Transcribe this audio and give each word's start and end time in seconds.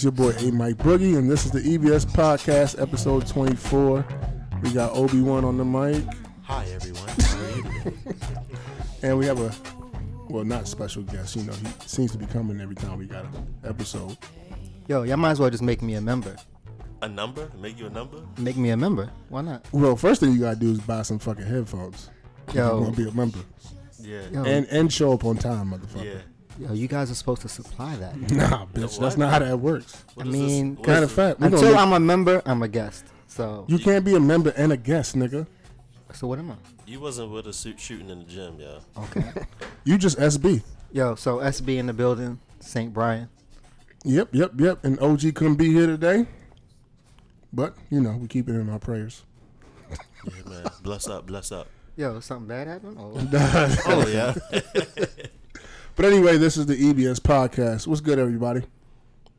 It's 0.00 0.04
your 0.04 0.12
boy 0.12 0.30
A 0.38 0.50
Mike 0.50 0.78
Boogie, 0.78 1.18
and 1.18 1.30
this 1.30 1.44
is 1.44 1.50
the 1.50 1.60
EBS 1.60 2.06
Podcast, 2.06 2.80
episode 2.80 3.26
24. 3.26 4.02
We 4.62 4.72
got 4.72 4.96
Obi 4.96 5.20
Wan 5.20 5.44
on 5.44 5.58
the 5.58 5.64
mic, 5.66 6.02
Hi 6.44 6.64
everyone. 6.72 7.06
How 7.06 7.38
are 7.38 7.50
you? 7.84 8.16
and 9.02 9.18
we 9.18 9.26
have 9.26 9.38
a 9.38 9.54
well, 10.30 10.42
not 10.42 10.66
special 10.68 11.02
guest. 11.02 11.36
You 11.36 11.42
know, 11.42 11.52
he 11.52 11.66
seems 11.84 12.12
to 12.12 12.16
be 12.16 12.24
coming 12.24 12.62
every 12.62 12.76
time 12.76 12.98
we 12.98 13.04
got 13.04 13.26
an 13.26 13.46
episode. 13.62 14.16
Yo, 14.88 15.02
y'all 15.02 15.18
might 15.18 15.32
as 15.32 15.40
well 15.40 15.50
just 15.50 15.62
make 15.62 15.82
me 15.82 15.96
a 15.96 16.00
member. 16.00 16.34
a 17.02 17.06
number? 17.06 17.50
Make 17.58 17.78
you 17.78 17.84
a 17.84 17.90
number? 17.90 18.22
Make 18.38 18.56
me 18.56 18.70
a 18.70 18.78
member. 18.78 19.10
Why 19.28 19.42
not? 19.42 19.66
Well, 19.70 19.96
first 19.96 20.22
thing 20.22 20.32
you 20.32 20.40
gotta 20.40 20.58
do 20.58 20.70
is 20.72 20.80
buy 20.80 21.02
some 21.02 21.18
fucking 21.18 21.44
headphones. 21.44 22.08
If 22.48 22.54
you 22.54 22.60
Yo. 22.62 22.80
want 22.80 22.96
to 22.96 23.02
be 23.04 23.06
a 23.06 23.12
member 23.12 23.40
Yeah. 23.98 24.22
Yo, 24.32 24.44
and 24.44 24.66
and 24.68 24.90
show 24.90 25.12
up 25.12 25.26
on 25.26 25.36
time, 25.36 25.72
motherfucker. 25.72 26.06
Yeah. 26.06 26.20
Yo, 26.60 26.72
you 26.74 26.86
guys 26.88 27.10
are 27.10 27.14
supposed 27.14 27.40
to 27.42 27.48
supply 27.48 27.96
that. 27.96 28.14
Nah, 28.30 28.66
bitch, 28.66 28.98
that's 29.00 29.16
not 29.16 29.32
how 29.32 29.38
that 29.38 29.58
works. 29.58 30.04
What 30.14 30.26
I 30.26 30.28
mean, 30.28 30.70
this? 30.74 30.78
What 30.80 30.88
Matter 30.88 31.04
of 31.04 31.12
fact, 31.12 31.40
we 31.40 31.46
Until 31.46 31.60
gonna 31.62 31.72
make- 31.72 31.80
I'm 31.80 31.92
a 31.94 32.00
member, 32.00 32.42
I'm 32.44 32.62
a 32.62 32.68
guest. 32.68 33.06
So, 33.28 33.64
you 33.68 33.78
can't 33.78 34.04
be 34.04 34.14
a 34.14 34.20
member 34.20 34.50
and 34.56 34.72
a 34.72 34.76
guest, 34.76 35.16
nigga. 35.16 35.46
so 36.12 36.26
what 36.26 36.38
am 36.38 36.50
I? 36.50 36.54
You 36.86 37.00
wasn't 37.00 37.30
with 37.30 37.46
us 37.46 37.62
shoot- 37.62 37.80
shooting 37.80 38.10
in 38.10 38.18
the 38.20 38.24
gym, 38.26 38.60
yo. 38.60 38.80
Okay. 38.98 39.24
You 39.84 39.96
just 39.96 40.18
SB. 40.18 40.62
yo, 40.92 41.14
so 41.14 41.38
SB 41.38 41.78
in 41.78 41.86
the 41.86 41.94
building, 41.94 42.38
St. 42.60 42.92
Bryan. 42.92 43.30
Yep, 44.04 44.28
yep, 44.34 44.52
yep. 44.60 44.84
And 44.84 45.00
OG 45.00 45.34
couldn't 45.34 45.54
be 45.56 45.72
here 45.72 45.86
today, 45.86 46.26
but 47.52 47.74
you 47.88 48.00
know 48.02 48.12
we 48.20 48.28
keep 48.28 48.48
it 48.48 48.52
in 48.54 48.68
our 48.68 48.78
prayers. 48.78 49.22
Yeah, 49.90 50.42
man. 50.50 50.64
Bless 50.82 51.08
up, 51.08 51.26
bless 51.26 51.50
up. 51.52 51.68
Yo, 51.96 52.20
something 52.20 52.46
bad 52.48 52.66
happened? 52.66 52.96
Oh, 53.00 53.14
Oh 53.86 54.06
yeah. 54.06 54.34
But 55.96 56.04
anyway, 56.06 56.38
this 56.38 56.56
is 56.56 56.66
the 56.66 56.76
EBS 56.76 57.20
podcast. 57.20 57.86
What's 57.86 58.00
good, 58.00 58.18
everybody? 58.18 58.62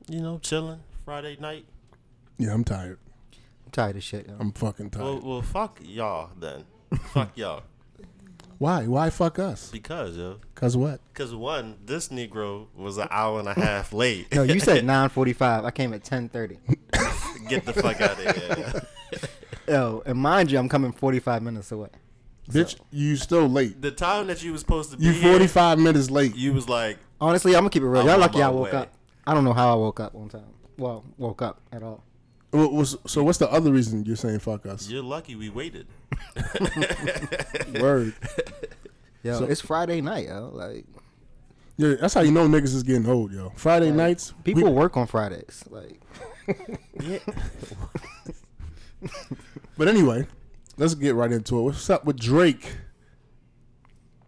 you 0.10 0.20
know, 0.20 0.40
chilling 0.40 0.80
Friday 1.06 1.38
night. 1.40 1.66
Yeah, 2.38 2.54
I'm 2.54 2.64
tired. 2.64 2.98
I'm 3.66 3.72
tired 3.72 3.96
of 3.96 4.04
shit, 4.04 4.28
yo. 4.28 4.36
I'm 4.40 4.52
fucking 4.52 4.90
tired. 4.90 5.04
Well, 5.04 5.22
well, 5.24 5.42
fuck 5.42 5.80
y'all 5.82 6.30
then. 6.40 6.66
fuck 7.14 7.38
y'all. 7.38 7.64
Why? 8.58 8.86
Why 8.88 9.10
fuck 9.10 9.40
us? 9.40 9.72
Because 9.72 10.18
yo, 10.18 10.38
Cause 10.54 10.76
what? 10.78 11.00
because 11.14 11.34
one, 11.34 11.78
this 11.86 12.10
Negro 12.10 12.68
was 12.76 12.98
an 12.98 13.08
hour 13.10 13.40
and 13.40 13.48
a 13.48 13.54
half 13.54 13.92
late. 13.94 14.34
no, 14.36 14.44
you 14.44 14.60
said 14.60 14.84
9:45. 14.86 15.66
I 15.66 15.72
came 15.72 15.94
at 15.94 16.04
10:30. 16.04 16.58
Get 17.48 17.66
the 17.66 17.74
fuck 17.74 18.00
out 18.02 18.20
of 18.24 18.36
here. 18.36 18.82
Yo, 19.68 20.04
and 20.06 20.18
mind 20.20 20.52
you, 20.52 20.60
I'm 20.60 20.70
coming 20.70 20.92
45 20.92 21.42
minutes 21.42 21.72
away. 21.72 21.90
Bitch, 22.54 22.80
you 22.92 23.16
still 23.16 23.48
late. 23.48 23.82
The 23.82 23.92
time 23.92 24.28
that 24.28 24.44
you 24.44 24.52
was 24.52 24.62
supposed 24.62 24.92
to 24.92 24.98
be 24.98 25.06
You 25.06 25.12
here, 25.12 25.32
45 25.34 25.80
minutes 25.80 26.10
late. 26.10 26.36
you 26.36 26.54
was 26.54 26.68
like, 26.70 26.98
Honestly, 27.20 27.54
I'm 27.56 27.62
gonna 27.62 27.70
keep 27.70 27.84
it 27.84 27.88
real. 27.88 28.02
I'm 28.02 28.08
Y'all 28.08 28.18
lucky 28.20 28.42
I 28.42 28.50
woke 28.50 28.72
way. 28.74 28.80
up. 28.80 28.94
I 29.28 29.34
don't 29.34 29.44
know 29.44 29.54
how 29.54 29.72
I 29.72 29.76
woke 29.76 30.00
up 30.00 30.14
one 30.14 30.30
time. 30.30 30.46
Well, 30.78 31.04
woke 31.18 31.42
up 31.42 31.62
at 31.72 31.84
all. 31.84 32.04
What 32.52 32.74
was- 32.74 32.98
So 33.08 33.24
what's 33.24 33.38
the 33.38 33.50
other 33.52 33.72
reason 33.72 34.04
you're 34.06 34.16
saying 34.16 34.40
fuck 34.40 34.66
us? 34.66 34.90
you're 34.90 35.04
lucky 35.04 35.36
we 35.36 35.50
waited. 35.50 35.88
Word. 37.80 38.14
Yo, 39.24 39.40
So- 39.40 39.46
it's 39.46 39.62
Friday 39.62 40.02
night, 40.02 40.28
yo. 40.28 40.50
Like 40.52 40.86
Yeah, 41.78 41.94
that's 42.02 42.14
how 42.16 42.22
you 42.22 42.32
know 42.32 42.48
niggas 42.48 42.74
is 42.76 42.82
getting 42.84 43.08
old, 43.08 43.32
yo. 43.32 43.52
Friday 43.56 43.92
nights. 43.92 44.34
people 44.44 44.64
we- 44.64 44.70
work 44.72 44.98
on 44.98 45.06
Fridays. 45.08 45.64
Like 45.70 46.02
but 49.78 49.88
anyway, 49.88 50.26
let's 50.82 50.96
get 50.96 51.14
right 51.14 51.32
into 51.32 51.60
it. 51.60 51.62
What's 51.62 51.90
up 51.92 52.06
with 52.06 52.20
Drake? 52.20 52.78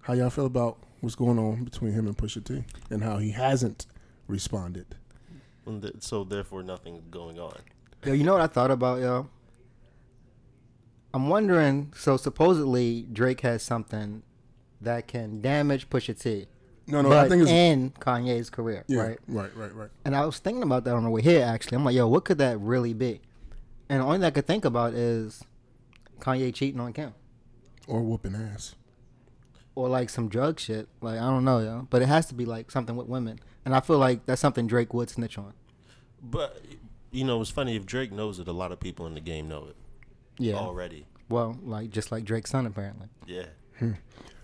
How 0.01 0.13
y'all 0.13 0.29
feel 0.29 0.45
about 0.45 0.77
what's 1.01 1.15
going 1.15 1.39
on 1.39 1.63
between 1.63 1.93
him 1.93 2.05
and 2.05 2.15
Pusha 2.15 2.43
T, 2.43 2.63
and 2.91 3.03
how 3.03 3.17
he 3.17 3.31
hasn't 3.31 3.87
responded? 4.27 4.95
So 5.99 6.23
therefore, 6.23 6.61
nothing's 6.61 7.07
going 7.09 7.39
on. 7.39 7.57
Yo, 8.05 8.13
you 8.13 8.23
know 8.23 8.33
what 8.33 8.41
I 8.41 8.47
thought 8.47 8.69
about, 8.69 9.01
yo? 9.01 9.29
I'm 11.13 11.27
wondering. 11.27 11.91
So 11.95 12.17
supposedly 12.17 13.07
Drake 13.11 13.41
has 13.41 13.63
something 13.63 14.21
that 14.79 15.07
can 15.07 15.41
damage 15.41 15.89
Pusha 15.89 16.21
T, 16.21 16.45
No, 16.85 17.01
no, 17.01 17.09
but 17.09 17.17
I 17.17 17.29
think 17.29 17.43
it's 17.43 17.51
end 17.51 17.95
Kanye's 17.95 18.51
career, 18.51 18.83
yeah, 18.87 19.01
right? 19.01 19.19
right, 19.27 19.55
right, 19.57 19.73
right. 19.73 19.89
And 20.05 20.15
I 20.15 20.25
was 20.25 20.37
thinking 20.37 20.61
about 20.61 20.83
that 20.83 20.93
on 20.93 21.03
the 21.03 21.09
way 21.09 21.23
here. 21.23 21.43
Actually, 21.43 21.77
I'm 21.77 21.85
like, 21.85 21.95
yo, 21.95 22.07
what 22.07 22.25
could 22.25 22.37
that 22.37 22.59
really 22.59 22.93
be? 22.93 23.21
And 23.89 24.01
the 24.01 24.05
only 24.05 24.17
thing 24.17 24.25
I 24.25 24.31
could 24.31 24.45
think 24.45 24.65
about 24.65 24.93
is 24.93 25.41
Kanye 26.19 26.53
cheating 26.53 26.79
on 26.79 26.93
Kim, 26.93 27.13
Or 27.87 28.01
whooping 28.01 28.35
ass. 28.35 28.75
or 29.75 29.89
like 29.89 30.09
some 30.09 30.29
drug 30.29 30.59
shit. 30.59 30.87
Like 31.01 31.17
I 31.19 31.23
don't 31.29 31.43
know, 31.43 31.59
yo. 31.59 31.87
But 31.89 32.01
it 32.01 32.07
has 32.07 32.25
to 32.27 32.33
be 32.35 32.45
like 32.45 32.71
something 32.71 32.95
with 32.95 33.07
women, 33.07 33.39
and 33.65 33.75
I 33.75 33.79
feel 33.79 33.97
like 33.97 34.25
that's 34.25 34.41
something 34.41 34.67
Drake 34.67 34.93
would 34.93 35.09
snitch 35.09 35.37
on. 35.37 35.53
But 36.21 36.61
you 37.11 37.23
know, 37.23 37.41
it's 37.41 37.49
funny 37.51 37.75
if 37.75 37.85
Drake 37.85 38.11
knows 38.11 38.39
it. 38.39 38.47
A 38.47 38.51
lot 38.53 38.71
of 38.71 38.79
people 38.79 39.05
in 39.07 39.13
the 39.13 39.19
game 39.21 39.47
know 39.47 39.65
it 39.67 39.75
Yeah. 40.37 40.55
already. 40.55 41.05
Well, 41.29 41.57
like 41.63 41.89
just 41.89 42.11
like 42.11 42.23
Drake's 42.25 42.51
son, 42.51 42.65
apparently. 42.65 43.07
Yeah. 43.25 43.45
Hmm. 43.79 43.93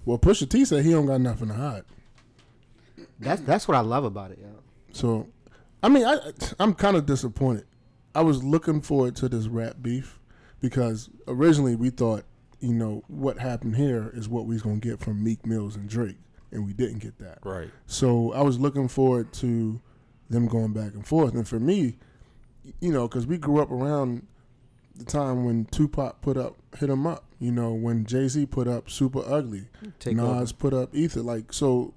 Well, 0.05 0.17
Pusha 0.17 0.49
T 0.49 0.65
said 0.65 0.83
he 0.85 0.91
don't 0.91 1.05
got 1.05 1.21
nothing 1.21 1.47
to 1.49 1.53
hide. 1.53 1.83
That's 3.19 3.41
that's 3.41 3.67
what 3.67 3.75
I 3.77 3.81
love 3.81 4.03
about 4.03 4.31
it, 4.31 4.39
yo. 4.39 4.47
So, 4.91 5.27
I 5.83 5.89
mean, 5.89 6.05
I 6.05 6.31
I'm 6.59 6.73
kind 6.73 6.97
of 6.97 7.05
disappointed. 7.05 7.65
I 8.15 8.21
was 8.21 8.43
looking 8.43 8.81
forward 8.81 9.15
to 9.17 9.29
this 9.29 9.47
rap 9.47 9.75
beef 9.81 10.18
because 10.61 11.09
originally 11.27 11.75
we 11.75 11.89
thought, 11.89 12.23
you 12.59 12.73
know, 12.73 13.03
what 13.07 13.39
happened 13.39 13.75
here 13.75 14.11
is 14.13 14.27
what 14.27 14.45
we 14.45 14.55
was 14.55 14.61
gonna 14.61 14.77
get 14.77 14.99
from 14.99 15.23
Meek 15.23 15.45
Mills 15.45 15.75
and 15.75 15.87
Drake, 15.87 16.17
and 16.51 16.65
we 16.65 16.73
didn't 16.73 16.99
get 16.99 17.17
that. 17.19 17.39
Right. 17.43 17.69
So 17.85 18.33
I 18.33 18.41
was 18.41 18.59
looking 18.59 18.87
forward 18.87 19.31
to 19.33 19.79
them 20.29 20.47
going 20.47 20.73
back 20.73 20.93
and 20.93 21.05
forth. 21.05 21.33
And 21.33 21.47
for 21.47 21.59
me, 21.59 21.97
you 22.79 22.91
know, 22.91 23.07
because 23.07 23.25
we 23.25 23.37
grew 23.37 23.61
up 23.61 23.71
around 23.71 24.27
the 24.95 25.05
time 25.05 25.45
when 25.45 25.65
Tupac 25.65 26.21
put 26.21 26.37
up 26.37 26.57
"Hit 26.77 26.89
'Em 26.89 27.07
Up," 27.07 27.25
you 27.39 27.51
know, 27.51 27.73
when 27.73 28.05
Jay 28.05 28.27
Z 28.27 28.45
put 28.47 28.67
up 28.67 28.89
"Super 28.89 29.23
Ugly," 29.25 29.67
Take 29.99 30.17
Nas 30.17 30.51
put 30.51 30.73
up 30.73 30.93
"Ether." 30.93 31.21
Like, 31.21 31.53
so 31.53 31.93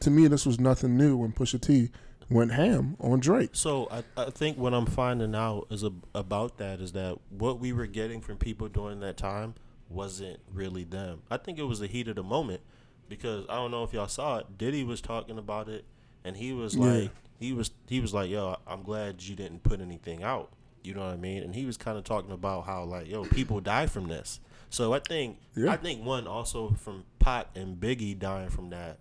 to 0.00 0.10
me, 0.10 0.26
this 0.28 0.44
was 0.44 0.60
nothing 0.60 0.96
new 0.96 1.16
when 1.16 1.32
Pusha 1.32 1.60
T 1.60 1.90
went 2.30 2.52
ham 2.52 2.96
on 3.00 3.20
Drake. 3.20 3.50
So 3.52 3.88
I, 3.90 4.02
I 4.16 4.30
think 4.30 4.58
what 4.58 4.72
I'm 4.74 4.86
finding 4.86 5.34
out 5.34 5.66
is 5.70 5.84
ab 5.84 6.04
about 6.14 6.58
that 6.58 6.80
is 6.80 6.92
that 6.92 7.18
what 7.30 7.60
we 7.60 7.72
were 7.72 7.86
getting 7.86 8.20
from 8.20 8.36
people 8.36 8.68
during 8.68 9.00
that 9.00 9.16
time 9.16 9.54
wasn't 9.88 10.40
really 10.52 10.84
them. 10.84 11.22
I 11.30 11.36
think 11.36 11.58
it 11.58 11.64
was 11.64 11.80
the 11.80 11.86
heat 11.86 12.08
of 12.08 12.16
the 12.16 12.22
moment 12.22 12.60
because 13.08 13.44
I 13.48 13.56
don't 13.56 13.70
know 13.70 13.84
if 13.84 13.92
y'all 13.92 14.08
saw 14.08 14.38
it. 14.38 14.58
Diddy 14.58 14.82
was 14.84 15.00
talking 15.00 15.38
about 15.38 15.68
it, 15.68 15.84
and 16.24 16.36
he 16.36 16.52
was 16.52 16.74
Yeah. 16.74 16.84
like, 16.84 17.10
he 17.38 17.52
was 17.52 17.70
he 17.88 18.00
was 18.00 18.14
like, 18.14 18.30
yo, 18.30 18.56
I'm 18.66 18.82
glad 18.82 19.22
you 19.22 19.36
didn't 19.36 19.62
put 19.62 19.80
anything 19.80 20.22
out. 20.22 20.50
You 20.82 20.94
know 20.94 21.00
what 21.00 21.12
I 21.14 21.16
mean? 21.16 21.42
And 21.42 21.54
he 21.54 21.64
was 21.66 21.76
kind 21.76 21.96
of 21.98 22.04
talking 22.04 22.30
about 22.32 22.64
how 22.66 22.84
like, 22.84 23.08
yo, 23.08 23.24
people 23.24 23.60
die 23.60 23.86
from 23.86 24.08
this. 24.08 24.40
So 24.70 24.92
I 24.92 24.98
think 25.00 25.38
Yeah. 25.54 25.72
I 25.72 25.76
think 25.76 26.04
one 26.04 26.26
also 26.26 26.70
from 26.70 27.04
Pac 27.18 27.48
and 27.54 27.78
Biggie 27.78 28.18
dying 28.18 28.50
from 28.50 28.70
that. 28.70 28.98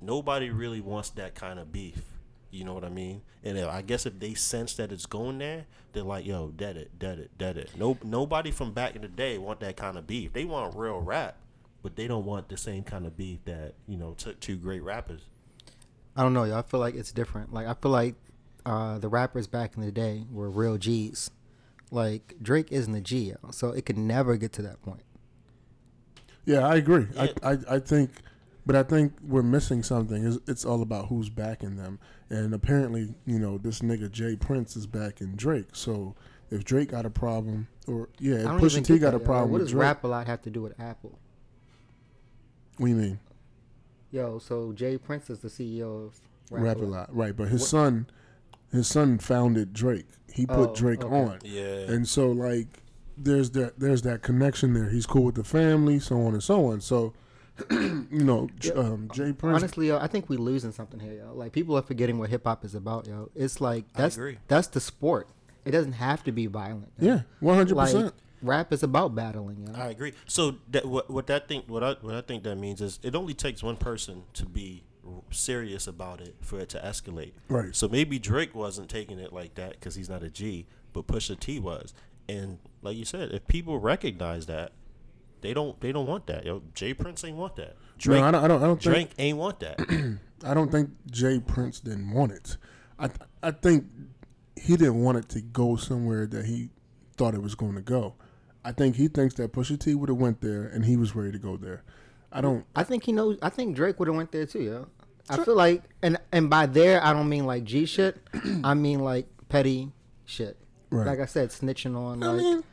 Nobody 0.00 0.50
really 0.50 0.80
wants 0.80 1.10
that 1.10 1.34
kind 1.34 1.58
of 1.58 1.72
beef. 1.72 2.02
You 2.50 2.64
know 2.64 2.74
what 2.74 2.84
I 2.84 2.88
mean? 2.88 3.22
And 3.44 3.56
if, 3.56 3.68
I 3.68 3.82
guess 3.82 4.06
if 4.06 4.18
they 4.18 4.34
sense 4.34 4.74
that 4.74 4.90
it's 4.92 5.06
going 5.06 5.38
there, 5.38 5.66
they're 5.92 6.02
like, 6.02 6.26
"Yo, 6.26 6.48
dead 6.48 6.76
it, 6.76 6.98
dead 6.98 7.18
it, 7.18 7.30
dead 7.38 7.56
it." 7.56 7.70
No, 7.78 7.96
nobody 8.02 8.50
from 8.50 8.72
back 8.72 8.96
in 8.96 9.02
the 9.02 9.08
day 9.08 9.38
want 9.38 9.60
that 9.60 9.76
kind 9.76 9.96
of 9.96 10.06
beef. 10.06 10.32
They 10.32 10.44
want 10.44 10.74
real 10.74 11.00
rap, 11.00 11.36
but 11.82 11.96
they 11.96 12.06
don't 12.06 12.24
want 12.24 12.48
the 12.48 12.56
same 12.56 12.82
kind 12.82 13.06
of 13.06 13.16
beef 13.16 13.38
that 13.44 13.74
you 13.86 13.96
know 13.96 14.14
took 14.14 14.40
two 14.40 14.56
great 14.56 14.82
rappers. 14.82 15.22
I 16.16 16.22
don't 16.22 16.34
know, 16.34 16.44
yo. 16.44 16.58
I 16.58 16.62
feel 16.62 16.80
like 16.80 16.94
it's 16.94 17.12
different. 17.12 17.52
Like 17.52 17.66
I 17.66 17.74
feel 17.74 17.92
like 17.92 18.16
uh, 18.66 18.98
the 18.98 19.08
rappers 19.08 19.46
back 19.46 19.76
in 19.76 19.82
the 19.82 19.92
day 19.92 20.24
were 20.30 20.50
real 20.50 20.76
G's. 20.76 21.30
Like 21.90 22.34
Drake 22.42 22.70
isn't 22.70 22.94
a 22.94 23.00
G, 23.00 23.30
yo, 23.30 23.50
so 23.50 23.70
it 23.70 23.86
could 23.86 23.98
never 23.98 24.36
get 24.36 24.52
to 24.54 24.62
that 24.62 24.82
point. 24.82 25.02
Yeah, 26.44 26.66
I 26.66 26.76
agree. 26.76 27.06
Yeah. 27.14 27.28
I, 27.42 27.52
I 27.52 27.58
I 27.70 27.78
think, 27.78 28.10
but 28.66 28.76
I 28.76 28.82
think 28.82 29.12
we're 29.22 29.42
missing 29.42 29.82
something. 29.82 30.26
It's, 30.26 30.38
it's 30.48 30.64
all 30.64 30.82
about 30.82 31.06
who's 31.08 31.28
backing 31.28 31.76
them, 31.76 31.98
and 32.30 32.54
apparently, 32.54 33.14
you 33.26 33.38
know, 33.38 33.58
this 33.58 33.80
nigga 33.80 34.10
J. 34.10 34.36
Prince 34.36 34.76
is 34.76 34.86
backing 34.86 35.34
Drake. 35.36 35.68
So 35.74 36.14
if 36.50 36.64
Drake 36.64 36.90
got 36.90 37.04
a 37.04 37.10
problem, 37.10 37.68
or 37.86 38.08
yeah, 38.18 38.36
if 38.36 38.44
Pusha 38.46 38.84
T 38.84 38.98
got 38.98 39.10
that, 39.10 39.16
a 39.16 39.20
problem 39.20 39.50
What 39.50 39.58
with 39.58 39.62
does 39.68 39.72
Drake, 39.72 39.82
rap 39.82 40.04
a 40.04 40.08
lot 40.08 40.26
have 40.26 40.40
to 40.42 40.50
do 40.50 40.62
with 40.62 40.78
Apple? 40.80 41.18
what 42.78 42.86
do 42.86 42.92
you 42.92 42.96
mean? 42.98 43.20
Yo, 44.12 44.38
so 44.38 44.72
J. 44.72 44.96
Prince 44.98 45.30
is 45.30 45.40
the 45.40 45.48
CEO 45.48 46.06
of 46.06 46.20
Rap-A-Lot, 46.50 47.14
right? 47.14 47.36
But 47.36 47.48
his 47.48 47.68
son, 47.68 48.06
his 48.72 48.88
son 48.88 49.18
founded 49.18 49.72
Drake. 49.72 50.06
He 50.32 50.46
put 50.46 50.70
Oh, 50.70 50.74
Drake 50.74 51.04
okay. 51.04 51.14
on, 51.14 51.38
Yeah, 51.44 51.62
and 51.90 52.08
so 52.08 52.30
like, 52.30 52.82
there's 53.16 53.50
that 53.50 53.78
there's 53.78 54.02
that 54.02 54.22
connection 54.22 54.72
there. 54.72 54.88
He's 54.88 55.06
cool 55.06 55.24
with 55.24 55.34
the 55.34 55.44
family, 55.44 55.98
so 56.00 56.20
on 56.22 56.32
and 56.32 56.42
so 56.42 56.66
on. 56.66 56.80
So, 56.80 57.12
you 57.70 58.24
know, 58.24 58.48
Yeah. 58.62 58.72
um, 58.72 59.08
J. 59.12 59.32
Prince. 59.32 59.56
Honestly, 59.56 59.88
yo, 59.88 59.98
I 59.98 60.06
think 60.06 60.28
we 60.28 60.36
losing 60.36 60.72
something 60.72 61.00
here, 61.00 61.12
yo. 61.14 61.32
Like 61.34 61.52
people 61.52 61.76
are 61.76 61.82
forgetting 61.82 62.18
what 62.18 62.30
hip 62.30 62.44
hop 62.44 62.64
is 62.64 62.74
about, 62.74 63.06
yo. 63.06 63.30
It's 63.34 63.60
like 63.60 63.84
I 63.94 64.02
that's 64.02 64.16
agree. 64.16 64.38
that's 64.48 64.68
the 64.68 64.80
sport. 64.80 65.28
It 65.64 65.72
doesn't 65.72 65.92
have 65.92 66.24
to 66.24 66.32
be 66.32 66.46
violent. 66.46 66.92
yo. 66.98 67.06
yeah, 67.14 67.20
one 67.40 67.56
hundred 67.56 67.76
percent. 67.76 68.14
rap 68.42 68.72
is 68.72 68.82
about 68.82 69.14
battling, 69.14 69.66
yo. 69.66 69.74
I 69.80 69.88
agree. 69.88 70.12
So 70.26 70.56
that 70.70 70.86
what 70.86 71.10
what 71.10 71.26
that 71.26 71.48
think 71.48 71.68
what 71.68 71.84
I 71.84 71.96
what 72.00 72.14
I 72.14 72.20
think 72.22 72.42
that 72.44 72.56
means 72.56 72.80
is 72.80 72.98
it 73.02 73.14
only 73.14 73.34
takes 73.34 73.62
one 73.62 73.76
person 73.76 74.22
to 74.34 74.46
be 74.46 74.84
serious 75.30 75.86
about 75.86 76.20
it 76.20 76.36
for 76.40 76.60
it 76.60 76.68
to 76.70 76.78
escalate. 76.78 77.32
Right. 77.48 77.74
So 77.74 77.88
maybe 77.88 78.18
Drake 78.18 78.54
wasn't 78.54 78.88
taking 78.88 79.18
it 79.18 79.32
like 79.32 79.54
that 79.54 79.72
because 79.72 79.94
he's 79.94 80.08
not 80.08 80.22
a 80.22 80.30
G, 80.30 80.66
but 80.92 81.06
Pusha 81.06 81.38
T 81.38 81.58
was. 81.58 81.94
And 82.28 82.58
like 82.82 82.96
you 82.96 83.04
said, 83.04 83.32
if 83.32 83.46
people 83.48 83.78
recognize 83.80 84.46
that, 84.46 84.72
they 85.42 85.54
don't 85.54 85.80
they 85.80 85.92
don't 85.92 86.06
want 86.06 86.26
that. 86.26 86.44
Yo, 86.44 86.62
J. 86.74 86.94
Prince 86.94 87.24
ain't 87.24 87.36
want 87.36 87.56
that. 87.56 87.76
Drake, 87.98 88.20
no, 88.20 88.28
I 88.28 88.30
don't. 88.30 88.44
I 88.44 88.48
don't, 88.48 88.62
I 88.62 88.66
don't 88.66 88.82
think. 88.82 88.94
Drake 88.94 89.10
ain't 89.18 89.38
want 89.38 89.60
that. 89.60 90.18
I 90.44 90.54
don't 90.54 90.70
think 90.72 90.90
J. 91.10 91.38
Prince 91.40 91.80
didn't 91.80 92.10
want 92.12 92.32
it. 92.32 92.56
I 92.98 93.08
th- 93.08 93.20
I 93.42 93.50
think 93.50 93.86
he 94.56 94.76
didn't 94.76 95.02
want 95.02 95.18
it 95.18 95.28
to 95.30 95.40
go 95.40 95.76
somewhere 95.76 96.26
that 96.26 96.46
he 96.46 96.70
thought 97.16 97.34
it 97.34 97.42
was 97.42 97.54
going 97.54 97.74
to 97.74 97.82
go. 97.82 98.14
I 98.64 98.72
think 98.72 98.96
he 98.96 99.08
thinks 99.08 99.34
that 99.34 99.52
Pusha 99.52 99.78
T 99.78 99.94
would 99.94 100.08
have 100.08 100.18
went 100.18 100.40
there 100.40 100.64
and 100.64 100.84
he 100.84 100.96
was 100.96 101.14
ready 101.14 101.32
to 101.32 101.38
go 101.38 101.56
there. 101.56 101.82
I 102.32 102.40
don't. 102.40 102.64
I 102.76 102.84
think 102.84 103.04
he 103.04 103.12
knows. 103.12 103.38
I 103.42 103.48
think 103.48 103.74
Drake 103.76 103.98
would 103.98 104.08
have 104.08 104.16
went 104.16 104.32
there 104.32 104.46
too, 104.46 104.62
yo. 104.62 104.88
I 105.28 105.44
feel 105.44 105.54
like, 105.54 105.82
and 106.02 106.18
and 106.32 106.50
by 106.50 106.66
there 106.66 107.02
I 107.04 107.12
don't 107.12 107.28
mean 107.28 107.46
like 107.46 107.64
G 107.64 107.86
shit. 107.86 108.16
I 108.64 108.74
mean 108.74 109.00
like 109.00 109.26
petty 109.48 109.92
shit. 110.24 110.56
Right. 110.90 111.06
Like 111.06 111.20
I 111.20 111.26
said, 111.26 111.50
snitching 111.50 111.96
on 111.96 112.22
I 112.22 112.26
like. 112.26 112.36
mean, 112.38 112.64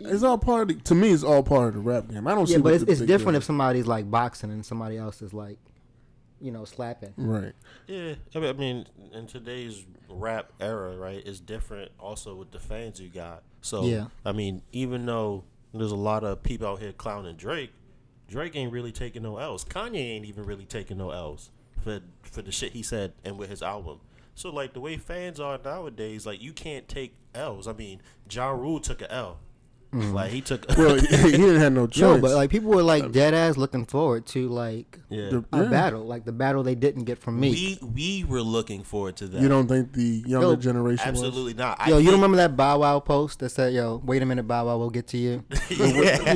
it's 0.00 0.22
all 0.22 0.38
part 0.38 0.62
of 0.62 0.68
the, 0.68 0.74
to 0.84 0.94
me. 0.94 1.10
It's 1.10 1.22
all 1.22 1.42
part 1.42 1.68
of 1.68 1.74
the 1.74 1.80
rap 1.80 2.08
game. 2.08 2.26
I 2.26 2.34
don't 2.34 2.46
see. 2.46 2.54
yeah, 2.54 2.58
but 2.60 2.74
it's, 2.74 2.84
it's 2.84 3.00
different 3.00 3.34
deal 3.34 3.36
if 3.36 3.44
somebody's 3.44 3.86
like 3.86 4.10
boxing 4.10 4.50
and 4.50 4.64
somebody 4.64 4.96
else 4.96 5.22
is 5.22 5.32
like, 5.32 5.58
you 6.40 6.50
know, 6.50 6.64
slapping. 6.64 7.14
right. 7.16 7.52
Yeah, 7.86 8.14
I 8.34 8.52
mean, 8.52 8.86
in 9.12 9.26
today's 9.26 9.84
rap 10.08 10.52
era, 10.60 10.96
right, 10.96 11.22
it's 11.24 11.40
different. 11.40 11.90
Also 11.98 12.34
with 12.34 12.50
the 12.50 12.60
fans 12.60 13.00
you 13.00 13.08
got. 13.08 13.42
So 13.62 13.84
Yeah. 13.84 14.06
I 14.24 14.32
mean, 14.32 14.62
even 14.72 15.06
though 15.06 15.44
there's 15.72 15.92
a 15.92 15.96
lot 15.96 16.24
of 16.24 16.42
people 16.42 16.66
out 16.66 16.80
here 16.80 16.92
clowning 16.92 17.36
Drake, 17.36 17.72
Drake 18.28 18.56
ain't 18.56 18.72
really 18.72 18.92
taking 18.92 19.22
no 19.22 19.38
L's. 19.38 19.64
Kanye 19.64 19.96
ain't 19.96 20.24
even 20.26 20.44
really 20.44 20.64
taking 20.64 20.98
no 20.98 21.10
L's 21.10 21.50
for 21.82 22.00
for 22.22 22.42
the 22.42 22.52
shit 22.52 22.72
he 22.72 22.82
said 22.82 23.12
and 23.24 23.38
with 23.38 23.50
his 23.50 23.62
album. 23.62 24.00
So 24.34 24.50
like 24.50 24.72
the 24.72 24.80
way 24.80 24.96
fans 24.96 25.38
are 25.38 25.58
nowadays, 25.62 26.26
like 26.26 26.42
you 26.42 26.52
can't 26.52 26.88
take 26.88 27.14
L's. 27.34 27.68
I 27.68 27.72
mean, 27.72 28.00
Ja 28.30 28.50
Rule 28.50 28.80
took 28.80 29.02
a 29.02 29.12
L. 29.12 29.38
Mm. 29.94 30.12
Like 30.12 30.30
he 30.32 30.40
took. 30.40 30.66
Well, 30.76 30.96
he, 31.00 31.06
he 31.06 31.30
didn't 31.36 31.60
have 31.60 31.72
no 31.72 31.86
choice. 31.86 32.00
Yo, 32.00 32.20
but 32.20 32.32
like 32.32 32.50
people 32.50 32.70
were 32.70 32.82
like 32.82 33.04
um, 33.04 33.12
dead 33.12 33.32
ass 33.32 33.56
looking 33.56 33.86
forward 33.86 34.26
to 34.26 34.48
like 34.48 34.98
yeah. 35.08 35.30
The- 35.30 35.44
a 35.52 35.62
Yeah. 35.62 35.68
battle, 35.70 36.04
like 36.04 36.24
the 36.24 36.32
battle 36.32 36.64
they 36.64 36.74
didn't 36.74 37.04
get 37.04 37.18
from 37.18 37.38
me. 37.38 37.78
we 37.82 37.88
we 37.94 38.24
were 38.24 38.42
looking 38.42 38.82
forward 38.82 39.16
to 39.18 39.28
that. 39.28 39.40
you 39.40 39.48
don't 39.48 39.68
think 39.68 39.92
the 39.92 40.24
younger 40.26 40.48
Yo, 40.48 40.56
generation 40.56 41.12
was? 41.12 41.22
Absolutely 41.22 41.54
not. 41.54 41.80
I 41.80 41.90
Yo, 41.90 41.98
you 41.98 42.10
remember 42.10 42.36
that 42.38 42.56
Bow 42.56 42.80
Wow 42.80 42.98
post 42.98 43.38
that 43.38 43.50
said, 43.50 43.72
"Yo, 43.72 44.02
wait 44.04 44.20
a 44.20 44.26
minute, 44.26 44.48
Bow 44.48 44.66
Wow, 44.66 44.78
we'll 44.78 44.90
get 44.90 45.06
to 45.08 45.16
you." 45.16 45.44
You 45.70 45.92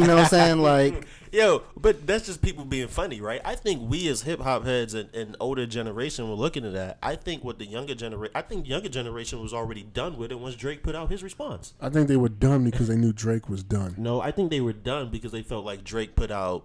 know 0.07 0.15
what 0.15 0.25
I'm 0.25 0.27
saying? 0.27 0.59
Like, 0.59 1.07
Yo, 1.33 1.63
but 1.77 2.07
that's 2.07 2.27
just 2.27 2.43
people 2.43 2.65
being 2.65 2.89
funny, 2.89 3.21
right? 3.21 3.41
I 3.45 3.55
think 3.55 3.89
we 3.89 4.09
as 4.09 4.23
hip 4.23 4.41
hop 4.41 4.65
heads 4.65 4.95
and, 4.95 5.15
and 5.15 5.37
older 5.41 5.67
generation 5.67 6.29
were 6.29 6.35
looking 6.35 6.65
at 6.65 6.73
that. 6.73 6.99
I 7.03 7.17
think 7.17 7.45
what 7.45 7.59
the 7.59 7.67
younger 7.67 7.95
generation, 7.95 8.33
I 8.35 8.43
think 8.43 8.69
younger 8.69 8.89
generation 8.89 9.41
was 9.41 9.53
already 9.53 9.83
done 9.83 10.17
with 10.17 10.31
it 10.31 10.39
once 10.39 10.55
Drake 10.55 10.83
put 10.83 10.95
out 10.95 11.11
his 11.11 11.23
response. 11.23 11.75
I 11.81 11.89
think 11.89 12.09
they 12.09 12.17
were 12.17 12.29
done 12.29 12.65
because 12.65 12.89
they 12.89 12.97
knew 12.97 13.13
Drake 13.13 13.49
was 13.49 13.63
done. 13.63 13.95
No, 13.99 14.21
I 14.21 14.31
think 14.31 14.51
they 14.51 14.61
were 14.61 14.73
done 14.73 15.11
because 15.11 15.33
they 15.33 15.43
felt 15.43 15.65
like 15.65 15.85
Drake 15.85 16.15
put 16.15 16.31
out 16.31 16.65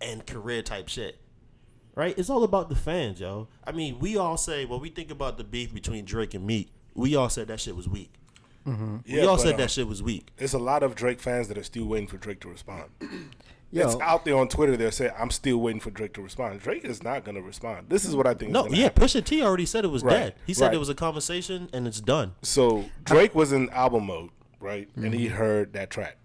and 0.00 0.26
career 0.26 0.62
type 0.62 0.88
shit. 0.88 1.18
Right? 1.94 2.18
It's 2.18 2.28
all 2.28 2.42
about 2.42 2.68
the 2.70 2.74
fans, 2.74 3.20
yo. 3.20 3.46
I 3.64 3.70
mean, 3.70 4.00
we 4.00 4.16
all 4.16 4.36
say 4.36 4.64
when 4.64 4.80
we 4.80 4.88
think 4.88 5.10
about 5.10 5.38
the 5.38 5.44
beef 5.44 5.72
between 5.72 6.04
Drake 6.04 6.34
and 6.34 6.44
Meek, 6.44 6.72
we 6.94 7.14
all 7.14 7.28
said 7.28 7.46
that 7.48 7.60
shit 7.60 7.76
was 7.76 7.88
weak. 7.88 8.12
we 8.66 8.72
Yeah, 9.04 9.26
all 9.26 9.36
but, 9.36 9.42
said 9.42 9.54
uh, 9.54 9.58
that 9.58 9.70
shit 9.70 9.86
was 9.86 10.02
weak. 10.02 10.32
There's 10.36 10.54
a 10.54 10.58
lot 10.58 10.82
of 10.82 10.96
Drake 10.96 11.20
fans 11.20 11.46
that 11.48 11.58
are 11.58 11.62
still 11.62 11.84
waiting 11.84 12.08
for 12.08 12.16
Drake 12.16 12.40
to 12.40 12.48
respond. 12.48 12.90
Yo. 13.74 13.86
It's 13.86 14.00
out 14.00 14.24
there 14.24 14.36
on 14.36 14.48
Twitter. 14.48 14.76
They're 14.76 14.90
saying, 14.92 15.12
"I'm 15.18 15.30
still 15.30 15.58
waiting 15.58 15.80
for 15.80 15.90
Drake 15.90 16.12
to 16.14 16.22
respond." 16.22 16.60
Drake 16.60 16.84
is 16.84 17.02
not 17.02 17.24
going 17.24 17.34
to 17.34 17.42
respond. 17.42 17.88
This 17.88 18.04
is 18.04 18.14
what 18.14 18.26
I 18.26 18.34
think. 18.34 18.52
No, 18.52 18.66
yeah, 18.68 18.84
happen. 18.84 19.02
Pusha 19.04 19.24
T 19.24 19.42
already 19.42 19.66
said 19.66 19.84
it 19.84 19.88
was 19.88 20.02
Right, 20.04 20.12
dead. 20.16 20.34
He 20.46 20.54
said 20.54 20.66
right. 20.66 20.74
it 20.74 20.78
was 20.78 20.88
a 20.88 20.94
conversation 20.94 21.68
and 21.72 21.86
it's 21.86 22.00
done. 22.00 22.34
So 22.42 22.84
Drake 23.04 23.34
was 23.34 23.52
in 23.52 23.68
album 23.70 24.06
mode, 24.06 24.30
right? 24.60 24.88
And 24.96 25.12
he 25.12 25.26
Mm-hmm. 25.26 25.36
heard 25.36 25.72
that 25.72 25.90
track, 25.90 26.16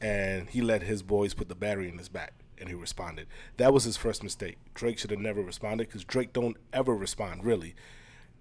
and 0.00 0.48
he 0.50 0.60
let 0.60 0.82
his 0.82 1.02
boys 1.02 1.34
put 1.34 1.48
the 1.48 1.54
battery 1.54 1.88
in 1.88 1.96
his 1.98 2.08
back, 2.08 2.34
and 2.58 2.68
he 2.68 2.74
responded. 2.74 3.26
That 3.56 3.72
was 3.72 3.84
his 3.84 3.96
first 3.96 4.22
mistake. 4.22 4.58
Drake 4.74 4.98
should 4.98 5.10
have 5.10 5.20
never 5.20 5.40
responded 5.42 5.88
because 5.88 6.04
Drake 6.04 6.32
don't 6.32 6.56
ever 6.72 6.94
respond 6.94 7.44
really. 7.44 7.74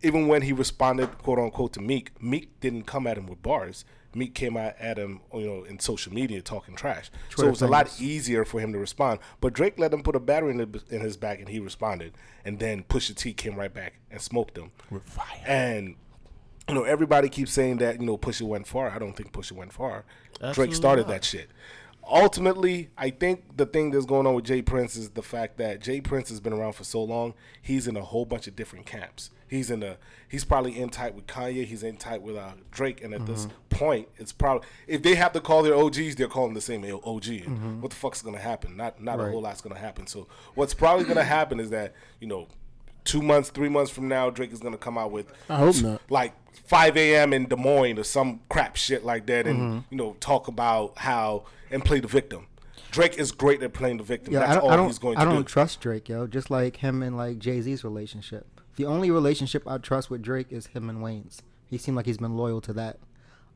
Even 0.04 0.28
when 0.28 0.44
he 0.44 0.52
responded, 0.54 1.18
quote 1.20 1.40
unquote, 1.40 1.74
to 1.74 1.82
Meek, 1.82 2.12
Meek 2.22 2.60
didn't 2.60 2.84
come 2.84 3.08
at 3.08 3.18
him 3.18 3.26
with 3.28 3.42
bars. 3.42 3.84
Meek 4.16 4.34
came 4.34 4.58
out 4.58 4.76
at 4.80 4.98
him, 4.98 5.22
you 5.34 5.46
know, 5.46 5.64
in 5.64 5.80
social 5.80 6.14
media 6.14 6.42
talking 6.42 6.76
trash. 6.76 7.12
so 7.36 7.48
it 7.48 7.50
was 7.50 7.62
a 7.62 7.68
lot 7.68 8.00
easier 8.00 8.46
for 8.46 8.60
him 8.60 8.74
to 8.74 8.80
respond. 8.80 9.20
But 9.42 9.54
Drake 9.54 9.78
let 9.78 9.94
him 9.94 10.02
put 10.02 10.16
a 10.16 10.20
battery 10.20 10.52
in, 10.52 10.58
the, 10.58 10.84
in 10.90 11.02
his 11.02 11.18
back, 11.18 11.40
and 11.40 11.50
he 11.50 11.60
responded. 11.60 12.14
And 12.46 12.60
then 12.60 12.84
Pusha 12.84 13.16
T 13.16 13.34
came 13.34 13.56
right 13.56 13.74
back 13.74 14.00
and 14.10 14.22
smoked 14.22 14.58
him. 14.58 14.72
With 14.90 15.04
fire. 15.04 15.44
And 15.46 15.96
you 16.68 16.76
know, 16.76 16.84
everybody 16.84 17.30
keeps 17.30 17.52
saying 17.52 17.78
that, 17.78 18.00
you 18.00 18.06
know, 18.06 18.18
Pusha 18.18 18.42
went 18.42 18.68
far. 18.68 18.90
I 18.90 19.00
don't 19.00 19.16
think 19.16 19.32
Pusha 19.32 19.54
went 19.54 19.72
far. 19.72 20.04
Absolutely 20.42 20.54
Drake 20.54 20.76
started 20.76 21.02
not. 21.04 21.14
that 21.14 21.24
shit. 21.24 21.50
Ultimately, 22.10 22.90
I 22.98 23.10
think 23.10 23.58
the 23.58 23.66
thing 23.66 23.92
that's 23.92 24.06
going 24.06 24.28
on 24.28 24.34
with 24.34 24.46
J. 24.46 24.62
Prince 24.62 24.96
is 24.96 25.10
the 25.10 25.22
fact 25.22 25.58
that 25.58 25.82
J. 25.82 26.02
Prince 26.02 26.30
has 26.30 26.40
been 26.40 26.54
around 26.54 26.74
for 26.74 26.84
so 26.84 27.04
long. 27.04 27.34
He's 27.62 27.88
in 27.88 27.98
a 27.98 28.02
whole 28.02 28.26
bunch 28.26 28.48
of 28.48 28.56
different 28.56 28.86
camps. 28.86 29.30
He's 29.48 29.72
in 29.72 29.82
a 29.84 29.98
he's 30.28 30.44
probably 30.44 30.78
in 30.78 30.90
tight 30.90 31.16
with 31.16 31.26
Kanye. 31.28 31.66
He's 31.66 31.84
in 31.84 31.98
tight 31.98 32.22
with 32.22 32.36
uh, 32.36 32.52
Drake. 32.72 33.04
And 33.04 33.14
at 33.14 33.26
this 33.26 33.48
point, 33.70 34.08
it's 34.18 34.32
probably 34.34 34.68
if 34.88 35.02
they 35.04 35.16
have 35.16 35.32
to 35.34 35.40
call 35.40 35.64
their 35.64 35.76
OGs, 35.76 36.16
they're 36.16 36.28
calling 36.28 36.54
the 36.54 36.62
same 36.62 36.84
OG. 36.84 37.28
And 37.28 37.82
What 37.82 37.92
the 37.92 37.96
fuck's 37.98 38.22
gonna 38.22 38.38
happen? 38.40 38.76
Not 38.76 39.02
not 39.02 39.20
a 39.20 39.30
whole 39.30 39.42
lot's 39.42 39.62
gonna 39.62 39.78
happen. 39.80 40.06
So 40.08 40.28
what's 40.56 40.74
probably 40.74 41.06
gonna 41.06 41.24
happen 41.38 41.60
is 41.60 41.70
that 41.70 41.94
you 42.20 42.28
know 42.28 42.48
two 43.06 43.22
months, 43.22 43.50
three 43.50 43.70
months 43.70 43.90
from 43.90 44.08
now, 44.10 44.30
Drake 44.30 44.52
is 44.52 44.60
gonna 44.60 44.78
come 44.78 44.98
out 44.98 45.12
with 45.12 45.32
I 45.50 45.58
hope 45.58 45.82
not. 45.82 46.02
like 46.10 46.34
5 46.66 46.98
a.m. 46.98 47.32
in 47.32 47.46
Des 47.48 47.56
Moines 47.56 47.98
or 47.98 48.04
some 48.04 48.42
crap 48.50 48.76
shit 48.76 49.06
like 49.06 49.26
that, 49.28 49.48
and 49.48 49.58
Mm-hmm. 49.60 49.80
you 49.92 49.98
know 49.98 50.18
talk 50.20 50.50
about 50.50 50.98
how 50.98 51.46
and 51.72 51.86
play 51.86 52.02
the 52.02 52.08
victim. 52.10 52.48
Drake 52.92 53.18
is 53.18 53.32
great 53.32 53.62
at 53.64 53.74
playing 53.74 53.98
the 53.98 54.04
victim. 54.04 54.34
yo, 54.34 54.40
That's 54.40 54.52
I 54.52 54.56
don't, 54.56 54.64
all 54.64 54.72
I 54.72 54.76
don't, 54.78 54.88
he's 54.88 54.98
going 55.00 55.16
to 55.16 55.22
I 55.22 55.26
don't 55.26 55.36
do. 55.38 55.44
trust 55.44 55.82
Drake, 55.82 56.08
yo. 56.10 56.26
Just 56.26 56.50
like 56.50 56.78
him 56.78 57.04
and 57.04 57.16
like 57.18 57.38
Jay 57.38 57.62
Z's 57.62 57.84
relationship. 57.84 58.57
The 58.78 58.86
only 58.86 59.12
relationship 59.12 59.64
I 59.68 59.78
trust 59.80 60.10
with 60.10 60.22
Drake 60.22 60.48
is 60.52 60.68
him 60.68 60.90
and 60.90 61.02
Wayne's. 61.04 61.42
He 61.70 61.78
seemed 61.78 61.98
like 61.98 62.06
he's 62.06 62.18
been 62.20 62.38
loyal 62.38 62.62
to 62.62 62.74
that. 62.74 62.98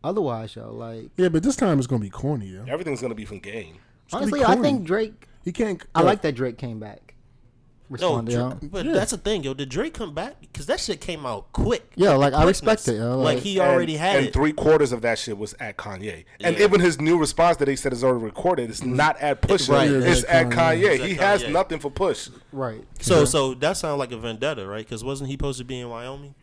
Otherwise, 0.04 0.56
yo, 0.56 0.72
like 0.74 1.12
Yeah, 1.16 1.30
but 1.30 1.44
this 1.44 1.56
time 1.56 1.78
it's 1.78 1.88
gonna 1.88 2.02
be 2.02 2.10
corny. 2.10 2.48
Yeah, 2.48 2.64
Everything's 2.68 3.02
gonna 3.02 3.16
be 3.16 3.26
from 3.26 3.40
game. 3.40 3.78
gonna 4.12 4.26
be 4.26 4.34
honestly, 4.34 4.44
I 4.44 4.56
corny. 4.56 4.62
think 4.62 4.84
Drake. 4.86 5.28
he 5.46 5.52
can't. 5.52 5.82
I 5.96 6.02
like 6.02 6.22
that 6.24 6.34
Drake 6.36 6.58
came 6.58 6.80
back. 6.80 7.11
No, 8.00 8.16
Responded, 8.16 8.32
yo. 8.34 8.50
Dra- 8.52 8.70
but 8.70 8.86
Yeah. 8.86 8.92
that's 8.94 9.12
the 9.12 9.18
thing, 9.18 9.44
yo. 9.44 9.54
Did 9.54 9.68
Drake 9.68 9.94
come 9.94 10.14
back? 10.14 10.40
Because 10.40 10.66
that 10.68 10.80
shit 10.80 11.02
came 11.02 11.26
out 11.26 11.52
quick. 11.52 11.92
Yeah, 11.96 12.12
like, 12.14 12.34
I 12.34 12.46
respect 12.46 12.88
it, 12.88 12.96
yo, 12.96 13.18
Like, 13.18 13.36
like- 13.36 13.44
he 13.44 13.60
already 13.60 13.94
and, 13.96 14.02
had 14.02 14.16
and 14.18 14.28
it. 14.28 14.34
three 14.34 14.54
quarters 14.54 14.94
of 14.94 15.02
that 15.02 15.20
shit 15.20 15.38
was 15.38 15.54
at 15.60 15.76
Kanye, 15.78 16.24
and 16.40 16.58
Yeah. 16.58 16.64
even 16.64 16.80
his 16.80 17.02
new 17.02 17.18
response 17.18 17.58
that 17.58 17.68
he 17.68 17.76
said 17.76 17.92
is 17.92 18.04
already 18.04 18.24
recorded 18.24 18.70
is 18.70 18.80
mm-hmm. 18.80 18.96
not 18.96 19.20
at 19.20 19.42
Push. 19.42 19.68
Right. 19.68 19.90
It's 19.92 20.24
at 20.30 20.48
Kanye. 20.48 20.54
Kanye. 20.54 20.84
It's 20.94 21.04
at 21.04 21.10
He 21.10 21.16
has 21.16 21.44
Kanye. 21.44 21.52
nothing 21.52 21.80
for 21.80 21.92
Push. 21.92 22.30
Right. 22.54 22.84
So, 23.02 23.26
so 23.26 23.54
that 23.56 23.76
sounds 23.76 24.00
like 24.00 24.14
a 24.14 24.18
vendetta, 24.18 24.66
right? 24.66 24.86
Because 24.86 25.04
wasn't 25.04 25.28
he 25.30 25.34
supposed 25.34 25.60
to 25.60 25.66
be 25.66 25.80
in 25.80 25.90
Wyoming, 25.90 26.34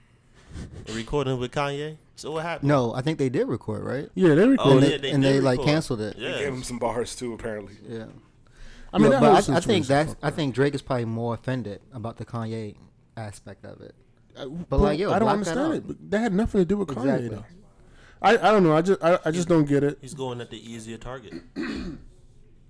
recording 0.94 1.38
with 1.38 1.52
Kanye? 1.52 1.96
So 2.16 2.32
what 2.32 2.42
happened? 2.42 2.68
No, 2.68 2.92
I 2.94 3.00
think 3.00 3.18
they 3.18 3.28
did 3.28 3.46
record, 3.48 3.84
right? 3.84 4.08
Yeah, 4.14 4.34
they 4.34 4.42
Oh, 4.42 4.48
recorded. 4.48 4.82
and 4.82 4.82
yeah, 4.82 4.88
they, 4.90 4.98
they 4.98 5.10
and 5.12 5.22
did 5.22 5.34
they 5.36 5.40
like 5.40 5.62
canceled 5.62 6.00
it. 6.00 6.16
Yeah. 6.18 6.38
Gave 6.38 6.52
him 6.52 6.62
some 6.64 6.78
bars 6.78 7.14
too, 7.14 7.32
apparently. 7.32 7.74
Yeah. 7.88 8.06
I 8.92 8.98
mean, 8.98 9.06
Yo, 9.06 9.10
that 9.12 9.20
but 9.20 9.50
I, 9.50 9.56
I 9.56 9.60
think 9.60 9.86
that's 9.86 10.16
I 10.22 10.30
think 10.30 10.54
Drake 10.54 10.74
is 10.74 10.82
probably 10.82 11.04
more 11.04 11.34
offended 11.34 11.80
about 11.92 12.16
the 12.16 12.24
Kanye 12.24 12.76
aspect 13.16 13.64
of 13.64 13.80
it. 13.80 13.94
Uh, 14.36 14.46
But, 14.46 14.80
like, 14.80 14.98
yo, 14.98 15.10
I 15.12 15.18
don't 15.18 15.28
block 15.28 15.44
that 15.44 15.56
understand 15.58 15.74
it. 15.74 15.86
But 15.86 16.10
that 16.10 16.18
had 16.20 16.32
nothing 16.32 16.60
to 16.60 16.64
do 16.64 16.76
with 16.78 16.88
Kanye 16.88 17.30
though. 17.30 17.44
I, 18.22 18.32
I 18.32 18.50
don't 18.50 18.62
know. 18.64 18.74
I 18.76 18.82
just 18.82 19.02
I, 19.02 19.18
I 19.24 19.30
just 19.30 19.48
don't 19.48 19.64
get 19.66 19.84
it. 19.84 19.98
He's 20.00 20.14
going 20.14 20.40
at 20.40 20.50
the 20.50 20.72
easier 20.72 20.96
target. 20.96 21.34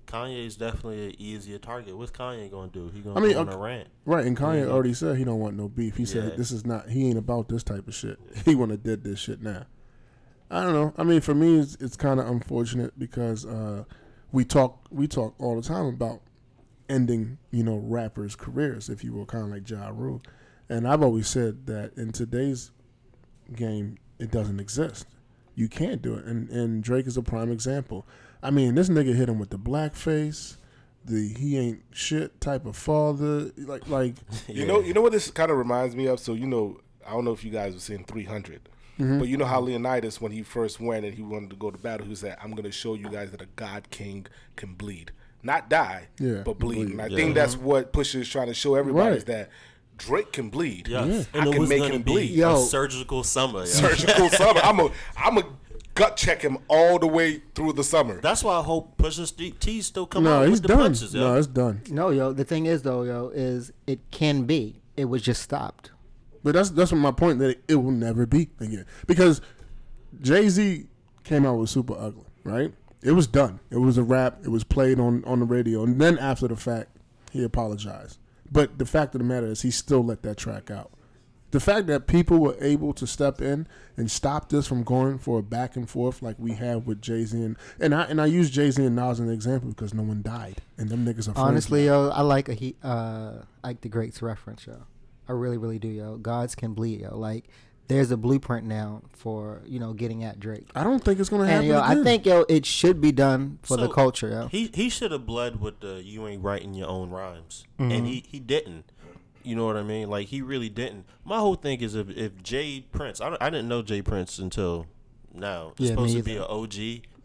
Kanye 0.07 0.45
is 0.47 0.55
definitely 0.55 1.05
an 1.09 1.15
easier 1.21 1.59
target. 1.59 1.95
What's 1.95 2.11
Kanye 2.11 2.49
going 2.49 2.71
to 2.71 2.79
do? 2.79 2.91
He 2.93 3.01
going 3.01 3.15
I 3.15 3.19
to 3.19 3.25
mean, 3.25 3.33
go 3.35 3.41
on 3.41 3.47
okay. 3.49 3.57
a 3.57 3.59
rant. 3.59 3.87
Right, 4.05 4.25
and 4.25 4.35
Kanye 4.35 4.65
Yeah. 4.65 4.71
already 4.71 4.93
said 4.93 5.17
he 5.17 5.23
don't 5.23 5.39
want 5.39 5.55
no 5.55 5.69
beef. 5.69 5.97
He 5.97 6.05
said 6.05 6.35
this 6.35 6.51
is 6.51 6.65
not. 6.65 6.89
He 6.89 7.07
ain't 7.07 7.17
about 7.17 7.47
this 7.47 7.63
type 7.63 7.87
of 7.87 7.93
shit. 7.95 8.19
He 8.45 8.55
want 8.55 8.71
to 8.71 8.77
did 8.77 9.03
this 9.03 9.19
shit 9.19 9.41
now. 9.41 9.65
I 10.51 10.63
don't 10.63 10.73
know. 10.73 10.93
I 10.97 11.03
mean, 11.03 11.21
for 11.21 11.35
me, 11.35 11.59
it's, 11.59 11.77
it's 11.79 11.95
kind 11.95 12.19
of 12.19 12.27
unfortunate 12.27 12.97
because 12.97 13.45
uh, 13.45 13.83
we 14.31 14.45
talk 14.45 14.85
we 14.89 15.07
talk 15.07 15.35
all 15.39 15.55
the 15.55 15.67
time 15.67 15.85
about 15.85 16.21
ending, 16.89 17.37
you 17.51 17.63
know, 17.63 17.77
rappers' 17.77 18.35
careers, 18.35 18.89
if 18.89 19.03
you 19.03 19.13
will, 19.13 19.25
kind 19.25 19.45
of 19.45 19.49
like 19.51 19.69
Ja 19.69 19.89
Rule. 19.93 20.21
And 20.67 20.87
I've 20.87 21.01
always 21.01 21.27
said 21.27 21.65
that 21.67 21.93
in 21.97 22.11
today's 22.11 22.71
game, 23.55 23.97
it 24.19 24.31
doesn't 24.31 24.59
exist. 24.59 25.07
You 25.55 25.67
can't 25.67 26.01
do 26.01 26.15
it. 26.15 26.25
And 26.25 26.49
and 26.49 26.83
Drake 26.83 27.07
is 27.07 27.17
a 27.17 27.21
prime 27.21 27.51
example. 27.51 28.05
I 28.41 28.51
mean, 28.51 28.75
this 28.75 28.89
nigga 28.89 29.15
hit 29.15 29.29
him 29.29 29.39
with 29.39 29.49
the 29.49 29.59
blackface, 29.59 30.55
the 31.03 31.33
he 31.37 31.57
ain't 31.57 31.83
shit 31.91 32.39
type 32.39 32.65
of 32.65 32.75
father. 32.75 33.51
Like 33.57 33.87
like 33.89 34.15
You 34.47 34.65
know, 34.65 34.79
you 34.79 34.93
know 34.93 35.01
what 35.01 35.11
this 35.11 35.29
kind 35.31 35.51
of 35.51 35.57
reminds 35.57 35.95
me 35.95 36.07
of. 36.07 36.19
So 36.19 36.33
you 36.33 36.47
know, 36.47 36.79
I 37.05 37.11
don't 37.11 37.25
know 37.25 37.33
if 37.33 37.43
you 37.43 37.51
guys 37.51 37.73
have 37.73 37.81
seen 37.81 38.03
300, 38.03 38.69
Mm-hmm. 38.99 39.19
but 39.19 39.27
you 39.29 39.37
know 39.37 39.45
how 39.45 39.61
Leonidas, 39.61 40.19
when 40.19 40.31
he 40.33 40.43
first 40.43 40.79
went 40.79 41.05
and 41.05 41.15
he 41.15 41.21
wanted 41.21 41.49
to 41.51 41.55
go 41.55 41.71
to 41.71 41.77
battle, 41.77 42.05
he 42.05 42.15
said, 42.15 42.37
"I'm 42.43 42.51
going 42.51 42.63
to 42.65 42.71
show 42.71 42.95
you 42.95 43.09
guys 43.09 43.31
that 43.31 43.41
a 43.41 43.47
god 43.55 43.89
king 43.89 44.27
can 44.55 44.73
bleed." 44.73 45.11
not 45.41 45.69
die, 45.69 46.09
Yeah, 46.19 46.41
but 46.43 46.59
bleed. 46.59 46.75
bleed. 46.75 46.89
And 46.91 47.01
I 47.01 47.07
Yeah. 47.07 47.15
think 47.15 47.33
that's 47.33 47.55
what 47.55 47.93
Pusha 47.93 48.15
is 48.19 48.27
trying 48.27 48.47
to 48.47 48.53
show 48.53 48.75
everybody 48.75 49.07
Right. 49.11 49.17
is 49.17 49.23
that 49.23 49.49
Drake 49.97 50.33
can 50.33 50.49
bleed. 50.49 50.89
Yes. 50.89 51.29
I 51.33 51.37
And 51.37 51.47
it 51.47 51.51
can 51.53 51.61
was 51.61 51.69
make 51.69 51.83
him 51.83 52.01
bleed. 52.01 52.31
Yo. 52.31 52.55
a 52.55 52.65
surgical 52.65 53.23
summer. 53.23 53.59
yo. 53.59 53.65
Surgical 53.65 54.27
summer. 54.31 54.59
I'm 54.61 54.81
a 54.81 54.89
I'm 55.15 55.37
a 55.37 55.43
gut 55.95 56.17
check 56.17 56.41
him 56.41 56.57
all 56.67 56.99
the 56.99 57.07
way 57.07 57.41
through 57.55 57.71
the 57.71 57.85
summer. 57.85 58.19
That's 58.19 58.43
why 58.43 58.59
I 58.59 58.63
hope 58.63 58.97
Pusha 58.97 59.33
T- 59.33 59.51
T 59.51 59.81
still 59.81 60.05
come 60.05 60.25
No, 60.25 60.39
out 60.39 60.49
he's 60.49 60.55
with 60.55 60.63
the 60.63 60.67
done. 60.67 60.77
punches. 60.79 61.13
yo. 61.13 61.21
No, 61.21 61.35
it's 61.37 61.47
done. 61.47 61.81
No, 61.89 62.09
yo. 62.09 62.33
The 62.33 62.43
thing 62.43 62.65
is, 62.65 62.81
though, 62.81 63.03
yo, 63.03 63.31
is 63.33 63.71
it 63.87 63.99
can 64.11 64.43
be. 64.43 64.81
It 64.97 65.05
was 65.05 65.21
just 65.21 65.41
stopped. 65.41 65.91
But 66.43 66.53
that's 66.55 66.69
that's 66.69 66.91
my 66.91 67.11
point 67.11 67.39
that 67.39 67.49
it, 67.49 67.63
it 67.67 67.75
will 67.75 67.91
never 67.91 68.25
be 68.25 68.49
again 68.59 68.85
because 69.07 69.41
Jay 70.21 70.47
Z 70.49 70.87
came 71.23 71.45
out 71.45 71.57
with 71.57 71.69
Super 71.69 71.95
Ugly, 71.97 72.25
right? 72.43 72.73
It 73.01 73.11
was 73.11 73.27
done. 73.27 73.59
It 73.69 73.77
was 73.77 73.97
a 73.97 74.03
rap. 74.03 74.39
It 74.43 74.49
was 74.49 74.63
played 74.63 74.99
on 74.99 75.23
on 75.25 75.39
the 75.39 75.45
radio, 75.45 75.83
and 75.83 75.99
then 75.99 76.17
after 76.17 76.47
the 76.47 76.55
fact, 76.55 76.97
he 77.31 77.43
apologized. 77.43 78.19
But 78.51 78.77
the 78.77 78.85
fact 78.85 79.15
of 79.15 79.19
the 79.19 79.25
matter 79.25 79.47
is, 79.47 79.61
he 79.61 79.71
still 79.71 80.03
let 80.03 80.23
that 80.23 80.37
track 80.37 80.71
out. 80.71 80.91
The 81.51 81.59
fact 81.59 81.87
that 81.87 82.05
people 82.05 82.37
were 82.39 82.55
able 82.61 82.93
to 82.93 83.07
step 83.07 83.41
in 83.41 83.67
and 83.97 84.09
stop 84.11 84.49
this 84.49 84.67
from 84.67 84.83
going 84.83 85.17
for 85.17 85.39
a 85.39 85.43
back 85.43 85.75
and 85.75 85.89
forth 85.89 86.21
like 86.21 86.35
we 86.37 86.53
have 86.53 86.85
with 86.85 87.01
Jay 87.01 87.25
Z 87.25 87.41
and 87.41 87.57
and 87.79 87.95
I 87.95 88.03
and 88.03 88.21
I 88.21 88.27
use 88.27 88.51
Jay 88.51 88.69
Z 88.69 88.83
and 88.83 88.95
Nas 88.95 89.13
as 89.13 89.19
an 89.21 89.31
example 89.31 89.69
because 89.69 89.93
no 89.93 90.03
one 90.03 90.21
died 90.21 90.61
and 90.77 90.89
them 90.89 91.05
niggas 91.05 91.27
are 91.27 91.33
Honestly, 91.35 91.85
yo, 91.85 92.09
I 92.09 92.21
like 92.21 92.49
a 92.49 92.53
he, 92.53 92.75
uh, 92.83 93.39
Ike 93.63 93.81
the 93.81 93.89
Great's 93.89 94.21
reference, 94.21 94.67
yo. 94.67 94.83
I 95.29 95.33
really, 95.33 95.57
really 95.57 95.79
do, 95.79 95.87
yo. 95.87 96.17
Gods 96.17 96.55
can 96.55 96.73
bleed, 96.73 97.01
yo. 97.01 97.15
Like, 97.17 97.45
there's 97.87 98.11
a 98.11 98.17
blueprint 98.17 98.67
now 98.67 99.01
for 99.13 99.61
you 99.65 99.79
know 99.79 99.93
getting 99.93 100.23
at 100.23 100.39
Drake. 100.39 100.67
I 100.75 100.83
don't 100.83 101.03
think 101.03 101.19
it's 101.19 101.29
gonna 101.29 101.43
And 101.43 101.51
happen. 101.51 101.67
yo, 101.69 101.79
I 101.81 102.03
think 102.03 102.25
yo, 102.25 102.45
it 102.49 102.65
should 102.65 102.99
be 102.99 103.11
done 103.11 103.59
for 103.63 103.77
the 103.77 103.87
culture, 103.89 104.29
yo. 104.29 104.47
He 104.47 104.69
he 104.73 104.89
should 104.89 105.11
have 105.11 105.25
bled 105.25 105.59
with 105.61 105.79
the 105.79 106.01
you 106.03 106.27
ain't 106.27 106.43
writing 106.43 106.73
your 106.73 106.87
own 106.87 107.09
rhymes, 107.11 107.65
Mm-hmm. 107.79 107.91
and 107.91 108.05
he 108.07 108.23
he 108.27 108.39
didn't. 108.39 108.91
You 109.41 109.55
know 109.55 109.65
what 109.65 109.77
I 109.77 109.83
mean? 109.83 110.09
Like 110.09 110.27
he 110.27 110.41
really 110.41 110.69
didn't. 110.69 111.05
My 111.23 111.39
whole 111.39 111.55
thing 111.55 111.79
is 111.81 111.95
if 111.95 112.09
if 112.09 112.43
J. 112.43 112.81
Prince, 112.91 113.21
I, 113.21 113.37
I 113.39 113.49
didn't 113.49 113.67
know 113.69 113.81
J. 113.81 114.01
Prince 114.01 114.37
until 114.37 114.85
now. 115.33 115.73
He's 115.77 115.87
Yeah, 115.89 115.93
supposed 115.95 116.17
to 116.17 116.23
be 116.23 116.35
an 116.37 116.43
either. 116.43 116.51
OG 116.51 116.75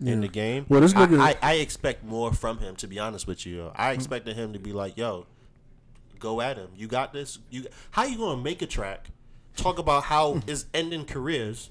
in 0.09 0.21
the 0.21 0.29
game. 0.29 0.65
Well, 0.69 0.81
this 0.81 0.95
I- 0.95 1.07
nigga- 1.07 1.21
I, 1.21 1.37
I, 1.43 1.55
expect 1.55 2.05
more 2.05 2.33
from 2.33 2.59
him. 2.59 2.77
To 2.77 2.87
be 2.87 2.99
honest 2.99 3.27
with 3.27 3.45
you, 3.45 3.57
yo. 3.57 3.73
I 3.75 3.89
Mm-hmm. 3.91 3.95
expected 3.95 4.37
him 4.37 4.53
to 4.55 4.59
be 4.59 4.73
like, 4.73 4.97
"Yo, 4.97 5.27
go 6.19 6.41
at 6.41 6.57
him. 6.57 6.69
You 6.77 6.87
got 6.87 7.13
this. 7.13 7.39
You 7.51 7.67
how 7.91 8.05
you 8.05 8.19
gonna 8.19 8.43
make 8.43 8.63
a 8.63 8.67
track? 8.67 9.09
Talk 9.57 9.79
about 9.79 10.05
how 10.05 10.35
hmm. 10.35 10.51
it's 10.51 10.67
ending 10.75 11.05
careers, 11.05 11.71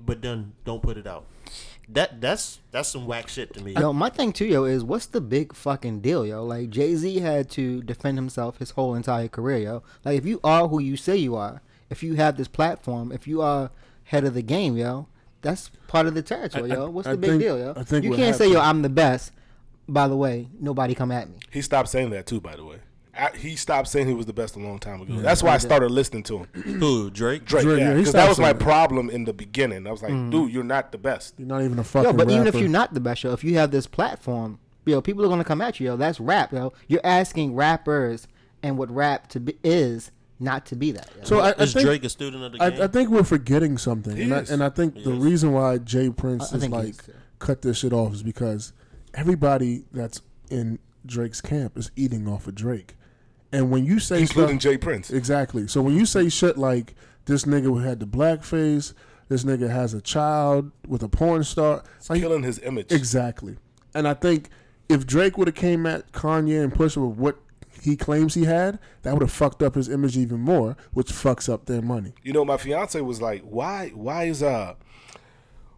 but 0.00 0.22
then 0.22 0.52
don't 0.64 0.82
put 0.82 0.96
it 0.96 1.06
out. 1.06 1.26
That 1.88 2.20
that's 2.20 2.60
that's 2.70 2.88
some 2.88 3.06
whack 3.06 3.28
shit 3.28 3.52
to 3.54 3.62
me. 3.62 3.74
Yo, 3.74 3.92
my 3.92 4.08
thing 4.08 4.32
too, 4.32 4.46
yo, 4.46 4.64
is 4.64 4.84
what's 4.84 5.06
the 5.06 5.20
big 5.20 5.54
fucking 5.54 6.00
deal, 6.00 6.24
yo? 6.24 6.44
Like 6.44 6.70
Jay 6.70 6.94
Z 6.94 7.18
had 7.18 7.50
to 7.50 7.82
defend 7.82 8.16
himself 8.16 8.58
his 8.58 8.70
whole 8.70 8.94
entire 8.94 9.28
career, 9.28 9.58
yo. 9.58 9.82
Like 10.04 10.16
if 10.16 10.24
you 10.24 10.40
are 10.42 10.68
who 10.68 10.80
you 10.80 10.96
say 10.96 11.16
you 11.16 11.34
are, 11.36 11.60
if 11.90 12.02
you 12.02 12.14
have 12.14 12.36
this 12.36 12.48
platform, 12.48 13.12
if 13.12 13.26
you 13.26 13.42
are 13.42 13.70
head 14.04 14.24
of 14.24 14.34
the 14.34 14.42
game, 14.42 14.76
yo, 14.76 15.08
that's 15.42 15.70
part 15.88 16.06
of 16.06 16.14
the 16.14 16.22
territory, 16.22 16.70
I- 16.70 16.76
yo. 16.76 16.90
What's 16.90 17.08
I 17.08 17.12
the 17.12 17.18
big 17.18 17.30
think- 17.30 17.42
deal, 17.42 17.58
yo? 17.58 17.74
I 17.76 17.82
think 17.82 18.04
you 18.04 18.14
can't 18.14 18.36
say, 18.36 18.50
yo, 18.50 18.60
I'm 18.60 18.82
the 18.82 18.88
best. 18.88 19.32
By 19.88 20.06
the 20.06 20.16
way, 20.16 20.48
nobody 20.60 20.94
come 20.94 21.10
at 21.10 21.28
me. 21.28 21.38
He 21.50 21.60
stopped 21.60 21.88
saying 21.88 22.10
that 22.10 22.26
too, 22.26 22.40
by 22.40 22.54
the 22.54 22.64
way. 22.64 22.76
I, 23.14 23.30
he 23.36 23.56
stopped 23.56 23.88
saying 23.88 24.08
he 24.08 24.14
was 24.14 24.26
the 24.26 24.32
best 24.32 24.56
a 24.56 24.58
long 24.58 24.78
time 24.78 25.02
ago. 25.02 25.16
That's 25.16 25.42
why 25.42 25.52
I 25.52 25.58
started 25.58 25.90
listening 25.90 26.22
to 26.24 26.38
him. 26.38 26.46
Who 26.80 27.10
Drake? 27.10 27.44
Drake, 27.44 27.64
Drake, 27.64 27.80
yeah, 27.80 27.90
yeah, 27.90 27.96
because 27.96 28.12
that 28.14 28.28
was 28.28 28.38
my 28.38 28.54
problem 28.54 29.10
in 29.10 29.24
the 29.24 29.34
beginning. 29.34 29.86
I 29.86 29.90
was 29.90 30.02
like, 30.02 30.12
mm. 30.12 30.30
dude, 30.30 30.52
you're 30.52 30.64
not 30.64 30.92
the 30.92 30.98
best. 30.98 31.34
You're 31.36 31.48
not 31.48 31.62
even 31.62 31.78
a 31.78 31.84
fucking 31.84 32.10
Yo, 32.10 32.16
but 32.16 32.30
even 32.30 32.46
if 32.46 32.54
you're 32.54 32.68
not 32.68 32.94
the 32.94 33.00
best, 33.00 33.22
yo, 33.22 33.32
if 33.32 33.44
you 33.44 33.56
have 33.56 33.70
this 33.70 33.86
platform, 33.86 34.58
yo, 34.86 35.02
people 35.02 35.24
are 35.24 35.28
gonna 35.28 35.44
come 35.44 35.60
at 35.60 35.78
you, 35.78 35.88
yo. 35.88 35.96
That's 35.96 36.20
rap, 36.20 36.52
yo. 36.52 36.72
You're 36.88 37.04
asking 37.04 37.54
rappers 37.54 38.28
and 38.62 38.78
what 38.78 38.90
rap 38.90 39.28
to 39.28 39.40
be 39.40 39.58
is 39.62 40.10
not 40.40 40.66
to 40.66 40.76
be 40.76 40.92
that. 40.92 41.08
Yo. 41.18 41.24
So 41.24 41.40
I, 41.40 41.50
I 41.50 41.62
Is 41.62 41.72
think 41.72 41.86
Drake 41.86 42.04
a 42.04 42.08
student 42.08 42.42
of 42.44 42.52
the 42.52 42.58
game? 42.58 42.80
I, 42.80 42.84
I 42.84 42.86
think 42.88 43.10
we're 43.10 43.24
forgetting 43.24 43.78
something, 43.78 44.16
He 44.16 44.22
and 44.24 44.34
I, 44.34 44.44
and 44.50 44.62
I 44.62 44.68
think 44.68 44.94
the 44.94 45.12
is. 45.12 45.18
reason 45.18 45.52
why 45.52 45.78
J. 45.78 46.10
Prince 46.10 46.50
I- 46.50 46.54
I 46.54 46.56
is 46.56 46.62
think 46.62 46.74
like 46.74 46.94
cut 47.38 47.62
this 47.62 47.78
shit 47.78 47.92
off 47.92 48.12
is 48.14 48.22
because 48.22 48.72
everybody 49.14 49.84
that's 49.92 50.20
in 50.50 50.78
Drake's 51.06 51.40
camp 51.40 51.76
is 51.76 51.90
eating 51.96 52.28
off 52.28 52.46
of 52.46 52.54
Drake, 52.54 52.96
and 53.52 53.70
when 53.70 53.84
you 53.84 53.98
say 53.98 54.20
Including 54.22 54.58
stuff, 54.60 54.72
J. 54.72 54.78
Prince. 54.78 55.10
exactly, 55.10 55.66
so 55.68 55.82
when 55.82 55.96
you 55.96 56.06
say 56.06 56.28
shit 56.28 56.56
like 56.58 56.94
this 57.26 57.44
nigga 57.44 57.64
who 57.64 57.78
had 57.78 58.00
the 58.00 58.06
blackface, 58.06 58.94
this 59.28 59.44
nigga 59.44 59.70
has 59.70 59.94
a 59.94 60.00
child 60.00 60.70
with 60.86 61.02
a 61.02 61.08
porn 61.08 61.44
star, 61.44 61.82
like, 62.08 62.20
Killing 62.20 62.42
his 62.42 62.58
image. 62.60 62.90
Exactly. 62.90 63.56
And 63.94 64.08
I 64.08 64.14
think 64.14 64.48
if 64.88 65.06
Drake 65.06 65.38
would 65.38 65.48
have 65.48 65.54
came 65.54 65.86
at 65.86 66.10
Kanye 66.12 66.62
and 66.62 66.72
Pusha 66.72 67.06
with 67.08 67.16
what 67.18 67.38
he 67.80 67.96
claims 67.96 68.34
he 68.34 68.44
had, 68.44 68.78
that 69.02 69.12
would 69.12 69.22
have 69.22 69.32
fucked 69.32 69.62
up 69.62 69.74
his 69.74 69.88
image 69.88 70.16
even 70.16 70.40
more, 70.40 70.76
which 70.92 71.10
fucks 71.12 71.52
up 71.52 71.66
their 71.66 71.82
money. 71.82 72.12
You 72.22 72.32
know, 72.32 72.44
my 72.44 72.56
fiance 72.56 73.00
was 73.00 73.20
like, 73.20 73.42
"Why? 73.42 73.88
Why 73.94 74.24
is 74.24 74.42
uh, 74.42 74.74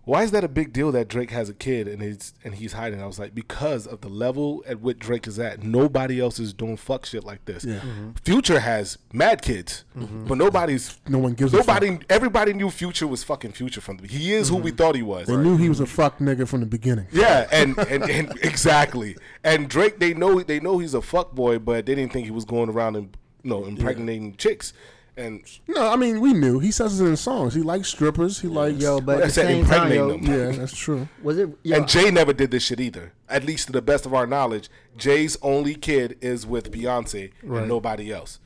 why 0.04 0.23
is 0.23 0.30
that 0.32 0.44
a 0.44 0.49
big 0.49 0.73
deal 0.73 0.92
that 0.92 1.08
Drake 1.08 1.30
has 1.30 1.49
a 1.49 1.54
kid 1.54 1.88
and 1.88 2.02
he's 2.02 2.34
and 2.44 2.54
he's 2.54 2.75
hiding?" 2.75 3.00
I 3.00 3.06
was 3.06 3.18
like, 3.18 3.34
"Because 3.34 3.87
of 3.87 4.00
the 4.00 4.08
level 4.08 4.62
at 4.66 4.80
which 4.80 4.99
Drake 4.99 5.26
is 5.26 5.38
at. 5.38 5.62
Nobody 5.62 6.20
else 6.20 6.38
is 6.38 6.52
doing 6.52 6.76
fuck 6.76 7.06
shit 7.06 7.25
like 7.25 7.44
this. 7.44 7.64
Yeah. 7.64 7.80
Mm-hmm. 7.80 8.11
Future 8.25 8.61
has 8.61 8.99
mad 9.12 9.42
kids, 9.42 9.84
mm-hmm. 9.96 10.26
but 10.26 10.37
nobody's 10.38 10.99
No 11.08 11.18
one 11.18 11.32
gives 11.32 11.54
a 11.54 11.58
nobody. 11.58 11.99
Everybody 12.11 12.52
knew 12.52 12.70
Future 12.70 13.06
was 13.06 13.25
fucking 13.25 13.52
Future 13.52 13.80
from 13.80 13.99
the. 13.99 14.06
He 14.06 14.32
is 14.32 14.49
who 14.49 14.56
we 14.56 14.70
mm-hmm. 14.70 14.76
thought 14.76 14.94
he 14.94 15.02
was. 15.02 15.26
They 15.26 15.37
knew 15.37 15.56
he 15.56 15.68
was 15.68 15.80
a 15.80 15.87
fuck 15.87 16.18
nigga 16.18 16.46
from 16.46 16.61
the 16.61 16.66
beginning. 16.66 17.06
Yeah, 17.12 17.49
and, 17.50 17.78
and, 17.78 18.04
and 18.04 18.38
exactly. 18.42 19.16
And 19.42 19.68
Drake, 19.68 19.99
they 19.99 20.14
know 20.14 20.42
they 20.42 20.61
know 20.61 20.78
he's 20.78 20.94
a 20.94 21.02
fuck 21.02 21.32
boy, 21.32 21.58
but 21.58 21.87
they 21.87 21.94
didn't 21.94 22.12
think 22.12 22.26
he 22.26 22.30
was 22.30 22.44
going 22.44 22.68
around 22.68 22.96
and 22.96 23.16
you 23.42 23.50
know 23.50 23.64
impregnating 23.64 24.37
chicks. 24.37 24.73
And 25.16 25.42
No, 25.68 25.88
I 25.88 25.97
mean 25.97 26.21
we 26.21 26.33
knew. 26.33 26.59
He 26.59 26.73
says 26.73 27.00
it 27.00 27.04
in 27.04 27.16
songs. 27.16 27.54
He 27.54 27.62
likes 27.62 27.88
strippers. 27.88 28.40
He 28.40 28.49
likes 28.49 28.78
yo, 28.83 29.00
but 29.00 29.18
I 29.18 29.21
at 29.21 29.25
the 29.26 29.30
said 29.33 29.47
same 29.47 29.64
time, 29.64 29.92
yo, 29.92 30.09
them. 30.11 30.23
yeah, 30.25 30.50
that's 30.56 30.76
true. 30.76 31.09
was 31.23 31.38
it? 31.38 31.50
Yo, 31.62 31.76
and 31.76 31.87
Jay 31.88 32.11
never 32.11 32.33
did 32.33 32.50
this 32.50 32.64
shit 32.64 32.80
either. 32.80 33.12
At 33.28 33.44
least 33.44 33.66
to 33.68 33.73
the 33.73 33.83
best 33.83 34.06
of 34.06 34.14
our 34.14 34.26
knowledge, 34.26 34.68
Jay's 34.97 35.37
only 35.40 35.76
kid 35.76 36.18
is 36.21 36.47
with 36.47 36.73
Beyonce 36.73 37.30
Right. 37.44 37.61
and 37.61 37.68
nobody 37.68 38.12
else. 38.12 38.40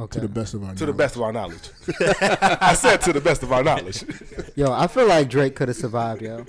okay. 0.00 0.20
To 0.20 0.26
the 0.26 0.32
best 0.32 0.54
of 0.54 0.64
our 0.64 0.74
To 0.74 0.86
the 0.86 0.92
best 0.94 1.14
of 1.16 1.22
our 1.22 1.32
knowledge. 1.32 1.68
I 2.00 2.72
said 2.74 3.02
to 3.02 3.12
the 3.12 3.20
best 3.20 3.42
of 3.42 3.52
our 3.52 3.62
knowledge. 3.62 4.02
Yo, 4.56 4.72
I 4.72 4.86
feel 4.86 5.06
like 5.06 5.28
Drake 5.28 5.56
could 5.56 5.68
have 5.68 5.76
survived, 5.76 6.22
yo. 6.22 6.46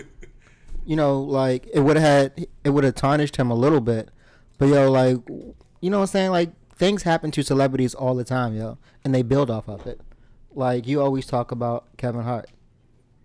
You 0.86 0.96
know, 0.96 1.20
like 1.22 1.68
it 1.74 1.82
would 1.82 1.98
have 1.98 2.34
had 2.34 2.48
it 2.64 2.70
would 2.70 2.86
have 2.86 2.96
tarnished 2.96 3.36
him 3.36 3.52
a 3.52 3.56
little 3.56 3.82
bit. 3.82 4.10
But 4.58 4.68
yo, 4.70 4.90
like 4.90 5.18
you 5.82 5.90
know 5.90 5.98
what 5.98 6.04
I'm 6.04 6.08
saying? 6.08 6.32
Like 6.32 6.52
things 6.80 7.04
happen 7.04 7.30
to 7.32 7.44
celebrities 7.44 7.94
all 7.94 8.16
the 8.16 8.24
time, 8.24 8.56
yo, 8.56 8.80
and 9.04 9.14
they 9.14 9.22
build 9.22 9.52
off 9.52 9.68
of 9.70 9.86
it. 9.86 10.02
Like 10.52 10.88
you 10.88 11.02
always 11.02 11.28
talk 11.28 11.52
about 11.52 11.86
Kevin 11.98 12.24
Hart. 12.24 12.50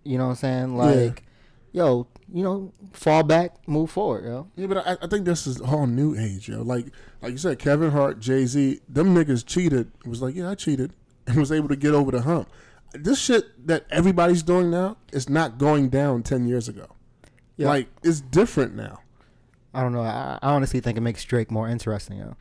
You 0.03 0.19
know 0.19 0.25
what 0.25 0.31
I'm 0.31 0.35
saying? 0.35 0.77
Like, 0.77 1.23
yo, 1.71 2.05
you 2.31 2.43
know, 2.43 2.71
fall 2.93 3.23
back, 3.23 3.67
move 3.67 3.89
forward, 3.89 4.25
yo. 4.25 4.47
Yeah, 4.55 4.67
but 4.67 4.85
I, 4.85 4.97
I 5.01 5.07
think 5.07 5.25
this 5.25 5.47
is 5.47 5.59
all 5.59 5.87
new 5.87 6.15
age, 6.15 6.47
yo. 6.47 6.61
Like, 6.61 6.87
like 7.23 7.31
you 7.31 7.37
said, 7.39 7.57
Kevin 7.57 7.89
Hart, 7.89 8.19
Jay 8.19 8.45
Z, 8.45 8.81
them 8.87 9.15
niggas 9.15 9.43
cheated. 9.43 9.91
It 10.05 10.07
was 10.07 10.21
like, 10.21 10.35
yeah, 10.35 10.51
I 10.51 10.55
cheated, 10.55 10.93
and 11.27 11.37
was 11.37 11.51
able 11.51 11.69
to 11.69 11.75
get 11.75 11.95
over 11.95 12.11
the 12.11 12.21
hump. 12.21 12.49
This 12.93 13.19
shit 13.19 13.67
that 13.67 13.85
everybody's 13.89 14.43
doing 14.43 14.69
now 14.69 14.97
is 15.11 15.27
not 15.27 15.57
going 15.57 15.89
down 15.89 16.21
ten 16.21 16.45
years 16.45 16.69
ago. 16.69 16.87
Yeah. 17.57 17.69
Like, 17.69 17.87
it's 18.03 18.21
different 18.21 18.75
now. 18.75 18.99
I 19.73 19.81
don't 19.81 19.91
know. 19.91 20.01
I, 20.01 20.37
I 20.41 20.53
honestly 20.53 20.81
think 20.81 20.97
it 20.97 21.01
makes 21.01 21.23
Drake 21.23 21.49
more 21.49 21.67
interesting, 21.67 22.17
yo. 22.17 22.35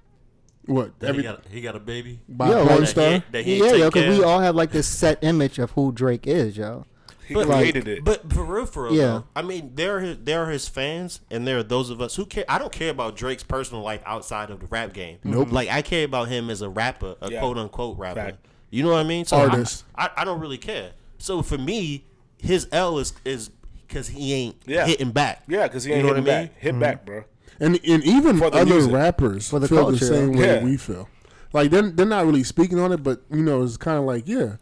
What? 0.66 0.98
That 1.00 1.08
Every 1.10 1.22
he, 1.22 1.28
got, 1.28 1.46
he 1.50 1.60
got 1.60 1.76
a 1.76 1.80
baby. 1.80 2.20
by 2.28 2.48
Yo, 2.48 2.64
porn 2.66 2.66
like- 2.66 2.76
That 2.76 2.80
he 2.80 2.86
star? 2.86 3.22
that 3.32 3.44
he 3.44 3.56
Yeah, 3.58 3.70
take 3.70 3.78
yo, 3.80 3.90
because 3.90 4.18
we 4.18 4.24
all 4.24 4.40
have 4.40 4.54
like 4.54 4.70
this 4.70 4.86
set 4.86 5.22
image 5.22 5.58
of 5.58 5.72
who 5.72 5.92
Drake 5.92 6.26
is, 6.26 6.56
yo. 6.56 6.86
He 7.26 7.34
But- 7.34 7.46
created 7.46 7.88
it. 7.88 8.04
But 8.04 8.30
for 8.32 8.44
real, 8.44 8.66
for 8.66 8.84
real, 8.84 8.94
Yeah. 8.94 9.02
though, 9.06 9.24
I 9.36 9.42
mean, 9.42 9.72
there 9.74 9.96
are 9.96 10.00
his, 10.00 10.16
there 10.24 10.42
are 10.44 10.50
his 10.50 10.68
fans, 10.68 11.20
and 11.30 11.46
there 11.46 11.58
are 11.58 11.62
those 11.62 11.88
of 11.90 12.00
us 12.00 12.16
who 12.16 12.26
care. 12.26 12.44
I 12.48 12.58
don't 12.58 12.72
care 12.72 12.90
about 12.90 13.16
Drake's 13.16 13.42
personal 13.42 13.82
life 13.82 14.00
outside 14.04 14.50
of 14.50 14.60
the 14.60 14.66
rap 14.66 14.92
game. 14.92 15.18
Nope. 15.24 15.46
Mm-hmm. 15.46 15.54
Like 15.54 15.68
I 15.70 15.80
care 15.82 16.04
about 16.04 16.28
him 16.28 16.50
as 16.50 16.60
a 16.62 16.68
rapper, 16.68 17.16
a 17.22 17.30
Yeah. 17.30 17.40
quote 17.40 17.56
unquote 17.58 17.98
rapper. 17.98 18.20
Fact. 18.20 18.46
You 18.70 18.82
know 18.82 18.90
what 18.90 18.98
I 18.98 19.04
mean? 19.04 19.24
So 19.24 19.36
I- 19.38 19.44
Artist. 19.48 19.84
I, 19.96 20.10
I, 20.18 20.24
don't 20.24 20.40
really 20.40 20.58
care. 20.58 20.90
So 21.18 21.40
for 21.42 21.56
me, 21.56 22.04
his 22.38 22.68
L 22.72 22.98
is 22.98 23.12
is 23.24 23.50
because 23.86 24.08
he 24.08 24.34
ain't 24.34 24.56
Yeah. 24.66 24.84
hitting 24.86 25.10
back. 25.12 25.44
yeah, 25.48 25.62
because 25.68 25.84
he 25.84 25.90
You 25.92 25.96
ain't 25.98 26.06
know 26.06 26.12
what 26.12 26.16
hitting 26.18 26.34
I 26.34 26.38
mean? 26.40 26.46
back. 26.48 26.58
Hit 26.60 26.78
back, 26.80 26.96
mm-hmm. 26.98 27.06
bro. 27.06 27.24
And 27.60 27.78
and 27.86 28.02
even 28.04 28.38
For 28.38 28.46
other 28.46 28.64
music. 28.66 28.92
rappers 28.92 29.48
For 29.50 29.58
the 29.58 29.68
feel 29.68 29.84
culture, 29.84 29.98
the 29.98 30.06
same 30.06 30.32
way 30.32 30.46
yeah. 30.46 30.64
we 30.64 30.76
feel. 30.76 31.08
Like 31.52 31.70
they're 31.70 31.82
they're 31.90 32.06
not 32.06 32.26
really 32.26 32.42
speaking 32.44 32.78
on 32.80 32.90
it, 32.92 33.02
but 33.02 33.22
you 33.30 33.42
know, 33.42 33.62
it's 33.62 33.76
kind 33.76 33.98
of 33.98 34.04
like 34.04 34.26
yeah, 34.26 34.56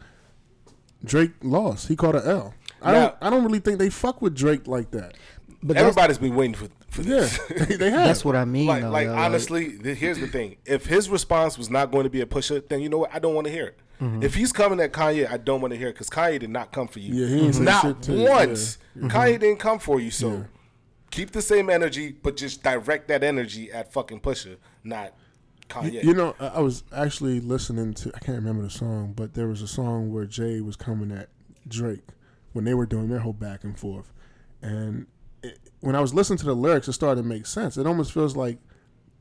Drake 1.04 1.32
lost. 1.42 1.88
He 1.88 1.96
caught 1.96 2.14
a 2.14 2.26
L. 2.26 2.54
I 2.80 2.92
Now- 2.92 3.00
don't 3.00 3.16
I 3.22 3.30
don't 3.30 3.44
really 3.44 3.60
think 3.60 3.78
they 3.78 3.90
fuck 3.90 4.20
with 4.22 4.34
Drake 4.36 4.66
like 4.66 4.90
that. 4.92 5.14
But 5.64 5.76
Everybody's 5.76 6.18
been 6.18 6.34
waiting 6.34 6.54
for, 6.54 6.66
for 6.88 7.02
this. 7.02 7.38
they, 7.48 7.76
they 7.76 7.90
have. 7.90 8.06
that's 8.08 8.24
what 8.24 8.34
I 8.34 8.44
mean, 8.44 8.66
like, 8.66 8.82
though, 8.82 8.90
like 8.90 9.06
yo, 9.06 9.14
honestly, 9.14 9.78
th- 9.78 9.96
here's 9.96 10.18
the 10.18 10.26
thing: 10.26 10.56
if 10.66 10.86
his 10.86 11.08
response 11.08 11.56
was 11.56 11.70
not 11.70 11.92
going 11.92 12.02
to 12.04 12.10
be 12.10 12.20
a 12.20 12.26
pusher, 12.26 12.60
then 12.60 12.80
you 12.80 12.88
know 12.88 12.98
what? 12.98 13.14
I 13.14 13.20
don't 13.20 13.34
want 13.34 13.46
to 13.46 13.52
hear 13.52 13.66
it. 13.66 13.78
Mm-hmm. 14.00 14.24
If 14.24 14.34
he's 14.34 14.52
coming 14.52 14.80
at 14.80 14.92
Kanye, 14.92 15.30
I 15.30 15.36
don't 15.36 15.60
want 15.60 15.72
to 15.72 15.78
hear 15.78 15.88
it 15.88 15.92
because 15.92 16.10
Kanye 16.10 16.40
did 16.40 16.50
not 16.50 16.72
come 16.72 16.88
for 16.88 16.98
you. 16.98 17.14
Yeah, 17.14 17.28
he 17.28 17.44
ain't 17.46 17.54
say 17.54 17.62
not 17.62 17.82
shit 17.82 18.02
to 18.02 18.12
you. 18.12 18.28
once. 18.28 18.78
Yeah. 18.96 19.02
Mm-hmm. 19.02 19.16
Kanye 19.16 19.38
didn't 19.40 19.58
come 19.60 19.78
for 19.78 20.00
you, 20.00 20.10
so 20.10 20.44
Keep 21.12 21.30
the 21.30 21.42
same 21.42 21.70
energy, 21.70 22.10
but 22.10 22.36
just 22.36 22.62
direct 22.62 23.06
that 23.08 23.22
energy 23.22 23.70
at 23.70 23.92
fucking 23.92 24.20
Pusha, 24.20 24.56
not 24.82 25.12
Kanye. 25.68 26.02
You 26.02 26.14
know, 26.14 26.34
I 26.40 26.46
I 26.46 26.60
was 26.60 26.84
actually 26.90 27.38
listening 27.38 27.94
to 27.94 28.10
I 28.14 28.18
can't 28.18 28.38
remember 28.38 28.62
the 28.62 28.70
song, 28.70 29.12
but 29.14 29.34
there 29.34 29.46
was 29.46 29.62
a 29.62 29.68
song 29.68 30.10
where 30.10 30.24
Jay 30.24 30.60
was 30.60 30.74
coming 30.74 31.12
at 31.12 31.28
Drake 31.68 32.08
when 32.54 32.64
they 32.64 32.74
were 32.74 32.86
doing 32.86 33.08
their 33.08 33.20
whole 33.20 33.34
back 33.34 33.62
and 33.62 33.78
forth, 33.78 34.12
and 34.62 35.06
it, 35.42 35.58
when 35.80 35.94
I 35.94 36.00
was 36.00 36.14
listening 36.14 36.38
to 36.38 36.46
the 36.46 36.56
lyrics, 36.56 36.88
it 36.88 36.94
started 36.94 37.22
to 37.22 37.28
make 37.28 37.44
sense. 37.46 37.76
It 37.76 37.86
almost 37.86 38.12
feels 38.12 38.34
like 38.34 38.58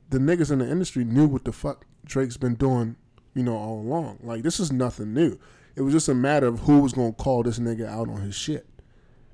the 0.10 0.18
niggas 0.18 0.50
in 0.50 0.60
the 0.60 0.70
industry 0.70 1.04
knew 1.04 1.28
what 1.28 1.44
the 1.44 1.52
fuck 1.52 1.86
Drake's 2.06 2.38
been 2.38 2.56
doing, 2.56 2.96
you 3.34 3.44
know, 3.44 3.58
all 3.58 3.82
along. 3.82 4.20
Like 4.24 4.44
this 4.44 4.62
is 4.62 4.72
nothing 4.72 5.14
new. 5.14 5.38
It 5.76 5.82
was 5.82 5.94
just 5.94 6.08
a 6.10 6.16
matter 6.16 6.48
of 6.48 6.62
who 6.62 6.80
was 6.80 6.94
gonna 6.94 7.12
call 7.12 7.44
this 7.44 7.60
nigga 7.60 7.86
out 7.86 8.08
on 8.08 8.22
his 8.22 8.36
shit. 8.36 8.66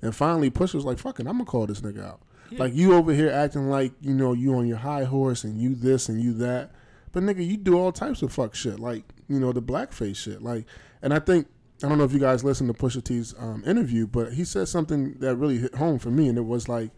And 0.01 0.15
finally, 0.15 0.49
Push 0.49 0.73
was 0.73 0.85
like, 0.85 0.97
"Fucking, 0.99 1.27
I'm 1.27 1.33
gonna 1.33 1.45
call 1.45 1.67
this 1.67 1.81
nigga 1.81 2.03
out." 2.03 2.21
Like 2.51 2.73
you 2.73 2.93
over 2.93 3.13
here 3.13 3.29
acting 3.29 3.69
like 3.69 3.93
you 4.01 4.13
know 4.13 4.33
you 4.33 4.55
on 4.55 4.67
your 4.67 4.77
high 4.77 5.03
horse 5.03 5.43
and 5.43 5.59
you 5.61 5.75
this 5.75 6.09
and 6.09 6.21
you 6.21 6.33
that, 6.35 6.71
but 7.11 7.23
nigga, 7.23 7.45
you 7.45 7.57
do 7.57 7.77
all 7.77 7.91
types 7.91 8.21
of 8.21 8.31
fuck 8.31 8.55
shit, 8.55 8.79
like 8.79 9.03
you 9.27 9.39
know 9.39 9.51
the 9.51 9.61
blackface 9.61 10.15
shit. 10.17 10.41
Like, 10.41 10.65
and 11.01 11.13
I 11.13 11.19
think 11.19 11.47
I 11.83 11.89
don't 11.89 11.97
know 11.97 12.03
if 12.05 12.13
you 12.13 12.19
guys 12.19 12.43
listened 12.43 12.73
to 12.73 12.81
Pusha 12.81 13.03
T's 13.03 13.35
um, 13.37 13.63
interview, 13.65 14.07
but 14.07 14.33
he 14.33 14.43
said 14.43 14.67
something 14.67 15.13
that 15.19 15.35
really 15.35 15.57
hit 15.59 15.75
home 15.75 15.99
for 15.99 16.09
me, 16.09 16.27
and 16.27 16.37
it 16.37 16.45
was 16.45 16.67
like, 16.69 16.91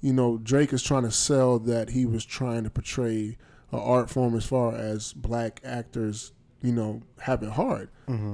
you 0.00 0.12
know, 0.12 0.38
Drake 0.38 0.72
is 0.72 0.82
trying 0.82 1.04
to 1.04 1.10
sell 1.10 1.58
that 1.60 1.90
he 1.90 2.04
was 2.04 2.24
trying 2.24 2.64
to 2.64 2.70
portray 2.70 3.36
an 3.70 3.78
art 3.78 4.10
form 4.10 4.34
as 4.36 4.44
far 4.44 4.74
as 4.74 5.12
black 5.14 5.60
actors, 5.64 6.32
you 6.60 6.72
know, 6.72 7.02
have 7.20 7.42
it 7.42 7.52
hard, 7.52 7.88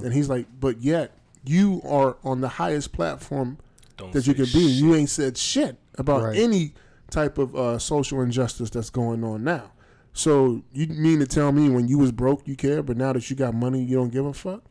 and 0.05 0.13
he's 0.13 0.29
like, 0.29 0.47
but 0.59 0.81
yet 0.83 1.13
you 1.45 1.81
are 1.85 2.17
on 2.25 2.41
the 2.41 2.49
highest 2.49 2.91
platform 2.93 3.59
Don't 3.99 4.13
that 4.13 4.27
you 4.27 4.33
say 4.33 4.39
could 4.39 4.53
be. 4.53 4.69
shit. 4.69 4.83
You 4.83 4.95
ain't 4.95 5.11
said 5.11 5.37
shit 5.37 5.77
about 5.99 6.23
Right. 6.23 6.39
any 6.39 6.73
type 7.11 7.37
of 7.39 7.55
uh, 7.55 7.79
social 7.79 8.21
injustice 8.23 8.71
that's 8.71 8.91
going 8.91 9.23
on 9.25 9.45
now. 9.45 9.73
So 10.15 10.63
you 10.73 10.87
mean 10.89 11.21
to 11.21 11.27
tell 11.27 11.53
me 11.53 11.69
when 11.69 11.87
you 11.89 11.99
was 11.99 12.11
broke 12.13 12.49
you 12.49 12.57
care, 12.57 12.83
but 12.83 12.97
now 12.97 13.13
that 13.13 13.29
you 13.31 13.37
got 13.37 13.55
money 13.55 13.83
you 13.83 13.97
don't 13.97 14.11
give 14.11 14.25
a 14.27 14.33
fuck? 14.33 14.63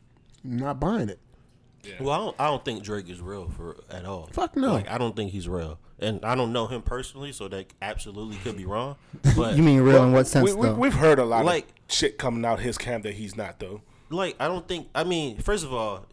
not 0.43 0.79
buying 0.79 1.09
it. 1.09 1.19
Well, 1.99 2.09
I 2.11 2.17
don't, 2.17 2.35
I 2.39 2.45
don't 2.47 2.63
think 2.65 2.83
Drake 2.83 3.09
is 3.09 3.21
real 3.21 3.49
for 3.49 3.77
at 3.89 4.05
all. 4.05 4.27
Fuck 4.33 4.55
no. 4.57 4.73
Like 4.73 4.89
I 4.89 4.97
don't 4.97 5.15
think 5.15 5.31
he's 5.31 5.47
real, 5.47 5.79
and 5.99 6.23
I 6.25 6.35
don't 6.35 6.51
know 6.51 6.67
him 6.67 6.81
personally, 6.81 7.31
so 7.31 7.47
that 7.49 7.67
absolutely 7.81 8.35
could 8.37 8.57
be 8.57 8.65
wrong. 8.65 8.95
But 9.37 9.55
You 9.55 9.63
mean 9.63 9.81
real 9.81 10.03
in 10.03 10.11
what 10.11 10.27
sense 10.27 10.49
we, 10.49 10.53
we, 10.55 10.67
though? 10.67 10.73
we've 10.75 10.93
heard 10.93 11.17
a 11.19 11.25
lot 11.25 11.45
Like- 11.45 11.67
of 11.67 11.73
shit 11.93 12.17
coming 12.17 12.43
out 12.45 12.59
his 12.59 12.77
camp 12.77 13.03
that 13.03 13.13
he's 13.15 13.35
not 13.37 13.59
though. 13.59 13.81
like 14.09 14.35
I 14.39 14.47
don't 14.47 14.67
think. 14.67 14.87
I 14.95 15.03
mean, 15.05 15.37
first 15.37 15.63
of 15.63 15.73
all, 15.73 16.05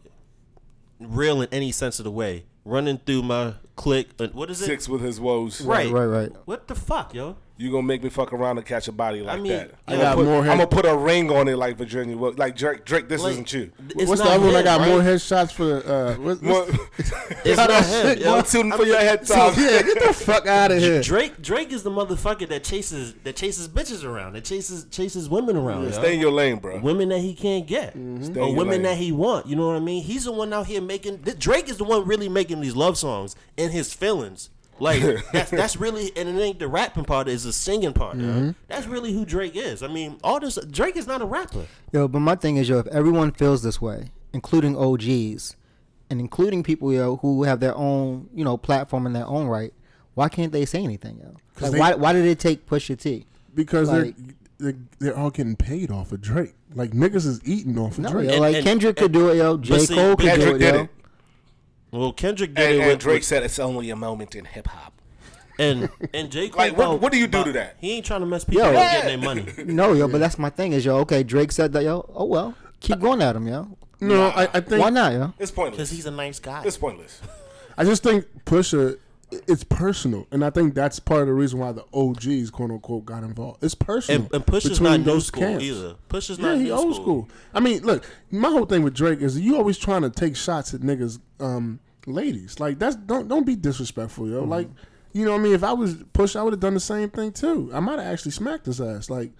real 0.99 1.41
in 1.41 1.49
any 1.51 1.71
sense 1.71 1.99
of 1.99 2.05
the 2.05 2.11
way. 2.11 2.45
Running 2.65 2.97
through 2.97 3.21
my 3.21 3.53
click, 3.75 4.09
uh, 4.19 4.27
what 4.33 4.49
is 4.49 4.61
it? 4.61 4.65
Six 4.65 4.89
with 4.89 5.01
his 5.01 5.19
woes. 5.19 5.61
Right, 5.61 5.91
Right, 5.91 6.05
right. 6.05 6.31
What 6.45 6.67
the 6.67 6.75
fuck, 6.75 7.13
yo? 7.13 7.37
You 7.57 7.71
gonna 7.71 7.83
make 7.83 8.03
me 8.03 8.09
fuck 8.09 8.33
around 8.33 8.57
and 8.57 8.65
catch 8.67 8.89
a 8.89 8.91
body 8.91 9.21
like 9.21 9.39
mean, 9.41 9.53
that? 9.53 9.71
I 9.87 9.93
I'm 9.93 9.99
got 9.99 10.03
gonna 10.03 10.15
put, 10.15 10.25
more 10.25 10.39
I'm 10.41 10.57
gonna 10.57 10.67
put 10.67 10.85
a 10.85 10.95
ring 10.97 11.31
on 11.31 11.47
it 11.47 11.55
like 11.55 11.77
Virginia. 11.77 12.17
Woolf. 12.17 12.37
Like 12.37 12.57
Drake, 12.57 12.83
Drake, 12.83 13.07
this 13.07 13.21
Like, 13.23 13.31
isn't 13.31 13.53
you. 13.53 13.71
it's 13.91 14.09
What's 14.09 14.21
the 14.21 14.27
other 14.29 14.45
one? 14.45 14.55
I 14.57 14.61
got 14.61 14.81
right? 14.81 14.89
more 14.89 14.99
headshots 14.99 15.53
for. 15.53 15.77
Uh, 15.89 16.15
what, 16.19 16.41
More, 16.41 16.65
It's 17.45 17.55
not 17.55 17.71
him. 17.85 18.19
yo. 18.19 18.31
more 18.33 18.41
tuning 18.43 18.73
for 18.73 18.83
your 18.85 18.99
head 18.99 19.25
so, 19.25 19.35
top. 19.51 19.55
yeah, 19.57 19.81
get 19.83 20.03
the 20.05 20.13
fuck 20.13 20.45
out 20.47 20.71
of 20.71 20.79
here. 20.79 21.01
Drake 21.01 21.41
Drake 21.41 21.71
is 21.71 21.83
the 21.83 21.91
motherfucker 21.91 22.47
that 22.49 22.65
chases 22.65 23.13
that 23.23 23.37
chases 23.37 23.69
bitches 23.69 24.03
around, 24.03 24.33
that 24.33 24.43
chases 24.43 24.85
chases 24.91 25.29
women 25.29 25.55
around. 25.55 25.85
yo. 25.85 25.91
Stay 25.91 26.13
in 26.15 26.19
your 26.19 26.31
lane, 26.33 26.57
bro. 26.57 26.79
women 26.81 27.07
that 27.07 27.19
he 27.19 27.33
can't 27.33 27.65
get, 27.65 27.93
Stay 27.93 28.37
or 28.37 28.53
women 28.53 28.67
lane. 28.73 28.81
that 28.83 28.97
he 28.97 29.13
want. 29.13 29.47
You 29.47 29.55
know 29.55 29.67
what 29.67 29.77
I 29.77 29.79
mean? 29.79 30.03
He's 30.03 30.25
the 30.25 30.33
one 30.33 30.51
out 30.51 30.67
here 30.67 30.81
making. 30.81 31.17
Drake 31.39 31.69
is 31.69 31.77
the 31.77 31.85
one 31.85 32.05
really 32.05 32.27
making 32.27 32.59
these 32.59 32.75
love 32.75 32.97
songs 32.97 33.33
in 33.55 33.71
his 33.71 33.93
feelings. 33.93 34.49
Like 34.79 35.01
that's 35.33 35.51
that's 35.51 35.75
really, 35.77 36.11
and 36.17 36.27
it 36.29 36.41
ain't 36.41 36.59
the 36.59 36.67
rapping 36.67 37.05
part; 37.05 37.27
it's 37.29 37.43
the 37.43 37.53
singing 37.53 37.93
part. 37.93 38.17
yo. 38.17 38.23
Mm-hmm. 38.25 38.49
That's 38.67 38.87
really 38.87 39.13
who 39.13 39.25
Drake 39.25 39.55
is. 39.55 39.81
I 39.81 39.87
mean, 39.87 40.17
all 40.23 40.39
this 40.39 40.57
Drake 40.69 40.97
is 40.97 41.07
not 41.07 41.21
a 41.21 41.25
rapper. 41.25 41.65
Yo, 41.93 42.07
but 42.07 42.19
my 42.19 42.35
thing 42.35 42.57
is, 42.57 42.67
yo, 42.67 42.79
if 42.79 42.87
everyone 42.87 43.31
feels 43.31 43.63
this 43.63 43.79
way, 43.81 44.11
including 44.33 44.75
OGs, 44.75 45.55
and 46.09 46.19
including 46.19 46.61
people, 46.63 46.91
yo, 46.91 47.17
who 47.17 47.43
have 47.43 47.59
their 47.61 47.75
own, 47.75 48.29
you 48.33 48.43
know, 48.43 48.57
platform 48.57 49.05
in 49.07 49.13
their 49.13 49.25
own 49.27 49.47
right, 49.47 49.73
why 50.13 50.27
can't 50.29 50.51
they 50.51 50.65
say 50.65 50.83
anything, 50.83 51.19
yo? 51.19 51.35
Like, 51.61 51.71
they- 51.71 51.79
why, 51.79 51.93
why 51.95 52.13
did 52.13 52.25
it 52.25 52.39
take 52.39 52.65
Pusha 52.65 52.99
T? 52.99 53.25
Because 53.53 53.89
Like- 53.89 54.15
they're, 54.17 54.33
they're 54.57 54.75
they're 54.99 55.17
all 55.17 55.29
getting 55.31 55.55
paid 55.55 55.89
off 55.91 56.11
of 56.11 56.21
Drake. 56.21 56.53
Like 56.73 56.91
niggas 56.91 57.25
is 57.25 57.41
eating 57.45 57.77
off 57.77 57.93
of 57.97 57.99
No, 58.05 58.09
Drake. 58.11 58.29
yo, 58.31 58.39
like 58.39 58.55
and- 58.57 58.63
Kendrick 58.65 58.97
could 58.97 59.11
do 59.13 59.29
it, 59.29 59.35
yo. 59.37 59.57
J. 59.57 59.79
see, 59.79 59.95
Cole 59.95 60.15
could 60.17 60.35
do 60.39 60.55
it, 60.55 60.59
did 60.59 60.75
yo. 60.75 60.81
it. 60.81 60.89
Well, 61.99 62.13
Kendrick 62.13 62.53
did 62.53 62.63
And, 62.65 62.75
it 62.75 62.79
and 62.81 62.87
with, 62.91 62.99
Drake 62.99 63.15
with- 63.19 63.23
said 63.25 63.43
it's 63.43 63.59
only 63.59 63.89
a 63.89 63.95
moment 63.95 64.35
in 64.35 64.45
hip 64.45 64.67
hop. 64.67 64.93
and 65.57 65.89
and 66.13 66.29
J 66.31 66.49
Cole. 66.49 66.57
Like, 66.65 66.77
what- 66.77 66.99
what 67.01 67.11
do 67.11 67.17
you 67.17 67.27
do 67.27 67.37
about- 67.39 67.45
to 67.47 67.51
that? 67.53 67.77
He 67.79 67.93
ain't 67.93 68.05
trying 68.05 68.19
to 68.21 68.25
mess 68.25 68.43
people 68.43 68.63
Yo. 68.63 68.69
up 68.69 68.73
getting 68.91 69.21
their 69.21 69.35
money. 69.35 69.45
No, 69.73 69.93
yo, 69.93 70.07
but 70.07 70.19
that's 70.19 70.37
my 70.37 70.49
thing 70.49 70.73
is, 70.73 70.83
yo, 70.85 70.97
okay, 70.99 71.23
Drake 71.23 71.51
said 71.51 71.71
that, 71.73 71.83
yo. 71.83 72.09
Oh 72.13 72.25
well, 72.25 72.53
keep 72.79 72.99
going 72.99 73.21
at 73.21 73.35
him, 73.35 73.47
yo. 73.47 73.77
no, 74.01 74.27
I, 74.27 74.43
I 74.53 74.59
think 74.59 74.81
Why 74.81 74.89
not, 74.89 75.13
yo? 75.13 75.33
It's 75.39 75.51
pointless. 75.51 75.77
Because 75.77 75.89
he's 75.91 76.05
a 76.05 76.11
nice 76.11 76.39
guy. 76.39 76.63
It's 76.65 76.77
pointless. 76.77 77.21
I 77.77 77.83
just 77.85 78.03
think 78.03 78.25
Pusha, 78.45 78.97
it's 79.31 79.63
personal, 79.65 80.27
and 80.31 80.45
I 80.45 80.49
think 80.49 80.75
that's 80.75 80.99
part 80.99 81.21
of 81.21 81.27
the 81.27 81.33
reason 81.33 81.59
why 81.59 81.71
the 81.73 81.83
OGs, 81.93 82.51
quote 82.51 82.71
unquote, 82.71 83.05
got 83.05 83.23
involved. 83.23 83.63
It's 83.63 83.75
personal. 83.75 84.23
And, 84.23 84.33
and 84.33 84.45
Push 84.45 84.65
is 84.65 84.71
between 84.71 84.89
not 84.91 84.99
new 84.99 85.05
those 85.05 85.27
school 85.27 85.41
camps. 85.43 85.63
either. 85.63 85.95
Push 86.09 86.29
is 86.29 86.37
Yeah, 86.37 86.45
not 86.49 86.57
he 86.57 86.63
new 86.65 86.71
old 86.71 86.93
school. 86.95 87.03
school. 87.03 87.29
I 87.53 87.59
mean, 87.61 87.81
look, 87.83 88.05
my 88.31 88.49
whole 88.49 88.65
thing 88.65 88.83
with 88.83 88.93
Drake 88.93 89.21
is 89.21 89.39
you 89.39 89.55
always 89.57 89.77
trying 89.77 90.03
to 90.03 90.09
take 90.09 90.35
shots 90.35 90.73
at 90.73 90.81
niggas, 90.81 91.19
um, 91.39 91.79
ladies. 92.05 92.59
Like 92.59 92.79
that's 92.79 92.95
don't 92.95 93.27
don't 93.27 93.45
be 93.45 93.55
disrespectful, 93.55 94.29
yo. 94.29 94.41
Mm-hmm. 94.41 94.49
Like, 94.51 94.69
you 95.13 95.25
know 95.25 95.31
what 95.31 95.39
I 95.39 95.43
mean? 95.43 95.53
If 95.53 95.63
I 95.63 95.73
was 95.73 95.95
Push, 96.13 96.35
I 96.35 96.43
would 96.43 96.53
have 96.53 96.59
done 96.59 96.73
the 96.73 96.79
same 96.79 97.09
thing 97.09 97.31
too. 97.31 97.69
I 97.73 97.79
might 97.79 97.99
have 97.99 98.07
actually 98.11 98.31
smacked 98.31 98.65
his 98.65 98.81
ass. 98.81 99.09
Like, 99.09 99.31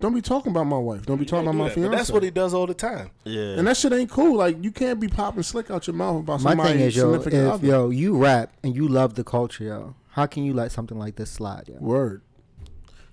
don't 0.00 0.14
be 0.14 0.20
talking 0.22 0.50
about 0.50 0.64
my 0.64 0.78
wife. 0.78 1.06
Don't 1.06 1.18
be 1.18 1.24
talking 1.24 1.46
about 1.46 1.52
Do 1.52 1.58
my 1.58 1.64
that, 1.68 1.74
fiance. 1.74 1.90
But 1.90 1.96
that's 1.96 2.10
what 2.10 2.22
he 2.22 2.30
does 2.30 2.54
all 2.54 2.66
the 2.66 2.74
time. 2.74 3.10
Yeah. 3.24 3.56
and 3.58 3.66
that 3.68 3.76
shit 3.76 3.92
ain't 3.92 4.10
cool. 4.10 4.36
Like, 4.36 4.62
you 4.64 4.72
can't 4.72 4.98
be 4.98 5.06
popping 5.08 5.42
slick 5.44 5.70
out 5.70 5.86
your 5.86 5.94
mouth 5.94 6.20
about 6.20 6.40
My 6.42 6.50
somebody 6.50 6.72
thing 6.72 6.80
is, 6.88 6.96
yo, 6.96 7.14
if 7.14 7.22
significant 7.22 7.52
other. 7.52 7.66
yo 7.66 7.90
you 7.90 8.16
rap 8.16 8.52
and 8.64 8.74
you 8.74 8.88
love 8.88 9.14
the 9.14 9.22
culture, 9.24 9.64
yo, 9.64 9.94
how 10.10 10.26
can 10.26 10.44
you 10.44 10.54
let 10.54 10.72
something 10.72 10.98
like 10.98 11.16
this 11.16 11.30
slide, 11.30 11.68
yo? 11.68 11.76
Word. 11.78 12.22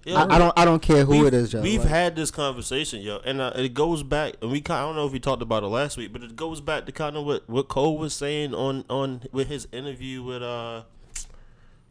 Yeah, 0.10 0.24
I, 0.24 0.36
I 0.36 0.38
don't, 0.40 0.60
I 0.60 0.66
don't 0.66 0.82
care 0.82 1.06
who 1.06 1.26
it 1.26 1.34
is, 1.34 1.54
yo. 1.54 1.62
We've 1.62 1.80
like- 1.80 1.90
had 1.90 2.16
this 2.16 2.32
conversation, 2.32 3.02
yo, 3.02 3.20
and 3.26 3.40
uh, 3.42 3.52
it 3.56 3.74
goes 3.74 4.04
back, 4.04 4.36
and 4.42 4.52
we 4.52 4.62
kind 4.62 4.80
I 4.80 4.86
don't 4.86 4.96
know 4.96 5.06
if 5.06 5.12
we 5.14 5.20
talked 5.20 5.42
about 5.42 5.64
it 5.64 5.68
last 5.68 5.98
week, 5.98 6.12
but 6.14 6.24
it 6.24 6.36
goes 6.36 6.62
back 6.62 6.86
to 6.88 6.92
kind 6.92 7.16
of 7.16 7.26
what 7.26 7.50
what 7.50 7.68
Cole 7.68 7.98
was 7.98 8.14
saying 8.14 8.54
on 8.54 8.86
on 8.90 9.24
with 9.32 9.48
his 9.48 9.68
interview 9.72 10.24
with 10.24 10.42
uh 10.42 10.84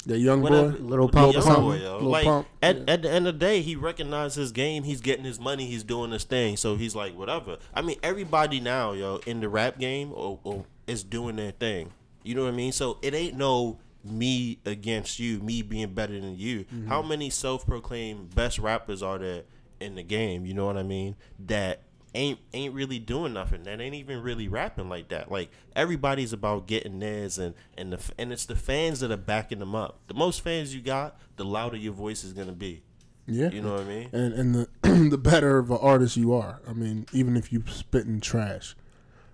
That 0.07 0.19
young 0.19 0.43
whatever 0.43 0.71
boy. 0.71 0.79
Little 0.85 1.07
with 1.07 1.15
the 1.15 1.21
Pump 1.21 1.33
young 1.35 1.43
something? 1.43 1.63
boy, 1.65 1.77
yo. 1.77 1.95
Little 1.95 2.11
like 2.11 2.25
Pump, 2.25 2.47
at 2.63 2.89
at 2.89 3.03
the 3.03 3.11
end 3.11 3.27
of 3.27 3.35
the 3.35 3.39
day, 3.47 3.63
he 3.63 3.77
recognized 3.77 4.37
his 4.37 4.53
game. 4.53 4.85
He's 4.85 5.01
getting 5.01 5.25
his 5.25 5.39
money. 5.39 5.67
He's 5.67 5.85
doing 5.85 6.11
his 6.13 6.25
thing. 6.25 6.57
So 6.57 6.77
he's 6.77 6.95
like, 6.95 7.15
whatever. 7.17 7.59
I 7.75 7.83
mean, 7.83 7.99
everybody 8.03 8.59
now, 8.61 8.93
yo, 8.93 9.21
in 9.27 9.41
the 9.41 9.49
rap 9.49 9.79
game, 9.79 10.13
or, 10.15 10.39
or 10.45 10.65
is 10.87 11.03
doing 11.05 11.37
their 11.37 11.53
thing. 11.53 11.93
You 12.25 12.35
know 12.35 12.45
what 12.45 12.53
I 12.55 12.57
mean? 12.57 12.73
So 12.73 12.99
it 13.03 13.15
ain't 13.15 13.37
no 13.37 13.79
me 14.05 14.59
against 14.65 15.19
you, 15.19 15.41
me 15.41 15.63
being 15.63 15.95
better 15.95 16.19
than 16.19 16.37
you. 16.37 16.61
Mm-hmm. 16.65 16.89
How 16.89 17.03
many 17.03 17.31
self-proclaimed 17.31 18.35
best 18.35 18.59
rappers 18.59 19.03
are 19.03 19.19
there 19.19 19.43
in 19.81 19.95
the 19.95 20.03
game? 20.03 20.47
You 20.47 20.55
know 20.55 20.67
what 20.67 20.77
I 20.77 20.83
mean? 20.83 21.17
That 21.39 21.83
ain't 22.15 22.39
ain't 22.53 22.75
really 22.75 22.99
doing 22.99 23.33
nothing. 23.33 23.65
That 23.65 23.81
ain't 23.81 23.95
even 23.95 24.23
really 24.23 24.49
rapping 24.49 24.89
like 24.89 25.09
that. 25.09 25.31
Like 25.31 25.51
everybody's 25.75 26.33
about 26.33 26.67
getting 26.67 26.99
theirs, 26.99 27.39
and 27.39 27.55
and 27.77 27.93
the 27.93 28.13
and 28.19 28.33
it's 28.33 28.47
the 28.47 28.57
fans 28.57 29.01
that 29.01 29.11
are 29.11 29.17
backing 29.17 29.59
them 29.59 29.75
up. 29.75 30.01
The 30.09 30.15
most 30.15 30.41
fans 30.41 30.75
you 30.75 30.81
got, 30.81 31.19
the 31.37 31.45
louder 31.45 31.77
your 31.77 31.93
voice 31.93 32.25
is 32.25 32.33
gonna 32.33 32.53
be. 32.53 32.83
Yeah. 33.27 33.51
You 33.51 33.61
know 33.61 33.73
what 33.73 33.83
I 33.83 33.85
mean? 33.85 34.09
and 34.13 34.33
and 34.33 34.55
the 34.55 34.69
the 35.11 35.19
better 35.19 35.59
of 35.59 35.71
an 35.71 35.79
artist 35.81 36.17
you 36.17 36.33
are. 36.33 36.61
I 36.67 36.73
mean, 36.73 37.07
even 37.13 37.37
if 37.37 37.53
you 37.53 37.63
spitting 37.69 38.21
trash, 38.21 38.75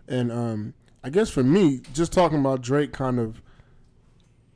and 0.08 0.32
um, 0.32 0.74
I 1.02 1.10
guess 1.10 1.30
for 1.30 1.44
me, 1.44 1.82
just 1.92 2.12
talking 2.12 2.40
about 2.40 2.60
Drake, 2.60 2.92
kind 2.92 3.20
of, 3.20 3.40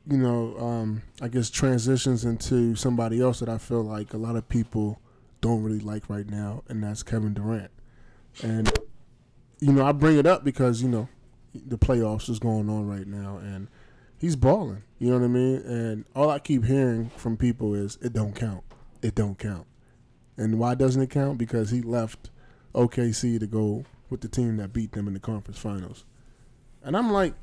you 0.09 0.17
know, 0.17 0.57
um, 0.57 1.03
I 1.21 1.27
guess 1.27 1.49
transitions 1.49 2.25
into 2.25 2.75
somebody 2.75 3.21
else 3.21 3.39
that 3.39 3.49
I 3.49 3.59
feel 3.59 3.83
like 3.83 4.13
a 4.13 4.17
lot 4.17 4.35
of 4.35 4.49
people 4.49 4.99
don't 5.39 5.63
really 5.63 5.79
like 5.79 6.09
right 6.09 6.27
now, 6.27 6.63
and 6.67 6.83
that's 6.83 7.03
Kevin 7.03 7.33
Durant. 7.33 7.71
And 8.43 8.71
you 9.59 9.71
know, 9.71 9.85
I 9.85 9.91
bring 9.91 10.17
it 10.17 10.25
up 10.25 10.43
because 10.43 10.81
you 10.81 10.89
know 10.89 11.09
the 11.53 11.77
playoffs 11.77 12.29
is 12.29 12.39
going 12.39 12.69
on 12.69 12.87
right 12.87 13.05
now, 13.05 13.37
and 13.37 13.67
he's 14.17 14.35
balling. 14.35 14.83
You 14.97 15.11
know 15.11 15.19
what 15.19 15.25
I 15.25 15.27
mean? 15.27 15.55
And 15.57 16.05
all 16.15 16.29
I 16.29 16.39
keep 16.39 16.65
hearing 16.65 17.11
from 17.15 17.37
people 17.37 17.75
is 17.75 17.97
it 18.01 18.13
don't 18.13 18.35
count. 18.35 18.63
It 19.01 19.15
don't 19.15 19.37
count. 19.37 19.67
And 20.37 20.57
why 20.57 20.73
doesn't 20.73 21.01
it 21.01 21.09
count? 21.09 21.37
Because 21.37 21.69
he 21.69 21.81
left 21.81 22.31
OKC 22.73 23.39
to 23.39 23.47
go 23.47 23.85
with 24.09 24.21
the 24.21 24.27
team 24.27 24.57
that 24.57 24.73
beat 24.73 24.93
them 24.93 25.07
in 25.07 25.13
the 25.13 25.19
conference 25.19 25.59
finals. 25.59 26.05
And 26.81 26.95
I'm 26.95 27.11
like, 27.11 27.33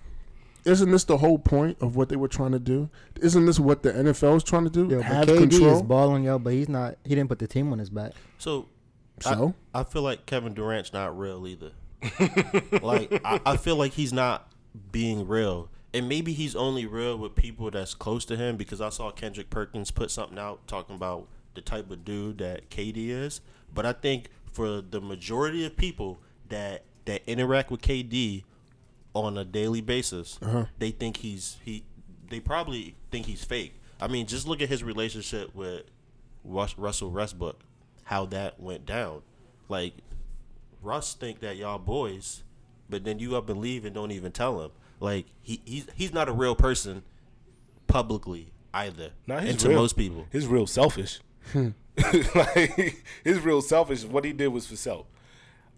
isn't 0.66 0.90
this 0.90 1.04
the 1.04 1.16
whole 1.18 1.38
point 1.38 1.78
of 1.80 1.96
what 1.96 2.08
they 2.10 2.16
were 2.16 2.28
trying 2.28 2.52
to 2.52 2.58
do? 2.58 2.90
Isn't 3.20 3.46
this 3.46 3.58
what 3.58 3.82
the 3.82 3.92
NFL 3.92 4.36
is 4.36 4.44
trying 4.44 4.64
to 4.64 4.70
do? 4.70 4.88
Yo, 4.88 4.96
but 4.96 5.04
Have 5.06 5.28
KD 5.28 5.38
control. 5.38 5.76
is 5.76 5.82
balling, 5.82 6.24
yo, 6.24 6.38
but 6.38 6.52
he's 6.52 6.68
not. 6.68 6.96
He 7.04 7.14
didn't 7.14 7.28
put 7.28 7.38
the 7.38 7.46
team 7.46 7.72
on 7.72 7.78
his 7.78 7.88
back. 7.90 8.12
So, 8.38 8.68
So? 9.20 9.54
I, 9.72 9.80
I 9.80 9.84
feel 9.84 10.02
like 10.02 10.26
Kevin 10.26 10.52
Durant's 10.54 10.92
not 10.92 11.16
real 11.18 11.46
either. 11.46 11.72
like 12.82 13.20
I, 13.24 13.40
I 13.46 13.56
feel 13.56 13.76
like 13.76 13.92
he's 13.92 14.12
not 14.12 14.50
being 14.92 15.26
real. 15.26 15.70
and 15.94 16.08
maybe 16.08 16.32
he's 16.32 16.54
only 16.54 16.84
real 16.86 17.16
with 17.16 17.34
people 17.34 17.70
that's 17.70 17.94
close 17.94 18.24
to 18.26 18.36
him 18.36 18.56
because 18.56 18.80
I 18.80 18.90
saw 18.90 19.10
Kendrick 19.10 19.48
Perkins 19.50 19.90
put 19.90 20.10
something 20.10 20.38
out 20.38 20.66
talking 20.66 20.94
about 20.96 21.28
the 21.54 21.60
type 21.62 21.90
of 21.90 22.04
dude 22.04 22.38
that 22.38 22.68
KD 22.70 23.08
is. 23.08 23.40
But 23.72 23.86
I 23.86 23.92
think 23.92 24.28
for 24.52 24.80
the 24.82 25.00
majority 25.00 25.64
of 25.64 25.76
people 25.76 26.20
that 26.48 26.84
that 27.06 27.22
interact 27.26 27.70
with 27.70 27.80
KD 27.82 28.44
on 29.24 29.38
a 29.38 29.44
daily 29.44 29.80
basis, 29.80 30.38
Uh-huh. 30.42 30.66
they 30.78 30.90
think 30.90 31.18
he's 31.18 31.56
he. 31.64 31.84
They 32.28 32.40
probably 32.40 32.96
think 33.10 33.26
he's 33.26 33.44
fake. 33.44 33.74
I 34.00 34.08
mean, 34.08 34.26
just 34.26 34.46
look 34.46 34.60
at 34.60 34.68
his 34.68 34.82
relationship 34.84 35.54
with 35.54 35.84
Rus- 36.44 36.76
Russell 36.76 37.10
Westbrook, 37.10 37.60
how 38.04 38.26
that 38.26 38.58
went 38.60 38.84
down. 38.84 39.22
Like 39.68 39.94
Russ 40.82 41.14
think 41.14 41.40
that 41.40 41.56
y'all 41.56 41.78
boys, 41.78 42.42
but 42.90 43.04
then 43.04 43.18
you 43.18 43.36
up 43.36 43.48
and 43.48 43.60
leave 43.60 43.84
and 43.84 43.94
don't 43.94 44.10
even 44.10 44.32
tell 44.32 44.60
him. 44.60 44.70
Like 45.00 45.26
he 45.42 45.60
he's 45.64 45.86
he's 45.94 46.12
not 46.12 46.28
a 46.28 46.32
real 46.32 46.54
person 46.54 47.02
publicly 47.86 48.52
either. 48.74 49.10
Nah, 49.26 49.40
he's 49.40 49.50
and 49.50 49.60
to 49.60 49.68
real. 49.70 49.78
most 49.78 49.96
people. 49.96 50.26
He's 50.32 50.46
real 50.46 50.66
selfish. 50.66 51.20
like 52.34 52.96
he's 53.24 53.40
real 53.40 53.62
selfish. 53.62 54.04
What 54.04 54.24
he 54.24 54.32
did 54.32 54.48
was 54.48 54.66
for 54.66 54.76
self. 54.76 55.06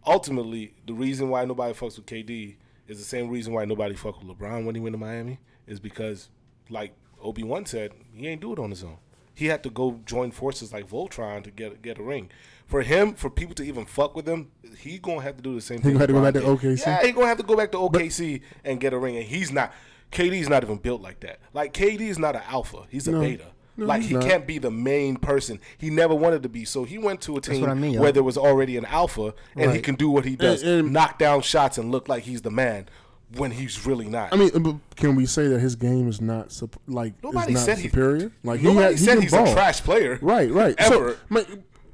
Ultimately, 0.07 0.73
the 0.87 0.95
reason 0.95 1.29
why 1.29 1.45
nobody 1.45 1.75
fucks 1.75 1.97
with 1.97 2.07
KD 2.07 2.57
is 2.89 2.99
the 2.99 3.05
same 3.05 3.29
reason 3.29 3.53
why 3.53 3.65
nobody 3.65 3.95
fucked 3.95 4.25
with 4.25 4.37
LeBron 4.37 4.65
when 4.65 4.75
he 4.75 4.81
went 4.81 4.95
to 4.95 4.99
Miami 4.99 5.39
is 5.67 5.79
because, 5.81 6.29
like 6.71 6.95
Obi 7.23 7.43
Wan 7.45 7.67
said, 7.67 7.93
he 8.15 8.27
ain't 8.27 8.41
do 8.41 8.53
it 8.53 8.59
on 8.59 8.71
his 8.71 8.83
own. 8.83 8.97
He 9.35 9.47
had 9.47 9.63
to 9.63 9.71
go 9.71 10.01
join 10.05 10.33
forces 10.33 10.73
like 10.73 10.89
Voltron 10.89 11.45
to 11.45 11.51
get 11.53 11.81
get 11.81 11.99
a 11.99 12.03
ring. 12.03 12.31
For 12.67 12.83
him, 12.83 13.15
for 13.15 13.31
people 13.31 13.55
to 13.57 13.63
even 13.63 13.85
fuck 13.87 14.17
with 14.17 14.29
him, 14.29 14.51
he 14.79 14.99
gonna 14.99 15.23
have 15.23 15.37
to 15.37 15.43
do 15.43 15.55
the 15.55 15.61
same 15.61 15.79
thing. 15.79 15.93
He 15.93 15.99
gonna 15.99 16.01
have 16.01 16.09
to 16.09 16.13
go 16.15 16.23
back 16.23 16.35
to. 16.35 16.41
OKC? 16.69 16.87
Yeah, 16.87 17.03
he 17.07 17.13
gonna 17.13 17.27
have 17.29 17.37
to 17.39 17.45
go 17.45 17.57
back 17.57 17.71
to 17.73 17.79
OKC 17.79 18.41
and 18.65 18.81
get 18.81 18.93
a 18.93 18.99
ring, 18.99 19.17
and 19.17 19.25
he's 19.25 19.53
not. 19.53 19.73
KD's 20.11 20.49
not 20.49 20.65
even 20.65 20.79
built 20.79 21.01
like 21.03 21.21
that. 21.21 21.39
Like 21.55 21.73
KD's 21.73 22.19
not 22.19 22.35
an 22.35 22.43
alpha. 22.49 22.87
He's 22.89 23.07
a 23.07 23.13
No. 23.13 23.21
beta. 23.21 23.47
No, 23.79 23.87
like 23.87 24.03
he 24.03 24.15
not. 24.15 24.25
can't 24.25 24.47
be 24.47 24.59
the 24.59 24.71
main 24.71 25.17
person. 25.17 25.61
He 25.79 25.89
never 25.89 26.15
wanted 26.15 26.43
to 26.43 26.49
be. 26.49 26.65
So 26.65 26.85
he 26.85 26.99
went 26.99 27.21
to 27.23 27.37
a 27.37 27.41
team 27.41 27.61
what 27.63 27.71
I 27.71 27.75
mean, 27.75 27.93
yo. 27.95 28.01
where 28.03 28.13
there 28.13 28.23
was 28.25 28.37
already 28.37 28.77
an 28.77 28.85
alpha, 28.85 29.33
and 29.57 29.73
he 29.73 29.81
can 29.81 29.95
do 29.95 30.11
what 30.11 30.25
he 30.25 30.37
does: 30.37 30.63
and- 30.63 30.93
knock 30.93 31.19
down 31.19 31.41
shots 31.43 31.79
and 31.79 31.91
look 31.91 32.09
like 32.09 32.25
he's 32.25 32.43
the 32.43 32.51
man 32.51 32.89
when 33.37 33.53
he's 33.53 33.87
really 33.87 34.09
not. 34.09 34.33
I 34.33 34.37
mean, 34.37 34.81
can 34.97 35.15
we 35.15 35.27
say 35.27 35.47
that 35.49 35.61
his 35.61 35.77
game 35.77 36.09
is 36.09 36.21
not 36.21 36.61
like 36.87 37.15
Nobody 37.23 37.53
is 37.53 37.59
not 37.61 37.65
said 37.65 37.79
he- 37.79 37.89
superior? 37.89 38.33
Like 38.43 38.63
Nobody 38.63 38.87
had, 38.87 38.99
said 38.99 39.13
can 39.15 39.23
he's 39.23 39.31
ball. 39.31 39.49
a 39.49 39.53
trash 39.53 39.81
player. 39.83 40.19
Right, 40.21 40.51
right. 40.51 40.75
Ever. 40.79 41.13
So, 41.13 41.17
my, 41.29 41.45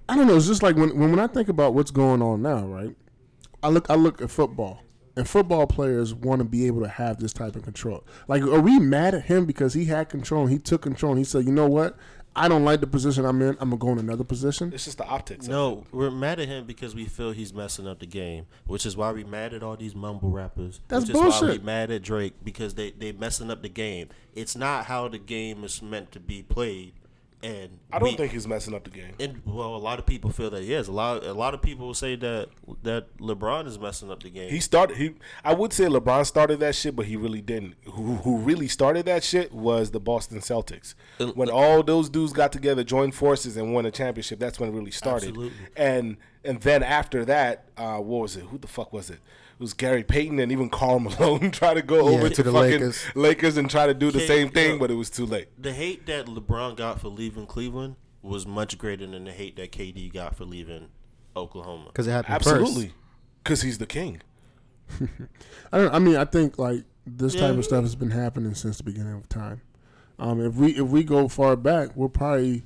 I 0.08 0.16
don't 0.16 0.26
know. 0.26 0.36
It's 0.36 0.46
just 0.46 0.62
like 0.62 0.76
when, 0.76 0.98
when 0.98 1.10
when 1.10 1.18
I 1.18 1.26
think 1.26 1.48
about 1.48 1.74
what's 1.74 1.90
going 1.90 2.22
on 2.22 2.40
now, 2.42 2.64
right? 2.66 2.94
I 3.62 3.68
look 3.68 3.90
I 3.90 3.94
look 3.94 4.20
at 4.22 4.30
football, 4.30 4.80
and 5.16 5.28
football 5.28 5.66
players 5.66 6.12
want 6.14 6.40
to 6.40 6.44
be 6.44 6.66
able 6.66 6.82
to 6.82 6.88
have 6.88 7.18
this 7.20 7.32
type 7.32 7.56
of 7.56 7.62
control. 7.62 8.04
Like, 8.28 8.42
are 8.42 8.60
we 8.60 8.78
mad 8.80 9.14
at 9.14 9.24
him 9.24 9.44
because 9.46 9.74
he 9.74 9.84
had 9.86 10.08
control? 10.08 10.42
and 10.42 10.50
He 10.52 10.58
took 10.58 10.82
control. 10.82 11.12
and 11.12 11.18
He 11.18 11.24
said, 11.24 11.44
"You 11.44 11.52
know 11.52 11.68
what? 11.68 11.96
I 12.36 12.48
don't 12.48 12.64
like 12.64 12.80
the 12.80 12.88
position 12.88 13.24
I'm 13.24 13.40
in. 13.42 13.50
I'm 13.60 13.70
gonna 13.70 13.76
go 13.76 13.90
in 13.92 13.98
another 14.00 14.24
position." 14.24 14.72
It's 14.74 14.86
just 14.86 14.98
the 14.98 15.06
optics. 15.06 15.46
No, 15.46 15.84
we're 15.92 16.10
mad 16.10 16.40
at 16.40 16.48
him 16.48 16.64
because 16.66 16.92
we 16.92 17.04
feel 17.04 17.30
he's 17.30 17.54
messing 17.54 17.86
up 17.86 18.00
the 18.00 18.06
game, 18.06 18.46
which 18.66 18.84
is 18.84 18.96
why 18.96 19.12
we 19.12 19.22
mad 19.22 19.54
at 19.54 19.62
all 19.62 19.76
these 19.76 19.94
mumble 19.94 20.30
rappers. 20.30 20.80
That's 20.88 21.02
which 21.02 21.10
is 21.10 21.16
why 21.16 21.22
bullshit. 21.30 21.60
we 21.60 21.64
mad 21.64 21.92
at 21.92 22.02
Drake 22.02 22.34
because 22.42 22.74
they 22.74 22.90
they 22.90 23.12
messing 23.12 23.52
up 23.52 23.62
the 23.62 23.68
game. 23.68 24.08
It's 24.34 24.56
not 24.56 24.86
how 24.86 25.06
the 25.06 25.18
game 25.18 25.62
is 25.62 25.80
meant 25.80 26.10
to 26.10 26.18
be 26.18 26.42
played, 26.42 26.94
and 27.44 27.78
I 27.92 27.98
don't 27.98 28.08
we- 28.08 28.16
think 28.16 28.32
he's 28.32 28.48
messing 28.48 28.74
up 28.74 28.84
the 28.84 28.90
game. 28.90 29.12
And 29.20 29.42
well, 29.44 29.76
a 29.76 29.76
lot 29.76 29.98
of 29.98 30.06
people 30.06 30.30
feel 30.30 30.48
that 30.50 30.62
he 30.62 30.72
is. 30.72 30.88
A 30.88 30.92
lot, 30.92 31.22
a 31.22 31.34
lot 31.34 31.52
of 31.52 31.60
people 31.60 31.92
say 31.92 32.16
that 32.16 32.48
that 32.82 33.16
LeBron 33.18 33.66
is 33.66 33.78
messing 33.78 34.10
up 34.10 34.22
the 34.22 34.30
game. 34.30 34.50
He 34.50 34.60
started. 34.60 34.96
He, 34.96 35.14
I 35.44 35.52
would 35.52 35.72
say 35.72 35.84
LeBron 35.84 36.24
started 36.24 36.60
that 36.60 36.74
shit, 36.74 36.96
but 36.96 37.04
he 37.06 37.16
really 37.16 37.42
didn't. 37.42 37.74
Who, 37.84 38.16
who 38.16 38.38
really 38.38 38.66
started 38.68 39.04
that 39.06 39.22
shit 39.22 39.52
was 39.52 39.90
the 39.90 40.00
Boston 40.00 40.38
Celtics. 40.38 40.94
When 41.34 41.50
all 41.50 41.82
those 41.82 42.08
dudes 42.08 42.32
got 42.32 42.50
together, 42.50 42.82
joined 42.82 43.14
forces, 43.14 43.56
and 43.58 43.74
won 43.74 43.84
a 43.84 43.90
championship, 43.90 44.38
that's 44.38 44.58
when 44.58 44.70
it 44.70 44.72
really 44.72 44.90
started. 44.90 45.28
Absolutely. 45.28 45.58
And 45.76 46.16
and 46.44 46.60
then 46.62 46.82
after 46.82 47.24
that, 47.26 47.66
uh, 47.76 47.98
what 47.98 48.22
was 48.22 48.36
it? 48.36 48.44
Who 48.44 48.56
the 48.58 48.68
fuck 48.68 48.92
was 48.92 49.10
it? 49.10 49.20
It 49.54 49.60
was 49.60 49.72
Gary 49.72 50.02
Payton 50.04 50.38
and 50.40 50.50
even 50.52 50.68
Karl 50.68 50.98
Malone 51.00 51.50
tried 51.50 51.74
to 51.74 51.82
go 51.82 52.08
Yeah, 52.10 52.16
over 52.18 52.28
to 52.28 52.34
to, 52.36 52.42
the 52.42 52.52
fucking 52.52 52.70
Lakers. 52.72 53.04
Lakers. 53.14 53.56
and 53.56 53.70
try 53.70 53.86
to 53.86 53.94
do 53.94 54.10
the 54.10 54.18
Okay, 54.18 54.26
same 54.26 54.50
thing, 54.50 54.72
yeah. 54.72 54.78
but 54.78 54.90
it 54.90 54.94
was 54.94 55.10
too 55.10 55.26
late. 55.26 55.48
the 55.60 55.72
hate 55.72 56.06
that 56.06 56.26
LeBron 56.26 56.76
got 56.76 57.00
for 57.00 57.08
leaving 57.08 57.46
Cleveland 57.46 57.96
was 58.22 58.46
much 58.46 58.78
greater 58.78 59.06
than 59.06 59.24
the 59.24 59.32
hate 59.32 59.56
that 59.56 59.70
KD 59.70 60.12
got 60.12 60.34
for 60.36 60.44
leaving 60.44 60.88
Oklahoma. 61.36 61.86
because 61.86 62.06
it 62.06 62.12
happened 62.12 62.34
Absolutely, 62.34 62.92
because 63.42 63.62
he's 63.62 63.78
the 63.78 63.86
king. 63.86 64.20
I 65.72 65.78
don't. 65.78 65.94
I 65.94 65.98
mean, 65.98 66.16
I 66.16 66.24
think 66.24 66.58
like 66.58 66.84
this 67.06 67.34
type 67.34 67.52
Yeah. 67.52 67.58
of 67.58 67.64
stuff 67.64 67.82
has 67.84 67.94
been 67.94 68.10
happening 68.10 68.54
since 68.54 68.78
the 68.78 68.84
beginning 68.84 69.14
of 69.14 69.28
time. 69.28 69.60
Um, 70.18 70.40
if 70.40 70.54
we 70.54 70.72
if 70.72 70.86
we 70.86 71.02
go 71.04 71.28
far 71.28 71.56
back, 71.56 71.90
we'll 71.94 72.08
probably 72.08 72.64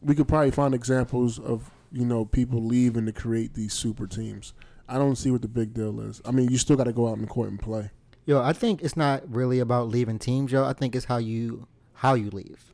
we 0.00 0.14
could 0.14 0.28
probably 0.28 0.50
find 0.50 0.74
examples 0.74 1.38
of 1.38 1.70
you 1.92 2.04
know 2.04 2.24
people 2.24 2.62
leaving 2.62 3.06
to 3.06 3.12
create 3.12 3.54
these 3.54 3.72
super 3.72 4.06
teams. 4.06 4.52
I 4.88 4.98
don't 4.98 5.16
see 5.16 5.30
what 5.30 5.42
the 5.42 5.48
big 5.48 5.72
deal 5.74 6.00
is. 6.00 6.20
I 6.24 6.30
mean, 6.30 6.50
you 6.50 6.58
still 6.58 6.76
got 6.76 6.84
to 6.84 6.92
go 6.92 7.08
out 7.08 7.14
in 7.16 7.22
the 7.22 7.26
court 7.26 7.48
and 7.50 7.58
play. 7.60 7.90
Yo, 8.26 8.40
I 8.40 8.52
think 8.52 8.82
it's 8.82 8.96
not 8.96 9.22
really 9.32 9.58
about 9.60 9.88
leaving 9.88 10.18
teams, 10.18 10.52
yo. 10.52 10.64
I 10.64 10.72
think 10.72 10.94
it's 10.96 11.06
how 11.06 11.18
you 11.18 11.66
how 11.94 12.14
you 12.14 12.30
leave. 12.30 12.72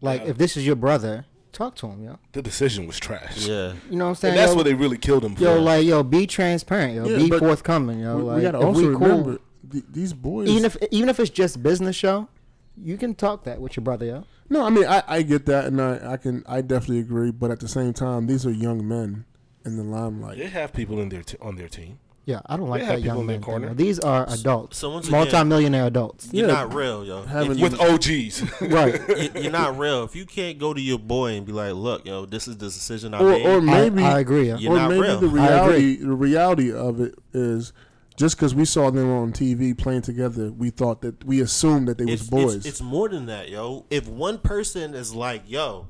Like 0.00 0.22
Yeah. 0.22 0.28
if 0.28 0.38
this 0.38 0.56
is 0.56 0.66
your 0.66 0.76
brother, 0.76 1.24
talk 1.52 1.74
to 1.76 1.86
him, 1.88 2.02
yo. 2.04 2.18
The 2.32 2.42
decision 2.42 2.86
was 2.86 2.98
trash. 2.98 3.46
Yeah, 3.46 3.74
You 3.90 3.96
know 3.96 4.04
what 4.04 4.10
I'm 4.10 4.14
saying? 4.16 4.32
And 4.32 4.38
that's 4.40 4.52
yo, 4.52 4.56
what 4.56 4.64
they 4.64 4.74
really 4.74 4.98
killed 4.98 5.24
him 5.24 5.34
for. 5.36 5.42
yo, 5.42 5.60
like 5.60 5.84
yo, 5.86 6.02
be 6.02 6.26
transparent, 6.26 6.94
yo. 6.94 7.06
Yeah, 7.06 7.16
be 7.16 7.30
forthcoming, 7.38 8.00
yo. 8.00 8.16
we, 8.16 8.22
like 8.22 8.36
we 8.36 8.42
got 8.42 8.52
to 8.52 8.58
if 8.58 8.64
also 8.64 8.80
we 8.80 8.88
remember 8.88 9.24
cool, 9.36 9.38
th- 9.72 9.84
these 9.90 10.12
boys. 10.12 10.48
even 10.48 10.64
if 10.64 10.76
even 10.90 11.08
if 11.08 11.18
it's 11.20 11.30
just 11.30 11.62
business, 11.62 11.96
show, 11.96 12.28
you 12.76 12.96
can 12.98 13.14
talk 13.14 13.44
that 13.44 13.60
with 13.60 13.76
your 13.76 13.84
brother, 13.84 14.04
yo. 14.06 14.24
no, 14.50 14.64
I 14.64 14.70
mean 14.70 14.84
I, 14.86 15.02
I 15.08 15.22
get 15.22 15.46
that, 15.46 15.64
and 15.66 15.80
I, 15.80 16.12
I 16.12 16.16
can 16.18 16.42
I 16.46 16.60
definitely 16.60 17.00
agree. 17.00 17.30
But 17.30 17.50
at 17.50 17.60
the 17.60 17.68
same 17.68 17.92
time, 17.94 18.26
these 18.26 18.44
are 18.46 18.50
young 18.52 18.86
men 18.86 19.24
in 19.64 19.76
the 19.76 19.82
limelight. 19.84 20.38
they 20.38 20.46
have 20.48 20.72
people 20.72 21.00
in 21.00 21.08
their 21.08 21.22
t- 21.22 21.36
on 21.40 21.56
their 21.56 21.68
team. 21.68 21.98
Yeah, 22.26 22.40
I 22.46 22.56
don't 22.58 22.68
like 22.68 22.80
They 22.82 22.86
have 22.86 22.96
that 22.96 23.02
people 23.02 23.06
young 23.16 23.20
in 23.22 23.26
their 23.26 23.34
man. 23.36 23.42
thing, 23.42 23.50
corner. 23.50 23.68
yo. 23.68 23.74
These 23.74 23.98
are 24.00 24.26
adults, 24.30 24.76
so 24.78 24.90
once 24.90 25.08
again- 25.08 25.18
multimillionaire 25.20 25.86
adults. 25.86 26.28
you're 26.32 26.46
Yeah. 26.46 26.54
not 26.54 26.74
real, 26.74 27.04
yo. 27.04 27.22
Having- 27.22 27.58
you, 27.58 27.62
with 27.64 27.80
OGs. 27.80 28.60
right. 28.62 29.00
you- 29.34 29.42
you're 29.42 29.52
not 29.52 29.76
real. 29.78 30.04
If 30.04 30.14
you 30.14 30.26
can't 30.26 30.58
go 30.58 30.72
to 30.74 30.80
your 30.80 30.98
boy 30.98 31.32
and 31.34 31.46
be 31.46 31.52
like, 31.52 31.72
"Look, 31.74 32.06
yo, 32.06 32.26
this 32.26 32.46
is 32.46 32.58
the 32.58 32.66
decision 32.66 33.14
I 33.14 33.20
Or 33.20 33.30
made," 33.30 33.46
or 33.46 33.60
maybe 33.60 34.02
I, 34.04 34.16
I 34.16 34.20
agree. 34.20 34.48
Yo. 34.48 34.56
You're 34.58 34.72
or 34.72 34.76
not 34.76 34.90
maybe 34.90 35.00
real. 35.02 35.18
the 35.18 35.26
I 35.26 35.30
agree. 35.30 35.40
reality 35.40 35.96
the 35.96 36.12
reality 36.12 36.72
of 36.72 37.00
it 37.00 37.14
is 37.32 37.72
just 38.16 38.36
because 38.36 38.54
we 38.54 38.66
saw 38.66 38.90
them 38.90 39.10
on 39.10 39.32
TV 39.32 39.76
playing 39.76 40.02
together, 40.02 40.52
we 40.52 40.68
thought 40.68 41.00
that 41.00 41.24
we 41.24 41.40
assumed 41.40 41.88
that 41.88 41.96
they 41.96 42.04
was 42.04 42.28
boys. 42.28 42.54
It's, 42.54 42.66
it's 42.66 42.80
more 42.82 43.08
than 43.08 43.26
that, 43.26 43.48
yo. 43.48 43.86
If 43.90 44.06
one 44.06 44.38
person 44.38 44.94
is 44.94 45.14
like, 45.14 45.44
"Yo," 45.48 45.88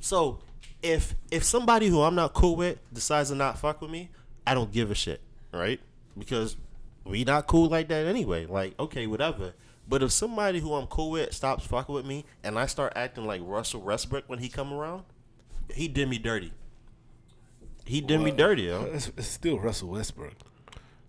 so 0.00 0.40
if 0.82 1.14
if 1.30 1.44
somebody 1.44 1.88
who 1.88 2.02
I'm 2.02 2.14
not 2.14 2.34
cool 2.34 2.56
with 2.56 2.78
decides 2.92 3.30
to 3.30 3.34
not 3.34 3.58
fuck 3.58 3.80
with 3.80 3.90
me, 3.90 4.10
I 4.46 4.54
don't 4.54 4.72
give 4.72 4.90
a 4.90 4.94
shit, 4.94 5.20
right? 5.52 5.80
Because 6.16 6.56
we 7.04 7.24
not 7.24 7.46
cool 7.46 7.68
like 7.68 7.88
that 7.88 8.06
anyway. 8.06 8.46
Like, 8.46 8.78
okay, 8.78 9.06
whatever. 9.06 9.54
But 9.88 10.02
if 10.02 10.12
somebody 10.12 10.60
who 10.60 10.74
I'm 10.74 10.86
cool 10.86 11.10
with 11.12 11.32
stops 11.32 11.66
fucking 11.66 11.94
with 11.94 12.04
me 12.04 12.26
and 12.44 12.58
I 12.58 12.66
start 12.66 12.92
acting 12.94 13.24
like 13.26 13.40
Russell 13.42 13.80
Westbrook 13.80 14.24
when 14.26 14.38
he 14.38 14.48
come 14.48 14.72
around, 14.72 15.04
he 15.72 15.88
did 15.88 16.08
me 16.08 16.18
dirty. 16.18 16.52
He 17.86 18.02
did 18.02 18.20
me 18.20 18.30
dirty, 18.30 18.64
yo. 18.64 18.84
It's, 18.92 19.08
it's 19.16 19.28
still 19.28 19.58
Russell 19.58 19.88
Westbrook. 19.88 20.34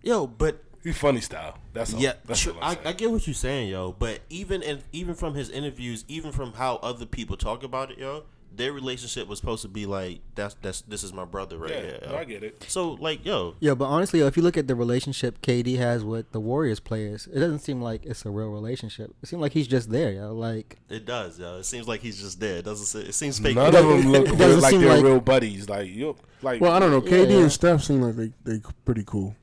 Yo, 0.02 0.26
but 0.26 0.64
He's 0.82 0.96
funny 0.96 1.20
style. 1.20 1.58
That's 1.74 1.92
all. 1.92 2.00
yeah, 2.00 2.14
That's 2.24 2.40
sure, 2.40 2.54
I. 2.62 2.78
I 2.86 2.92
get 2.92 3.10
what 3.10 3.26
you're 3.26 3.34
saying, 3.34 3.68
yo. 3.68 3.92
But 3.92 4.20
even 4.30 4.62
in, 4.62 4.80
even 4.92 5.14
from 5.14 5.34
his 5.34 5.50
interviews, 5.50 6.06
even 6.08 6.32
from 6.32 6.54
how 6.54 6.76
other 6.76 7.04
people 7.04 7.36
talk 7.36 7.62
about 7.62 7.90
it, 7.90 7.98
yo, 7.98 8.24
their 8.54 8.72
relationship 8.72 9.28
was 9.28 9.38
supposed 9.38 9.62
to 9.62 9.68
be 9.68 9.86
like 9.86 10.20
that's 10.34 10.54
that's 10.60 10.80
this 10.82 11.02
is 11.04 11.12
my 11.12 11.24
brother 11.24 11.56
right 11.58 11.70
yeah, 11.70 11.80
here. 11.80 11.98
no. 12.08 12.16
I 12.16 12.24
get 12.24 12.42
it. 12.42 12.64
So 12.68 12.92
like, 12.92 13.24
yo, 13.24 13.54
Yeah, 13.60 13.74
but 13.74 13.84
honestly, 13.86 14.20
if 14.20 14.36
you 14.36 14.42
look 14.42 14.56
at 14.56 14.66
the 14.66 14.74
relationship 14.74 15.40
KD 15.40 15.76
has 15.78 16.04
with 16.04 16.32
the 16.32 16.40
Warriors 16.40 16.80
players, 16.80 17.28
it 17.32 17.38
doesn't 17.38 17.60
seem 17.60 17.80
like 17.80 18.04
it's 18.04 18.24
a 18.26 18.30
real 18.30 18.48
relationship. 18.50 19.14
It 19.22 19.28
seems 19.28 19.40
like 19.40 19.52
he's 19.52 19.68
just 19.68 19.90
there, 19.90 20.12
yo. 20.12 20.32
Like, 20.34 20.78
it 20.88 21.06
does, 21.06 21.38
yo. 21.38 21.58
It 21.58 21.64
seems 21.64 21.86
like 21.88 22.00
he's 22.00 22.20
just 22.20 22.40
there. 22.40 22.56
It 22.56 22.64
doesn't. 22.64 23.08
It 23.08 23.12
seems 23.14 23.38
fake. 23.38 23.54
None 23.56 23.66
of 23.68 23.72
doesn't- 23.72 23.88
them 24.02 24.12
look 24.12 24.28
it 24.28 24.34
real, 24.38 24.58
like 24.58 24.74
they're 24.78 24.88
like- 24.96 25.04
real 25.04 25.20
buddies. 25.20 25.68
Like 25.68 25.88
you, 25.88 26.16
like 26.42 26.60
well, 26.60 26.72
I 26.72 26.78
don't 26.80 26.90
know. 26.90 27.00
KD 27.02 27.30
Yeah. 27.30 27.36
and 27.42 27.52
Steph 27.52 27.82
seem 27.84 28.02
like 28.02 28.16
they 28.16 28.32
they 28.44 28.60
pretty 28.84 29.04
cool. 29.06 29.36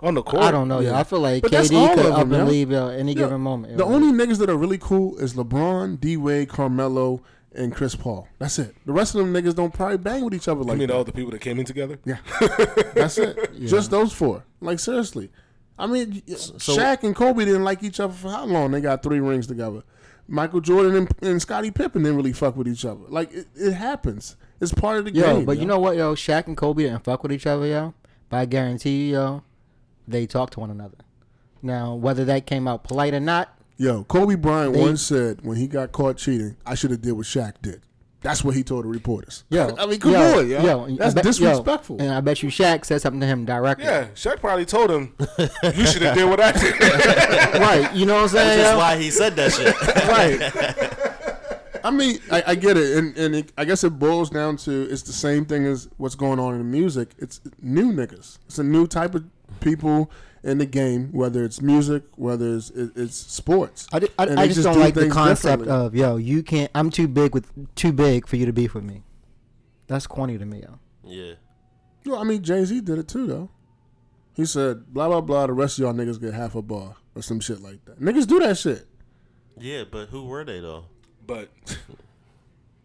on 0.00 0.12
the 0.14 0.22
court. 0.22 0.42
I 0.42 0.50
don't 0.50 0.68
know, 0.68 0.80
yo. 0.80 0.90
yeah. 0.90 0.98
I 1.00 1.04
feel 1.04 1.20
like 1.20 1.42
But 1.42 1.52
that's 1.52 1.70
KD 1.70 1.76
all 1.88 1.94
could 1.94 2.04
of 2.06 2.12
up 2.12 2.18
them, 2.20 2.32
and 2.34 2.46
yo. 2.46 2.52
leave 2.52 2.70
yo, 2.70 2.88
any 2.88 3.12
Yeah, 3.12 3.20
given 3.24 3.40
moment. 3.40 3.72
yo. 3.72 3.78
The 3.78 3.84
only 3.86 4.12
niggas 4.12 4.38
that 4.40 4.50
are 4.50 4.56
really 4.56 4.76
cool 4.78 5.16
is 5.18 5.32
LeBron, 5.34 5.98
D 6.00 6.16
Wade, 6.18 6.48
Carmelo, 6.50 7.22
and 7.56 7.74
Chris 7.74 7.94
Paul. 7.96 8.28
That's 8.38 8.58
it. 8.58 8.74
The 8.86 8.92
rest 8.92 9.14
of 9.14 9.20
them 9.20 9.32
niggas 9.32 9.54
don't 9.54 9.72
probably 9.72 9.96
bang 9.98 10.24
with 10.24 10.34
each 10.34 10.48
other 10.48 10.60
I 10.60 10.64
like 10.64 10.78
mean, 10.78 10.88
that. 10.88 10.94
all 10.94 11.04
the 11.04 11.12
people 11.12 11.32
that 11.32 11.40
came 11.40 11.58
in 11.58 11.64
together. 11.64 11.98
Yeah, 12.04 12.18
that's 12.94 13.18
it. 13.18 13.58
Just 13.60 13.90
those 13.90 14.12
four. 14.12 14.44
Like 14.60 14.78
seriously, 14.78 15.30
I 15.78 15.86
mean, 15.86 16.22
Shaq 16.26 17.02
and 17.02 17.14
Kobe 17.14 17.44
didn't 17.44 17.64
like 17.64 17.82
each 17.82 18.00
other 18.00 18.12
for 18.14 18.30
how 18.30 18.44
long? 18.44 18.70
They 18.70 18.80
got 18.80 19.02
three 19.02 19.20
rings 19.20 19.46
together. 19.46 19.82
Michael 20.28 20.60
Jordan 20.60 20.96
and, 20.96 21.08
and 21.22 21.40
Scottie 21.40 21.70
Pippen 21.70 22.02
didn't 22.02 22.16
really 22.16 22.32
fuck 22.32 22.56
with 22.56 22.66
each 22.68 22.84
other. 22.84 23.04
Like 23.08 23.32
it, 23.32 23.46
it 23.54 23.72
happens. 23.72 24.36
It's 24.60 24.72
part 24.72 24.98
of 24.98 25.04
the 25.04 25.12
Yo, 25.12 25.36
game. 25.36 25.44
but 25.44 25.56
yo. 25.56 25.60
you 25.62 25.66
know 25.66 25.78
what, 25.78 25.96
yo? 25.96 26.14
Shaq 26.14 26.46
and 26.46 26.56
Kobe 26.56 26.82
didn't 26.84 27.04
fuck 27.04 27.22
with 27.22 27.32
each 27.32 27.46
other, 27.46 27.66
yo. 27.66 27.94
But 28.28 28.38
I 28.38 28.44
guarantee 28.46 29.06
you, 29.08 29.12
yo, 29.12 29.42
they 30.08 30.26
talk 30.26 30.50
to 30.50 30.60
one 30.60 30.70
another. 30.70 30.96
Now, 31.62 31.94
whether 31.94 32.24
that 32.24 32.46
came 32.46 32.66
out 32.66 32.84
polite 32.84 33.14
or 33.14 33.20
not, 33.20 33.55
Yo, 33.78 34.04
Kobe 34.04 34.36
Bryant 34.36 34.72
They- 34.74 34.80
once 34.80 35.02
said 35.02 35.40
when 35.42 35.56
he 35.58 35.66
got 35.66 35.92
caught 35.92 36.16
cheating, 36.16 36.56
I 36.64 36.74
should 36.74 36.90
have 36.90 37.02
did 37.02 37.12
what 37.12 37.26
Shaq 37.26 37.54
did. 37.62 37.82
That's 38.22 38.42
what 38.42 38.56
he 38.56 38.64
told 38.64 38.84
the 38.84 38.88
reporters. 38.88 39.44
Yeah, 39.50 39.70
I 39.78 39.86
mean, 39.86 40.00
come 40.00 40.12
yo, 40.12 40.38
on, 40.40 40.48
yo. 40.48 40.62
yo, 40.64 40.84
I 40.86 40.96
That's 40.96 41.14
bet- 41.14 41.24
yo, 41.26 41.30
disrespectful. 41.30 42.00
and 42.00 42.10
I 42.10 42.20
bet 42.20 42.42
you 42.42 42.48
Shaq 42.48 42.84
said 42.84 43.00
something 43.00 43.20
to 43.20 43.26
him 43.26 43.44
directly. 43.44 43.84
Yeah, 43.84 44.06
Shaq 44.14 44.40
probably 44.40 44.64
told 44.64 44.90
him, 44.90 45.14
"You 45.38 45.86
should 45.86 46.02
have 46.02 46.16
did 46.16 46.24
what 46.28 46.40
I 46.40 46.52
did." 46.52 46.74
Right. 47.60 47.94
You 47.94 48.06
know 48.06 48.14
what 48.14 48.22
I'm 48.22 48.28
saying? 48.28 48.58
That's 48.58 48.72
yo? 48.72 48.78
why 48.78 48.96
he 48.96 49.10
said 49.10 49.36
that 49.36 49.52
shit. 49.52 49.74
right. 50.08 51.82
I 51.84 51.90
mean, 51.92 52.18
I, 52.32 52.42
I 52.48 52.54
get 52.56 52.76
it, 52.76 52.96
and 52.98 53.16
and 53.16 53.34
it, 53.36 53.52
I 53.56 53.64
guess 53.64 53.84
it 53.84 53.90
boils 53.90 54.30
down 54.30 54.56
to 54.58 54.90
it's 54.90 55.02
the 55.02 55.12
same 55.12 55.44
thing 55.44 55.64
as 55.66 55.88
what's 55.98 56.16
going 56.16 56.40
on 56.40 56.54
in 56.54 56.58
the 56.58 56.64
music. 56.64 57.10
It's 57.18 57.40
new 57.62 57.92
niggas. 57.92 58.38
It's 58.46 58.58
a 58.58 58.64
new 58.64 58.88
type 58.88 59.14
of 59.14 59.24
people 59.60 60.10
in 60.42 60.58
the 60.58 60.66
game, 60.66 61.10
whether 61.12 61.44
it's 61.44 61.60
music, 61.60 62.04
whether 62.16 62.56
it's 62.56 62.70
it's 62.70 63.16
sports. 63.16 63.86
I, 63.92 64.00
ju- 64.00 64.08
I, 64.18 64.22
I 64.22 64.26
just, 64.46 64.56
just 64.56 64.64
don't 64.64 64.74
do 64.74 64.80
like 64.80 64.94
the 64.94 65.08
concept 65.08 65.66
of 65.66 65.94
yo, 65.94 66.16
you 66.16 66.42
can't. 66.42 66.70
I'm 66.74 66.90
too 66.90 67.08
big 67.08 67.34
with 67.34 67.50
too 67.74 67.92
big 67.92 68.26
for 68.26 68.36
you 68.36 68.46
to 68.46 68.52
beef 68.52 68.74
with 68.74 68.84
me. 68.84 69.02
That's 69.86 70.06
corny 70.06 70.38
to 70.38 70.44
me, 70.44 70.62
yo. 70.62 70.78
yeah. 71.04 71.34
Well, 72.04 72.20
I 72.20 72.24
mean, 72.24 72.42
Jay 72.42 72.64
Z 72.64 72.80
did 72.82 72.98
it 72.98 73.08
too, 73.08 73.26
though. 73.26 73.50
He 74.34 74.44
said, 74.44 74.92
"Blah 74.92 75.08
blah 75.08 75.20
blah." 75.20 75.46
The 75.46 75.52
rest 75.52 75.78
of 75.78 75.82
y'all 75.82 75.92
niggas 75.94 76.20
get 76.20 76.34
half 76.34 76.54
a 76.54 76.62
bar 76.62 76.96
or 77.14 77.22
some 77.22 77.40
shit 77.40 77.60
like 77.60 77.84
that. 77.86 78.00
Niggas 78.00 78.26
do 78.26 78.38
that 78.40 78.58
shit. 78.58 78.86
Yeah, 79.58 79.84
but 79.90 80.10
who 80.10 80.24
were 80.24 80.44
they 80.44 80.60
though? 80.60 80.84
but 81.26 81.48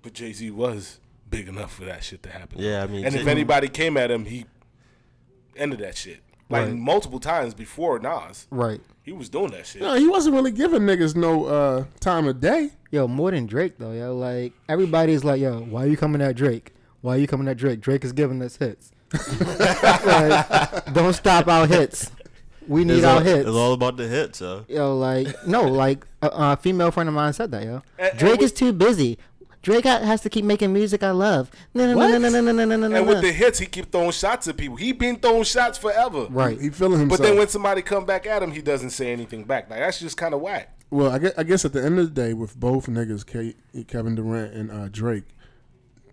but 0.01 0.13
Jay 0.13 0.33
Z 0.33 0.49
was 0.51 0.99
big 1.29 1.47
enough 1.47 1.73
for 1.75 1.85
that 1.85 2.03
shit 2.03 2.23
to 2.23 2.29
happen. 2.29 2.59
Yeah, 2.59 2.83
I 2.83 2.87
mean, 2.87 3.05
and 3.05 3.15
if 3.15 3.27
anybody 3.27 3.67
came 3.67 3.97
at 3.97 4.11
him, 4.11 4.25
he 4.25 4.45
ended 5.55 5.79
that 5.79 5.95
shit 5.97 6.21
like 6.51 6.67
Right. 6.67 6.75
multiple 6.75 7.19
times 7.19 7.53
before 7.53 7.97
Nas. 7.99 8.47
Right. 8.51 8.81
He 9.03 9.13
was 9.13 9.29
doing 9.29 9.51
that 9.51 9.65
shit. 9.65 9.81
No, 9.81 9.95
he 9.95 10.07
wasn't 10.07 10.35
really 10.35 10.51
giving 10.51 10.81
niggas 10.81 11.15
no 11.15 11.45
uh, 11.45 11.85
time 11.99 12.27
of 12.27 12.39
day. 12.39 12.69
Yo, 12.91 13.07
more 13.07 13.31
than 13.31 13.45
Drake 13.47 13.77
though, 13.79 13.93
yo. 13.93 14.15
Like 14.15 14.53
everybody's 14.69 15.23
like, 15.23 15.41
yo, 15.41 15.59
why 15.61 15.85
are 15.85 15.87
you 15.87 15.97
coming 15.97 16.21
at 16.21 16.35
Drake? 16.35 16.73
Why 17.01 17.15
are 17.15 17.17
you 17.19 17.25
coming 17.27 17.47
at 17.47 17.57
Drake? 17.57 17.81
Drake 17.81 18.03
is 18.05 18.11
giving 18.13 18.41
us 18.43 18.57
hits. 18.57 18.91
like, 20.05 20.93
don't 20.93 21.13
stop 21.13 21.47
our 21.47 21.67
hits. 21.67 22.11
We 22.67 22.85
need 22.85 22.97
It's 22.97 23.05
our 23.05 23.15
all, 23.15 23.21
hits. 23.21 23.47
It's 23.47 23.49
all 23.57 23.73
about 23.73 23.97
the 23.97 24.07
hits, 24.07 24.39
yo. 24.39 24.65
Yo, 24.69 24.95
like 24.97 25.27
no, 25.47 25.63
like 25.63 26.05
a, 26.21 26.27
a 26.31 26.57
female 26.57 26.91
friend 26.91 27.09
of 27.09 27.15
mine 27.15 27.33
said 27.33 27.51
that, 27.51 27.63
yo. 27.63 27.81
And- 27.97 28.09
and 28.11 28.19
Drake 28.19 28.41
is 28.41 28.51
too 28.51 28.71
busy. 28.71 29.17
Drake 29.61 29.85
has 29.85 30.21
to 30.21 30.29
keep 30.29 30.43
making 30.43 30.73
music 30.73 31.03
I 31.03 31.11
love. 31.11 31.51
No, 31.73 31.85
no, 31.85 31.93
no, 31.93 32.17
no, 32.17 32.29
no, 32.29 32.41
no, 32.41 32.51
no, 32.51 32.65
no, 32.65 32.75
no, 32.77 32.87
no. 32.87 32.95
And 32.95 33.07
with 33.07 33.21
the 33.21 33.31
hits, 33.31 33.59
he 33.59 33.67
keep 33.67 33.91
throwing 33.91 34.11
shots 34.11 34.47
at 34.47 34.57
people. 34.57 34.75
He 34.75 34.91
been 34.91 35.17
throwing 35.17 35.43
shots 35.43 35.77
forever. 35.77 36.25
Right. 36.29 36.59
He 36.59 36.69
feeling 36.69 36.99
himself. 36.99 37.19
But 37.19 37.27
then 37.27 37.37
when 37.37 37.47
somebody 37.47 37.83
come 37.83 38.05
back 38.05 38.25
at 38.25 38.41
him, 38.41 38.51
he 38.51 38.61
doesn't 38.61 38.89
say 38.89 39.11
anything 39.11 39.43
back. 39.43 39.69
Like 39.69 39.79
that's 39.79 39.99
just 39.99 40.17
kind 40.17 40.33
of 40.33 40.41
whack. 40.41 40.75
Well, 40.89 41.11
I 41.11 41.19
guess, 41.19 41.33
I 41.37 41.43
guess 41.43 41.63
at 41.63 41.73
the 41.73 41.83
end 41.83 41.99
of 41.99 42.13
the 42.13 42.21
day, 42.21 42.33
with 42.33 42.59
both 42.59 42.87
niggas, 42.87 43.25
K, 43.25 43.55
Kevin 43.87 44.15
Durant 44.15 44.53
and 44.53 44.71
uh, 44.71 44.87
Drake, 44.89 45.23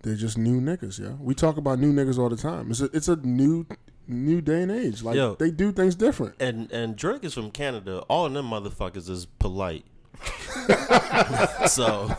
they're 0.03 0.15
just 0.15 0.37
new 0.37 0.61
niggas. 0.61 0.99
Yeah, 0.99 1.15
we 1.19 1.33
talk 1.33 1.57
about 1.57 1.79
new 1.79 1.91
niggas 1.91 2.17
all 2.17 2.29
the 2.29 2.37
time. 2.37 2.71
It's 2.71 2.81
a, 2.81 2.85
it's 2.93 3.07
a 3.07 3.17
new 3.17 3.65
new 4.07 4.41
day 4.41 4.61
and 4.61 4.71
age. 4.71 5.03
Like 5.03 5.15
Yo. 5.15 5.35
they 5.35 5.51
do 5.51 5.71
things 5.71 5.95
different. 5.95 6.35
And 6.39 6.71
and 6.71 6.95
Drake 6.95 7.23
is 7.23 7.33
from 7.33 7.51
Canada. 7.51 7.99
All 8.09 8.25
of 8.25 8.33
them 8.33 8.49
motherfuckers 8.49 9.09
is 9.09 9.25
polite. 9.25 9.85
so 11.67 12.15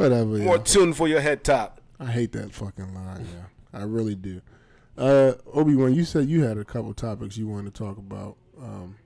Whatever. 0.00 0.38
More 0.38 0.56
Yeah. 0.56 0.62
tune 0.62 0.92
for 0.94 1.08
your 1.08 1.20
head 1.20 1.44
top. 1.44 1.80
I 1.98 2.06
hate 2.06 2.32
that 2.32 2.52
fucking 2.52 2.94
line. 2.94 3.26
Yeah, 3.34 3.78
I 3.78 3.82
really 3.84 4.14
do. 4.14 4.40
Uh, 4.96 5.34
Obi 5.52 5.74
Wan, 5.74 5.94
you 5.94 6.04
said 6.04 6.28
you 6.28 6.42
had 6.42 6.56
a 6.56 6.64
couple 6.64 6.92
topics 6.94 7.36
you 7.36 7.46
wanted 7.46 7.74
to 7.74 7.78
talk 7.84 7.98
about. 7.98 8.36
Um, 8.58 8.96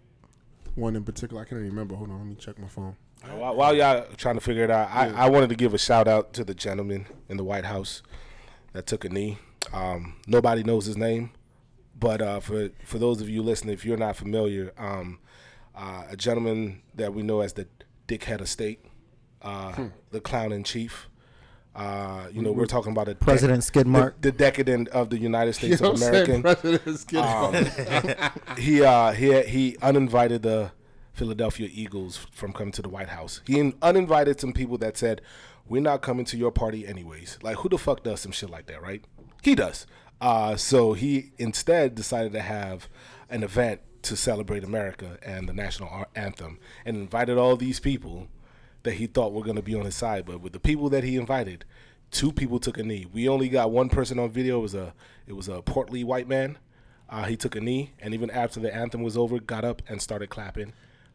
one 0.76 0.94
in 0.96 1.04
particular, 1.04 1.42
I 1.42 1.44
can't 1.44 1.60
even 1.60 1.70
remember. 1.70 1.94
Hold 1.96 2.10
on, 2.10 2.18
let 2.18 2.26
me 2.26 2.36
check 2.36 2.58
my 2.58 2.68
phone. 2.68 2.96
While, 3.36 3.56
while 3.56 3.74
y'all 3.74 4.06
trying 4.16 4.34
to 4.36 4.40
figure 4.40 4.64
it 4.64 4.70
out, 4.70 4.88
I, 4.90 5.08
I 5.10 5.28
wanted 5.30 5.48
to 5.48 5.56
give 5.56 5.72
a 5.74 5.78
shout 5.78 6.06
out 6.06 6.32
to 6.34 6.44
the 6.44 6.54
gentleman 6.54 7.06
in 7.28 7.36
the 7.38 7.44
White 7.44 7.64
House 7.64 8.02
that 8.72 8.86
took 8.86 9.04
a 9.04 9.08
knee. 9.08 9.38
Um, 9.72 10.16
nobody 10.26 10.62
knows 10.62 10.84
his 10.86 10.96
name, 10.96 11.30
but 11.98 12.20
uh, 12.20 12.38
for 12.40 12.68
for 12.84 12.98
those 12.98 13.20
of 13.20 13.28
you 13.28 13.42
listening, 13.42 13.72
if 13.74 13.84
you're 13.84 13.96
not 13.96 14.14
familiar, 14.16 14.72
um, 14.76 15.18
uh, 15.74 16.04
a 16.10 16.16
gentleman 16.16 16.82
that 16.94 17.14
we 17.14 17.22
know 17.22 17.40
as 17.40 17.54
the 17.54 17.66
dickhead 18.06 18.40
of 18.40 18.48
state, 18.48 18.84
uh, 19.44 19.88
the 20.10 20.20
clown 20.20 20.52
in 20.52 20.64
chief. 20.64 21.08
Uh, 21.76 22.28
you 22.32 22.40
know, 22.40 22.52
we're 22.52 22.66
talking 22.66 22.92
about 22.92 23.08
a 23.08 23.14
President 23.16 23.64
Skid 23.64 23.86
Mark. 23.86 24.20
the, 24.20 24.30
the 24.30 24.38
decadent 24.38 24.88
of 24.88 25.10
the 25.10 25.18
United 25.18 25.54
States 25.54 25.80
You 25.80 25.86
know 25.88 25.92
of 25.94 26.02
America. 26.02 26.40
President 26.40 26.86
is 26.86 27.04
kidding. 27.04 27.66
he 28.58 28.82
uh 28.82 29.10
he 29.12 29.42
he 29.42 29.76
uninvited 29.82 30.42
the 30.42 30.70
Philadelphia 31.12 31.68
Eagles 31.72 32.26
from 32.32 32.52
coming 32.52 32.72
to 32.72 32.82
the 32.82 32.88
White 32.88 33.08
House. 33.08 33.40
He 33.46 33.72
uninvited 33.82 34.40
some 34.40 34.52
people 34.52 34.78
that 34.78 34.96
said, 34.96 35.20
"We're 35.68 35.82
not 35.82 36.00
coming 36.00 36.24
to 36.26 36.36
your 36.36 36.52
party 36.52 36.86
anyways." 36.86 37.38
Like 37.42 37.56
who 37.58 37.68
the 37.68 37.78
fuck 37.78 38.04
does 38.04 38.20
some 38.20 38.32
shit 38.32 38.50
like 38.50 38.66
that, 38.66 38.80
right? 38.80 39.04
He 39.42 39.56
does. 39.56 39.86
Uh 40.20 40.54
so 40.54 40.92
he 40.92 41.32
instead 41.38 41.96
decided 41.96 42.32
to 42.34 42.40
have 42.40 42.88
an 43.28 43.42
event 43.42 43.80
to 44.02 44.14
celebrate 44.16 44.62
America 44.62 45.18
and 45.22 45.48
the 45.48 45.52
national 45.52 46.04
anthem 46.14 46.60
and 46.84 46.96
invited 46.96 47.36
all 47.36 47.56
these 47.56 47.80
people 47.80 48.28
that 48.84 48.94
he 48.94 49.06
thought 49.06 49.32
were 49.32 49.42
going 49.42 49.56
to 49.56 49.62
be 49.62 49.74
on 49.74 49.84
his 49.84 49.94
side, 49.96 50.24
but 50.24 50.40
with 50.40 50.52
the 50.52 50.60
people 50.60 50.88
that 50.90 51.02
he 51.04 51.16
invited, 51.16 51.64
two 52.10 52.30
people 52.32 52.58
took 52.60 52.78
a 52.78 52.82
knee. 52.82 53.06
We 53.12 53.28
only 53.28 53.48
got 53.48 53.70
one 53.70 53.88
person 53.88 54.18
on 54.18 54.30
video. 54.30 54.58
It 54.60 54.62
was 54.62 54.74
a 54.74 54.94
it 55.26 55.32
was 55.34 55.48
a 55.48 55.60
portly 55.62 56.04
white 56.04 56.28
man. 56.28 56.58
Uh, 57.10 57.24
he 57.24 57.36
took 57.36 57.54
a 57.56 57.60
knee, 57.60 57.92
and 58.00 58.14
even 58.14 58.30
after 58.30 58.60
the 58.60 58.74
anthem 58.74 59.02
was 59.02 59.16
over, 59.16 59.38
got 59.38 59.64
up 59.64 59.82
and 59.88 60.00
started 60.00 60.30
clapping. 60.30 60.72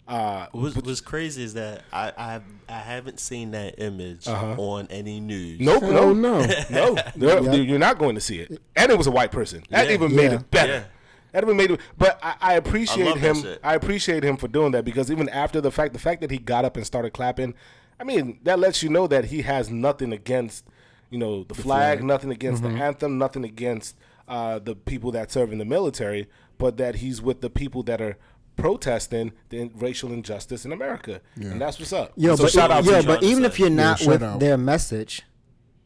Uh, 0.08 0.48
What's, 0.54 0.76
what's 0.76 1.02
crazy 1.02 1.44
is 1.44 1.54
that 1.54 1.84
I 1.94 2.12
I, 2.18 2.42
I 2.68 2.80
haven't 2.80 3.20
seen 3.20 3.52
that 3.52 3.76
image 3.80 4.28
on 4.28 4.88
any 4.90 5.20
news. 5.20 5.60
nope, 5.60 5.84
no, 5.84 6.14
no. 6.14 6.46
no, 6.72 6.98
no, 7.16 7.52
you're 7.54 7.78
not 7.80 8.00
going 8.00 8.16
to 8.16 8.22
see 8.22 8.40
it. 8.40 8.60
And 8.76 8.92
it 8.92 8.98
was 8.98 9.06
a 9.08 9.12
white 9.12 9.32
person. 9.32 9.64
That 9.70 9.88
Yeah. 9.88 9.94
even 9.94 10.16
made 10.16 10.32
Yeah. 10.32 10.40
it 10.40 10.52
better. 10.52 10.86
Yeah. 11.34 11.42
That 11.42 11.44
even 11.44 11.58
made 11.58 11.72
it. 11.72 11.80
But 11.98 12.20
I, 12.24 12.36
I 12.40 12.54
appreciate 12.56 13.06
love 13.06 13.22
that 13.22 13.36
him. 13.38 13.58
I 13.64 13.76
appreciate 13.76 14.24
him 14.24 14.38
for 14.38 14.48
doing 14.48 14.72
that 14.74 14.86
because 14.86 15.12
even 15.12 15.30
after 15.30 15.62
the 15.62 15.72
fact, 15.72 15.94
the 15.94 16.00
fact 16.00 16.22
that 16.22 16.32
he 16.32 16.38
got 16.38 16.66
up 16.66 16.76
and 16.78 16.86
started 16.86 17.12
clapping, 17.14 17.54
I 18.00 18.04
mean, 18.04 18.40
that 18.44 18.60
lets 18.60 18.82
you 18.84 18.90
know 18.90 19.08
that 19.08 19.26
he 19.26 19.42
has 19.44 19.70
nothing 19.70 20.12
against, 20.14 20.66
you 21.10 21.18
know, 21.20 21.44
the, 21.44 21.54
flag, 21.56 22.04
nothing 22.04 22.32
against 22.32 22.64
Mm-hmm. 22.64 22.78
the 22.78 22.84
anthem, 22.84 23.18
nothing 23.18 23.44
against 23.44 23.96
uh, 24.28 24.60
the 24.60 24.76
people 24.76 25.12
that 25.12 25.32
serve 25.32 25.52
in 25.52 25.58
the 25.58 25.66
military, 25.66 26.28
but 26.58 26.78
that 26.78 26.96
he's 26.96 27.22
with 27.22 27.42
the 27.42 27.50
people 27.50 27.84
that 27.84 28.00
are 28.02 28.18
protesting 28.56 29.32
the 29.50 29.72
racial 29.76 30.12
injustice 30.12 30.66
in 30.66 30.72
America, 30.72 31.22
and 31.36 31.62
that's 31.62 31.80
what's 31.80 31.94
up. 31.94 32.12
Yo, 32.18 32.36
so 32.36 32.44
but, 32.44 32.52
shout 32.52 32.70
out 32.72 32.84
yo, 32.84 32.92
to 32.92 32.98
but 32.98 33.04
trying 33.06 33.20
to 33.22 33.26
even 33.28 33.46
if 33.46 33.58
you're 33.58 33.70
not 33.70 34.00
shout 34.00 34.08
with 34.10 34.24
out. 34.24 34.40
their 34.42 34.58
message, 34.58 35.22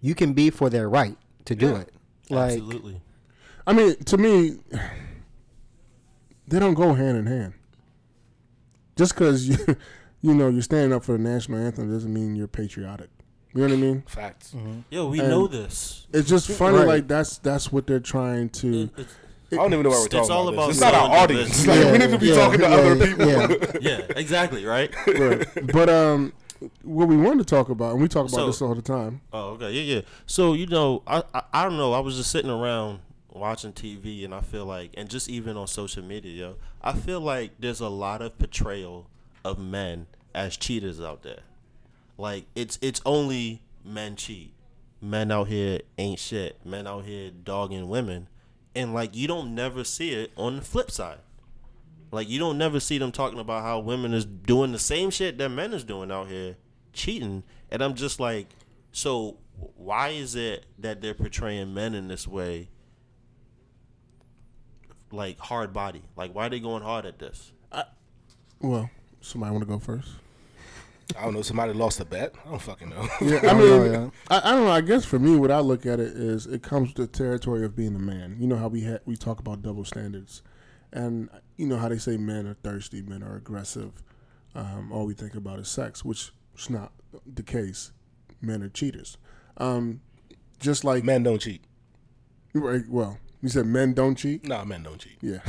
you 0.02 0.16
can 0.16 0.34
be 0.34 0.50
for 0.50 0.70
their 0.70 0.90
right 0.90 1.16
to 1.46 1.56
do 1.56 1.68
Yeah. 1.68 1.80
it. 1.82 1.94
Like, 2.30 2.52
Absolutely. 2.54 3.02
I 3.68 3.74
mean, 3.74 3.96
to 4.06 4.18
me, 4.18 4.58
they 6.54 6.60
don't 6.60 6.76
go 6.76 6.94
hand 6.94 7.18
in 7.18 7.26
hand. 7.26 7.54
Just 8.96 9.16
because 9.16 9.48
you, 9.50 9.58
you 10.22 10.34
know, 10.36 10.50
you're 10.50 10.62
standing 10.62 10.94
up 10.94 11.04
for 11.04 11.14
the 11.14 11.18
national 11.18 11.60
anthem 11.60 11.92
doesn't 11.92 12.14
mean 12.14 12.36
you're 12.36 12.48
patriotic. 12.48 13.10
You 13.56 13.62
know 13.62 13.68
what 13.68 13.74
I 13.74 13.78
mean? 13.82 14.04
Facts. 14.08 14.56
Yo, 14.90 15.10
we 15.10 15.20
And- 15.20 15.30
know 15.30 15.48
this. 15.48 16.08
It's 16.14 16.30
just 16.30 16.50
funny, 16.52 16.78
Right. 16.78 16.88
like 16.88 17.08
that's 17.08 17.38
that's 17.40 17.72
what 17.72 17.86
they're 17.88 18.00
trying 18.00 18.50
to. 18.50 18.84
It's- 18.98 19.16
I 19.52 19.56
don't 19.58 19.74
even 19.74 19.84
know 19.84 19.90
what 19.90 20.00
we're 20.00 20.06
It's 20.06 20.14
talking 20.16 20.32
all 20.32 20.48
about. 20.48 20.54
about 20.54 20.68
this. 20.70 20.78
It's 20.78 20.82
not 20.84 20.94
our 20.96 21.16
audience. 21.24 21.64
diversity. 21.64 21.84
Like, 21.84 21.92
we 21.92 21.98
need 22.00 22.12
to 22.12 22.18
be 22.18 22.28
yeah, 22.28 22.36
talking 22.36 22.60
to 22.62 22.70
yeah, 22.70 22.76
other 22.76 23.06
people. 23.08 23.82
yeah. 23.82 23.82
yeah, 24.00 24.06
exactly, 24.16 24.66
right? 24.66 24.92
Right. 25.08 25.72
But 25.72 25.90
um, 25.90 26.34
what 26.82 27.08
we 27.08 27.16
wanted 27.18 27.48
to 27.48 27.56
talk 27.56 27.70
about, 27.70 27.92
and 27.94 28.02
we 28.02 28.08
talk 28.08 28.28
about 28.28 28.36
So- 28.36 28.46
this 28.48 28.62
all 28.64 28.74
the 28.76 28.82
time. 28.82 29.22
Oh, 29.32 29.50
okay, 29.52 29.72
yeah, 29.72 29.96
yeah. 29.98 30.02
So 30.26 30.54
you 30.54 30.66
know, 30.68 31.04
I, 31.06 31.24
I 31.36 31.42
I 31.54 31.64
don't 31.66 31.78
know. 31.78 31.94
I 31.94 32.00
was 32.00 32.16
just 32.18 32.32
sitting 32.32 32.50
around 32.50 33.00
watching 33.34 33.74
TV, 33.74 34.24
and 34.24 34.34
I 34.34 34.42
feel 34.42 34.66
like, 34.66 34.92
and 34.96 35.10
just 35.10 35.30
even 35.30 35.58
on 35.58 35.68
social 35.68 36.04
media, 36.04 36.32
yo, 36.32 36.56
I 36.82 36.94
feel 36.94 37.20
like 37.20 37.52
there's 37.60 37.80
a 37.80 37.90
lot 37.90 38.22
of 38.22 38.38
portrayal 38.38 39.10
of 39.44 39.60
men 39.60 40.08
as 40.34 40.58
cheaters 40.58 41.02
out 41.02 41.24
there. 41.24 41.42
Like 42.18 42.46
it's 42.56 42.78
it's 42.82 43.02
only 43.06 43.62
men 43.84 44.16
cheat. 44.16 44.54
Men 45.02 45.32
out 45.32 45.48
here 45.48 45.82
ain't 45.98 46.20
shit. 46.20 46.66
Men 46.66 46.88
out 46.88 47.06
here 47.06 47.32
dogging 47.32 47.90
women, 47.90 48.28
and 48.76 48.94
like 48.94 49.16
you 49.16 49.28
don't 49.28 49.54
never 49.56 49.84
see 49.84 50.14
it 50.14 50.32
on 50.38 50.58
the 50.58 50.62
flip 50.62 50.92
side. 50.92 51.20
Like 52.12 52.30
you 52.30 52.38
don't 52.38 52.58
never 52.58 52.80
see 52.80 53.00
them 53.00 53.12
talking 53.12 53.40
about 53.40 53.64
how 53.64 53.80
women 53.80 54.14
is 54.14 54.26
doing 54.26 54.72
the 54.72 54.80
same 54.80 55.10
shit 55.10 55.38
that 55.40 55.50
men 55.50 55.74
is 55.74 55.84
doing 55.84 56.12
out 56.12 56.28
here, 56.28 56.56
cheating. 56.94 57.44
And 57.72 57.82
I'm 57.82 57.96
just 57.96 58.20
like, 58.20 58.48
so 58.92 59.38
why 59.76 60.10
is 60.10 60.36
it 60.36 60.66
that 60.78 61.02
they're 61.02 61.16
portraying 61.16 61.74
men 61.74 61.96
in 61.96 62.08
this 62.08 62.28
way? 62.28 62.70
Like 65.14 65.40
hard 65.40 65.72
body. 65.74 66.02
Like 66.18 66.34
why 66.34 66.48
are 66.48 66.50
they 66.50 66.60
going 66.60 66.84
hard 66.84 67.06
at 67.06 67.20
this? 67.20 67.52
Well, 68.60 68.90
somebody 69.22 69.52
want 69.52 69.64
to 69.64 69.68
go 69.70 69.78
first? 69.80 70.08
I 71.20 71.26
don't 71.26 71.34
know. 71.34 71.42
Somebody 71.42 71.74
lost 71.74 72.00
a 72.00 72.06
bet. 72.06 72.34
I 72.46 72.50
don't 72.50 72.62
fucking 72.62 72.90
know. 72.90 73.08
Yeah, 73.22 73.38
I 73.38 73.42
don't 73.42 73.58
mean, 73.60 73.70
know, 73.70 73.84
yeah. 73.92 74.10
I, 74.30 74.50
I 74.50 74.52
don't 74.54 74.66
know. 74.66 74.72
I 74.72 74.80
guess 74.82 75.04
for 75.04 75.20
me, 75.20 75.36
what 75.36 75.52
I 75.52 75.60
look 75.60 75.86
at 75.86 76.00
it 76.00 76.14
is 76.16 76.46
it 76.48 76.64
comes 76.64 76.94
to 76.94 77.02
the 77.02 77.08
territory 77.08 77.66
of 77.66 77.76
being 77.76 77.94
a 77.94 78.00
man. 78.00 78.38
You 78.40 78.48
know 78.48 78.56
how 78.56 78.70
we 78.70 78.86
ha- 78.86 79.00
we 79.06 79.18
talk 79.18 79.40
about 79.42 79.62
double 79.62 79.84
standards, 79.84 80.42
and 80.94 81.30
you 81.58 81.68
know 81.68 81.76
how 81.78 81.90
they 81.90 81.98
say 81.98 82.16
men 82.16 82.48
are 82.48 82.54
thirsty, 82.64 83.02
men 83.02 83.22
are 83.22 83.36
aggressive. 83.36 83.92
um, 84.56 84.92
all 84.94 85.06
we 85.06 85.14
think 85.14 85.36
about 85.36 85.60
is 85.60 85.68
sex, 85.68 86.06
which 86.06 86.32
is 86.58 86.70
not 86.70 86.94
the 87.26 87.44
case. 87.44 87.92
Men 88.42 88.64
are 88.64 88.70
cheaters. 88.70 89.18
Um, 89.58 90.00
just 90.60 90.86
like 90.86 91.04
Men 91.04 91.24
don't 91.24 91.40
cheat. 91.42 91.66
right, 92.54 92.84
well, 92.88 93.18
you 93.44 93.50
said 93.50 93.66
men 93.68 93.94
don't 93.94 94.16
cheat. 94.16 94.48
Nah, 94.48 94.64
men 94.64 94.82
don't 94.82 94.98
cheat. 94.98 95.18
Yeah. 95.22 95.40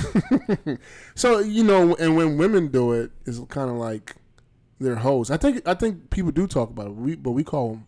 so 1.14 1.38
you 1.38 1.64
know, 1.64 1.94
and 1.94 2.16
when 2.16 2.36
women 2.36 2.68
do 2.68 2.92
it, 2.92 3.12
it's 3.24 3.38
kind 3.48 3.70
of 3.70 3.76
like 3.76 4.16
they're 4.80 4.96
hoes. 4.96 5.30
I 5.30 5.36
think 5.38 5.66
I 5.66 5.74
think 5.74 6.10
people 6.10 6.32
do 6.32 6.46
talk 6.46 6.68
about 6.70 6.88
it, 6.88 6.94
we, 6.96 7.14
but 7.14 7.30
we 7.30 7.44
call 7.44 7.70
them 7.70 7.86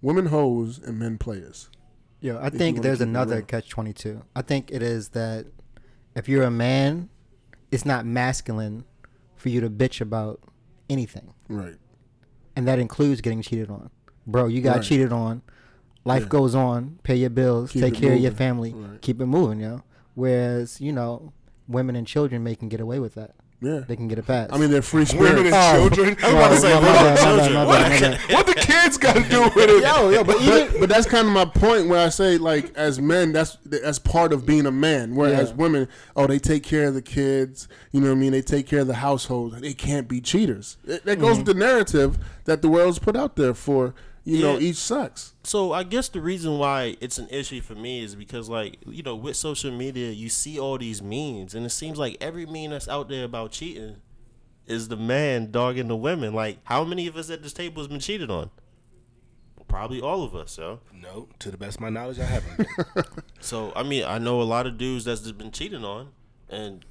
women 0.00 0.26
hoes 0.26 0.78
and 0.78 0.98
men 0.98 1.18
players. 1.18 1.68
Yeah, 2.20 2.38
I 2.40 2.50
think 2.50 2.82
there's 2.82 3.00
another 3.00 3.42
catch 3.42 3.68
twenty 3.68 3.92
two. 3.92 4.22
I 4.36 4.42
think 4.42 4.70
it 4.70 4.82
is 4.82 5.10
that 5.10 5.46
if 6.14 6.28
you're 6.28 6.44
a 6.44 6.50
man, 6.50 7.08
it's 7.72 7.84
not 7.84 8.06
masculine 8.06 8.84
for 9.36 9.48
you 9.48 9.60
to 9.62 9.70
bitch 9.70 10.00
about 10.00 10.40
anything, 10.88 11.32
Right. 11.48 11.76
and 12.54 12.68
that 12.68 12.78
includes 12.78 13.20
getting 13.20 13.42
cheated 13.42 13.70
on. 13.70 13.90
Bro, 14.26 14.48
you 14.48 14.60
got 14.60 14.76
Right. 14.76 14.84
cheated 14.84 15.12
on. 15.12 15.42
Life 16.04 16.22
Yeah. 16.22 16.28
goes 16.28 16.54
on. 16.54 16.98
Pay 17.02 17.16
your 17.16 17.30
bills. 17.30 17.72
Keep 17.72 17.82
take 17.82 17.94
it 17.98 18.00
care 18.00 18.12
of 18.14 18.20
your 18.20 18.32
family. 18.32 18.72
Right. 18.74 19.00
Keep 19.02 19.20
it 19.20 19.26
moving, 19.26 19.60
yo. 19.60 19.82
Whereas 20.14 20.80
you 20.80 20.92
know, 20.92 21.32
women 21.68 21.96
and 21.96 22.06
children 22.06 22.42
may 22.42 22.54
can 22.54 22.68
get 22.68 22.80
away 22.80 22.98
with 22.98 23.14
that. 23.14 23.32
Yeah. 23.62 23.80
They 23.86 23.94
can 23.94 24.08
get 24.08 24.18
a 24.18 24.22
pass. 24.22 24.48
I 24.50 24.56
mean, 24.56 24.70
they're 24.70 24.80
free 24.80 25.04
Women 25.12 25.44
spirits. 25.44 25.54
and 25.54 25.54
Oh. 25.54 25.88
children. 25.90 26.16
I 26.22 26.32
was 26.32 26.34
about 26.34 26.48
to 26.48 26.56
say, 26.56 26.72
my 26.72 26.80
what 26.80 26.82
bad, 26.94 27.18
about 27.18 27.36
my 27.36 27.36
bad, 27.42 27.52
my 27.52 27.64
What? 27.66 27.78
bad, 27.78 27.90
my 27.90 28.00
bad. 28.16 28.32
what 28.32 28.46
the 28.46 28.54
kids 28.54 28.96
got 28.96 29.16
to 29.16 29.22
do 29.28 29.42
with 29.54 29.68
it? 29.68 29.82
yo, 29.82 30.08
yo, 30.08 30.24
but 30.24 30.40
even 30.40 30.68
but, 30.70 30.80
but 30.80 30.88
that's 30.88 31.06
kind 31.06 31.26
of 31.26 31.34
my 31.34 31.44
point 31.44 31.86
where 31.88 32.00
I 32.00 32.08
say 32.08 32.38
like 32.38 32.74
as 32.74 32.98
men 33.02 33.32
that's 33.32 33.58
that's 33.66 33.98
part 33.98 34.32
of 34.32 34.46
being 34.46 34.64
a 34.64 34.70
man 34.72 35.14
whereas 35.14 35.50
Yeah. 35.50 35.56
women 35.56 35.88
oh 36.16 36.26
they 36.26 36.38
take 36.38 36.62
care 36.62 36.86
of 36.86 36.94
the 36.94 37.02
kids 37.02 37.68
you 37.92 38.00
know 38.00 38.06
what 38.08 38.12
I 38.16 38.18
mean 38.18 38.32
they 38.32 38.40
take 38.40 38.66
care 38.66 38.80
of 38.80 38.86
the 38.86 38.94
household 38.94 39.58
they 39.60 39.74
can't 39.74 40.08
be 40.08 40.22
cheaters 40.22 40.78
It- 40.86 41.04
that 41.04 41.20
goes 41.20 41.32
mm-hmm. 41.36 41.44
with 41.44 41.46
the 41.46 41.54
narrative 41.54 42.18
that 42.46 42.62
the 42.62 42.70
world's 42.70 42.98
put 42.98 43.14
out 43.14 43.36
there 43.36 43.52
for 43.52 43.94
you 44.30 44.42
know 44.42 44.58
each 44.58 44.76
sex 44.76 45.34
So 45.42 45.72
I 45.72 45.82
guess 45.82 46.08
the 46.08 46.20
reason 46.20 46.58
why 46.58 46.96
it's 47.00 47.18
an 47.18 47.28
issue 47.30 47.60
for 47.60 47.74
me 47.74 48.02
is 48.02 48.14
because 48.14 48.48
like 48.48 48.78
you 48.86 49.02
know 49.02 49.16
with 49.16 49.36
social 49.36 49.70
media 49.70 50.10
you 50.10 50.28
see 50.28 50.58
all 50.58 50.78
these 50.78 51.02
memes 51.02 51.54
and 51.54 51.66
it 51.66 51.70
seems 51.70 51.98
like 51.98 52.16
every 52.20 52.46
meme 52.46 52.70
that's 52.70 52.88
out 52.88 53.08
there 53.08 53.24
about 53.24 53.52
cheating 53.52 53.96
is 54.66 54.88
the 54.88 54.96
man 54.96 55.50
dogging 55.50 55.88
the 55.88 55.96
women. 55.96 56.32
Like 56.32 56.58
how 56.64 56.84
many 56.84 57.06
of 57.06 57.16
us 57.16 57.28
at 57.30 57.42
this 57.42 57.52
table 57.52 57.82
has 57.82 57.88
been 57.88 58.00
cheated 58.00 58.30
on? 58.30 58.50
Probably 59.68 60.00
all 60.00 60.24
of 60.24 60.34
us, 60.34 60.58
yo. 60.58 60.80
No, 60.92 61.28
to 61.38 61.50
the 61.50 61.56
best 61.56 61.76
of 61.76 61.80
my 61.82 61.90
knowledge, 61.90 62.18
I 62.18 62.24
haven't. 62.24 62.68
So 63.40 63.72
I 63.74 63.82
mean 63.82 64.04
I 64.04 64.18
know 64.18 64.40
a 64.40 64.44
lot 64.44 64.66
of 64.66 64.76
dudes 64.78 65.04
that's 65.06 65.22
just 65.22 65.38
been 65.38 65.50
cheated 65.50 65.82
on, 65.84 66.10
and 66.48 66.84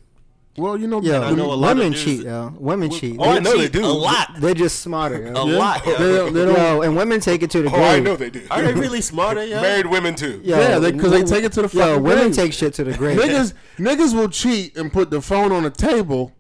well 0.60 0.78
you 0.78 0.88
know 0.88 1.02
yeah, 1.02 1.22
I 1.22 1.32
know 1.32 1.52
a 1.52 1.56
lot 1.56 1.72
of 1.72 1.78
women 1.78 1.91
dudes 1.93 2.04
cheat, 2.04 2.24
that- 2.24 2.30
yo. 2.30 2.54
Women 2.60 2.89
cheat. 2.91 3.15
Oh, 3.19 3.30
I 3.30 3.39
know 3.39 3.58
they 3.58 3.69
do. 3.69 3.84
a 3.84 3.88
lot, 3.88 4.28
They're 4.39 4.54
just 4.54 4.82
smarter. 4.82 5.26
a 5.28 5.34
Yo. 5.34 5.45
lot. 5.45 5.84
they 5.84 5.91
Yo. 5.91 5.98
don't, 6.17 6.34
they 6.34 6.45
don't 6.45 6.56
Yo, 6.58 6.82
and 6.82 6.95
women 6.95 7.19
take 7.19 7.41
it 7.43 7.50
to 7.52 7.62
the 7.62 7.67
Oh, 7.69 7.72
grave. 7.72 7.84
I 7.86 8.00
know 8.00 8.15
they 8.15 8.30
do. 8.30 8.41
Are 8.52 8.62
they 8.62 8.74
really 8.74 9.02
smarter, 9.02 9.43
yo? 9.45 9.62
Married 9.62 9.86
women 9.88 10.15
too. 10.15 10.41
Yo, 10.43 10.58
Yeah, 10.60 10.80
they- 10.80 10.91
'cause 10.91 11.12
they 11.12 11.24
take 11.24 11.43
it 11.43 11.54
to 11.54 11.62
the 11.63 11.69
fucking. 11.69 11.80
Yo, 11.95 12.00
women 12.00 12.26
grave. 12.26 12.36
take 12.36 12.54
shit 12.54 12.74
to 12.76 12.84
the 12.84 12.93
grave. 12.93 13.17
niggas 13.17 13.54
niggas 13.78 14.13
will 14.13 14.30
cheat 14.30 14.76
and 14.78 14.91
put 14.91 15.10
the 15.10 15.22
phone 15.22 15.52
on 15.52 15.63
the 15.63 15.69
table 15.69 16.34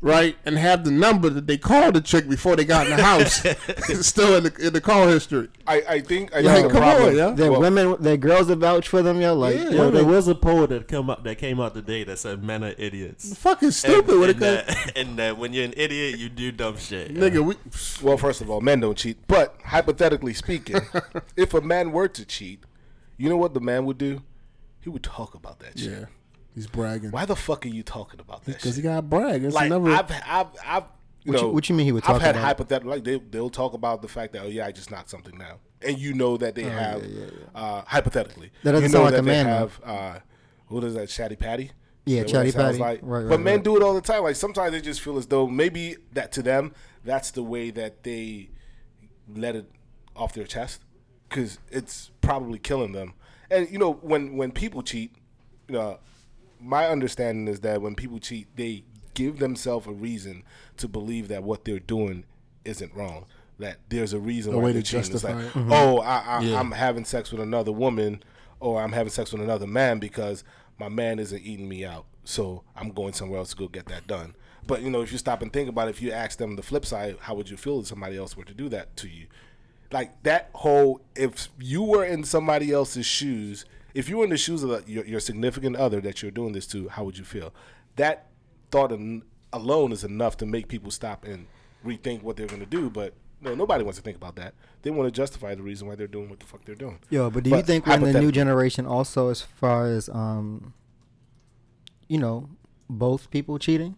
right 0.00 0.36
and 0.44 0.58
have 0.58 0.84
the 0.84 0.90
number 0.90 1.28
that 1.30 1.46
they 1.46 1.56
called 1.56 1.94
the 1.94 2.00
chick 2.00 2.28
before 2.28 2.56
they 2.56 2.64
got 2.64 2.86
in 2.88 2.96
the 2.96 3.02
house 3.02 3.42
still 4.06 4.36
in 4.36 4.44
the, 4.44 4.66
in 4.66 4.72
the 4.72 4.80
call 4.80 5.06
history 5.08 5.48
I, 5.66 5.82
I 5.88 6.00
think 6.00 6.34
I 6.34 6.40
Yo, 6.40 6.52
think 6.52 6.68
the 6.68 6.74
come 6.74 6.82
on, 6.84 7.16
yeah. 7.16 7.30
Their 7.30 7.50
well, 7.52 7.60
women, 7.60 7.96
their 8.00 8.16
girls 8.16 8.46
that 8.48 8.56
vouch 8.58 8.88
for 8.88 9.02
them, 9.02 9.20
yo. 9.20 9.34
Like, 9.34 9.56
Yeah. 9.56 9.62
yo, 9.64 9.70
Yo, 9.70 9.90
there 9.90 10.04
was 10.04 10.28
a 10.28 10.34
poll 10.34 10.66
that 10.68 10.86
come 10.88 11.10
up 11.10 11.24
that 11.24 11.38
came 11.38 11.60
out 11.60 11.74
today 11.74 12.04
that 12.04 12.18
said 12.18 12.42
men 12.44 12.62
are 12.62 12.74
idiots. 12.78 13.36
fucking 13.36 13.72
stupid 13.72 14.10
and, 14.12 14.20
when 14.20 14.30
it 14.30 14.38
comes 14.38 14.42
that, 14.66 14.92
and 14.96 15.18
that 15.18 15.36
when 15.38 15.52
you're 15.52 15.64
an 15.64 15.74
idiot, 15.76 16.18
you 16.20 16.28
do 16.28 16.52
dumb 16.52 16.76
shit. 16.76 17.10
yo. 17.10 17.20
nigga 17.20 17.44
we 17.44 17.54
Well, 18.02 18.16
first 18.16 18.40
of 18.40 18.48
all, 18.50 18.60
men 18.60 18.80
don't 18.80 18.96
cheat. 18.96 19.18
But 19.26 19.56
hypothetically 19.64 20.34
speaking, 20.34 20.76
if 21.36 21.52
a 21.54 21.60
man 21.60 21.90
were 21.92 22.08
to 22.08 22.24
cheat, 22.24 22.62
you 23.16 23.28
know 23.28 23.36
what 23.36 23.52
the 23.54 23.60
man 23.60 23.84
would 23.86 23.98
do? 23.98 24.22
He 24.80 24.88
would 24.88 25.02
talk 25.02 25.34
about 25.34 25.58
that 25.60 25.78
shit. 25.78 26.06
Yeah 26.56 26.60
he's 26.60 26.66
bragging. 26.66 27.10
Why 27.10 27.24
the 27.26 27.36
fuck 27.36 27.64
are 27.66 27.68
you 27.68 27.82
talking 27.82 28.18
about 28.20 28.44
that 28.46 28.56
because 28.56 28.76
he 28.76 28.82
got 28.82 28.96
to 28.96 29.02
brag 29.02 29.44
it's 29.44 29.54
like 29.54 29.68
never 29.70 29.90
I've 29.90 30.10
I've 30.26 30.46
I've 30.64 30.84
you 31.24 31.32
What 31.32 31.42
you- 31.42 31.48
what 31.50 31.68
you 31.68 31.74
mean 31.74 31.86
he 31.86 31.92
would 31.92 32.02
Talk 32.04 32.16
I've 32.16 32.16
talk 32.16 32.26
had 32.26 32.34
about 32.36 32.40
it? 32.42 32.46
hypothetical 32.46 32.90
like 32.90 33.04
they 33.04 33.18
they'll 33.18 33.50
talk 33.50 33.74
about 33.74 34.00
the 34.02 34.08
fact 34.08 34.32
that 34.32 34.42
oh 34.42 34.48
yeah 34.48 34.66
I 34.66 34.72
just 34.72 34.90
knocked 34.90 35.10
something 35.10 35.36
down. 35.38 35.58
And 35.82 35.98
you 35.98 36.14
know 36.14 36.36
that 36.38 36.54
they 36.54 36.62
have 36.64 37.04
Uh, 37.54 37.82
hypothetically. 37.86 38.50
That 38.64 38.72
doesn't 38.72 38.84
you 38.84 38.88
sound 38.90 39.04
know 39.04 39.10
like 39.10 39.20
a 39.20 39.22
man, 39.22 39.44
they 39.46 39.52
though. 39.52 39.58
have 39.58 39.80
uh, 39.84 40.18
what 40.68 40.84
is 40.84 40.94
that 40.94 41.08
chatty 41.08 41.36
patty? 41.36 41.70
Yeah, 42.06 42.22
Is 42.22 42.32
that 42.32 42.38
what 42.38 42.44
chatty 42.46 42.52
patty. 42.56 42.78
like? 42.78 43.00
Right, 43.02 43.20
right, 43.22 43.28
but 43.28 43.40
men 43.40 43.56
right. 43.56 43.64
do 43.64 43.76
it 43.76 43.82
all 43.82 43.92
the 43.94 44.00
time. 44.00 44.22
Like 44.22 44.36
sometimes 44.36 44.72
they 44.72 44.80
just 44.80 45.00
feel 45.00 45.18
as 45.18 45.26
though 45.26 45.46
maybe 45.48 45.96
that 46.12 46.32
to 46.32 46.42
them 46.42 46.72
that's 47.04 47.30
the 47.32 47.42
way 47.42 47.70
that 47.70 48.02
they 48.04 48.50
let 49.34 49.54
it 49.56 49.70
off 50.14 50.32
their 50.32 50.46
chest. 50.46 50.80
Because 51.28 51.58
it's 51.70 52.10
probably 52.20 52.58
killing 52.58 52.92
them. 52.92 53.14
And 53.50 53.68
you 53.70 53.78
know 53.78 53.92
when 53.94 54.36
when 54.36 54.52
people 54.52 54.82
cheat 54.82 55.14
you 55.68 55.74
know 55.74 55.98
my 56.60 56.86
understanding 56.86 57.48
is 57.48 57.60
that 57.60 57.82
when 57.82 57.94
people 57.94 58.18
cheat, 58.18 58.48
they 58.56 58.84
give 59.14 59.38
themselves 59.38 59.86
a 59.86 59.92
reason 59.92 60.42
to 60.76 60.88
believe 60.88 61.28
that 61.28 61.42
what 61.42 61.64
they're 61.64 61.78
doing 61.78 62.24
isn't 62.64 62.94
wrong. 62.94 63.26
That 63.58 63.78
there's 63.88 64.12
a 64.12 64.20
reason 64.20 64.52
A 64.52 64.58
why 64.58 64.64
way 64.64 64.72
they're 64.72 64.82
to 64.82 64.88
cheating. 64.88 65.14
It's 65.14 65.24
like, 65.24 65.36
justify 65.36 65.60
it. 65.60 65.64
Mm-hmm. 65.64 65.72
oh, 65.72 65.98
I, 65.98 66.18
I, 66.18 66.40
Yeah. 66.42 66.60
I'm 66.60 66.72
having 66.72 67.04
sex 67.04 67.32
with 67.32 67.40
another 67.40 67.72
woman, 67.72 68.22
or 68.60 68.82
I'm 68.82 68.92
having 68.92 69.10
sex 69.10 69.32
with 69.32 69.42
another 69.42 69.66
man 69.66 69.98
because 69.98 70.44
my 70.78 70.88
man 70.88 71.18
isn't 71.18 71.42
eating 71.42 71.68
me 71.68 71.84
out, 71.84 72.04
so 72.24 72.62
I'm 72.76 72.90
going 72.90 73.14
somewhere 73.14 73.38
else 73.38 73.50
to 73.50 73.56
go 73.56 73.68
get 73.68 73.86
that 73.86 74.06
done. 74.06 74.34
But 74.66 74.82
you 74.82 74.90
know, 74.90 75.00
if 75.00 75.12
you 75.12 75.18
stop 75.18 75.42
and 75.42 75.52
think 75.52 75.68
about 75.68 75.88
it, 75.88 75.90
if 75.92 76.02
you 76.02 76.12
ask 76.12 76.38
them 76.38 76.56
the 76.56 76.62
flip 76.62 76.84
side, 76.84 77.16
how 77.20 77.34
would 77.34 77.48
you 77.48 77.56
feel 77.56 77.80
if 77.80 77.86
somebody 77.86 78.16
else 78.18 78.36
were 78.36 78.44
to 78.44 78.54
do 78.54 78.68
that 78.70 78.96
to 78.98 79.08
you? 79.08 79.26
Like 79.92 80.22
that 80.24 80.50
whole, 80.52 81.00
if 81.14 81.48
you 81.58 81.82
were 81.82 82.04
in 82.04 82.24
somebody 82.24 82.72
else's 82.72 83.06
shoes, 83.06 83.64
if 83.96 84.08
you 84.08 84.18
were 84.18 84.24
in 84.24 84.30
the 84.30 84.36
shoes 84.36 84.62
of 84.62 84.68
the, 84.70 84.84
your, 84.90 85.04
your 85.06 85.20
significant 85.20 85.76
other 85.76 86.00
that 86.02 86.20
you're 86.22 86.30
doing 86.30 86.52
this 86.52 86.66
to, 86.68 86.88
how 86.88 87.04
would 87.04 87.16
you 87.18 87.24
feel? 87.24 87.52
That 87.96 88.26
thought 88.70 88.92
an- 88.92 89.22
alone 89.52 89.90
is 89.92 90.04
enough 90.04 90.36
to 90.38 90.46
make 90.46 90.68
people 90.68 90.90
stop 90.90 91.24
and 91.24 91.46
rethink 91.84 92.22
what 92.22 92.36
they're 92.36 92.46
going 92.46 92.60
to 92.60 92.66
do. 92.66 92.90
But 92.90 93.14
no, 93.40 93.54
nobody 93.54 93.84
wants 93.84 93.98
to 93.98 94.02
think 94.02 94.16
about 94.16 94.36
that. 94.36 94.54
They 94.82 94.90
want 94.90 95.06
to 95.06 95.10
justify 95.10 95.54
the 95.54 95.62
reason 95.62 95.88
why 95.88 95.94
they're 95.94 96.06
doing 96.06 96.28
what 96.28 96.40
the 96.40 96.46
fuck 96.46 96.64
they're 96.64 96.74
doing. 96.74 96.98
Yo, 97.10 97.30
but 97.30 97.42
do 97.44 97.50
you 97.50 97.56
But 97.56 97.66
think 97.66 97.86
we're 97.86 97.94
in 97.94 98.12
the 98.12 98.20
new 98.20 98.32
generation 98.32 98.86
also, 98.86 99.28
as 99.28 99.40
far 99.40 99.86
as 99.86 100.08
um, 100.10 100.74
you 102.08 102.18
know, 102.18 102.50
both 102.88 103.30
people 103.30 103.58
cheating? 103.58 103.96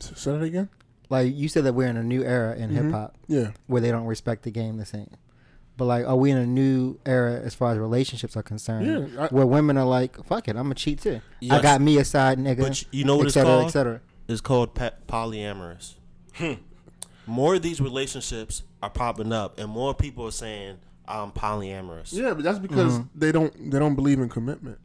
say 0.00 0.32
that 0.32 0.42
again 0.42 0.68
Like 1.08 1.34
you 1.34 1.48
said 1.48 1.64
that 1.64 1.72
we're 1.72 1.86
in 1.86 1.96
a 1.96 2.02
new 2.02 2.22
era 2.22 2.54
in 2.56 2.68
hip 2.70 2.90
hop 2.90 3.16
yeah 3.26 3.52
where 3.68 3.80
they 3.80 3.90
don't 3.90 4.04
respect 4.04 4.42
the 4.42 4.50
game 4.50 4.76
the 4.76 4.84
same. 4.84 5.08
But 5.76 5.86
like, 5.86 6.06
are 6.06 6.14
we 6.16 6.30
in 6.30 6.36
a 6.38 6.46
new 6.46 6.98
era 7.04 7.40
as 7.40 7.54
far 7.54 7.72
as 7.72 7.78
relationships 7.78 8.36
are 8.36 8.42
concerned? 8.44 8.86
Yeah, 8.86 9.24
I- 9.24 9.28
where 9.28 9.44
women 9.46 9.76
are 9.76 9.84
like, 9.86 10.24
"Fuck 10.24 10.46
it, 10.48 10.54
I'm 10.56 10.70
a 10.70 10.74
cheat 10.74 11.00
too. 11.00 11.20
I 11.50 11.60
got 11.60 11.80
me 11.80 11.98
a 11.98 12.04
side 12.04 12.38
nigga." 12.38 12.58
But 12.60 12.84
you 12.92 13.04
know 13.04 13.16
what 13.16 13.24
et 13.24 13.36
it's 13.36 13.36
called? 13.42 13.66
Et 13.66 13.70
cetera. 13.70 14.00
It's 14.28 14.40
called 14.40 14.74
pa- 14.74 14.92
polyamorous. 15.08 15.94
More 17.26 17.54
of 17.56 17.62
these 17.62 17.80
relationships 17.80 18.62
are 18.82 18.90
popping 18.90 19.32
up, 19.32 19.58
and 19.58 19.68
more 19.70 19.94
people 19.94 20.26
are 20.26 20.30
saying, 20.30 20.76
"I'm 21.08 21.32
polyamorous." 21.32 22.12
yeah 22.12 22.34
but 22.34 22.44
that's 22.44 22.58
because 22.58 22.92
Mm-hmm. 22.98 23.18
they 23.18 23.32
don't 23.32 23.70
they 23.70 23.78
don't 23.78 23.94
believe 23.94 24.20
in 24.20 24.28
commitment 24.28 24.78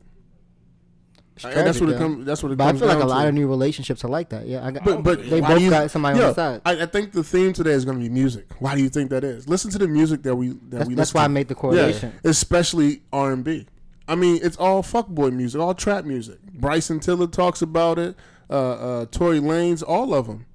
It's 1.46 1.46
And 1.56 1.66
that's 1.68 1.78
tragic, 1.78 1.82
what 1.82 1.90
it 1.96 1.98
comes 1.98 2.26
that's 2.26 2.44
what 2.44 2.52
it 2.52 2.58
But 2.58 2.64
I 2.66 2.68
comes 2.72 2.80
feel 2.82 2.88
like 2.90 2.98
a 2.98 3.00
down 3.00 3.10
lot 3.10 3.22
to. 3.24 3.28
of 3.30 3.34
new 3.34 3.48
relationships 3.48 4.04
are 4.04 4.10
like 4.10 4.30
that. 4.30 4.46
Yeah, 4.46 4.66
I 4.66 4.72
got. 4.72 4.84
But 4.84 5.04
but 5.04 5.30
they 5.30 5.40
why 5.40 5.48
both 5.54 5.62
you- 5.62 5.70
got 5.70 5.90
somebody 5.90 6.18
Yo, 6.20 6.24
on 6.26 6.30
the 6.32 6.36
side. 6.36 6.62
I, 6.66 6.82
I 6.84 6.86
think 6.86 7.14
the 7.14 7.24
theme 7.24 7.54
today 7.54 7.72
is 7.72 7.86
going 7.86 7.98
to 7.98 8.04
be 8.04 8.10
music. 8.10 8.48
Why 8.60 8.76
do 8.76 8.82
you 8.82 8.90
think 8.90 9.10
that 9.12 9.24
is? 9.24 9.48
Listen 9.48 9.72
to 9.72 9.78
the 9.78 9.88
music 9.88 10.24
that 10.24 10.36
we 10.36 10.50
that 10.50 10.70
That's, 10.72 10.88
we. 10.90 10.96
that's 10.96 11.10
listen 11.14 11.18
why 11.20 11.24
I 11.26 11.28
made 11.30 11.48
the 11.48 11.56
correlation. 11.56 12.12
Yeah, 12.24 12.30
especially 12.32 13.02
R 13.14 13.32
and 13.32 13.44
B. 13.44 13.68
I 14.08 14.16
mean, 14.16 14.40
it's 14.44 14.58
all 14.58 14.84
fuckboy 14.84 15.32
music, 15.32 15.62
all 15.62 15.74
trap 15.74 16.04
music. 16.04 16.42
Bryson 16.54 17.00
Tiller 17.00 17.28
talks 17.28 17.62
about 17.62 17.98
it. 18.00 18.16
Uh, 18.50 18.54
uh, 18.54 19.06
Tory 19.06 19.40
Lanez, 19.40 19.84
all 19.88 20.14
of 20.16 20.26
them. 20.28 20.46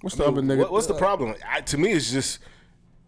What's 0.00 0.16
the 0.16 0.24
I 0.24 0.28
other 0.28 0.42
nigga? 0.42 0.70
what's 0.70 0.86
the 0.86 0.94
problem? 0.94 1.34
I, 1.48 1.60
to 1.60 1.78
me, 1.78 1.92
it's 1.92 2.10
just 2.10 2.38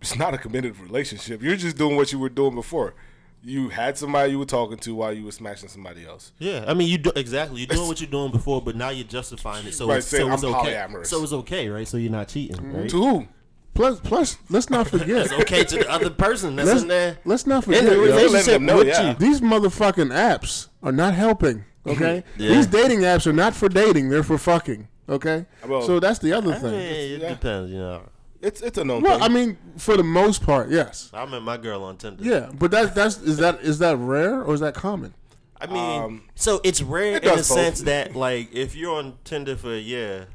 it's 0.00 0.16
not 0.16 0.34
a 0.34 0.38
committed 0.38 0.78
relationship. 0.78 1.42
You're 1.42 1.56
just 1.56 1.76
doing 1.76 1.96
what 1.96 2.12
you 2.12 2.18
were 2.18 2.28
doing 2.28 2.54
before. 2.54 2.94
You 3.42 3.68
had 3.68 3.96
somebody 3.96 4.32
you 4.32 4.38
were 4.40 4.44
talking 4.44 4.76
to 4.78 4.94
while 4.94 5.12
you 5.12 5.24
were 5.24 5.30
smashing 5.32 5.68
somebody 5.68 6.04
else. 6.04 6.32
Yeah, 6.38 6.64
I 6.66 6.74
mean, 6.74 6.88
you 6.88 6.98
do 6.98 7.12
exactly. 7.14 7.60
You're 7.60 7.68
doing 7.68 7.86
what 7.86 8.00
you're 8.00 8.10
doing 8.10 8.32
before, 8.32 8.60
but 8.60 8.74
now 8.74 8.88
you're 8.88 9.06
justifying 9.06 9.66
it. 9.66 9.74
So 9.74 9.86
Right, 9.88 9.98
it's, 9.98 10.08
saying 10.08 10.26
so 10.26 10.32
it's 10.34 10.42
I'm 10.44 10.54
okay. 10.54 10.72
polyamorous. 10.74 11.06
So 11.06 11.22
it's 11.22 11.32
okay, 11.32 11.68
right? 11.68 11.86
So 11.86 11.96
you're 11.96 12.10
not 12.10 12.28
cheating, 12.28 12.56
mm-hmm. 12.56 12.76
right? 12.76 12.90
To 12.90 12.96
who? 12.96 13.28
Plus, 13.74 14.00
plus, 14.00 14.38
let's 14.48 14.70
not 14.70 14.88
forget. 14.88 15.26
It's 15.26 15.32
okay 15.34 15.62
to 15.62 15.76
the 15.76 15.90
other 15.90 16.08
person 16.10 16.56
that's 16.56 16.68
let's, 16.68 16.82
in 16.82 16.88
there. 16.88 17.18
let's 17.26 17.46
not 17.46 17.56
In 17.58 17.62
forget. 17.62 17.84
the 17.84 17.90
yo, 17.94 18.00
relationship 18.00 18.44
them 18.54 18.64
know, 18.66 18.78
with 18.78 18.86
yeah. 18.88 19.10
you. 19.10 19.16
These 19.18 19.42
motherfucking 19.42 20.10
apps 20.12 20.68
are 20.82 20.92
not 20.92 21.14
helping. 21.14 21.64
Okay, 21.86 22.24
Yeah. 22.36 22.48
these 22.48 22.66
dating 22.66 23.02
apps 23.02 23.28
are 23.28 23.32
not 23.32 23.54
for 23.54 23.68
dating; 23.68 24.08
they're 24.08 24.24
for 24.24 24.38
fucking. 24.38 24.88
Okay, 25.08 25.46
Well, 25.68 25.82
so 25.82 26.00
that's 26.00 26.18
the 26.18 26.32
other 26.32 26.52
I 26.52 26.58
thing. 26.58 26.72
mean, 26.72 26.80
it 26.80 27.20
yeah. 27.20 27.28
depends, 27.28 27.70
you 27.70 27.78
know. 27.78 28.02
It's 28.46 28.60
it's 28.62 28.78
a 28.78 28.84
known 28.84 29.02
Well, 29.02 29.18
thing. 29.18 29.22
I 29.24 29.28
mean, 29.28 29.58
for 29.76 29.96
the 29.96 30.04
most 30.04 30.42
part, 30.44 30.70
yes. 30.70 31.10
I 31.12 31.26
met 31.26 31.42
my 31.42 31.56
girl 31.56 31.82
on 31.82 31.96
Tinder. 31.96 32.22
Yeah, 32.22 32.50
but 32.56 32.70
that 32.70 32.94
that's 32.94 33.18
is 33.18 33.38
that 33.38 33.60
is 33.60 33.80
that 33.80 33.96
rare 33.96 34.42
or 34.42 34.54
is 34.54 34.60
that 34.60 34.74
common? 34.74 35.14
I 35.60 35.66
mean, 35.66 36.02
Um, 36.02 36.22
so 36.34 36.60
it's 36.62 36.80
rare 36.82 37.16
it 37.16 37.24
in 37.24 37.30
the 37.30 37.36
both. 37.36 37.44
sense 37.46 37.80
that, 37.82 38.14
like, 38.14 38.54
if 38.54 38.76
you're 38.76 38.94
on 38.94 39.14
Tinder 39.24 39.56
for 39.56 39.72
a 39.72 39.78
year, 39.80 40.28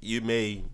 you 0.00 0.20
may 0.20 0.64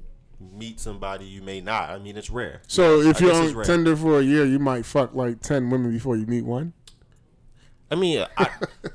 meet 0.40 0.80
somebody, 0.80 1.26
you 1.26 1.42
may 1.42 1.60
not. 1.60 1.90
I 1.90 1.98
mean, 1.98 2.16
it's 2.16 2.30
rare. 2.30 2.62
So 2.66 3.00
if 3.02 3.22
I 3.22 3.26
you're 3.26 3.34
on 3.34 3.54
rare. 3.54 3.64
Tinder 3.64 3.94
for 3.94 4.18
a 4.18 4.22
year, 4.22 4.44
you 4.46 4.58
might 4.58 4.84
fuck 4.86 5.14
like 5.14 5.40
ten 5.40 5.70
women 5.70 5.92
before 5.92 6.16
you 6.16 6.26
meet 6.26 6.44
one. 6.44 6.72
I 7.92 7.94
mean, 7.94 8.24
I, 8.38 8.48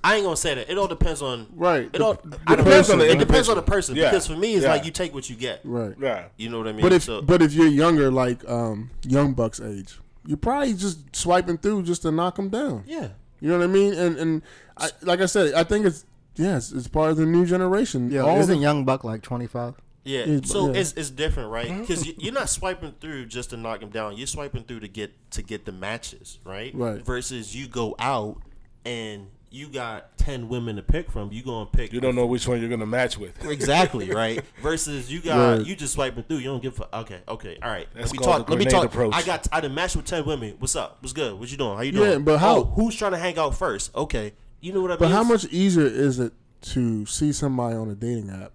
I 0.03 0.15
ain't 0.15 0.23
gonna 0.25 0.35
say 0.35 0.55
that. 0.55 0.69
It 0.71 0.77
all 0.77 0.87
depends 0.87 1.21
on 1.21 1.47
Right. 1.55 1.89
It 1.93 2.01
all 2.01 2.15
The- 2.15 2.39
I 2.47 2.55
the 2.55 2.63
don't- 2.63 2.65
person. 2.65 2.99
It 3.01 3.19
depends 3.19 3.47
on 3.47 3.55
the 3.55 3.61
person 3.61 3.95
Yeah. 3.95 4.09
because 4.09 4.25
for 4.27 4.35
me, 4.35 4.55
it's 4.55 4.63
Yeah. 4.63 4.71
like 4.71 4.85
you 4.85 4.91
take 4.91 5.13
what 5.13 5.29
you 5.29 5.35
get. 5.35 5.61
Right. 5.63 5.93
Yeah. 6.01 6.25
You 6.37 6.49
know 6.49 6.57
what 6.57 6.67
I 6.67 6.71
mean? 6.73 6.81
But 6.81 6.93
if 6.93 7.03
So- 7.03 7.21
but 7.21 7.41
if 7.41 7.53
you're 7.53 7.67
younger, 7.67 8.09
like 8.11 8.47
um, 8.49 8.89
young 9.07 9.33
bucks 9.33 9.61
age, 9.61 9.99
you're 10.25 10.37
probably 10.37 10.73
just 10.73 11.15
swiping 11.15 11.57
through 11.57 11.83
just 11.83 12.01
to 12.01 12.11
knock 12.11 12.35
them 12.35 12.49
down. 12.49 12.83
yeah, 12.87 13.09
You 13.39 13.49
know 13.49 13.57
what 13.59 13.63
I 13.63 13.67
mean? 13.67 13.93
And 13.93 14.17
and 14.17 14.41
I, 14.77 14.89
like 15.03 15.21
I 15.21 15.25
said, 15.27 15.53
I 15.53 15.63
think 15.63 15.85
it's 15.85 16.03
yes, 16.35 16.71
it's 16.71 16.87
part 16.87 17.11
of 17.11 17.17
the 17.17 17.25
new 17.25 17.45
generation. 17.45 18.09
Yeah. 18.11 18.21
All 18.21 18.37
isn't 18.39 18.55
the- 18.55 18.61
Young 18.61 18.83
Buck 18.83 19.03
like 19.03 19.21
25? 19.21 19.75
yeah. 20.03 20.23
Yeah, 20.25 20.39
So 20.43 20.71
yeah. 20.73 20.79
it's 20.79 20.93
it's 20.93 21.09
different, 21.09 21.49
right? 21.51 21.69
Because 21.81 22.07
you're 22.17 22.33
not 22.33 22.49
swiping 22.49 22.93
through 23.01 23.25
just 23.27 23.49
to 23.51 23.57
knock 23.57 23.79
them 23.81 23.89
down. 23.89 24.17
You're 24.17 24.25
swiping 24.27 24.63
through 24.63 24.79
to 24.81 24.87
get 24.87 25.11
to 25.31 25.41
get 25.43 25.65
the 25.65 25.71
matches, 25.71 26.39
right? 26.45 26.73
Right. 26.73 27.05
Versus 27.05 27.55
you 27.55 27.67
go 27.67 27.95
out 27.99 28.41
and 28.87 29.27
you 29.49 29.67
got 29.69 30.17
ten 30.17 30.49
women 30.49 30.75
to 30.75 30.81
pick 30.81 31.09
from. 31.11 31.31
You 31.31 31.41
gonna 31.43 31.65
pick. 31.67 31.93
You 31.93 31.99
don't 32.01 32.15
know 32.15 32.25
which 32.25 32.47
one 32.47 32.59
you're 32.59 32.69
gonna 32.69 32.85
match 32.85 33.17
with. 33.17 33.43
Exactly 33.49 34.11
right. 34.11 34.41
Versus 34.61 35.11
you 35.11 35.21
got 35.21 35.57
Right. 35.57 35.65
you 35.67 35.75
just 35.75 35.93
swiping 35.93 36.23
through. 36.23 36.37
You 36.37 36.45
don't 36.45 36.61
give 36.61 36.79
a 36.79 36.99
okay. 36.99 37.21
Okay. 37.27 37.57
All 37.61 37.69
right. 37.69 37.87
That's 37.93 38.07
let 38.07 38.13
me 38.13 38.17
called 38.25 38.37
talk. 38.39 38.47
the 38.47 38.51
Let 38.53 38.59
me 38.59 38.65
grenade 38.65 38.81
talk. 38.81 38.85
approach. 38.93 39.13
I 39.15 39.23
got. 39.23 39.47
I 39.51 39.61
done 39.61 39.73
matched 39.73 39.95
with 39.95 40.05
ten 40.05 40.25
women. 40.25 40.55
What's 40.59 40.75
up? 40.75 40.97
What's 41.01 41.13
good? 41.13 41.39
What 41.39 41.49
you 41.51 41.57
doing? 41.57 41.75
How 41.75 41.81
you 41.83 41.91
doing? 41.91 42.11
Yeah, 42.11 42.17
but 42.19 42.37
how- 42.39 42.57
Oh, 42.57 42.63
who's 42.65 42.95
trying 42.95 43.11
to 43.13 43.17
hang 43.17 43.37
out 43.37 43.55
first? 43.55 43.93
Okay. 43.95 44.33
You 44.59 44.73
know 44.73 44.81
what 44.81 44.89
I 44.91 44.93
mean? 44.95 44.99
But 44.99 45.11
how 45.11 45.23
much 45.23 45.45
easier 45.45 45.85
is 45.85 46.19
it 46.19 46.33
to 46.61 47.05
see 47.05 47.31
somebody 47.31 47.75
on 47.75 47.89
a 47.89 47.95
dating 47.95 48.29
app 48.29 48.51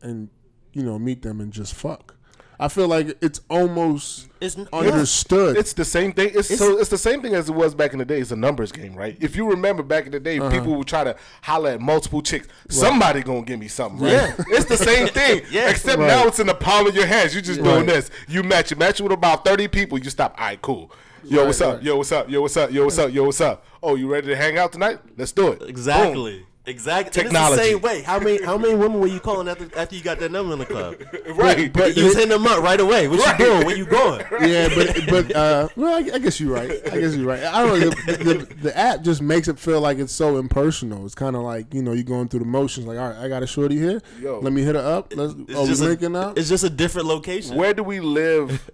and 0.00 0.28
you 0.72 0.82
know 0.84 0.98
meet 0.98 1.22
them 1.22 1.40
and 1.40 1.52
just 1.52 1.74
fuck? 1.74 2.14
I 2.62 2.68
feel 2.68 2.88
like 2.88 3.16
it's 3.22 3.40
almost 3.48 4.28
It's 4.40 4.56
n- 4.58 4.68
understood. 4.72 5.56
It's 5.56 5.72
the 5.72 5.84
same 5.84 6.12
thing. 6.12 6.32
It's, 6.34 6.56
so 6.58 6.78
it's 6.78 6.90
the 6.90 6.98
same 6.98 7.22
thing 7.22 7.34
as 7.34 7.48
it 7.48 7.54
was 7.54 7.74
back 7.74 7.92
in 7.94 7.98
the 7.98 8.04
day. 8.04 8.20
It's 8.20 8.30
a 8.32 8.36
numbers 8.36 8.70
game, 8.70 8.94
right? 8.94 9.16
If 9.20 9.34
you 9.34 9.48
remember 9.48 9.82
back 9.82 10.04
in 10.06 10.12
the 10.12 10.20
day, 10.20 10.38
Uh-huh. 10.38 10.50
people 10.50 10.74
would 10.76 10.86
try 10.86 11.02
to 11.04 11.16
holler 11.42 11.70
at 11.70 11.80
multiple 11.80 12.20
chicks. 12.22 12.48
Somebody 12.68 13.22
gonna 13.22 13.42
give 13.42 13.58
me 13.58 13.68
something, 13.68 14.00
right? 14.00 14.12
Yeah. 14.12 14.34
It's 14.50 14.66
the 14.66 14.76
same 14.76 15.08
thing. 15.18 15.42
Yeah. 15.50 15.70
Except 15.70 15.98
Right. 15.98 16.06
now 16.06 16.26
it's 16.26 16.38
in 16.38 16.46
the 16.46 16.54
palm 16.54 16.86
of 16.86 16.94
your 16.94 17.06
hands. 17.06 17.34
You 17.34 17.40
just 17.40 17.62
doing 17.62 17.76
Right. 17.78 17.86
this. 17.86 18.10
You 18.28 18.42
match. 18.42 18.70
You 18.70 18.76
match 18.76 19.00
with 19.00 19.12
about 19.12 19.44
thirty 19.44 19.66
people. 19.66 19.98
You 19.98 20.10
stop. 20.10 20.34
All 20.38 20.44
right, 20.44 20.60
cool. 20.60 20.92
Yo, 21.24 21.38
Right, 21.38 21.46
what's 21.46 21.60
up? 21.60 21.74
right. 21.76 21.82
Yo, 21.82 21.96
what's 21.96 22.12
up? 22.12 22.28
Yo, 22.30 22.40
what's 22.42 22.56
up? 22.56 22.70
Yo, 22.72 22.84
what's 22.84 22.98
up? 22.98 23.12
Yo, 23.12 23.24
what's 23.24 23.40
up? 23.40 23.64
Oh, 23.82 23.94
you 23.94 24.06
ready 24.10 24.26
to 24.28 24.36
hang 24.36 24.58
out 24.58 24.72
tonight? 24.72 24.98
Let's 25.16 25.32
do 25.32 25.48
it. 25.52 25.60
Boom. 25.60 26.44
Exactly. 26.70 26.90
Exactly. 26.90 27.22
Technology. 27.22 27.52
It's 27.54 27.62
the 27.62 27.72
same 27.72 27.80
way. 27.82 28.02
How 28.02 28.18
many 28.18 28.42
how 28.42 28.56
many 28.56 28.74
women 28.74 29.00
were 29.00 29.06
you 29.06 29.20
calling 29.20 29.48
after 29.48 29.68
after 29.76 29.94
you 29.94 30.02
got 30.02 30.18
that 30.20 30.30
number 30.30 30.52
in 30.52 30.58
the 30.58 30.66
club? 30.66 30.96
Right. 31.34 31.72
but 31.72 31.96
you 31.96 32.04
was 32.04 32.14
hitting 32.14 32.30
them 32.30 32.46
up 32.46 32.62
right 32.62 32.80
away. 32.80 33.08
What 33.08 33.38
you 33.38 33.44
doing? 33.44 33.66
Where 33.66 33.76
you 33.76 33.86
going? 33.86 34.20
yeah, 34.42 34.68
but 34.74 35.06
but 35.08 35.36
uh, 35.36 35.68
well, 35.76 35.94
I, 35.96 36.14
I 36.14 36.18
guess 36.18 36.40
you're 36.40 36.52
right. 36.52 36.70
I 36.70 37.00
guess 37.00 37.14
you're 37.14 37.26
right. 37.26 37.42
I 37.42 37.66
don't 37.66 37.80
know. 37.80 37.90
The, 37.90 38.24
the, 38.24 38.54
the 38.62 38.78
app 38.78 39.02
just 39.02 39.22
makes 39.22 39.48
it 39.48 39.58
feel 39.58 39.80
like 39.80 39.98
it's 39.98 40.12
so 40.12 40.36
impersonal. 40.38 41.04
It's 41.04 41.14
kind 41.14 41.36
of 41.36 41.42
like 41.42 41.72
you 41.72 41.82
know 41.82 41.92
you're 41.92 42.04
going 42.04 42.28
through 42.28 42.40
the 42.40 42.46
motions. 42.46 42.86
Like, 42.86 42.98
all 42.98 43.10
right, 43.10 43.18
I 43.18 43.28
got 43.28 43.42
a 43.42 43.46
shorty 43.46 43.76
here. 43.76 44.00
Yo. 44.20 44.40
Let 44.40 44.52
me 44.52 44.62
hit 44.62 44.74
her 44.74 44.80
up. 44.80 45.12
Let's. 45.14 45.34
It's 45.34 45.54
oh, 45.54 45.62
we 45.62 45.68
just 45.68 45.82
a- 45.82 45.86
linking 45.86 46.16
up. 46.16 46.38
It's 46.38 46.48
just 46.48 46.64
a 46.64 46.70
different 46.70 47.06
location. 47.08 47.56
Where 47.56 47.74
do 47.74 47.82
we 47.82 48.00
live 48.00 48.70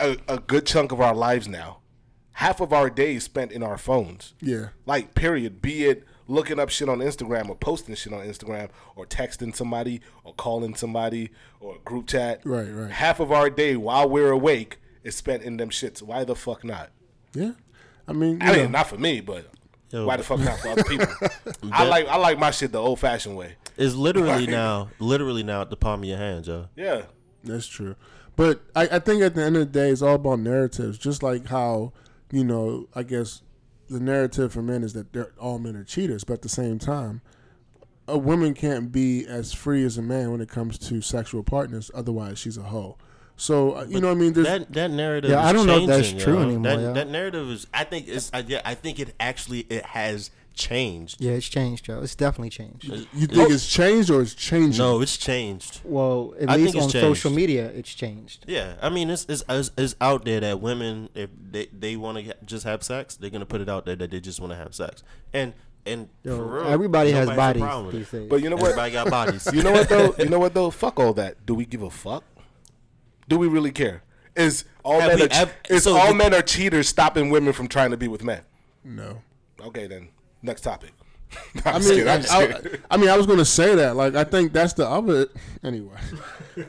a, 0.00 0.16
a 0.28 0.38
good 0.38 0.66
chunk 0.66 0.92
of 0.92 1.00
our 1.00 1.14
lives 1.14 1.48
now? 1.48 1.78
Half 2.32 2.60
of 2.60 2.72
our 2.72 2.90
days 2.90 3.24
spent 3.24 3.50
in 3.50 3.62
our 3.62 3.78
phones. 3.78 4.34
Yeah. 4.42 4.68
Like, 4.84 5.14
period. 5.14 5.62
Be 5.62 5.86
it 5.86 6.04
looking 6.28 6.58
up 6.58 6.68
shit 6.68 6.88
on 6.88 6.98
Instagram 6.98 7.48
or 7.48 7.56
posting 7.56 7.94
shit 7.94 8.12
on 8.12 8.20
Instagram 8.26 8.68
or 8.94 9.06
texting 9.06 9.54
somebody 9.54 10.00
or 10.24 10.34
calling 10.34 10.74
somebody 10.74 11.30
or 11.60 11.78
group 11.84 12.08
chat. 12.08 12.40
Right, 12.44 12.68
right. 12.68 12.90
Half 12.90 13.20
of 13.20 13.32
our 13.32 13.50
day 13.50 13.76
while 13.76 14.08
we're 14.08 14.30
awake 14.30 14.78
is 15.02 15.14
spent 15.14 15.42
in 15.42 15.56
them 15.56 15.70
shits. 15.70 16.02
Why 16.02 16.24
the 16.24 16.34
fuck 16.34 16.64
not? 16.64 16.90
Yeah. 17.32 17.52
I 18.08 18.12
mean, 18.12 18.40
you 18.40 18.46
I 18.46 18.52
mean, 18.52 18.64
know, 18.64 18.68
not 18.78 18.88
for 18.88 18.98
me, 18.98 19.20
but 19.20 19.50
Yo. 19.90 20.06
why 20.06 20.16
the 20.16 20.22
fuck 20.22 20.40
not 20.40 20.58
for 20.58 20.68
other 20.68 20.84
people? 20.88 21.06
I 21.72 21.84
like 21.84 22.06
I 22.08 22.16
like 22.16 22.38
my 22.38 22.50
shit 22.50 22.72
the 22.72 22.80
old 22.80 23.00
fashioned 23.00 23.36
way. 23.36 23.56
It's 23.76 23.94
literally 23.94 24.46
now, 24.46 24.90
literally 24.98 25.42
now 25.42 25.60
at 25.60 25.70
the 25.70 25.76
palm 25.76 26.00
of 26.02 26.08
your 26.08 26.18
hand, 26.18 26.44
Joe. 26.44 26.68
Yeah. 26.76 27.02
That's 27.44 27.66
true. 27.66 27.94
But 28.34 28.60
I, 28.74 28.82
I 28.92 28.98
think 28.98 29.22
at 29.22 29.34
the 29.34 29.42
end 29.42 29.56
of 29.56 29.60
the 29.72 29.78
day, 29.78 29.90
it's 29.90 30.02
all 30.02 30.14
about 30.16 30.40
narratives. 30.40 30.98
Just 30.98 31.22
like 31.22 31.46
how, 31.46 31.92
you 32.30 32.44
know, 32.44 32.88
I 32.94 33.02
guess 33.02 33.42
the 33.88 34.00
narrative 34.00 34.52
for 34.52 34.62
men 34.62 34.82
is 34.82 34.92
that 34.94 35.12
they're 35.12 35.32
all 35.38 35.58
men 35.58 35.76
are 35.76 35.84
cheaters, 35.84 36.24
but 36.24 36.34
at 36.34 36.42
the 36.42 36.48
same 36.48 36.78
time, 36.78 37.20
a 38.08 38.18
woman 38.18 38.54
can't 38.54 38.92
be 38.92 39.26
as 39.26 39.52
free 39.52 39.84
as 39.84 39.98
a 39.98 40.02
man 40.02 40.30
when 40.32 40.40
it 40.40 40.48
comes 40.48 40.78
to 40.78 41.00
sexual 41.00 41.42
partners. 41.42 41.90
Otherwise, 41.94 42.38
she's 42.38 42.56
a 42.56 42.62
hoe. 42.62 42.96
So 43.36 43.72
uh, 43.76 43.84
you 43.88 44.00
know 44.00 44.08
what 44.08 44.16
I 44.16 44.20
mean? 44.20 44.32
There's, 44.32 44.46
That 44.46 44.72
that 44.72 44.90
narrative. 44.90 45.30
Yeah, 45.30 45.40
is 45.42 45.46
I 45.46 45.52
don't 45.52 45.66
know 45.66 45.80
if 45.80 45.86
that's 45.86 46.12
true 46.12 46.38
yo. 46.38 46.42
anymore, 46.42 46.62
That, 46.76 46.80
yo. 46.80 46.92
that 46.94 47.08
narrative 47.08 47.50
is. 47.50 47.66
I 47.74 47.84
think 47.84 48.08
it's. 48.08 48.30
I, 48.32 48.38
yeah, 48.40 48.62
I 48.64 48.74
think 48.74 48.98
it 48.98 49.14
actually 49.20 49.60
it 49.68 49.84
has 49.84 50.30
changed. 50.56 51.20
Yeah, 51.20 51.32
it's 51.32 51.46
changed, 51.48 51.84
Joe. 51.84 52.00
It's 52.02 52.14
definitely 52.16 52.50
changed. 52.50 52.84
you 53.12 53.26
think 53.28 53.50
it's 53.50 53.68
changed 53.68 54.10
or 54.10 54.22
it's 54.22 54.34
changing? 54.34 54.78
No, 54.84 55.00
it's 55.00 55.16
changed. 55.16 55.80
Well, 55.84 56.34
at 56.40 56.50
I 56.50 56.56
least 56.56 56.74
on 56.76 56.84
it's 56.84 56.92
social 56.92 57.30
media, 57.30 57.66
it's 57.66 57.94
changed. 57.94 58.44
Yeah, 58.48 58.74
I 58.82 58.88
mean 58.88 59.08
it's 59.10 59.24
it's, 59.28 59.44
it's, 59.48 59.70
it's 59.78 59.94
out 60.00 60.24
there 60.24 60.40
that 60.40 60.60
women 60.60 61.08
if 61.14 61.30
they, 61.50 61.66
they 61.66 61.96
want 61.96 62.18
to 62.26 62.34
just 62.44 62.64
have 62.64 62.82
sex, 62.82 63.14
they're 63.16 63.30
gonna 63.30 63.46
put 63.46 63.60
it 63.60 63.68
out 63.68 63.86
there 63.86 63.94
that 63.96 64.10
they 64.10 64.18
just 64.18 64.40
want 64.40 64.52
to 64.52 64.56
have 64.56 64.74
sex, 64.74 65.04
and 65.32 65.52
and 65.86 66.08
Yo, 66.24 66.36
for 66.38 66.44
real, 66.46 66.66
everybody 66.66 67.12
has 67.12 67.28
bodies 67.30 67.62
problem 67.62 67.86
with 67.86 67.94
these 67.94 68.12
it. 68.12 68.18
days. 68.22 68.28
But 68.28 68.42
you 68.42 68.50
know 68.50 68.56
what? 68.56 68.70
Everybody 68.70 68.92
got 68.92 69.08
bodies. 69.10 69.48
You 69.54 69.62
know 69.62 69.70
what 69.72 69.88
though? 69.88 70.14
You 70.18 70.28
know 70.28 70.40
what 70.40 70.52
though? 70.54 70.70
Fuck 70.70 70.98
all 70.98 71.12
that. 71.14 71.46
Do 71.46 71.54
we 71.54 71.64
give 71.64 71.82
a 71.82 71.90
fuck? 71.90 72.24
Do 73.28 73.38
we 73.38 73.46
really 73.46 73.70
care? 73.72 74.02
Is 74.34 74.64
all 74.84 75.00
Have 75.00 75.10
men 75.10 75.18
we 75.18 75.24
are, 75.24 75.28
ev- 75.32 75.54
is 75.70 75.84
so 75.84 75.96
all 75.96 76.08
the- 76.08 76.14
men 76.14 76.34
are 76.34 76.42
cheaters 76.42 76.88
stopping 76.88 77.30
women 77.30 77.52
from 77.52 77.68
trying 77.68 77.90
to 77.92 77.96
be 77.96 78.08
with 78.08 78.24
men? 78.24 78.42
no. 78.84 79.22
Okay, 79.58 79.86
then 79.86 80.08
next 80.46 80.62
topic. 80.62 80.92
I 81.64 81.70
I'm 81.72 81.82
just 81.82 81.88
mean, 81.88 82.04
kidding, 82.04 82.08
I'm 82.08 82.24
I, 82.30 82.54
I. 82.54 82.78
I 82.92 82.96
mean, 82.96 83.08
I 83.08 83.16
was 83.16 83.26
going 83.26 83.40
to 83.40 83.44
say 83.44 83.74
that. 83.74 83.96
Like, 83.96 84.14
I 84.14 84.22
think 84.22 84.52
that's 84.52 84.74
the 84.74 84.88
other. 84.88 85.26
Anyway, 85.64 85.96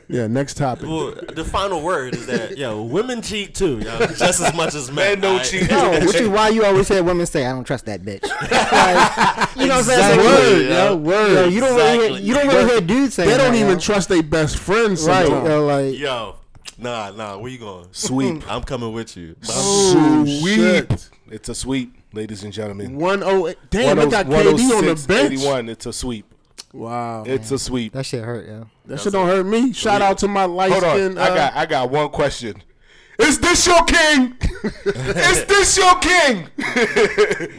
yeah. 0.08 0.26
Next 0.26 0.56
topic. 0.56 0.86
well, 0.88 1.14
the 1.32 1.44
final 1.44 1.80
word 1.80 2.16
is 2.16 2.26
that 2.26 2.58
yo, 2.58 2.82
women 2.82 3.22
cheat 3.22 3.54
too, 3.54 3.78
yo, 3.78 3.98
just 4.08 4.40
as 4.40 4.52
much 4.54 4.74
as 4.74 4.88
men. 4.90 4.96
Men 4.96 5.20
don't 5.20 5.30
alright? 5.34 5.46
cheat. 5.46 5.70
No, 5.70 5.90
which 6.06 6.16
is 6.16 6.28
why 6.28 6.48
you 6.48 6.64
always 6.64 6.88
hear 6.88 7.02
women 7.04 7.24
say, 7.26 7.46
"I 7.46 7.52
don't 7.52 7.64
trust 7.64 7.86
that 7.86 8.02
bitch." 8.02 8.28
Like, 8.50 9.56
you 9.56 9.66
know 9.66 9.76
what 9.76 9.78
I'm 9.78 9.84
saying? 9.84 10.18
Exactly, 10.18 10.24
Word, 10.26 10.62
yo. 10.62 10.68
yo, 10.68 10.96
word. 10.96 11.34
Yo, 11.34 11.48
you 11.48 11.60
don't 11.60 11.76
really, 11.76 12.08
hear, 12.08 12.18
you 12.20 12.34
don't 12.34 12.48
really 12.48 12.70
hear 12.70 12.80
dudes 12.80 13.14
saying 13.14 13.30
They 13.30 13.36
don't 13.36 13.52
that, 13.52 13.58
even 13.58 13.72
yo. 13.74 13.78
trust 13.78 14.08
their 14.08 14.22
best 14.22 14.58
friends. 14.58 15.06
Right, 15.06 15.28
yo, 15.28 15.66
like 15.66 15.96
Yo, 15.96 16.34
nah, 16.78 17.10
nah, 17.12 17.38
where 17.38 17.50
you 17.50 17.58
going? 17.58 17.86
Sweep. 17.92 18.50
I'm 18.50 18.62
coming 18.64 18.92
with 18.92 19.16
you. 19.16 19.36
Oh, 19.48 20.24
Sweep. 20.26 20.56
shit. 20.90 21.08
It's 21.30 21.48
a 21.48 21.54
sweep, 21.54 21.94
ladies 22.12 22.44
and 22.44 22.52
gentlemen. 22.52 22.96
One 22.96 23.22
oh 23.22 23.48
eight. 23.48 23.58
Damn, 23.70 23.96
they 23.96 24.08
got 24.08 24.26
KD 24.26 24.70
on 24.76 24.84
the 24.86 25.04
bench. 25.06 25.32
81. 25.32 25.68
It's 25.68 25.86
a 25.86 25.92
sweep. 25.92 26.26
Wow, 26.72 27.24
It's 27.26 27.50
a 27.50 27.58
sweep. 27.58 27.94
that 27.94 28.04
shit 28.04 28.22
hurt, 28.22 28.46
yo. 28.46 28.66
that 28.86 29.00
shit 29.00 29.12
don't 29.12 29.26
hurt 29.26 29.44
me. 29.46 29.72
Shout 29.72 30.02
out 30.02 30.18
to 30.18 30.28
my 30.28 30.44
light 30.44 30.70
Hold 30.72 30.84
on. 30.84 30.96
skin. 30.96 31.18
I 31.18 31.28
got 31.28 31.54
I 31.56 31.66
got 31.66 31.90
one 31.90 32.10
question. 32.10 32.62
Is 33.18 33.40
this 33.40 33.66
your 33.66 33.82
king? 33.84 34.36
Is 34.84 35.44
this 35.46 35.76
your 35.76 35.98
king? 35.98 36.48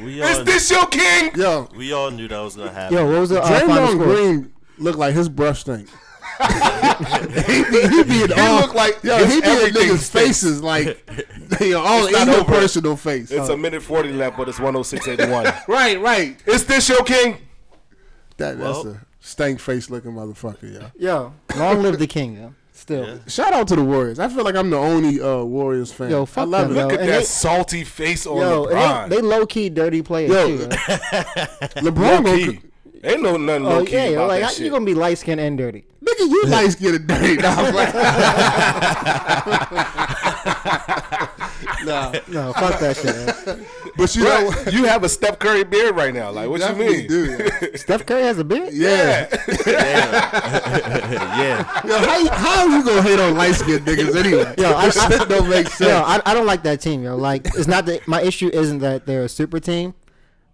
We 0.05 0.21
Is 0.21 0.37
all, 0.37 0.43
this 0.45 0.69
your 0.71 0.85
king? 0.87 1.31
yo. 1.35 1.67
we 1.75 1.91
all 1.91 2.11
knew 2.11 2.27
that 2.27 2.39
was 2.39 2.55
gonna 2.55 2.71
happen. 2.71 2.95
Yo, 2.97 3.05
what 3.11 3.19
was 3.19 3.29
the 3.31 3.41
uh, 3.41 3.47
final 3.47 3.67
Draymond 3.75 3.91
score? 3.93 4.05
Green 4.05 4.53
look 4.77 4.95
like 4.95 5.15
his 5.15 5.27
brush 5.27 5.61
stink. 5.61 5.89
He 6.39 7.63
be, 7.63 7.87
he 7.89 8.03
be 8.03 8.23
in 8.23 8.29
He 8.31 8.39
all, 8.39 8.61
look 8.61 8.73
like 8.73 9.03
yo, 9.03 9.17
he 9.25 9.41
be 9.41 9.47
in 9.47 9.73
niggas' 9.73 9.97
stinks. 9.97 10.09
faces 10.09 10.61
like 10.63 10.87
you 11.59 11.71
know, 11.71 11.81
all 11.81 12.05
It's 12.05 12.13
not 12.17 12.27
no 12.27 12.43
personal 12.43 12.95
face. 12.95 13.31
It's 13.31 13.49
a 13.49 13.57
minute 13.57 13.81
40 13.81 14.13
left, 14.13 14.37
but 14.37 14.47
it's 14.49 14.59
106.81. 14.59 15.61
right, 15.67 15.99
right. 15.99 16.37
Is 16.47 16.65
this 16.65 16.87
your 16.89 17.03
king? 17.03 17.37
That, 18.37 18.57
that's 18.57 18.85
a 18.85 19.05
stank 19.19 19.59
face 19.59 19.89
looking 19.89 20.11
motherfucker, 20.13 20.73
yeah. 20.73 20.89
Yo, 20.97 21.33
long 21.57 21.81
live 21.81 21.99
the 21.99 22.07
king, 22.07 22.35
yo. 22.37 22.53
Still, 22.71 23.05
Yeah. 23.05 23.17
Shout 23.27 23.51
out 23.51 23.67
to 23.67 23.75
the 23.75 23.83
Warriors. 23.83 24.19
I 24.19 24.29
feel 24.29 24.45
like 24.45 24.55
I'm 24.55 24.69
the 24.69 24.77
only 24.77 25.19
uh, 25.21 25.43
Warriors 25.43 25.91
fan. 25.91 26.09
Yo, 26.09 26.21
I 26.21 26.25
fuck 26.25 26.47
love 26.47 26.69
them, 26.69 26.77
it. 26.77 26.79
yo. 26.79 26.83
Look 26.85 26.93
at 26.93 26.99
and 27.01 27.09
that 27.09 27.17
they- 27.19 27.25
salty 27.25 27.83
face 27.83 28.25
on 28.25 28.37
yo, 28.37 28.65
LeBron. 28.67 29.09
they, 29.09 29.15
they 29.17 29.21
low 29.21 29.45
key 29.45 29.69
dirty 29.69 30.01
players 30.01 30.31
Yo. 30.31 30.47
too. 30.47 30.61
Yo. 30.63 30.67
LeBron 30.69 31.97
low 31.97 32.21
gonna, 32.23 32.37
key. 32.53 32.59
Ain't 33.03 33.21
no 33.21 33.37
nothing 33.37 33.65
Oh 33.65 33.69
low 33.79 33.85
key 33.85 33.93
yeah, 33.93 34.05
yo, 34.07 34.13
about 34.15 34.27
like 34.27 34.39
that 34.41 34.45
how 34.47 34.51
shit. 34.51 34.65
you 34.65 34.71
gonna 34.71 34.83
be 34.85 34.93
light 34.93 35.17
skinned 35.17 35.39
and 35.39 35.57
dirty? 35.57 35.85
nigga, 36.03 36.29
You 36.29 36.43
light 36.47 36.71
skinned 36.71 36.95
and 36.95 37.07
dirty. 37.07 37.37
Nah, 37.41 37.55
I'm 37.55 37.73
like, 37.73 37.93
nah, 41.85 42.11
No, 42.27 42.53
fuck 42.53 42.79
that 42.79 42.97
shit. 42.97 43.47
Yo. 43.47 43.65
but 43.97 44.15
you 44.15 44.23
know, 44.23 44.51
you 44.71 44.85
have 44.85 45.03
a 45.03 45.09
Steph 45.09 45.39
Curry 45.39 45.63
beard 45.63 45.95
right 45.95 46.13
now. 46.13 46.31
Like, 46.31 46.49
what 46.49 46.61
you 46.61 46.75
mean? 46.75 47.07
do. 47.07 47.37
Yeah. 47.61 47.67
Steph 47.75 48.05
Curry 48.05 48.23
has 48.23 48.39
a 48.39 48.43
beard. 48.43 48.73
yeah. 48.73 49.27
yeah. 49.67 51.81
Yo, 51.85 51.97
how, 51.99 52.17
you- 52.17 52.29
how 52.29 52.65
you 52.65 52.83
gonna 52.83 53.01
hate 53.01 53.19
on 53.19 53.35
light 53.35 53.53
skinned 53.55 53.85
niggas 53.85 54.15
anyway? 54.15 54.53
Yo, 54.57 54.73
I, 54.75 54.85
This 54.87 55.01
shit 55.07 55.29
don't 55.29 55.49
make 55.49 55.67
sense. 55.67 55.89
Yo, 55.89 55.97
I, 55.97 56.21
I 56.25 56.33
don't 56.33 56.45
like 56.45 56.63
that 56.63 56.81
team, 56.81 57.03
yo. 57.03 57.15
Like, 57.15 57.45
it's 57.55 57.67
not 57.67 57.85
that 57.85 58.07
my 58.07 58.21
issue 58.21 58.49
isn't 58.51 58.79
that 58.79 59.05
they're 59.05 59.23
a 59.23 59.29
super 59.29 59.59
team. 59.59 59.93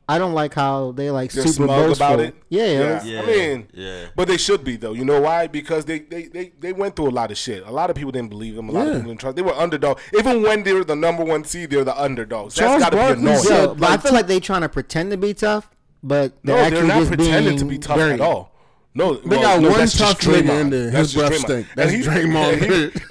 I 0.08 0.20
don't 0.20 0.34
like 0.34 0.54
how 0.54 0.92
they 0.92 1.10
like 1.10 1.32
They're 1.32 1.44
super 1.44 1.66
smug 1.66 1.68
boastful. 1.88 2.06
about 2.08 2.20
it. 2.20 2.36
Yeah, 2.50 2.66
Yeah. 2.66 2.72
it's- 2.80 3.06
Yeah. 3.06 3.22
I 3.22 3.26
mean, 3.26 3.68
yeah. 3.74 4.06
But 4.16 4.28
they 4.28 4.38
should 4.38 4.64
be 4.64 4.76
though. 4.78 4.94
You 4.94 5.04
know 5.04 5.20
why? 5.20 5.48
Because 5.48 5.86
they, 5.86 6.00
they, 6.00 6.26
they, 6.26 6.52
they 6.60 6.74
went 6.74 6.96
through 6.96 7.10
a 7.10 7.12
lot 7.12 7.32
of 7.32 7.38
shit. 7.38 7.66
A 7.66 7.72
lot 7.72 7.90
of 7.90 7.96
people 7.96 8.12
didn't 8.12 8.30
believe 8.30 8.56
them. 8.56 8.70
A 8.70 8.72
lot 8.72 8.82
Yeah. 8.84 8.88
of 8.90 8.96
people 8.98 9.10
didn't 9.10 9.22
trust. 9.22 9.36
They 9.36 9.42
were 9.42 9.54
underdog. 9.56 10.00
Even 10.16 10.44
when 10.44 10.62
they 10.64 10.74
were 10.74 10.84
the 10.84 10.96
number 10.96 11.24
one 11.24 11.44
seed, 11.44 11.72
they're 11.72 11.84
the 11.84 12.00
underdogs. 12.00 12.54
Charles 12.54 12.82
That's 12.82 12.84
got 12.84 12.90
to 12.92 12.98
Barkley 12.98 13.16
be 13.16 13.22
annoying. 13.30 13.40
said- 13.44 13.68
Yeah, 13.70 13.74
but 13.74 13.90
I 13.90 13.98
feel 13.98 14.14
like 14.14 14.28
they 14.28 14.40
trying 14.40 14.62
to 14.62 14.70
pretend 14.70 15.10
to 15.10 15.18
be 15.18 15.34
tough, 15.34 15.70
but 16.04 16.34
they're 16.44 16.56
no, 16.56 16.62
actually 16.62 16.78
they're 16.82 16.88
not 16.88 16.98
just 17.00 17.08
pretending 17.10 17.44
being 17.46 17.58
to 17.58 17.66
be 17.66 17.78
tough 17.80 17.98
dirty. 17.98 18.14
at 18.14 18.22
all. 18.22 18.52
No, 18.98 19.16
They 19.16 19.28
well, 19.38 19.42
got 19.42 19.62
no, 19.62 19.70
one 19.72 19.88
tough 19.88 20.20
nigga 20.22 20.62
in 20.62 20.70
there. 20.70 20.92
That's 20.92 21.12
His 21.12 21.16
breath 21.16 21.32
just 21.32 21.42
stink. 21.46 21.68
And 21.76 21.78
That's 21.78 21.92
he- 21.96 22.02
Draymond. 22.04 22.62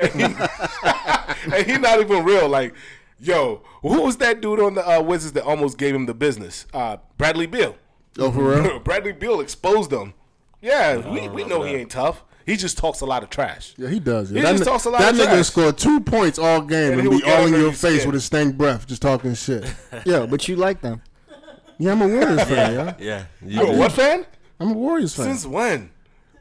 And 0.00 0.22
he, 1.52 1.56
and 1.56 1.66
he 1.66 1.76
not 1.78 2.00
even 2.00 2.24
real. 2.24 2.48
Like, 2.48 2.74
yo, 3.20 3.62
who 3.82 4.02
was 4.02 4.16
that 4.18 4.40
dude 4.40 4.60
on 4.60 4.74
the 4.74 4.88
uh, 4.88 5.00
Wizards 5.02 5.32
that 5.32 5.44
almost 5.44 5.78
gave 5.78 5.94
him 5.94 6.06
the 6.06 6.14
business? 6.14 6.66
Uh, 6.72 6.98
Bradley 7.18 7.46
Beal. 7.46 7.76
Oh, 8.18 8.30
for 8.30 8.60
real? 8.60 8.78
Bradley 8.84 9.12
Beal 9.12 9.40
exposed 9.40 9.92
him. 9.92 10.14
Yeah, 10.62 10.96
we, 10.96 11.02
we 11.28 11.42
remember 11.42 11.48
know 11.48 11.62
he 11.62 11.74
ain't 11.74 11.90
tough. 11.90 12.24
He 12.46 12.56
just 12.56 12.76
talks 12.76 13.00
a 13.00 13.06
lot 13.06 13.22
of 13.22 13.30
trash. 13.30 13.74
Yeah, 13.78 13.88
he 13.88 13.98
does. 13.98 14.30
Yeah. 14.30 14.36
He 14.38 14.42
that 14.44 14.50
just 14.52 14.64
ni- 14.64 14.70
talks 14.70 14.84
a 14.84 14.90
lot 14.90 15.00
that 15.00 15.14
of 15.14 15.20
nigga 15.20 15.24
trash. 15.32 15.46
scored 15.46 15.78
two 15.78 16.00
points 16.00 16.38
all 16.38 16.60
game 16.60 16.98
And 16.98 17.08
and, 17.08 17.10
be 17.20 17.24
all 17.24 17.46
in 17.46 17.52
your 17.52 17.62
your 17.62 17.72
face 17.72 18.00
skin. 18.00 18.08
with 18.08 18.14
his 18.14 18.24
stank 18.24 18.56
breath, 18.56 18.86
just 18.86 19.00
talking 19.02 19.34
shit. 19.34 19.64
Yeah, 20.04 20.26
but 20.26 20.46
you 20.46 20.56
like 20.56 20.80
them. 20.82 21.00
Yeah, 21.78 21.92
I'm 21.92 22.02
a 22.02 22.06
Warriors 22.08 22.42
fan, 22.44 22.72
yeah. 22.74 22.94
Yeah. 22.98 23.24
You 23.44 23.60
Yo, 23.60 23.72
do. 23.72 23.78
what 23.78 23.92
fan? 23.92 24.26
I'm 24.60 24.70
a 24.70 24.74
Warriors 24.74 25.14
fan. 25.14 25.24
Since 25.26 25.46
when? 25.46 25.90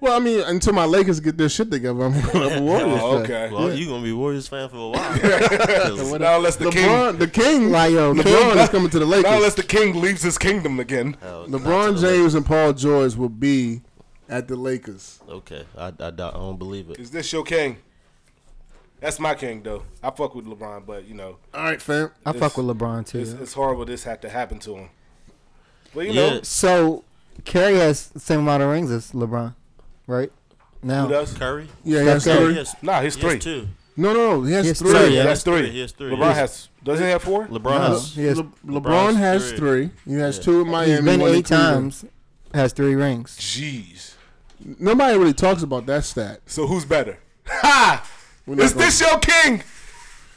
Well, 0.04 0.18
I 0.18 0.20
mean, 0.20 0.41
until 0.41 0.74
my 0.74 0.84
Lakers 0.84 1.22
get 1.22 1.38
their 1.38 1.47
shit 1.47 1.72
together, 1.72 2.04
I'm, 2.04 2.14
I'm 2.14 2.20
a 2.24 2.30
oh, 2.34 2.62
Warriors 2.62 2.99
Oh, 3.01 3.24
fan. 3.24 3.24
okay. 3.24 3.54
Well, 3.56 3.74
you 3.74 3.88
gonna 3.88 4.04
be 4.04 4.10
a 4.10 4.16
Warriors 4.18 4.49
fan 4.49 4.68
for 4.68 4.76
a 4.76 4.89
while. 4.89 5.20
'Cause- 5.20 6.20
Now 6.20 6.36
unless 6.38 6.58
the 6.58 6.70
king, 6.72 6.89
LeBron, 6.89 7.20
the 7.20 7.28
king, 7.30 7.70
Like, 7.72 7.91
yo, 7.93 8.14
LeBron 8.14 8.24
King- 8.51 8.58
is 8.60 8.70
coming 8.70 8.89
to 8.89 8.99
the 8.99 9.06
Lakers. 9.06 9.24
now 9.24 9.38
unless 9.38 9.56
the 9.56 9.64
king 9.64 10.01
leaves 10.01 10.22
his 10.22 10.38
kingdom 10.38 10.80
again. 10.82 11.16
hell, 11.22 11.47
not 11.47 11.62
LeBron 11.62 12.01
James 12.01 12.36
and 12.36 12.45
Paul 12.45 12.74
George 12.74 13.16
will 13.16 13.30
be 13.30 13.82
at 14.28 14.49
the 14.49 14.58
Lakers. 14.58 15.22
Lakers. 15.26 15.38
Okay, 15.38 15.66
I, 15.78 15.88
I, 15.88 15.91
doubt- 15.91 16.36
I 16.36 16.38
don't 16.39 16.60
believe 16.60 16.89
it. 16.89 16.99
Is 16.99 17.12
this 17.12 17.32
your 17.32 17.43
king? 17.43 17.78
That's 18.99 19.20
my 19.22 19.36
king, 19.36 19.64
though. 19.64 19.84
I 20.04 20.12
fuck 20.12 20.36
with 20.36 20.45
LeBron, 20.45 20.86
but 20.86 21.06
you 21.08 21.14
know, 21.14 21.38
All 21.54 21.64
right, 21.64 21.82
fam. 21.82 22.12
I 22.26 22.32
It's- 22.32 22.41
fuck 22.41 22.58
with 22.58 22.66
LeBron 22.78 23.06
too. 23.08 23.20
it's, 23.20 23.32
it's 23.32 23.54
horrible 23.54 23.86
this 23.86 24.04
had 24.04 24.22
to 24.24 24.30
happen 24.30 24.60
to 24.60 24.76
him. 24.76 24.89
But 25.95 26.08
you 26.08 26.12
Yeah. 26.12 26.30
know, 26.30 26.39
So 26.43 27.04
Curry 27.45 27.76
has 27.76 28.08
the 28.10 28.20
same 28.20 28.39
amount 28.41 28.64
of 28.64 28.70
rings 28.70 28.91
as 28.91 29.12
LeBron, 29.14 29.56
right? 30.08 30.32
Now, 30.82 31.06
who 31.06 31.14
does? 31.14 31.34
Curry. 31.34 31.68
Yeah, 31.84 32.01
he 32.01 32.08
has 32.08 32.24
Steph 32.24 32.38
Curry. 32.38 32.45
three. 32.45 32.54
He 32.54 32.60
has, 32.60 32.76
Nah, 32.82 33.01
he's 33.01 33.16
he 33.16 33.22
three. 33.22 33.34
has 33.36 33.43
two. 33.43 33.68
No, 33.95 34.12
no, 34.14 34.39
no. 34.39 34.43
He 34.43 34.54
has 34.54 34.64
He 34.66 34.70
has 34.70 34.80
three. 34.80 34.91
three, 34.91 35.01
Yeah, 35.01 35.08
yeah. 35.10 35.24
that's 35.24 35.43
three. 35.43 35.70
He 35.70 35.80
has 35.82 35.91
three. 35.91 36.12
LeBron 36.12 36.34
has. 36.34 36.70
Doesn't 36.84 37.06
he 37.06 37.12
have 37.12 37.22
four? 37.24 37.45
LeBron 37.47 37.64
No, 37.64 37.80
has. 37.93 38.16
he 38.16 38.26
has, 38.26 38.38
Le- 38.38 38.43
LeBron 38.66 38.82
LeBron's 38.82 39.18
has 39.18 39.49
three. 39.51 39.58
three. 39.58 39.89
He 40.06 40.20
has 40.20 40.38
Yeah. 40.38 40.43
two 40.43 40.62
in 40.62 40.68
Miami. 40.70 40.91
he's 40.93 41.01
been 41.01 41.20
one 41.22 41.30
in 41.30 41.36
eight 41.38 41.45
Cleveland. 41.45 41.74
times, 41.93 42.06
has 42.54 42.74
three 42.74 42.95
rings. 42.95 43.38
Jeez. 43.39 44.14
Nobody 44.80 45.18
really 45.18 45.34
talks 45.34 45.62
about 45.62 45.86
that 45.86 46.04
stat. 46.06 46.41
So 46.47 46.68
who's 46.68 46.86
better? 46.86 47.18
Ha! 47.47 48.04
We're 48.45 48.56
not 48.56 48.66
Is 48.66 48.74
gonna- 48.74 48.86
this 48.86 48.99
your 49.01 49.20
king? 49.20 49.64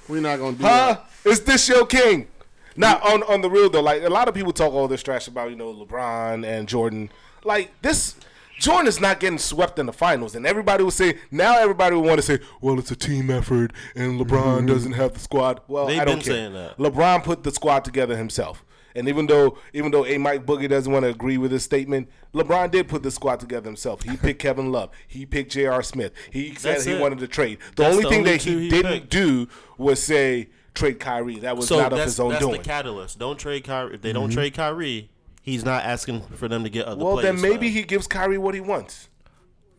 We're 0.08 0.20
not 0.20 0.38
gonna 0.38 0.56
do 0.56 0.62
Huh? 0.64 0.98
that. 1.24 1.30
Is 1.30 1.40
this 1.40 1.68
your 1.68 1.86
king? 1.86 2.28
Now 2.76 3.00
on 3.02 3.22
on 3.24 3.40
the 3.40 3.50
real 3.50 3.70
though, 3.70 3.80
like 3.80 4.02
a 4.02 4.08
lot 4.10 4.28
of 4.28 4.34
people 4.34 4.52
talk 4.52 4.72
all 4.72 4.86
this 4.86 5.02
trash 5.02 5.26
about 5.28 5.50
you 5.50 5.56
know 5.56 5.72
LeBron 5.72 6.44
and 6.46 6.68
Jordan. 6.68 7.10
Like 7.42 7.70
this, 7.82 8.16
Jordan 8.58 8.86
is 8.86 9.00
not 9.00 9.20
getting 9.20 9.38
swept 9.38 9.78
in 9.78 9.86
the 9.86 9.92
finals, 9.92 10.34
and 10.34 10.46
everybody 10.46 10.82
will 10.82 10.90
say 10.90 11.18
now 11.30 11.58
everybody 11.58 11.94
will 11.94 12.02
want 12.02 12.16
to 12.18 12.22
say, 12.22 12.38
well, 12.60 12.78
it's 12.78 12.90
a 12.90 12.96
team 12.96 13.30
effort, 13.30 13.72
and 13.94 14.20
LeBron 14.20 14.58
mm-hmm. 14.58 14.66
doesn't 14.66 14.92
have 14.92 15.12
the 15.12 15.20
squad. 15.20 15.60
Well, 15.68 15.86
They've 15.86 16.00
I 16.00 16.04
don't 16.04 16.16
been 16.16 16.24
care. 16.24 16.34
saying 16.34 16.52
that. 16.54 16.78
LeBron 16.78 17.24
put 17.24 17.42
the 17.42 17.50
squad 17.50 17.84
together 17.84 18.16
himself. 18.16 18.64
And 18.94 19.10
even 19.10 19.26
though 19.26 19.58
even 19.74 19.90
though 19.90 20.06
A 20.06 20.16
Mike 20.16 20.46
Boogie 20.46 20.70
doesn't 20.70 20.90
want 20.90 21.04
to 21.04 21.10
agree 21.10 21.36
with 21.36 21.52
his 21.52 21.62
statement, 21.62 22.08
LeBron 22.32 22.70
did 22.70 22.88
put 22.88 23.02
the 23.02 23.10
squad 23.10 23.40
together 23.40 23.66
himself. 23.66 24.02
He 24.02 24.16
picked 24.16 24.40
Kevin 24.40 24.72
Love. 24.72 24.90
He 25.06 25.26
picked 25.26 25.52
J.R. 25.52 25.82
Smith. 25.82 26.12
He 26.30 26.54
said 26.54 26.76
That's 26.76 26.84
he 26.84 26.92
it. 26.92 27.00
wanted 27.00 27.18
to 27.18 27.28
trade. 27.28 27.58
The 27.76 27.82
That's 27.82 27.94
only 27.94 28.04
the 28.04 28.08
thing 28.08 28.18
only 28.20 28.32
that 28.32 28.42
he, 28.42 28.58
he 28.58 28.68
didn't 28.70 28.92
picked. 28.92 29.10
do 29.10 29.48
was 29.76 30.02
say 30.02 30.48
trade 30.72 30.98
Kyrie. 30.98 31.40
That 31.40 31.58
was 31.58 31.68
So 31.68 31.76
not 31.76 31.92
of 31.92 31.98
that's, 31.98 32.12
his 32.12 32.20
own 32.20 32.30
that's 32.30 32.40
doing. 32.42 32.56
the 32.56 32.64
catalyst. 32.64 33.18
Don't 33.18 33.38
trade 33.38 33.64
Kyrie. 33.64 33.94
If 33.96 34.00
they 34.00 34.14
don't 34.14 34.30
mm-hmm. 34.30 34.34
trade 34.34 34.54
Kyrie, 34.54 35.10
he's 35.46 35.64
not 35.64 35.84
asking 35.84 36.20
for 36.34 36.48
them 36.48 36.64
to 36.64 36.68
get 36.68 36.84
other 36.84 36.96
players. 36.96 37.04
well, 37.04 37.22
players. 37.22 37.40
then 37.40 37.50
maybe 37.50 37.68
now. 37.68 37.72
he 37.74 37.82
gives 37.84 38.06
Kyrie 38.06 38.36
what 38.36 38.54
he 38.54 38.60
wants. 38.60 39.08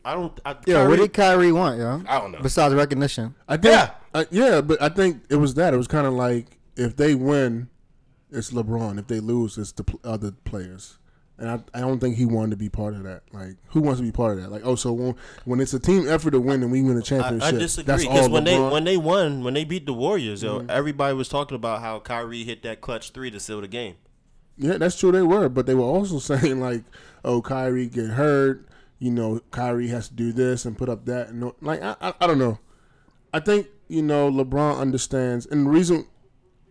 I 0.04 0.14
don't. 0.16 0.40
I, 0.46 0.56
Yeah, 0.66 0.76
Kyrie, 0.78 0.88
what 0.90 1.00
did 1.00 1.14
Kyrie 1.14 1.52
want, 1.52 1.78
yo? 1.80 2.02
I 2.08 2.20
don't 2.20 2.32
know. 2.32 2.40
Besides 2.42 2.74
recognition, 2.74 3.36
I 3.48 3.58
think, 3.58 3.74
Yeah. 3.76 3.92
yeah, 4.16 4.24
yeah, 4.32 4.62
but 4.62 4.82
I 4.82 4.90
think 4.90 5.24
it 5.30 5.36
was 5.36 5.54
that. 5.56 5.74
It 5.76 5.78
was 5.78 5.88
kind 5.88 6.08
of 6.08 6.14
like 6.14 6.58
if 6.76 6.96
they 6.96 7.14
win, 7.14 7.70
it's 8.32 8.52
LeBron. 8.52 8.98
If 9.00 9.08
they 9.08 9.20
lose, 9.20 9.58
it's 9.58 9.74
the 9.74 9.84
pl- 9.84 10.00
other 10.04 10.32
players. 10.32 10.98
And 11.40 11.52
I, 11.52 11.60
I 11.78 11.82
don't 11.82 12.00
think 12.00 12.16
he 12.16 12.26
wanted 12.26 12.50
to 12.52 12.56
be 12.58 12.68
part 12.68 12.96
of 12.96 13.04
that. 13.04 13.22
Like, 13.32 13.58
who 13.68 13.80
wants 13.82 14.00
to 14.00 14.04
be 14.04 14.12
part 14.12 14.38
of 14.38 14.42
that? 14.44 14.50
Like, 14.52 14.64
oh, 14.66 14.74
so 14.74 14.92
when, 14.92 15.16
when 15.46 15.60
it's 15.60 15.72
a 15.72 15.80
team 15.80 16.08
effort 16.10 16.32
to 16.32 16.40
win 16.42 16.64
and 16.64 16.72
we 16.72 16.82
win 16.82 16.96
a 16.98 17.00
I, 17.00 17.04
championship, 17.04 17.44
I 17.48 17.52
disagree 17.52 17.86
that's 17.86 18.04
because 18.04 18.26
all 18.28 18.32
when 18.34 18.44
they 18.44 18.60
when 18.60 18.84
they 18.86 18.98
won 18.98 19.44
when 19.44 19.54
they 19.54 19.64
beat 19.64 19.86
the 19.86 19.94
Warriors, 19.94 20.42
yo, 20.42 20.60
Mm-hmm. 20.62 20.72
everybody 20.72 21.14
was 21.14 21.30
talking 21.30 21.54
about 21.56 21.82
how 21.82 22.00
Kyrie 22.00 22.44
hit 22.44 22.64
that 22.64 22.82
clutch 22.82 23.12
three 23.12 23.30
to 23.30 23.40
seal 23.40 23.62
the 23.62 23.68
game. 23.68 23.96
Yeah, 24.58 24.78
that's 24.78 25.00
true. 25.00 25.12
They 25.12 25.22
were, 25.22 25.50
but 25.50 25.66
they 25.66 25.76
were 25.76 25.84
also 25.84 26.20
saying 26.38 26.60
like, 26.60 26.84
"Oh, 27.24 27.42
Kyrie 27.42 27.88
get 27.88 28.12
hurt. 28.12 28.68
You 29.00 29.12
know, 29.12 29.42
Kyrie 29.52 29.90
has 29.90 30.08
to 30.10 30.14
do 30.16 30.32
this 30.32 30.66
and 30.66 30.78
put 30.78 30.90
up 30.90 31.06
that." 31.06 31.30
And 31.30 31.52
like, 31.62 31.82
I, 31.82 31.96
I, 32.02 32.14
I 32.22 32.28
don't 32.28 32.40
know. 32.40 32.60
I 33.34 33.40
think 33.40 33.68
you 33.88 34.02
know 34.02 34.32
LeBron 34.32 34.80
understands, 34.80 35.46
and 35.46 35.66
the 35.66 35.70
reason 35.70 36.08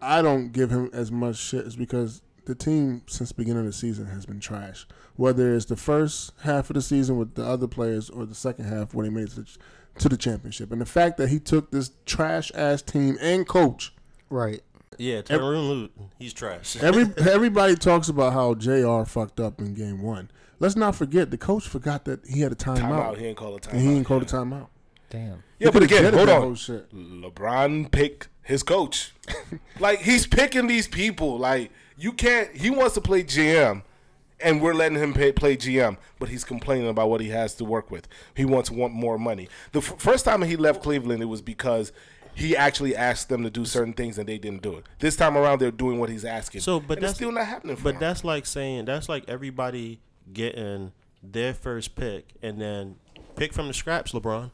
I 0.02 0.22
don't 0.22 0.52
give 0.52 0.70
him 0.70 0.90
as 0.92 1.12
much 1.12 1.36
shit 1.36 1.66
is 1.66 1.76
because 1.76 2.22
the 2.46 2.54
team 2.54 3.02
since 3.06 3.30
the 3.30 3.34
beginning 3.34 3.60
of 3.60 3.66
the 3.66 3.72
season 3.72 4.06
has 4.06 4.26
been 4.26 4.40
trash. 4.40 4.86
Whether 5.16 5.54
it's 5.54 5.64
the 5.64 5.76
first 5.76 6.32
half 6.42 6.68
of 6.68 6.74
the 6.74 6.82
season 6.82 7.16
with 7.16 7.34
the 7.34 7.44
other 7.44 7.66
players 7.66 8.10
or 8.10 8.26
the 8.26 8.34
second 8.34 8.66
half 8.66 8.92
when 8.92 9.04
they 9.04 9.10
made 9.10 9.28
it 9.28 9.58
to 9.98 10.08
the 10.08 10.16
championship, 10.16 10.72
and 10.72 10.80
the 10.80 10.86
fact 10.86 11.16
that 11.18 11.28
he 11.28 11.38
took 11.38 11.70
this 11.70 11.90
trash 12.04 12.52
ass 12.54 12.82
team 12.82 13.16
and 13.20 13.46
coach 13.46 13.92
right? 14.30 14.62
Yeah, 14.98 15.22
Tyronn 15.22 15.68
Lue, 15.68 15.90
he's 16.18 16.32
trash. 16.32 16.76
Every 16.82 17.06
everybody 17.30 17.74
talks 17.74 18.08
about 18.08 18.32
how 18.32 18.54
J.R. 18.54 19.04
fucked 19.04 19.40
up 19.40 19.60
in 19.60 19.74
game 19.74 20.02
one. 20.02 20.30
Let's 20.58 20.76
not 20.76 20.94
forget 20.96 21.30
the 21.30 21.36
coach 21.38 21.68
forgot 21.68 22.04
that 22.06 22.26
he 22.26 22.40
had 22.40 22.52
a 22.52 22.54
timeout, 22.54 22.80
Timeout. 23.14 23.18
He 23.18 23.26
ain't 23.26 23.36
call 23.36 23.54
a 23.56 23.60
timeout. 23.60 23.72
and 23.72 23.80
he 23.80 23.88
didn't 23.88 24.06
call 24.06 24.18
yeah. 24.18 24.24
the 24.24 24.32
timeout. 24.36 24.66
Damn. 25.10 25.42
Yeah, 25.58 25.68
He 25.68 25.70
but 25.70 25.82
again, 25.82 26.12
hold 26.14 26.28
on. 26.28 26.54
shit. 26.54 26.92
LeBron 26.94 27.90
picked 27.90 28.28
his 28.42 28.62
coach. 28.62 29.14
like 29.80 30.00
he's 30.00 30.26
picking 30.26 30.66
these 30.66 30.88
people. 30.88 31.38
Like 31.38 31.70
you 31.98 32.12
can't. 32.12 32.54
He 32.56 32.70
wants 32.70 32.94
to 32.94 33.00
play 33.00 33.22
GM, 33.22 33.82
and 34.40 34.60
we're 34.62 34.74
letting 34.74 34.98
him 34.98 35.12
pay, 35.14 35.32
play 35.32 35.56
GM, 35.56 35.96
but 36.18 36.28
he's 36.28 36.44
complaining 36.44 36.88
about 36.88 37.10
what 37.10 37.20
he 37.20 37.28
has 37.28 37.54
to 37.56 37.64
work 37.64 37.90
with. 37.90 38.08
He 38.34 38.44
wants 38.44 38.70
want 38.70 38.92
more 38.94 39.18
money. 39.18 39.48
The 39.72 39.78
f- 39.80 39.94
first 39.98 40.24
time 40.24 40.42
he 40.42 40.56
left 40.56 40.82
Cleveland, 40.82 41.22
it 41.22 41.26
was 41.26 41.42
because 41.42 41.92
he 42.36 42.54
actually 42.54 42.94
asked 42.94 43.30
them 43.30 43.42
to 43.44 43.50
do 43.50 43.64
certain 43.64 43.94
things 43.94 44.18
and 44.18 44.28
they 44.28 44.36
didn't 44.36 44.60
do 44.62 44.74
it. 44.76 44.84
This 44.98 45.16
time 45.16 45.36
around, 45.38 45.58
they're 45.58 45.70
doing 45.70 45.98
what 45.98 46.10
he's 46.10 46.24
asking. 46.24 46.60
So, 46.60 46.78
but 46.78 46.98
And 46.98 47.04
that's 47.04 47.12
it's 47.12 47.18
still 47.18 47.32
not 47.32 47.46
happening. 47.46 47.76
For 47.76 47.84
But 47.84 47.94
him. 47.94 48.00
that's 48.00 48.24
like 48.24 48.44
saying 48.44 48.84
that's 48.84 49.08
like 49.08 49.24
everybody 49.26 50.00
getting 50.32 50.92
their 51.22 51.54
first 51.54 51.96
pick 51.96 52.26
and 52.42 52.60
then 52.60 52.96
pick 53.36 53.54
from 53.54 53.68
the 53.68 53.74
scraps, 53.74 54.12
LeBron. 54.12 54.50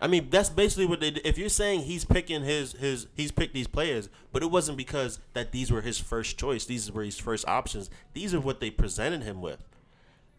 I 0.00 0.08
mean, 0.08 0.28
that's 0.30 0.50
basically 0.50 0.84
what 0.86 1.00
they. 1.00 1.12
did. 1.12 1.24
If 1.26 1.38
you're 1.38 1.48
saying 1.48 1.82
he's 1.82 2.04
picking 2.04 2.42
his 2.42 2.72
his 2.72 3.06
he's 3.14 3.30
picked 3.32 3.54
these 3.54 3.66
players, 3.68 4.08
but 4.32 4.42
it 4.42 4.50
wasn't 4.50 4.76
because 4.76 5.20
that 5.32 5.52
these 5.52 5.70
were 5.70 5.80
his 5.80 5.98
first 5.98 6.36
choice. 6.38 6.66
These 6.66 6.92
were 6.92 7.02
his 7.04 7.18
first 7.18 7.46
options. 7.48 7.88
These 8.12 8.34
are 8.34 8.40
what 8.40 8.60
they 8.60 8.68
presented 8.70 9.22
him 9.22 9.40
with. 9.40 9.62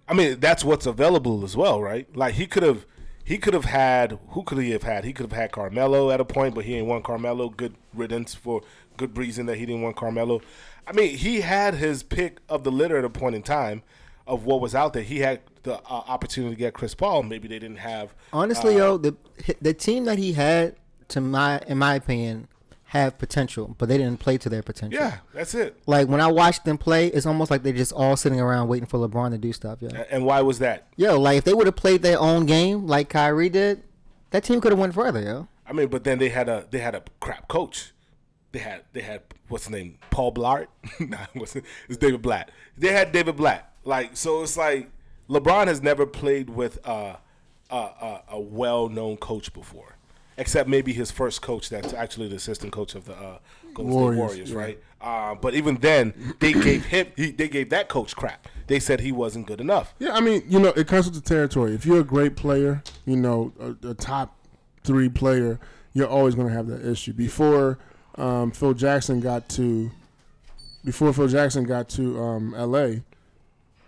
I 0.08 0.14
mean, 0.14 0.40
that's 0.40 0.64
what's 0.64 0.86
available 0.86 1.44
as 1.44 1.58
well, 1.58 1.82
right? 1.82 2.14
Like 2.16 2.36
he 2.36 2.46
could 2.46 2.62
have, 2.64 2.86
he 3.28 3.38
could 3.38 3.54
have 3.54 3.66
had. 3.66 4.18
Who 4.30 4.44
could 4.44 4.58
he 4.60 4.72
have 4.72 4.84
had? 4.84 5.04
He 5.04 5.12
could 5.12 5.26
have 5.26 5.38
had 5.38 5.52
Carmelo 5.52 6.12
at 6.12 6.22
a 6.22 6.26
point, 6.26 6.56
but 6.56 6.64
he 6.64 6.72
didn't 6.76 6.88
want 6.88 7.04
Carmelo. 7.04 7.50
Good 7.50 7.76
riddance 7.94 8.34
for 8.34 8.62
good 8.96 9.18
reason 9.18 9.48
that 9.48 9.58
he 9.58 9.66
didn't 9.66 9.82
want 9.82 9.98
Carmelo. 9.98 10.40
I 10.88 10.94
mean, 10.94 11.18
he 11.18 11.42
had 11.42 11.76
his 11.76 12.04
pick 12.04 12.40
of 12.48 12.64
the 12.64 12.72
litter 12.72 12.98
at 12.98 13.04
a 13.04 13.10
point 13.10 13.36
in 13.36 13.44
time 13.44 13.84
of 14.26 14.46
what 14.46 14.62
was 14.62 14.74
out 14.74 14.94
there. 14.94 15.04
He 15.04 15.20
had 15.20 15.42
the 15.64 15.74
uh, 15.74 15.80
opportunity 16.08 16.56
to 16.56 16.58
get 16.58 16.74
Chris 16.74 16.96
Paul. 16.96 17.24
Maybe 17.24 17.50
they 17.50 17.60
didn't 17.60 17.80
have. 17.80 18.14
Honestly, 18.32 18.76
uh, 18.76 18.78
yo, 18.78 18.98
the 18.98 19.16
the 19.60 19.74
team 19.74 20.06
that 20.06 20.18
he 20.18 20.32
had, 20.32 20.78
to 21.10 21.20
my 21.20 21.60
in 21.68 21.78
my 21.78 21.96
opinion, 21.96 22.48
have 22.88 23.18
potential, 23.18 23.76
but 23.78 23.90
they 23.90 23.98
didn't 23.98 24.20
play 24.20 24.38
to 24.38 24.50
their 24.50 24.64
potential. 24.64 25.00
Yeah, 25.00 25.18
that's 25.34 25.54
it. 25.54 25.78
Like 25.86 26.08
when 26.08 26.22
I 26.22 26.28
watched 26.28 26.64
them 26.64 26.78
play, 26.78 27.08
it's 27.08 27.26
almost 27.26 27.52
like 27.52 27.64
they're 27.64 27.74
just 27.74 27.92
all 27.92 28.16
sitting 28.16 28.40
around 28.40 28.70
waiting 28.70 28.88
for 28.88 28.98
LeBron 28.98 29.32
to 29.32 29.38
do 29.38 29.52
stuff. 29.52 29.80
Yeah. 29.82 30.06
And 30.10 30.26
why 30.26 30.42
was 30.42 30.60
that? 30.60 30.88
Yo, 30.96 31.20
like 31.20 31.40
if 31.40 31.44
they 31.44 31.54
would 31.54 31.68
have 31.68 31.76
played 31.76 32.02
their 32.02 32.20
own 32.20 32.46
game 32.46 32.88
like 32.88 33.10
Kyrie 33.10 33.50
did, 33.50 33.84
that 34.32 34.44
team 34.44 34.62
could 34.62 34.72
have 34.72 34.80
went 34.80 34.94
further, 34.94 35.22
yo. 35.22 35.48
I 35.66 35.74
mean, 35.74 35.90
but 35.90 36.06
then 36.06 36.18
they 36.18 36.30
had 36.30 36.48
a 36.48 36.66
they 36.72 36.80
had 36.80 36.96
a 36.96 37.04
crap 37.20 37.50
coach. 37.50 37.92
They 38.54 38.60
had 38.60 38.84
they 38.94 39.02
had 39.02 39.22
what's 39.50 39.66
his 39.66 39.72
name 39.72 39.98
Paul 40.10 40.34
Blart. 40.34 40.68
nah, 41.00 41.26
what's 41.34 41.58
it? 41.58 41.66
It's 41.90 41.98
David 41.98 42.22
Blatt. 42.22 42.52
They 42.78 42.94
had 42.94 43.12
David 43.12 43.36
Blatt. 43.36 43.74
Like 43.84 44.16
so, 44.16 44.44
it's 44.44 44.56
like 44.56 44.90
LeBron 45.30 45.68
has 45.68 45.82
never 45.82 46.06
played 46.06 46.50
with 46.50 46.80
uh, 46.88 47.18
a 47.70 47.76
a, 47.76 48.22
a 48.32 48.40
well 48.40 48.88
known 48.88 49.18
coach 49.18 49.52
before, 49.52 49.97
except 50.38 50.70
maybe 50.70 50.94
his 50.94 51.12
first 51.12 51.42
coach. 51.42 51.70
That's 51.70 51.94
actually 51.94 52.28
the 52.28 52.36
assistant 52.36 52.72
coach 52.72 52.96
of 52.96 53.06
the 53.06 53.14
uh, 53.14 53.40
Golden 53.74 53.94
Warriors, 53.94 54.16
State 54.16 54.28
Warriors, 54.28 54.52
yeah. 54.52 54.58
right? 54.58 54.80
Uh, 55.00 55.36
but 55.36 55.54
even 55.54 55.76
then, 55.78 56.14
they 56.40 56.54
gave 56.54 56.86
him 56.86 57.08
he, 57.16 57.32
they 57.32 57.48
gave 57.48 57.70
that 57.70 57.90
coach 57.90 58.16
crap. 58.16 58.48
They 58.68 58.80
said 58.80 59.00
he 59.00 59.12
wasn't 59.12 59.48
good 59.48 59.62
enough. 59.62 59.94
Yeah, 60.00 60.14
I 60.14 60.20
mean, 60.20 60.44
you 60.48 60.60
know, 60.60 60.70
it 60.70 60.88
comes 60.88 61.06
with 61.06 61.16
the 61.16 61.22
territory. 61.22 61.74
If 61.74 61.86
you're 61.86 62.02
a 62.02 62.06
great 62.06 62.36
player, 62.36 62.84
you 63.06 63.16
know, 63.16 63.54
a, 63.60 63.90
a 63.90 63.94
top 63.94 64.36
three 64.84 65.10
player, 65.10 65.60
you're 65.94 66.08
always 66.08 66.36
going 66.36 66.48
to 66.48 66.54
have 66.54 66.68
that 66.68 66.86
issue. 66.86 67.14
Before 67.14 67.78
um, 68.16 68.52
Phil 68.52 68.74
Jackson 68.74 69.20
got 69.20 69.50
to, 69.50 69.92
before 70.84 71.14
Phil 71.14 71.28
Jackson 71.28 71.64
got 71.64 71.90
to 71.90 72.20
um, 72.20 72.54
L.A. 72.56 73.04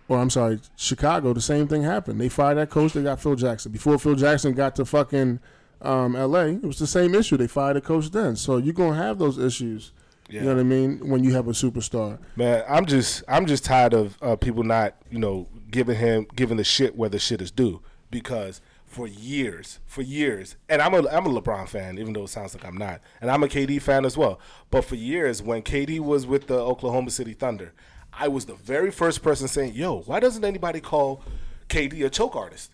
or 0.07 0.19
I'm 0.19 0.29
sorry, 0.29 0.59
Chicago, 0.75 1.33
the 1.33 1.41
same 1.41 1.67
thing 1.67 1.83
happened. 1.83 2.21
They 2.21 2.29
fired 2.29 2.55
that 2.55 2.69
coach. 2.69 2.93
They 2.93 3.03
got 3.03 3.19
Phil 3.19 3.35
Jackson. 3.35 3.71
Before 3.71 3.97
Phil 3.97 4.15
Jackson 4.15 4.53
got 4.53 4.75
to 4.75 4.85
fucking 4.85 5.39
um, 5.81 6.15
L.A., 6.15 6.49
it 6.49 6.63
was 6.63 6.79
the 6.79 6.87
same 6.87 7.15
issue. 7.15 7.37
They 7.37 7.47
fired 7.47 7.77
a 7.77 7.81
coach 7.81 8.09
then. 8.11 8.35
So 8.35 8.57
you're 8.57 8.73
going 8.73 8.93
to 8.93 8.97
have 8.97 9.17
those 9.17 9.37
issues. 9.37 9.91
You 10.29 10.41
know 10.41 10.53
what 10.53 10.59
I 10.59 10.63
mean? 10.63 11.09
When 11.09 11.23
you 11.23 11.33
have 11.33 11.47
a 11.47 11.51
superstar. 11.51 12.19
Man, 12.35 12.63
I'm 12.69 12.85
just 12.85 13.23
I'm 13.27 13.47
just 13.47 13.65
tired 13.65 13.93
of 13.95 14.15
uh, 14.21 14.35
people 14.35 14.63
not 14.63 14.93
you 15.09 15.17
know 15.17 15.47
giving 15.71 15.97
him 15.97 16.27
giving 16.35 16.57
the 16.57 16.63
shit 16.63 16.95
where 16.95 17.09
the 17.09 17.17
shit 17.17 17.41
is 17.41 17.49
due 17.49 17.81
because 18.11 18.61
for 18.85 19.07
years 19.07 19.79
for 19.85 20.01
years 20.01 20.55
and 20.67 20.81
I'm 20.81 20.93
a 20.93 21.07
I'm 21.09 21.25
a 21.27 21.29
LeBron 21.41 21.69
fan 21.69 21.99
even 21.99 22.13
though 22.13 22.23
it 22.23 22.29
sounds 22.29 22.55
like 22.55 22.65
I'm 22.65 22.77
not 22.77 23.01
and 23.21 23.29
I'm 23.29 23.43
a 23.43 23.47
KD 23.47 23.79
fan 23.81 24.03
as 24.03 24.17
well 24.17 24.39
but 24.71 24.83
for 24.83 24.95
years 24.95 25.43
when 25.43 25.61
KD 25.61 25.99
was 25.99 26.25
with 26.25 26.47
the 26.47 26.57
Oklahoma 26.57 27.11
City 27.11 27.33
Thunder 27.33 27.71
I 28.11 28.27
was 28.27 28.45
the 28.45 28.55
very 28.55 28.89
first 28.89 29.21
person 29.21 29.47
saying 29.47 29.75
yo 29.75 29.99
why 30.01 30.19
doesn't 30.19 30.43
anybody 30.43 30.79
call 30.79 31.21
KD 31.69 32.03
a 32.03 32.09
choke 32.09 32.35
artist 32.35 32.71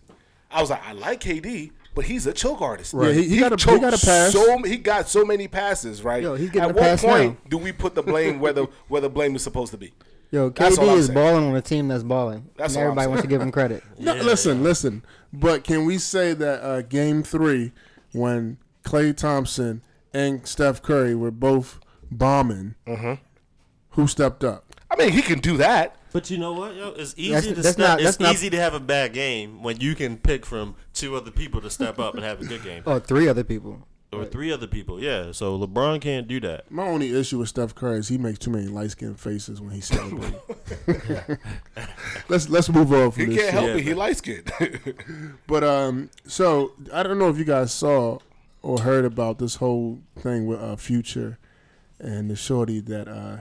I 0.50 0.62
was 0.62 0.70
like 0.70 0.82
I 0.86 0.92
like 0.92 1.20
KD 1.20 1.72
but 1.96 2.04
he's 2.04 2.24
a 2.28 2.32
choke 2.32 2.60
artist. 2.60 2.92
Right. 2.92 3.08
Yeah, 3.08 3.20
he- 3.22 3.28
he 3.30 3.38
got 3.38 3.52
a- 3.52 3.72
he 3.72 3.80
got 3.80 3.94
a 4.00 4.06
pass. 4.06 4.30
So 4.32 4.62
he 4.62 4.76
got 4.76 5.08
so 5.08 5.24
many 5.24 5.48
passes, 5.48 6.04
right? 6.04 6.22
Yo, 6.22 6.36
he's 6.36 6.50
getting 6.50 6.70
At 6.70 6.70
a 6.70 6.74
what 6.74 6.82
pass 6.82 7.02
point 7.02 7.32
now. 7.32 7.36
do 7.50 7.58
we 7.58 7.72
put 7.72 7.96
the 7.96 8.02
blame 8.04 8.38
where 8.38 8.52
the 8.52 8.68
where 8.86 9.00
the 9.00 9.10
blame 9.10 9.34
is 9.34 9.42
supposed 9.42 9.72
to 9.72 9.78
be? 9.78 9.92
Yo, 10.30 10.50
KD 10.50 10.96
is 10.96 11.06
saying. 11.06 11.14
balling 11.14 11.44
on 11.48 11.56
a 11.56 11.60
team 11.62 11.88
that's 11.88 12.02
balling. 12.04 12.48
That's 12.56 12.74
and 12.74 12.84
all 12.84 12.92
I'm 12.92 12.98
everybody 12.98 13.08
wants 13.08 13.22
to 13.22 13.28
give 13.28 13.40
him 13.42 13.50
credit. 13.50 13.82
No, 13.98 14.14
listen, 14.14 14.62
listen. 14.62 15.04
But 15.32 15.64
can 15.64 15.84
we 15.84 15.98
say 15.98 16.32
that 16.34 16.62
uh, 16.62 16.82
game 16.82 17.22
three, 17.22 17.72
when 18.12 18.58
Klay 18.84 19.16
Thompson 19.16 19.82
and 20.12 20.46
Steph 20.46 20.82
Curry 20.82 21.14
were 21.14 21.30
both 21.30 21.78
bombing, 22.10 22.74
Mm-hmm. 22.86 23.14
who 23.90 24.06
stepped 24.06 24.42
up? 24.44 24.64
I 24.90 24.96
mean, 24.96 25.12
he 25.12 25.22
can 25.22 25.38
do 25.38 25.56
that. 25.58 25.96
But 26.16 26.30
you 26.30 26.38
know 26.38 26.54
what, 26.54 26.74
yo? 26.74 26.94
It's 26.96 27.12
easy 27.18 27.30
That's- 27.32 27.46
to 27.48 27.54
that's 27.60 27.68
step, 27.74 27.78
not- 27.88 28.00
it's 28.00 28.04
that's 28.16 28.20
not- 28.20 28.32
easy 28.32 28.48
to 28.48 28.56
have 28.56 28.72
a 28.72 28.80
bad 28.80 29.12
game 29.12 29.62
when 29.62 29.80
you 29.82 29.94
can 29.94 30.16
pick 30.16 30.46
from 30.46 30.74
two 30.94 31.14
other 31.14 31.30
people 31.30 31.60
to 31.60 31.68
step 31.68 31.98
up 31.98 32.14
and 32.14 32.24
have 32.24 32.40
a 32.40 32.46
good 32.46 32.62
game, 32.64 32.82
Oh, 32.86 32.98
three 32.98 33.28
other 33.28 33.44
people. 33.44 33.86
or 34.12 34.24
three 34.24 34.50
other 34.50 34.66
people. 34.66 34.98
Yeah, 35.02 35.32
so 35.32 35.58
LeBron 35.58 36.00
can't 36.00 36.26
do 36.26 36.40
that. 36.40 36.70
My 36.70 36.84
only 36.86 37.14
issue 37.14 37.38
with 37.38 37.50
Steph 37.50 37.74
Curry 37.74 37.98
is 37.98 38.08
he 38.08 38.16
makes 38.16 38.38
too 38.38 38.50
many 38.50 38.66
light 38.66 38.92
skinned 38.92 39.20
faces 39.20 39.60
when 39.60 39.72
he 39.72 39.82
celebrates. 39.82 40.36
let's 42.30 42.48
let's 42.48 42.68
move 42.70 42.90
on 42.94 43.10
from 43.10 43.26
He 43.26 43.34
this. 43.36 43.36
can't 43.36 43.44
shit. 43.46 43.52
help 43.52 43.66
Yeah, 43.66 43.74
it. 43.74 43.82
He 43.82 43.92
light 43.94 44.16
skinned. 44.16 44.52
But 45.46 45.64
um, 45.64 46.08
so 46.26 46.72
I 46.94 47.02
don't 47.02 47.18
know 47.18 47.28
if 47.28 47.36
you 47.36 47.44
guys 47.44 47.72
saw 47.72 48.20
or 48.62 48.80
heard 48.80 49.04
about 49.04 49.38
this 49.38 49.56
whole 49.56 49.98
thing 50.18 50.46
with 50.46 50.60
uh, 50.60 50.76
Future 50.76 51.38
and 52.00 52.30
the 52.30 52.36
shorty 52.36 52.80
that 52.80 53.06
uh, 53.08 53.38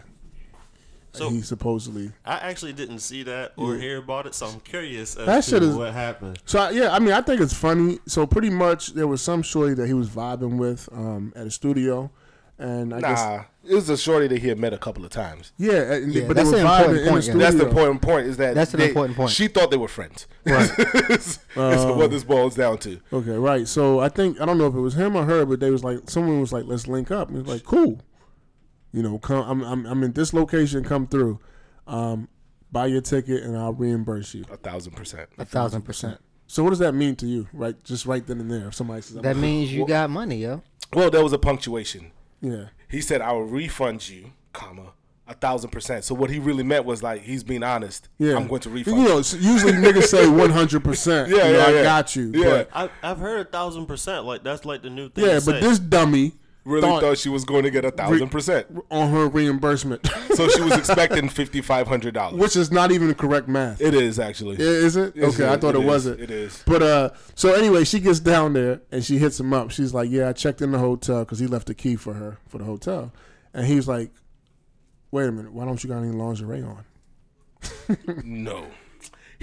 So- 1.17 1.29
he 1.29 1.41
supposedly. 1.41 2.11
I 2.25 2.35
actually 2.37 2.73
didn't 2.73 2.99
see 2.99 3.23
that 3.23 3.53
or 3.57 3.75
hear 3.75 3.97
about 3.97 4.25
it, 4.27 4.35
so 4.35 4.45
I'm 4.47 4.59
curious 4.61 5.15
as 5.15 5.25
That 5.25 5.43
to 5.43 5.49
shit 5.49 5.63
is- 5.63 5.75
what 5.75 5.93
happened. 5.93 6.39
So 6.45 6.59
I- 6.59 6.71
yeah, 6.71 6.93
I 6.93 6.99
mean, 6.99 7.11
I 7.13 7.21
think 7.21 7.41
it's 7.41 7.53
funny. 7.53 7.99
So 8.07 8.25
pretty 8.25 8.49
much, 8.49 8.93
there 8.93 9.07
was 9.07 9.21
some 9.21 9.41
shorty 9.41 9.73
that 9.75 9.87
he 9.87 9.93
was 9.93 10.09
vibing 10.09 10.57
with 10.57 10.87
um, 10.91 11.33
at 11.35 11.47
a 11.47 11.51
studio, 11.51 12.11
and 12.57 12.93
I 12.93 13.01
guess 13.01 13.45
it 13.67 13.73
was 13.75 13.89
a 13.89 13.97
shorty 13.97 14.27
that 14.27 14.41
he 14.41 14.47
had 14.47 14.57
met 14.59 14.71
a 14.73 14.77
couple 14.77 15.03
of 15.03 15.09
times. 15.11 15.51
yeah, 15.57 15.73
and 15.93 16.13
they- 16.13 16.21
Yeah, 16.21 16.27
but 16.27 16.35
they 16.37 16.43
that's 16.43 16.51
were 16.51 16.59
an 16.59 16.65
vibing 16.65 16.97
important 16.97 16.97
in 16.97 17.03
the 17.05 17.09
point, 17.11 17.25
yeah. 17.25 17.33
That's 17.35 17.55
the 17.57 17.65
important 17.67 18.01
point. 18.01 18.27
Is 18.27 18.37
that 18.37 18.55
That's 18.55 18.73
an 18.73 18.81
important 18.81 19.17
point. 19.17 19.31
She 19.31 19.47
thought 19.47 19.71
they 19.71 19.77
were 19.77 19.87
friends. 19.87 20.27
Right. 20.45 20.69
That's 21.07 21.39
what 21.55 22.11
this 22.11 22.23
boils 22.23 22.55
down 22.55 22.77
to. 22.79 22.99
Okay, 23.11 23.31
right. 23.31 23.67
So 23.67 23.99
I 23.99 24.09
think 24.09 24.39
I 24.39 24.45
don't 24.45 24.57
know 24.57 24.67
if 24.67 24.75
it 24.75 24.79
was 24.79 24.93
him 24.93 25.15
or 25.15 25.25
her, 25.25 25.45
but 25.45 25.59
they 25.59 25.71
was 25.71 25.83
like 25.83 26.09
someone 26.09 26.39
was 26.39 26.53
like, 26.53 26.65
"Let's 26.65 26.87
link 26.87 27.09
up." 27.11 27.29
And 27.29 27.37
it 27.37 27.45
was 27.45 27.51
like, 27.53 27.63
"Cool." 27.65 27.99
You 28.95 29.03
know, 29.03 29.19
come. 29.19 29.45
I'm 29.49 29.61
I'm, 29.61 29.85
I'm 29.85 30.03
in 30.03 30.13
this 30.13 30.33
location. 30.33 30.83
Come 30.85 31.05
through. 31.07 31.39
Um, 31.85 32.29
buy 32.71 32.85
your 32.87 33.01
ticket 33.01 33.43
and 33.43 33.57
I'll 33.57 33.73
reimburse 33.73 34.33
you. 34.33 34.45
A 34.49 34.55
thousand 34.57 34.93
percent. 34.93 35.29
A 35.37 35.43
thousand 35.43 35.81
percent. 35.81 36.19
So 36.47 36.63
what 36.63 36.69
does 36.69 36.79
that 36.79 36.93
mean 36.93 37.15
to 37.17 37.25
you? 37.25 37.47
Right, 37.51 37.75
just 37.83 38.05
right 38.05 38.25
then 38.25 38.39
and 38.39 38.49
there. 38.49 38.67
If 38.69 38.75
somebody 38.75 39.01
says, 39.01 39.17
That 39.17 39.35
means 39.35 39.73
you 39.73 39.85
got 39.85 40.09
money, 40.09 40.37
yo. 40.37 40.63
Well, 40.93 41.09
there 41.11 41.21
was 41.23 41.33
a 41.33 41.37
punctuation. 41.39 42.11
"Yeah, 42.39 42.65
He 42.87 43.01
said, 43.01 43.19
"I 43.21 43.31
will 43.33 43.43
refund 43.45 44.07
you, 44.07 44.31
comma 44.53 44.93
a 45.27 45.33
thousand 45.33 45.71
percent." 45.71 46.03
So 46.05 46.13
what 46.15 46.29
he 46.29 46.37
really 46.39 46.63
meant 46.63 46.85
was 46.85 47.03
like 47.03 47.23
he's 47.23 47.43
being 47.43 47.63
honest. 47.63 48.07
yeah." 48.17 48.35
I'm 48.37 48.47
going 48.47 48.61
to 48.61 48.69
refund. 48.69 48.95
You 48.97 49.03
You 49.03 49.09
know, 49.09 49.17
usually 49.17 49.73
niggas 49.73 50.03
say 50.03 50.25
100. 50.29 50.83
percent 50.83 51.29
Yeah, 51.29 51.35
you 51.47 51.53
know, 51.53 51.57
yeah, 51.59 51.65
I 51.65 51.71
yeah. 51.71 51.83
got 51.83 52.15
you. 52.15 52.31
Yeah. 52.33 52.43
But, 52.49 52.69
I, 52.73 52.89
I've 53.11 53.17
heard 53.17 53.47
a 53.47 53.49
thousand 53.49 53.87
percent. 53.87 54.23
Like 54.25 54.43
that's 54.43 54.63
like 54.63 54.83
the 54.83 54.89
new 54.89 55.09
thing. 55.09 55.25
yeah, 55.25 55.39
to 55.39 55.45
but 55.45 55.55
say. 55.55 55.59
this 55.61 55.79
dummy 55.79 56.33
really 56.65 56.81
thought, 56.81 57.01
thought 57.01 57.17
she 57.17 57.29
was 57.29 57.45
going 57.45 57.63
to 57.63 57.71
get 57.71 57.85
a 57.85 57.91
thousand 57.91 58.29
percent. 58.29 58.67
on 58.91 59.11
her 59.11 59.27
reimbursement, 59.27 60.05
So 60.33 60.47
she 60.49 60.61
was 60.61 60.73
expecting 60.77 61.29
fifty 61.29 61.61
five 61.61 61.87
hundred 61.87 62.13
dollars. 62.13 62.39
which 62.41 62.55
is 62.55 62.71
not 62.71 62.91
even 62.91 63.07
the 63.07 63.15
correct 63.15 63.47
math. 63.47 63.79
It 63.79 63.93
is 63.93 64.19
actually. 64.19 64.57
Is 64.59 64.95
it? 64.95 65.15
Yes, 65.15 65.33
Okay, 65.39 65.47
I 65.51 65.55
thought 65.57 65.75
it 65.75 65.83
wasn't. 65.83 66.19
It 66.19 66.31
is. 66.31 66.63
But 66.65 66.81
uh, 66.83 67.09
so 67.35 67.53
anyway, 67.53 67.83
she 67.85 67.99
gets 67.99 68.19
down 68.19 68.53
there 68.53 68.81
and 68.91 69.03
she 69.05 69.17
hits 69.17 69.39
him 69.39 69.53
up. 69.53 69.71
She's 69.71 69.93
like, 69.93 70.09
"Yeah, 70.09 70.29
I 70.29 70.33
checked 70.33 70.61
in 70.61 70.71
the 70.71 70.79
hotel 70.79 71.19
because 71.19 71.39
he 71.39 71.47
left 71.47 71.67
the 71.67 71.75
key 71.75 71.95
for 71.95 72.13
her 72.15 72.37
for 72.47 72.57
the 72.57 72.65
hotel," 72.65 73.13
and 73.53 73.65
he's 73.65 73.87
like, 73.87 74.11
"Wait 75.11 75.27
a 75.27 75.31
minute, 75.31 75.53
why 75.53 75.65
don't 75.65 75.83
you 75.83 75.89
got 75.89 75.99
any 75.99 76.11
lingerie 76.11 76.63
on?" 76.63 76.83
No. 78.23 78.65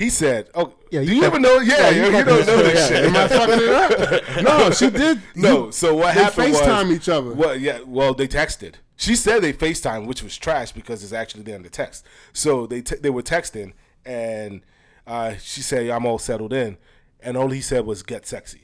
He 0.02 0.10
said, 0.10 0.48
"Oh, 0.56 0.74
Yeah, 0.90 1.00
do 1.02 1.06
you 1.06 1.14
you 1.14 1.20
kept- 1.20 1.34
ever 1.36 1.40
know? 1.40 1.60
Yeah, 1.60 1.76
yeah, 1.76 1.90
you 1.90 2.04
you, 2.06 2.24
don't 2.24 2.26
know 2.26 2.38
shit, 2.42 2.74
this 2.74 2.88
shit. 2.88 3.04
Am 3.04 3.14
I 3.16 3.28
fucking 3.28 3.60
it 3.60 3.68
up? 3.68 4.42
No, 4.42 4.70
she 4.72 4.90
did. 4.90 5.22
No. 5.36 5.70
So 5.70 5.94
what 5.94 6.16
They 6.16 6.24
happened 6.24 6.54
FaceTime 6.54 6.88
was 6.88 6.96
each 6.96 7.08
other. 7.08 7.32
Well, 7.32 7.54
yeah. 7.56 7.78
Well, 7.86 8.12
they 8.12 8.26
texted. 8.26 8.74
She 8.96 9.14
said 9.14 9.42
they 9.42 9.52
FaceTime, 9.52 10.06
which 10.06 10.24
was 10.24 10.36
trash 10.36 10.72
because 10.72 11.04
it's 11.04 11.12
actually 11.12 11.44
there 11.44 11.54
in 11.54 11.62
the 11.62 11.68
text. 11.68 12.04
So 12.32 12.66
they 12.66 12.80
te- 12.82 12.96
they 12.96 13.10
were 13.10 13.22
texting, 13.22 13.74
and 14.04 14.62
uh, 15.06 15.34
she 15.40 15.60
said, 15.60 15.88
"I'm 15.88 16.04
all 16.04 16.18
settled 16.18 16.52
in," 16.52 16.78
and 17.20 17.36
all 17.36 17.50
he 17.50 17.60
said 17.60 17.86
was, 17.86 18.02
"Get 18.02 18.26
sexy." 18.26 18.62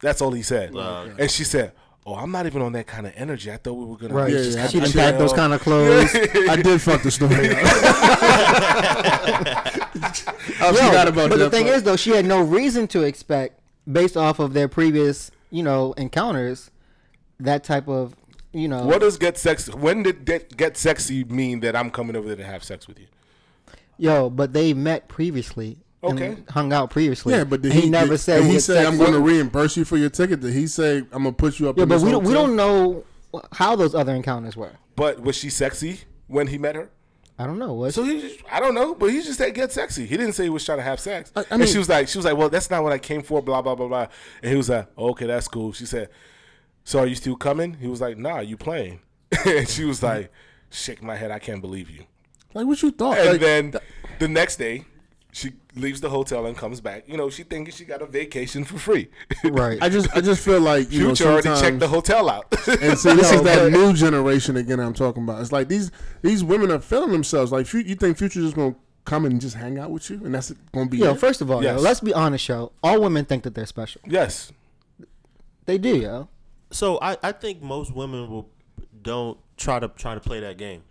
That's 0.00 0.22
all 0.22 0.30
he 0.30 0.42
said. 0.42 0.72
And 0.76 1.28
she 1.28 1.42
said, 1.42 1.72
"Oh, 2.06 2.14
I'm 2.14 2.30
not 2.30 2.46
even 2.46 2.62
on 2.62 2.74
that 2.74 2.86
kind 2.86 3.08
of 3.08 3.12
energy. 3.16 3.50
I 3.50 3.56
thought 3.56 3.74
we 3.74 3.86
were 3.86 3.96
gonna 3.96 4.14
Right. 4.14 4.30
Yeah, 4.30 4.38
just 4.38 4.56
yeah, 4.56 4.68
she 4.68 4.78
didn't 4.78 4.94
pack 4.94 5.18
those 5.18 5.32
kind 5.32 5.52
of 5.52 5.60
clothes. 5.60 6.14
I 6.14 6.54
did 6.62 6.80
fuck 6.80 7.02
the 7.02 7.10
story. 7.10 7.48
up. 10.04 10.16
I 10.60 10.70
Yo, 10.70 11.08
about 11.08 11.30
but 11.30 11.38
the 11.38 11.50
thing 11.50 11.64
part. 11.66 11.76
is, 11.76 11.82
though, 11.82 11.96
she 11.96 12.10
had 12.10 12.24
no 12.24 12.42
reason 12.42 12.86
to 12.88 13.02
expect, 13.02 13.60
based 13.90 14.16
off 14.16 14.38
of 14.38 14.52
their 14.52 14.68
previous, 14.68 15.30
you 15.50 15.62
know, 15.62 15.92
encounters, 15.94 16.70
that 17.38 17.64
type 17.64 17.88
of, 17.88 18.14
you 18.52 18.68
know, 18.68 18.84
What 18.84 19.00
does 19.00 19.16
get 19.16 19.38
sexy? 19.38 19.72
When 19.72 20.02
did 20.02 20.24
get, 20.24 20.56
get 20.56 20.76
sexy 20.76 21.24
mean 21.24 21.60
that 21.60 21.74
I'm 21.76 21.90
coming 21.90 22.16
over 22.16 22.28
there 22.28 22.36
to 22.36 22.44
have 22.44 22.62
sex 22.64 22.86
with 22.88 22.98
you? 22.98 23.06
yo. 23.98 24.30
But 24.30 24.52
they 24.52 24.72
met 24.74 25.08
previously. 25.08 25.78
and 26.02 26.18
Okay. 26.18 26.36
hung 26.48 26.72
out 26.72 26.90
previously. 26.90 27.34
yeah, 27.34 27.44
but 27.44 27.60
did 27.62 27.72
And 27.72 27.80
he, 27.82 27.90
never 27.90 28.12
did, 28.14 28.18
said 28.18 28.42
did 28.42 28.50
he 28.50 28.58
said, 28.60 28.86
I'm 28.86 28.96
going 28.96 29.12
to 29.12 29.20
reimburse 29.20 29.76
you 29.76 29.84
for 29.84 29.96
your 29.98 30.08
ticket? 30.10 30.40
Did 30.40 30.54
he 30.54 30.66
say 30.66 30.98
I'm 31.12 31.22
going 31.22 31.24
to 31.26 31.32
put 31.32 31.60
you 31.60 31.68
up? 31.68 31.76
Yeah, 31.76 31.82
in 31.82 31.88
but 31.90 31.96
this 31.96 32.04
we 32.04 32.10
don't 32.10 32.24
we 32.24 32.32
don't 32.32 32.56
know 32.56 33.04
how 33.52 33.76
those 33.76 33.94
other 33.94 34.14
encounters 34.14 34.56
were. 34.56 34.72
But 34.96 35.20
was 35.20 35.36
she 35.36 35.50
sexy 35.50 36.00
when 36.26 36.46
he 36.48 36.56
met 36.58 36.74
her? 36.74 36.90
I 37.42 37.46
don't 37.46 37.58
know. 37.58 37.72
Was 37.72 37.94
So 37.94 38.04
he, 38.04 38.20
just, 38.20 38.40
I 38.50 38.60
don't 38.60 38.74
know, 38.74 38.94
but 38.94 39.06
he 39.10 39.22
just 39.22 39.38
said 39.38 39.54
get 39.54 39.72
sexy. 39.72 40.04
He 40.06 40.16
didn't 40.16 40.34
say 40.34 40.44
he 40.44 40.50
was 40.50 40.64
trying 40.64 40.78
to 40.78 40.84
have 40.84 41.00
sex. 41.00 41.32
I- 41.34 41.40
I 41.40 41.44
and 41.52 41.60
mean- 41.60 41.68
she 41.72 41.78
was 41.78 41.88
like, 41.88 42.06
she 42.08 42.18
was 42.18 42.24
like, 42.26 42.36
well, 42.36 42.50
that's 42.50 42.70
not 42.70 42.82
what 42.82 42.92
I 42.92 42.98
came 42.98 43.22
for. 43.22 43.40
Blah 43.42 43.62
blah 43.62 43.74
blah 43.74 43.88
blah. 43.88 44.06
And 44.42 44.50
he 44.50 44.56
was 44.56 44.68
like, 44.68 44.86
oh, 44.98 45.10
okay, 45.10 45.26
that's 45.26 45.48
cool. 45.48 45.72
She 45.72 45.86
said, 45.86 46.10
so 46.84 46.98
are 46.98 47.06
you 47.06 47.14
still 47.14 47.36
coming? 47.36 47.74
He 47.74 47.86
was 47.88 48.00
like, 48.00 48.18
nah, 48.18 48.40
you 48.40 48.56
playing. 48.56 49.00
and 49.46 49.68
she 49.68 49.84
was 49.84 50.02
like, 50.02 50.30
shake 50.70 51.02
my 51.02 51.16
head, 51.16 51.30
I 51.30 51.38
can't 51.38 51.60
believe 51.60 51.88
you. 51.88 52.04
Like 52.52 52.66
what 52.66 52.82
you 52.82 52.90
thought? 52.90 53.16
And 53.18 53.30
Like, 53.30 53.40
then 53.40 53.74
the 54.18 54.28
next 54.28 54.56
day, 54.56 54.84
she 55.32 55.52
leaves 55.76 56.00
the 56.00 56.10
hotel 56.10 56.46
and 56.46 56.56
comes 56.56 56.80
back. 56.80 57.04
You 57.08 57.16
know, 57.16 57.30
she 57.30 57.42
thinking 57.42 57.72
she 57.72 57.84
got 57.84 58.02
a 58.02 58.06
vacation 58.06 58.64
for 58.64 58.78
free. 58.78 59.10
right. 59.44 59.78
I 59.80 59.88
just 59.88 60.14
I 60.16 60.20
just 60.20 60.44
feel 60.44 60.60
like 60.60 60.90
you 60.90 61.06
Future 61.06 61.24
know 61.24 61.30
already 61.32 61.60
checked 61.60 61.80
the 61.80 61.88
hotel 61.88 62.28
out. 62.28 62.46
And 62.66 62.98
see, 62.98 63.14
this 63.14 63.30
Yo, 63.30 63.38
is 63.38 63.42
that 63.42 63.70
new 63.72 63.92
generation 63.92 64.56
again. 64.56 64.80
I'm 64.80 64.94
talking 64.94 65.22
about. 65.22 65.40
It's 65.40 65.52
like 65.52 65.68
these 65.68 65.90
these 66.22 66.42
women 66.42 66.70
are 66.70 66.80
feeling 66.80 67.12
themselves. 67.12 67.52
Like, 67.52 67.72
you 67.72 67.94
think 67.94 68.16
Future 68.18 68.40
just 68.40 68.56
gonna 68.56 68.74
come 69.04 69.24
and 69.24 69.40
just 69.40 69.56
hang 69.56 69.78
out 69.78 69.90
with 69.90 70.10
you, 70.10 70.20
and 70.24 70.34
that's 70.34 70.52
gonna 70.72 70.88
be 70.88 70.98
yo, 70.98 71.12
it? 71.12 71.20
first 71.20 71.40
of 71.40 71.50
all, 71.50 71.62
yo, 71.62 71.76
let's 71.76 72.00
be 72.00 72.12
honest, 72.12 72.48
yo. 72.48 72.72
All 72.82 73.00
women 73.00 73.24
think 73.24 73.44
that 73.44 73.54
they're 73.54 73.66
special. 73.66 74.00
yes. 74.06 74.52
They 75.66 75.78
do, 75.78 75.98
yo. 75.98 76.28
So 76.72 76.98
I, 77.00 77.16
I 77.22 77.32
think 77.32 77.62
most 77.62 77.94
women 77.94 78.28
will 78.28 78.48
don't 79.02 79.38
try 79.56 79.78
to 79.78 79.88
try 79.88 80.14
to 80.14 80.20
play 80.20 80.40
that 80.40 80.56
game, 80.56 80.82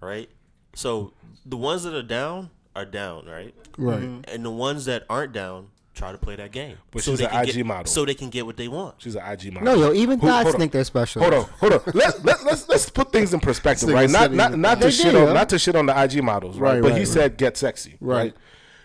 right? 0.00 0.30
So 0.74 1.12
the 1.44 1.56
ones 1.56 1.82
that 1.82 1.94
are 1.94 2.02
down 2.02 2.50
are 2.74 2.84
down, 2.84 3.26
right? 3.26 3.54
right. 3.78 4.00
Mm-hmm. 4.00 4.20
And 4.28 4.44
the 4.44 4.50
ones 4.50 4.84
that 4.86 5.04
aren't 5.08 5.32
down 5.32 5.68
try 5.94 6.12
to 6.12 6.18
play 6.18 6.36
that 6.36 6.52
game. 6.52 6.76
But 6.90 7.02
so 7.02 7.12
she's 7.12 7.20
an 7.20 7.34
IG 7.34 7.54
get, 7.54 7.66
model. 7.66 7.86
So 7.86 8.04
they 8.04 8.14
can 8.14 8.30
get 8.30 8.46
what 8.46 8.56
they 8.56 8.68
want. 8.68 8.96
She's 8.98 9.14
an 9.14 9.22
IG 9.30 9.52
model. 9.52 9.76
No, 9.76 9.88
yo, 9.88 9.92
even 9.92 10.18
Who- 10.18 10.26
thoughts 10.26 10.54
think 10.54 10.72
they're 10.72 10.84
special. 10.84 11.22
Hold 11.22 11.34
on, 11.34 11.44
hold 11.58 11.72
on. 11.74 11.80
Let, 11.94 12.24
let, 12.24 12.44
let's 12.44 12.68
let's 12.68 12.88
put 12.90 13.12
things 13.12 13.34
in 13.34 13.40
perspective, 13.40 13.88
right? 13.90 14.08
Not 14.08 14.32
not 14.32 14.58
not 14.58 14.80
to 14.80 14.90
shit 14.90 15.14
on 15.14 15.34
not 15.34 15.48
to 15.50 15.58
shit 15.58 15.76
on 15.76 15.86
the 15.86 16.02
IG 16.02 16.22
models, 16.22 16.58
right? 16.58 16.74
Right, 16.74 16.82
but 16.82 16.88
right, 16.88 16.94
he 16.94 17.00
right. 17.00 17.08
said 17.08 17.36
get 17.36 17.56
sexy, 17.56 17.96
right. 18.00 18.16
Right. 18.16 18.34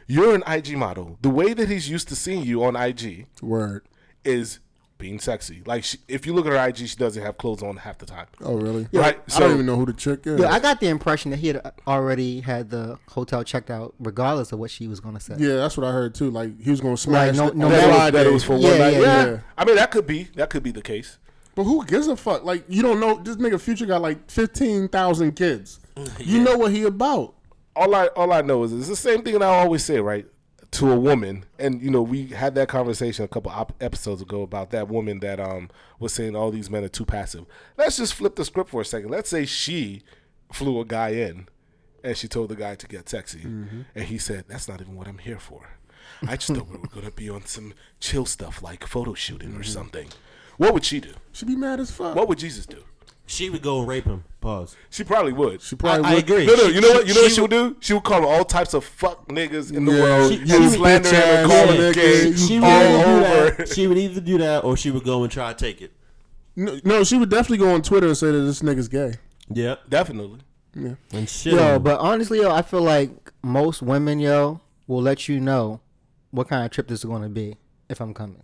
You're 0.10 0.36
an 0.36 0.44
IG 0.48 0.78
model. 0.78 1.18
The 1.22 1.30
way 1.30 1.54
that 1.54 1.70
he's 1.70 1.90
used 1.90 2.08
to 2.10 2.16
seeing 2.16 2.44
you 2.44 2.64
on 2.64 2.78
IG 2.78 3.28
Word. 3.42 3.86
is 4.24 4.60
being 4.98 5.20
sexy. 5.20 5.62
Like 5.66 5.84
she, 5.84 5.98
if 6.08 6.26
you 6.26 6.34
look 6.34 6.46
at 6.46 6.52
her 6.54 6.68
IG, 6.68 6.88
she 6.88 6.96
doesn't 6.96 7.22
have 7.22 7.38
clothes 7.38 7.62
on 7.64 7.78
half 7.78 7.98
the 7.98 8.06
time. 8.06 8.28
Oh, 8.42 8.56
really? 8.56 8.88
Right, 8.92 9.20
I 9.28 9.32
so- 9.32 9.40
don't 9.42 9.54
even 9.54 9.66
know 9.66 9.76
who 9.76 9.86
the 9.86 9.94
chick 9.94 10.26
is. 10.26 10.40
Yeah, 10.40 10.52
I 10.52 10.60
got 10.60 10.80
the 10.80 10.88
impression 10.88 11.32
that 11.32 11.38
he 11.38 11.48
had 11.48 11.62
uh, 11.64 11.72
already 11.88 12.40
had 12.42 12.70
the 12.70 12.98
hotel 13.10 13.44
checked 13.44 13.70
out, 13.70 13.94
regardless 14.00 14.52
of 14.52 14.60
what 14.60 14.72
she 14.72 14.88
was 14.88 15.00
going 15.00 15.16
to 15.16 15.22
say. 15.22 15.36
yeah, 15.38 15.56
that's 15.56 15.78
what 15.78 15.86
I 15.86 15.92
heard 15.92 16.16
too. 16.16 16.30
Like 16.32 16.60
he 16.62 16.70
was 16.72 16.82
gonna 16.82 16.98
smash. 16.98 17.36
no- 17.36 17.48
it 17.48 17.56
no 17.56 17.66
on 17.68 17.72
matter- 17.72 17.88
That, 17.88 18.04
was, 18.04 18.12
that 18.14 18.28
it 18.28 18.34
was 18.34 18.44
for 18.44 18.58
Yeah, 18.58 18.70
one 18.70 18.80
night. 18.80 18.94
yeah, 18.94 19.00
Yeah, 19.00 19.26
yeah. 19.26 19.40
I 19.58 19.66
mean 19.66 19.76
that 19.76 19.92
could 19.92 20.08
be 20.08 20.24
that 20.36 20.50
could 20.50 20.64
be 20.64 20.72
the 20.72 20.82
case. 20.82 21.18
But 21.56 21.64
who 21.64 21.84
gives 21.86 22.08
a 22.08 22.16
fuck? 22.16 22.44
Like 22.44 22.64
you 22.68 22.82
don't 22.84 23.00
know 23.00 23.16
this 23.22 23.36
nigga 23.38 23.60
Future 23.60 23.86
got 23.86 24.02
like 24.02 24.30
fifteen 24.30 24.88
thousand 24.90 25.34
kids. 25.36 25.80
You 26.20 26.42
know 26.42 26.58
what 26.58 26.72
he 26.72 26.84
about? 26.84 27.34
all 27.76 27.94
I 27.94 28.08
all 28.08 28.32
I 28.34 28.42
know 28.42 28.64
is 28.64 28.74
it's 28.74 28.88
the 28.88 28.96
same 28.96 29.22
thing 29.24 29.34
that 29.34 29.44
I 29.44 29.48
always 29.60 29.84
say, 29.84 30.00
right? 30.00 30.26
To 30.78 30.92
a 30.92 31.00
woman, 31.00 31.46
and 31.58 31.82
you 31.82 31.90
know, 31.90 32.04
we 32.04 32.28
had 32.28 32.54
that 32.56 32.68
conversation 32.70 33.26
a 33.26 33.28
couple 33.28 33.52
op- 33.52 33.74
episodes 33.82 34.22
ago 34.22 34.44
about 34.44 34.70
that 34.72 34.88
woman 34.88 35.20
that 35.22 35.40
um 35.40 35.70
was 36.00 36.14
saying 36.14 36.36
all 36.36 36.52
these 36.52 36.70
men 36.70 36.84
are 36.84 36.88
too 36.90 37.06
passive. 37.06 37.46
Let's 37.78 37.98
just 37.98 38.14
flip 38.14 38.36
the 38.36 38.46
script 38.46 38.70
for 38.70 38.82
a 38.82 38.86
second. 38.86 39.10
Let's 39.10 39.30
say 39.30 39.46
she 39.46 40.04
flew 40.54 40.80
a 40.80 40.86
guy 40.86 41.10
in, 41.10 41.48
and 42.04 42.16
she 42.16 42.28
told 42.28 42.50
the 42.50 42.56
guy 42.56 42.76
to 42.76 42.88
get 42.88 43.10
sexy, 43.10 43.40
Mm-hmm. 43.40 43.82
and 43.96 44.06
he 44.06 44.20
said, 44.20 44.46
"That's 44.48 44.68
not 44.68 44.80
even 44.82 44.96
what 44.96 45.08
I'm 45.08 45.18
here 45.18 45.40
for. 45.40 45.68
I 46.28 46.36
just 46.38 46.50
thought 46.54 46.70
we 46.70 46.78
were 46.78 46.88
gonna 46.88 47.10
be 47.12 47.28
on 47.30 47.46
some 47.46 47.74
chill 48.00 48.26
stuff 48.28 48.62
like 48.62 48.86
photo 48.86 49.16
shooting 49.16 49.50
Mm-hmm. 49.52 49.62
or 49.62 49.64
something." 49.64 50.10
What 50.58 50.74
would 50.76 50.86
she 50.86 51.00
do? 51.00 51.14
She'd 51.32 51.48
be 51.48 51.56
mad 51.56 51.80
as 51.80 51.90
fuck. 51.92 52.16
What 52.16 52.28
would 52.28 52.38
Jesus 52.40 52.66
do? 52.68 52.84
She 53.30 53.50
would 53.50 53.62
go 53.62 53.80
and 53.80 53.88
rape 53.88 54.06
him. 54.06 54.24
Pause. 54.42 54.76
She 54.90 55.04
probably 55.04 55.34
would. 55.34 55.62
She 55.62 55.76
probably 55.76 56.06
I, 56.06 56.12
I 56.12 56.14
would. 56.16 56.24
agree. 56.24 56.46
No, 56.46 56.54
no, 56.56 56.68
She- 56.70 56.76
you 56.76 56.82
know 56.82 56.90
what? 56.94 57.08
You 57.08 57.14
know 57.14 57.22
what 57.22 57.30
she 57.30 57.36
she 57.36 57.42
would 57.42 57.52
do? 57.52 57.76
She 57.82 57.94
would 57.94 58.04
call 58.04 58.26
all 58.26 58.46
types 58.46 58.74
of 58.74 58.86
fuck 58.86 59.28
niggas 59.28 59.74
in 59.74 59.84
the 59.86 59.92
Yeah, 59.92 60.02
world, 60.02 60.32
she- 60.32 60.40
and 60.40 60.48
you 60.50 60.70
slander 60.70 61.10
bitch 61.10 61.12
him 61.12 61.22
and 61.38 61.48
call 61.52 61.68
him 61.68 61.76
nigga, 61.82 61.94
gay 61.94 62.36
She 62.36 62.56
would, 62.60 62.64
all 62.64 62.72
either 62.72 63.04
do 63.04 63.26
over. 63.26 63.52
that, 63.58 63.70
she 63.70 63.88
would 63.88 63.98
either 63.98 64.22
do 64.22 64.38
that 64.38 64.64
or 64.64 64.78
she 64.78 64.92
would 64.92 65.04
go 65.04 65.24
and 65.24 65.32
try 65.32 65.52
to 65.54 65.60
take 65.60 65.82
it. 65.82 65.92
No, 66.56 66.80
no, 66.84 67.04
she 67.04 67.18
would 67.18 67.30
definitely 67.30 67.58
go 67.58 67.72
on 67.74 67.82
Twitter 67.82 68.08
and 68.08 68.18
say 68.18 68.32
that 68.32 68.40
this 68.40 68.62
nigga's 68.62 68.88
gay. 68.88 69.16
Yeah, 69.54 69.76
Definitely. 69.90 70.40
Yeah. 70.76 70.94
And 71.12 71.28
shit. 71.28 71.54
Yo, 71.54 71.80
but 71.80 72.00
honestly, 72.00 72.40
yo, 72.42 72.52
I 72.52 72.62
feel 72.62 72.82
like 72.82 73.12
most 73.44 73.82
women, 73.82 74.20
yo, 74.20 74.62
will 74.88 75.02
let 75.02 75.28
you 75.28 75.40
know 75.40 75.82
what 76.32 76.48
kind 76.48 76.64
of 76.66 76.72
trip 76.72 76.88
this 76.88 77.00
is 77.00 77.06
going 77.06 77.24
to 77.24 77.30
be 77.30 77.58
if 77.90 78.00
I'm 78.00 78.14
coming. 78.14 78.44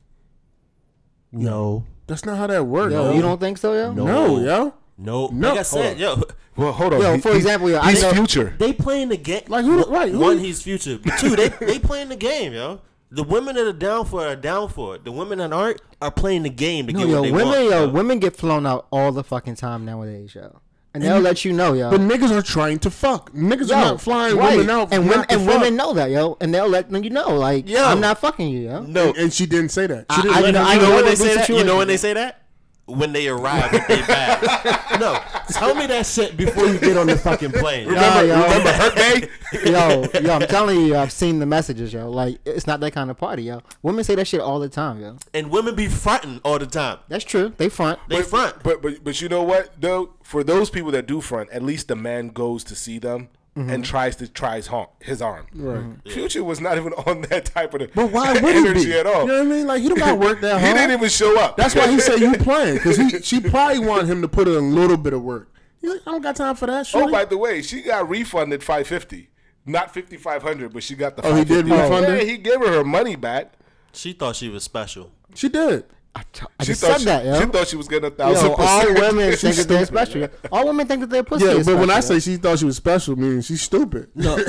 no. 1.32 1.86
That's 2.08 2.26
not 2.26 2.38
how 2.38 2.48
that 2.48 2.66
works. 2.66 2.94
Yo, 2.94 3.10
yo. 3.10 3.14
you 3.16 3.22
don't 3.22 3.40
think 3.40 3.58
so, 3.58 3.74
yo? 3.74 3.94
No. 3.94 4.06
No, 4.06 4.40
yo. 4.40 4.74
No. 4.98 5.30
No. 5.32 5.50
Like 5.50 5.60
I 5.60 5.64
said, 5.64 5.98
yo, 6.00 6.22
Well, 6.56 6.72
hold 6.72 6.94
on. 6.94 7.02
Yo, 7.02 7.18
for 7.20 7.32
he- 7.32 7.38
example, 7.38 7.70
yo, 7.70 7.80
I 7.80 7.92
he's 7.92 8.02
know- 8.04 8.14
future. 8.14 8.56
they 8.60 8.74
playing 8.74 9.10
the 9.10 9.18
game. 9.18 9.44
Like, 9.48 9.66
who- 9.66 9.84
right, 9.86 10.12
who- 10.12 10.20
One, 10.20 10.38
he's 10.38 10.62
future. 10.62 11.00
But 11.04 11.18
two, 11.20 11.36
they 11.36 11.50
they 11.50 11.80
playing 11.80 12.10
the 12.10 12.16
game, 12.16 12.54
yo. 12.54 12.82
The 13.10 13.24
women 13.24 13.56
that 13.56 13.66
are 13.68 13.74
down 13.74 14.06
for 14.06 14.26
it 14.26 14.32
are 14.32 14.36
down 14.36 14.70
for 14.70 14.96
it. 14.96 15.06
The 15.06 15.12
women 15.12 15.38
that 15.38 15.54
aren't 15.54 15.82
are 16.02 16.10
playing 16.12 16.44
the 16.44 16.50
game 16.50 16.88
to 16.88 16.94
No, 16.94 17.00
get 17.00 17.08
yo, 17.10 17.16
what 17.16 17.24
they 17.24 17.32
women, 17.32 17.48
want. 17.50 17.70
yo, 17.70 17.88
women 17.90 18.20
get 18.20 18.36
flown 18.36 18.66
out 18.66 18.88
all 18.92 19.12
the 19.12 19.24
fucking 19.24 19.56
time 19.56 19.86
nowadays, 19.86 20.34
yo. 20.36 20.60
And 20.96 21.02
they'll 21.02 21.20
let 21.20 21.44
you 21.44 21.54
know, 21.54 21.74
yo. 21.74 21.90
But 21.90 22.02
niggas 22.02 22.30
are 22.30 22.44
trying 22.44 22.78
to 22.80 22.92
fuck. 22.92 23.32
Niggas 23.34 23.70
Yo, 23.70 23.76
are 23.76 23.82
not 23.86 24.02
flying 24.02 24.38
right. 24.38 24.56
women 24.58 24.70
out. 24.70 24.94
and 24.94 25.10
women, 25.10 25.26
and 25.28 25.42
fuck. 25.42 25.56
women 25.56 25.76
know 25.76 25.94
that, 25.94 26.12
yo, 26.12 26.38
and 26.40 26.54
they'll 26.54 26.68
let 26.70 26.92
you 26.92 27.10
know, 27.10 27.36
like, 27.36 27.68
Yo. 27.68 27.84
I'm 27.84 28.00
not 28.00 28.20
fucking 28.20 28.48
you, 28.48 28.60
yo. 28.70 28.84
No, 28.84 29.08
And, 29.10 29.18
and 29.18 29.34
she 29.34 29.48
didn't 29.48 29.70
say 29.70 29.88
that. 29.88 30.06
She 30.12 30.20
I, 30.20 30.22
didn't 30.22 30.36
I, 30.36 30.40
let 30.42 30.46
you 30.46 30.52
know, 30.54 30.60
him 30.62 30.68
I 30.68 30.76
know 30.76 30.90
know 30.90 30.96
when 30.98 31.06
they 31.06 31.16
say 31.16 31.30
the 31.30 31.36
that. 31.36 31.50
You 31.50 31.64
know 31.64 31.78
when 31.78 31.88
they 31.88 31.98
say 31.98 32.14
that? 32.14 32.43
When 32.86 33.14
they 33.14 33.30
arrive 33.30 33.72
with 33.72 33.88
their 33.88 34.06
bags. 34.06 34.46
no, 35.00 35.18
tell 35.50 35.74
me 35.74 35.88
that 35.88 36.06
shit 36.06 36.36
before 36.36 36.66
you 36.66 36.78
get 36.80 36.98
on 36.98 37.08
the 37.08 37.18
fucking 37.18 37.54
plane. 37.54 37.88
Nah, 37.88 38.20
yo. 38.20 38.44
Remember 38.44 38.74
her 38.74 38.94
day? 38.94 39.30
yo, 39.66 40.06
yo, 40.20 40.34
I'm 40.34 40.48
telling 40.48 40.82
you, 40.82 40.98
I've 40.98 41.12
seen 41.14 41.40
the 41.40 41.46
messages, 41.46 41.94
yo. 41.94 42.10
Like, 42.10 42.40
it's 42.46 42.68
not 42.68 42.82
that 42.82 42.92
kind 42.92 43.10
of 43.10 43.18
party, 43.18 43.44
yo. 43.44 43.62
Women 43.84 44.04
say 44.04 44.16
that 44.16 44.28
shit 44.28 44.42
all 44.42 44.60
the 44.60 44.68
time, 44.68 45.00
yo. 45.00 45.16
And 45.34 45.50
women 45.50 45.76
be 45.76 45.88
fronting 45.88 46.42
all 46.44 46.60
the 46.60 46.68
time. 46.68 47.00
That's 47.08 47.24
true. 47.24 47.54
They 47.56 47.70
front. 47.70 48.00
They 48.10 48.22
front. 48.22 48.62
But 48.64 48.82
but 48.82 49.02
but 49.02 49.22
you 49.22 49.30
know 49.30 49.44
what 49.44 49.80
though? 49.80 50.12
For 50.22 50.44
those 50.44 50.70
people 50.70 50.92
that 50.92 51.08
do 51.08 51.22
front, 51.22 51.52
at 51.52 51.64
least 51.64 51.88
the 51.88 51.96
man 51.96 52.30
goes 52.30 52.66
to 52.66 52.76
see 52.76 53.00
them 53.00 53.30
Mm-hmm. 53.56 53.70
and 53.70 53.86
tries 53.86 54.16
to 54.16 54.28
try 54.28 54.56
his, 54.56 54.66
harm, 54.66 54.88
his 55.00 55.22
arm. 55.22 55.46
Right. 55.54 56.12
Future 56.12 56.44
was 56.44 56.60
not 56.60 56.76
even 56.78 56.92
on 57.06 57.22
that 57.30 57.46
type 57.46 57.76
of 57.76 57.88
But 57.94 58.12
why 58.12 58.34
would 58.34 58.42
he 58.44 58.50
energy 58.50 58.86
be? 58.86 58.94
at 58.98 59.06
all. 59.06 59.22
You 59.22 59.28
know 59.28 59.34
what 59.36 59.42
I 59.46 59.46
mean? 59.46 59.68
Like 59.68 59.82
he 59.84 59.90
don't 59.90 60.00
got 60.00 60.18
work 60.18 60.42
that 60.42 60.60
hard. 60.60 60.64
he 60.68 60.74
didn't 60.74 60.92
even 60.98 61.10
show 61.10 61.40
up. 61.40 61.56
That's 61.56 61.76
why 61.76 61.88
he 61.88 62.00
said 62.00 62.20
you 62.20 62.34
playing 62.40 62.76
because 62.78 62.98
he 62.98 63.22
she 63.22 63.40
probably 63.40 63.78
wanted 63.78 64.08
him 64.10 64.24
to 64.24 64.28
put 64.28 64.48
in 64.48 64.56
a 64.56 64.60
little 64.60 64.98
bit 64.98 65.14
of 65.14 65.22
work. 65.22 65.54
He's 65.82 65.92
like, 65.92 66.02
I 66.08 66.12
don't 66.14 66.22
got 66.24 66.36
time 66.36 66.56
for 66.56 66.66
that. 66.66 66.80
Oh, 66.80 66.84
shorty. 66.84 67.12
by 67.12 67.26
the 67.26 67.38
way, 67.38 67.62
she 67.62 67.84
got 67.84 68.10
refunded 68.10 68.64
five 68.64 68.88
fifty, 68.88 69.30
not 69.68 69.94
fifty 69.94 70.18
five 70.18 70.42
hundred, 70.42 70.74
but 70.74 70.82
she 70.82 70.96
got 70.96 71.16
the. 71.16 71.24
Oh, 71.24 71.36
he 71.36 71.44
did 71.46 71.66
refund 71.68 72.06
her? 72.08 72.18
Yeah, 72.18 72.24
he 72.24 72.38
gave 72.38 72.60
her 72.60 72.72
her 72.72 72.84
money 72.84 73.16
back. 73.16 73.54
She 73.92 74.14
thought 74.14 74.36
she 74.36 74.50
was 74.50 74.64
special. 74.64 75.12
she 75.36 75.48
did. 75.48 75.84
I, 76.16 76.22
t- 76.32 76.46
I 76.60 76.64
She 76.64 76.68
just 76.74 76.82
thought 76.82 76.92
said 76.92 77.00
she, 77.00 77.06
that, 77.06 77.26
yo. 77.26 77.40
she 77.40 77.46
thought 77.48 77.68
she 77.68 77.76
was 77.76 77.88
getting 77.88 78.06
a 78.06 78.12
thousand 78.12 78.50
Yo, 78.52 78.56
all 78.56 78.86
women 78.94 79.16
think 79.36 79.40
She's 79.40 79.58
that 79.58 79.68
they're 79.68 79.86
special. 79.86 80.22
yo. 80.22 80.30
All 80.52 80.68
women 80.68 80.86
think 80.88 81.02
that 81.02 81.10
they're 81.10 81.24
pussy. 81.24 81.46
Yeah, 81.46 81.52
is 81.54 81.66
but 81.66 81.78
when 81.80 81.90
I 81.90 82.02
say 82.02 82.20
she 82.20 82.36
thought 82.38 82.60
she 82.60 82.66
was 82.66 82.78
special, 82.78 83.16
meaning 83.16 83.42
she's 83.42 83.62
stupid. 83.64 84.10
No. 84.14 84.36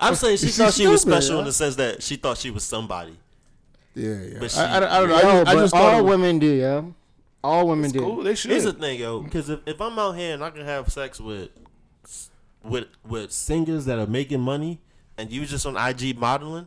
I'm 0.00 0.14
saying 0.14 0.38
she 0.38 0.46
She's 0.46 0.56
thought 0.56 0.72
she 0.72 0.86
was 0.86 1.02
special 1.02 1.34
yeah. 1.34 1.38
in 1.40 1.44
the 1.44 1.52
sense 1.52 1.76
that 1.76 2.02
she 2.02 2.16
thought 2.16 2.38
she 2.38 2.50
was 2.50 2.64
somebody. 2.64 3.16
Yeah, 3.94 4.14
yeah. 4.22 4.38
But 4.40 4.50
she- 4.50 4.58
I, 4.60 4.78
I, 4.78 4.96
I 4.96 5.00
don't 5.00 5.08
know. 5.10 5.20
yo. 5.20 5.28
I 5.28 5.32
Yo, 5.32 5.44
just, 5.44 5.48
I 5.48 5.54
just 5.62 5.74
all 5.74 6.04
women 6.04 6.38
do, 6.38 6.46
yo. 6.54 6.94
All 7.44 7.68
women 7.68 7.84
It's 7.86 7.92
do. 7.92 8.00
cool. 8.00 8.22
They 8.22 8.34
should. 8.34 8.50
Here's 8.50 8.64
the 8.64 8.72
thing, 8.72 8.98
yo, 9.00 9.20
because 9.20 9.48
if, 9.48 9.60
if 9.66 9.80
I'm 9.80 9.98
out 9.98 10.12
here 10.16 10.34
and 10.34 10.42
I 10.44 10.50
can 10.50 10.64
have 10.64 10.90
sex 10.92 11.20
with 11.20 11.50
with 12.64 12.86
with 13.06 13.32
singers 13.32 13.84
that 13.86 13.98
are 13.98 14.06
making 14.06 14.40
money 14.40 14.80
and 15.16 15.30
you 15.30 15.46
just 15.46 15.64
on 15.66 15.76
IG 15.76 16.18
modeling, 16.18 16.66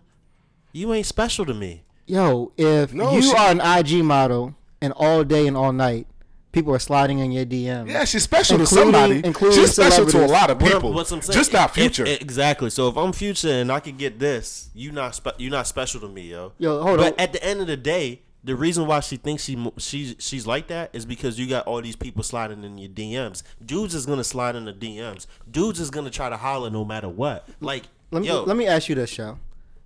you 0.71 0.93
ain't 0.93 1.05
special 1.05 1.45
to 1.45 1.53
me. 1.53 1.83
Yo, 2.05 2.51
if 2.57 2.93
No, 2.93 3.13
you 3.13 3.21
she- 3.21 3.33
are 3.35 3.49
an 3.51 3.61
IG 3.61 4.03
model 4.03 4.55
and 4.81 4.93
all 4.93 5.23
day 5.23 5.47
and 5.47 5.55
all 5.55 5.71
night, 5.71 6.05
people 6.51 6.73
are 6.73 6.79
sliding 6.79 7.19
in 7.19 7.31
your 7.31 7.45
DM. 7.45 7.87
Yeah, 7.89 8.03
she's 8.05 8.23
special 8.23 8.57
to 8.57 8.63
Including- 8.63 8.93
somebody. 8.93 9.21
including 9.23 9.57
She's 9.59 9.71
special 9.71 10.03
to 10.05 10.07
a 10.07 10.09
celebrities. 10.11 10.31
lot 10.31 10.49
of 10.49 10.61
What 10.61 10.71
I'm- 10.71 10.81
people. 10.81 10.93
what's 10.93 11.11
I'm 11.11 11.21
saying, 11.21 11.37
just 11.37 11.53
not 11.53 11.69
if- 11.69 11.75
future. 11.75 12.05
exactly. 12.05 12.69
So 12.69 12.87
if 12.89 12.97
I'm 12.97 13.13
future 13.13 13.49
and 13.51 13.71
I 13.71 13.79
could 13.79 13.97
get 13.97 14.19
this, 14.19 14.69
you 14.75 14.91
not 14.91 15.15
spe- 15.15 15.39
you 15.39 15.49
not 15.49 15.65
special 15.67 16.01
to 16.01 16.07
me, 16.09 16.23
yo. 16.31 16.51
Yo, 16.59 16.81
hold 16.83 16.97
but 16.97 17.13
on. 17.13 17.19
at 17.19 17.31
the 17.33 17.43
end 17.43 17.61
of 17.61 17.67
the 17.67 17.77
day, 17.77 18.21
the 18.43 18.55
reason 18.57 18.85
why 18.85 18.99
she 18.99 19.15
thinks 19.15 19.45
she 19.45 19.55
mo- 19.55 19.73
she's 19.77 20.15
she's 20.19 20.45
like 20.45 20.67
that 20.67 20.89
is 20.91 21.05
because 21.05 21.39
you 21.39 21.47
got 21.47 21.65
all 21.65 21.81
these 21.81 21.95
people 21.95 22.21
sliding 22.21 22.63
in 22.65 22.77
your 22.77 22.89
DMs. 22.89 23.41
Dudes 23.65 23.95
is 23.95 24.05
gonna 24.05 24.25
slide 24.25 24.55
in 24.57 24.65
the 24.65 24.73
DMs. 24.73 25.25
Dudes 25.49 25.79
is 25.79 25.89
gonna 25.89 26.09
try 26.09 26.29
to 26.29 26.35
holler 26.37 26.69
no 26.69 26.83
matter 26.83 27.07
what. 27.07 27.47
Like, 27.61 27.83
Let 28.11 28.21
me 28.21 28.27
yo, 28.27 28.43
let 28.43 28.57
me 28.57 28.67
ask 28.67 28.89
you 28.89 28.95
this, 28.95 29.09
show. 29.09 29.39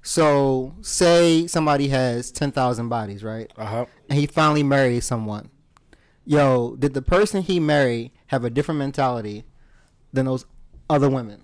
So, 0.07 0.73
say 0.81 1.47
somebody 1.47 1.89
has 1.89 2.31
ten 2.31 2.53
thousand 2.53 2.87
bodies, 2.87 3.25
right? 3.25 3.51
uh 3.57 3.65
huh. 3.65 3.85
And 4.09 4.17
he 4.17 4.25
finally 4.25 4.63
marries 4.63 5.03
someone. 5.03 5.49
Yo, 6.23 6.77
did 6.77 6.93
the 6.93 7.01
person 7.01 7.41
he 7.41 7.59
married 7.59 8.11
have 8.27 8.45
a 8.45 8.49
different 8.49 8.79
mentality 8.79 9.43
than 10.13 10.25
those 10.25 10.45
other 10.89 11.09
women? 11.09 11.43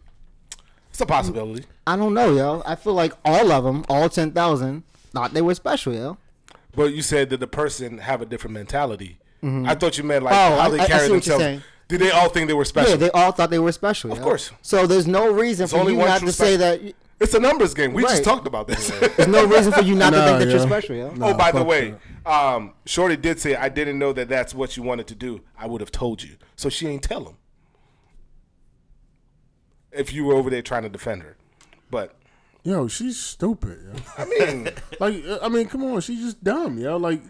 It's 0.91 1.01
a 1.01 1.05
possibility. 1.05 1.65
I 1.85 1.97
don't 1.97 2.13
know, 2.13 2.33
yo. 2.33 2.63
I 2.65 2.75
feel 2.75 2.93
like 2.93 3.11
all 3.25 3.51
of 3.51 3.65
them, 3.65 3.83
all 3.89 4.07
ten 4.07 4.31
thousand, 4.31 4.83
thought 5.11 5.33
they 5.33 5.41
were 5.41 5.55
special, 5.55 5.93
yo. 5.93 6.17
But 6.73 6.93
you 6.93 7.01
said 7.01 7.31
that 7.31 7.41
the 7.41 7.47
person 7.47 7.97
have 7.97 8.21
a 8.21 8.25
different 8.25 8.53
mentality. 8.53 9.17
I 9.43 9.75
thought 9.75 9.97
you 9.97 10.05
meant 10.05 10.23
like 10.23 10.33
Oh, 10.33 10.57
how 10.61 10.69
they 10.69 10.79
I- 10.79 10.83
I 10.83 10.87
carry 10.87 11.07
see 11.07 11.11
themselves. 11.11 11.63
Did 11.89 11.99
they 11.99 12.11
all 12.11 12.29
think 12.29 12.47
they 12.47 12.53
were 12.53 12.63
special? 12.63 12.91
Yeah, 12.91 12.95
they 12.95 13.11
all 13.11 13.33
thought 13.33 13.49
they 13.49 13.59
were 13.59 13.73
special. 13.73 14.13
Of 14.13 14.19
yo. 14.19 14.23
course. 14.23 14.51
So 14.61 14.87
there's 14.87 15.05
no 15.05 15.33
reason 15.33 15.67
for 15.67 15.79
only 15.79 15.95
you 15.95 15.99
not 15.99 16.21
to 16.21 16.31
say 16.31 16.55
that. 16.55 16.79
It's 17.19 17.33
a 17.33 17.39
numbers 17.39 17.73
game. 17.73 17.93
We 17.93 18.03
just 18.03 18.23
talked 18.23 18.47
about 18.47 18.67
this. 18.67 18.89
There's 19.17 19.27
no 19.27 19.45
reason 19.45 19.71
for 19.71 19.81
you 19.81 19.95
not 19.95 20.11
to 20.11 20.21
think 20.25 20.39
that 20.39 20.49
you're 20.49 20.59
special, 20.59 20.95
yo. 20.95 21.11
Nah, 21.11 21.29
oh, 21.29 21.33
by 21.33 21.51
the 21.51 21.63
way, 21.63 21.95
um, 22.25 22.73
Shorty 22.85 23.15
did 23.15 23.39
say 23.39 23.55
I 23.55 23.69
didn't 23.69 23.99
know 23.99 24.13
that 24.13 24.29
that's 24.29 24.53
what 24.53 24.75
you 24.77 24.83
wanted 24.83 25.07
to 25.07 25.15
do. 25.15 25.41
I 25.57 25.67
would 25.67 25.81
have 25.81 25.91
told 25.91 26.23
you. 26.23 26.35
So 26.55 26.69
she 26.69 26.87
ain't 26.87 27.03
tell 27.03 27.25
him. 27.25 27.37
If 29.91 30.11
you 30.11 30.25
were 30.25 30.33
over 30.33 30.49
there 30.49 30.63
trying 30.63 30.83
to 30.83 30.89
defend 30.89 31.21
her, 31.21 31.37
but 31.91 32.15
Yo, 32.63 32.87
she's 32.87 33.19
stupid. 33.19 33.77
Yo. 33.85 34.01
I 34.17 34.25
mean, 34.25 34.69
Like, 34.99 35.23
I 35.41 35.49
mean, 35.49 35.67
come 35.67 35.83
on, 35.83 35.99
she's 35.99 36.21
just 36.21 36.43
dumb, 36.43 36.77
yo. 36.77 36.95
Like, 36.95 37.21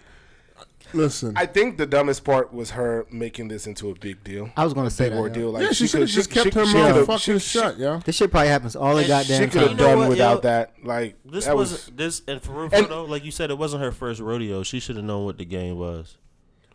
listen, 0.93 1.33
I 1.35 1.45
think 1.45 1.77
the 1.77 1.85
dumbest 1.85 2.23
part 2.23 2.53
was 2.53 2.71
her 2.71 3.05
making 3.11 3.47
this 3.47 3.67
into 3.67 3.89
a 3.89 3.95
big 3.95 4.23
deal. 4.23 4.49
I 4.57 4.63
was 4.63 4.73
gonna 4.73 4.89
say 4.89 5.05
big 5.05 5.11
that. 5.11 5.15
yo. 5.17 5.21
ordeal. 5.21 5.51
Like 5.51 5.63
yeah, 5.63 5.71
she, 5.71 5.87
should 5.87 6.01
have 6.01 6.09
could- 6.09 6.15
just 6.15 6.29
kept 6.31 6.53
her 6.53 6.65
she 6.65 6.73
mouth 6.73 7.05
fucking 7.07 7.39
she- 7.39 7.59
shut, 7.59 7.77
yo. 7.77 7.99
This 7.99 8.15
shit 8.15 8.31
probably 8.31 8.49
happens 8.49 8.75
all 8.75 8.93
the 8.95 8.99
And 9.01 9.07
goddamn 9.07 9.41
She 9.41 9.47
could 9.49 9.59
time. 9.59 9.67
have 9.69 9.77
done 9.77 9.97
what, 9.99 10.09
without 10.09 10.35
yo? 10.35 10.41
that. 10.41 10.73
Like 10.83 11.15
this 11.25 11.45
that 11.45 11.55
was 11.55 11.71
was 11.71 11.91
this 11.95 12.21
and 12.27 12.41
for 12.41 12.51
real, 12.53 12.69
And- 12.73 12.87
though, 12.87 13.05
like 13.05 13.23
you 13.25 13.31
said, 13.31 13.49
it 13.51 13.57
wasn't 13.57 13.83
her 13.83 13.91
first 13.91 14.19
rodeo. 14.21 14.63
She 14.63 14.79
should 14.79 14.95
have 14.95 15.05
known 15.05 15.25
what 15.25 15.37
the 15.37 15.45
game 15.45 15.77
was. 15.77 16.17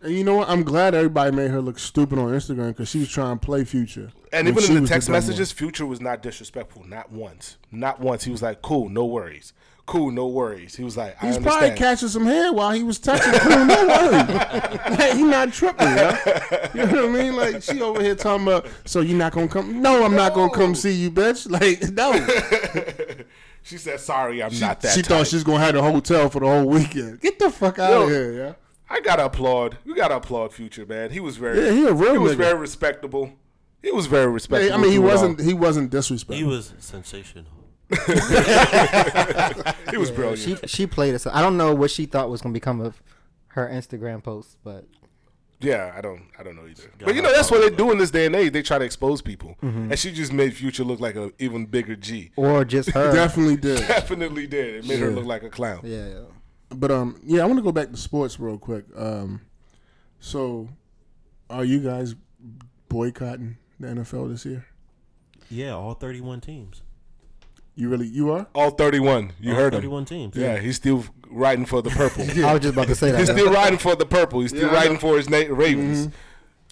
And 0.01 0.15
you 0.15 0.23
know 0.23 0.37
what? 0.37 0.49
I'm 0.49 0.63
glad 0.63 0.95
everybody 0.95 1.35
made 1.35 1.51
her 1.51 1.61
look 1.61 1.77
stupid 1.79 2.21
on 2.21 2.29
Instagram 2.29 2.69
because 2.69 2.89
she 2.89 3.01
was 3.01 3.09
trying 3.09 3.37
to 3.39 3.45
play 3.45 3.65
Future. 3.65 4.13
And 4.33 4.47
even 4.47 4.63
in 4.63 4.75
the 4.77 4.81
was 4.83 4.91
text 4.91 5.09
dumb 5.09 5.15
one. 5.15 5.23
messages, 5.25 5.51
Future 5.51 5.87
was 5.87 6.01
not 6.01 6.23
disrespectful. 6.23 6.85
Not 6.87 7.11
once. 7.11 7.57
Not 7.73 7.99
once. 7.99 8.23
He 8.23 8.31
was 8.31 8.41
like, 8.41 8.63
cool, 8.63 8.89
no 8.89 9.05
worries. 9.05 9.53
Cool, 9.89 10.13
no 10.13 10.29
worries. 10.29 10.77
He 10.77 10.85
was 10.85 10.97
like, 10.97 11.17
I 11.21 11.27
He's 11.27 11.37
understand. 11.39 11.45
probably 11.61 11.77
catching 11.79 12.09
some 12.09 12.25
hair 12.27 12.53
while 12.53 12.71
he 12.73 12.83
was 12.85 12.99
touching 13.01 13.33
cool. 13.41 13.65
No 13.65 13.87
worries. 13.87 14.29
like, 14.99 15.15
he 15.15 15.23
not 15.25 15.53
tripping, 15.53 15.87
yeah. 15.87 16.69
You 16.75 16.87
know 16.87 17.07
what 17.09 17.21
I 17.21 17.23
mean? 17.23 17.35
Like 17.37 17.63
she 17.63 17.81
over 17.83 18.01
here 18.01 18.15
talking 18.15 18.47
about, 18.47 18.67
so 18.85 19.01
you 19.01 19.17
not 19.17 19.33
gonna 19.33 19.49
come? 19.49 19.83
No, 19.83 20.05
I'm 20.05 20.15
not 20.15 20.35
gonna 20.35 20.53
come 20.53 20.75
see 20.77 20.93
you, 20.93 21.11
bitch. 21.11 21.51
Like 21.51 21.91
no. 21.93 22.13
she 23.63 23.79
said, 23.79 23.99
sorry, 24.01 24.43
I'm 24.43 24.51
She, 24.51 24.61
not 24.61 24.81
that 24.83 24.95
she 24.95 25.03
type. 25.03 25.09
thought 25.09 25.27
she's 25.27 25.43
gonna 25.45 25.59
have 25.65 25.75
the 25.75 25.83
hotel 25.83 26.29
for 26.31 26.41
the 26.41 26.47
whole 26.47 26.67
weekend. 26.69 27.21
Get 27.21 27.39
the 27.39 27.51
fuck 27.51 27.79
out 27.79 27.91
Yo. 27.91 28.03
of 28.05 28.11
here, 28.11 28.33
yeah. 28.37 28.53
I 28.91 29.01
gotta 29.01 29.25
applaud. 29.27 29.79
We 29.85 29.95
gotta 29.95 30.17
applaud 30.17 30.53
Future, 30.55 30.87
man. 30.87 31.11
He 31.11 31.21
was 31.21 31.37
very, 31.37 31.59
Yeah, 31.65 31.73
he 31.73 31.85
a 31.87 31.93
real 31.93 32.13
he 32.13 32.19
was 32.19 32.35
very 32.35 32.59
respectable. 32.59 33.33
He 33.83 33.91
was 33.93 34.07
very 34.07 34.27
respectable. 34.31 34.75
I 34.75 34.77
mean, 34.81 34.91
he 34.93 34.99
wasn't. 34.99 35.39
all. 35.41 35.47
He 35.47 35.55
wasn't 35.55 35.91
disrespectful. 35.91 36.37
He 36.37 36.45
was 36.45 36.73
sensational. 36.79 37.45
He 39.91 39.97
was 39.97 40.11
brilliant. 40.11 40.39
She 40.39 40.57
she 40.67 40.87
played 40.87 41.15
it. 41.15 41.21
So 41.21 41.31
I 41.33 41.41
don't 41.43 41.57
know 41.57 41.75
what 41.75 41.91
she 41.91 42.07
thought 42.07 42.31
was 42.31 42.43
gonna 42.43 42.53
become 42.53 42.81
of 42.81 43.03
her 43.49 43.69
Instagram 43.69 44.23
posts, 44.23 44.57
but 44.63 44.87
Yeah, 45.61 45.93
I 45.97 46.01
don't, 46.01 46.23
I 46.39 46.43
don't 46.43 46.57
know 46.57 46.67
either. 46.69 46.85
Got 46.99 47.07
But 47.07 47.15
you 47.15 47.23
know, 47.23 47.33
that's 47.33 47.51
what 47.51 47.61
they 47.63 47.75
do 47.75 47.91
in 47.91 47.99
this 47.99 48.11
day 48.11 48.27
and 48.27 48.37
age. 48.37 48.53
They 48.53 48.63
try 48.63 48.79
to 48.79 48.85
expose 48.85 49.23
people, 49.23 49.57
Mm-hmm. 49.63 49.91
and 49.91 49.99
she 49.99 50.13
just 50.13 50.33
made 50.33 50.55
Future 50.55 50.85
look 50.85 51.01
like 51.01 51.17
an 51.17 51.33
even 51.39 51.67
bigger 51.67 51.97
G. 51.97 52.31
or 52.37 52.65
just 52.65 52.91
her. 52.91 53.13
Definitely 53.13 53.57
did. 53.57 53.79
Definitely 53.89 54.47
did. 54.47 54.75
It 54.77 54.87
made 54.87 55.01
her 55.01 55.11
look 55.11 55.25
like 55.25 55.43
a 55.43 55.51
clown. 55.51 55.81
Yeah, 55.85 56.09
yeah. 56.09 56.21
But 56.71 56.91
um, 56.91 57.21
yeah, 57.25 57.43
I 57.43 57.47
want 57.47 57.59
to 57.59 57.63
go 57.63 57.73
back 57.73 57.91
to 57.91 57.97
sports 57.97 58.39
real 58.39 58.59
quick. 58.59 58.85
Um, 58.95 59.41
so, 60.21 60.69
are 61.49 61.65
you 61.65 61.81
guys 61.81 62.15
boycotting 62.91 63.57
the 63.81 63.89
NFL 63.89 64.29
this 64.31 64.45
year? 64.45 64.67
Yeah, 65.51 65.73
all 65.73 65.95
31 65.95 66.43
teams. 66.43 66.83
You 67.79 67.89
really, 67.89 68.09
you 68.09 68.33
are? 68.33 68.49
All 68.57 68.71
thirty-one. 68.71 69.33
You 69.41 69.53
all 69.53 69.57
heard 69.57 69.73
him. 69.73 69.79
31 69.83 70.05
teams. 70.05 70.37
Yeah, 70.37 70.59
he's 70.59 70.75
still 70.75 71.05
riding 71.31 71.65
for 71.65 71.81
the 71.81 71.91
purple. 71.91 72.23
I 72.45 72.53
was 72.53 72.61
just 72.63 72.73
about 72.75 72.89
to 72.89 72.97
say 72.97 73.13
that. 73.13 73.21
He's 73.21 73.31
still 73.31 73.53
riding 73.53 73.79
for 73.79 73.95
the 73.95 74.05
purple. 74.05 74.41
He's 74.41 74.51
still 74.51 74.69
Yeah, 74.69 74.75
riding 74.75 74.99
for 74.99 75.17
his 75.17 75.31
na- 75.31 75.45
Ravens. 75.49 76.13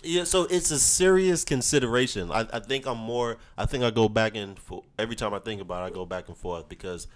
Yeah, 0.03 0.25
so 0.25 0.43
it's 0.51 0.73
a 0.73 0.81
serious 0.81 1.45
consideration. 1.45 2.33
I, 2.33 2.49
I 2.53 2.59
think 2.59 2.87
I'm 2.87 2.99
more. 2.99 3.37
I 3.57 3.67
think 3.67 3.85
I 3.85 3.91
go 3.91 4.09
back 4.09 4.35
and 4.35 4.59
for, 4.59 4.83
every 4.99 5.15
time 5.15 5.33
I 5.33 5.39
think 5.39 5.61
about 5.61 5.85
it. 5.85 5.93
I 5.93 5.95
go 5.95 6.05
back 6.05 6.27
and 6.27 6.37
forth 6.37 6.69
because 6.69 7.07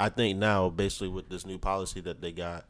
I 0.00 0.08
think 0.08 0.38
now, 0.38 0.70
basically, 0.70 1.08
with 1.08 1.28
this 1.28 1.44
new 1.44 1.58
policy 1.58 2.00
that 2.00 2.22
they 2.22 2.32
got, 2.32 2.64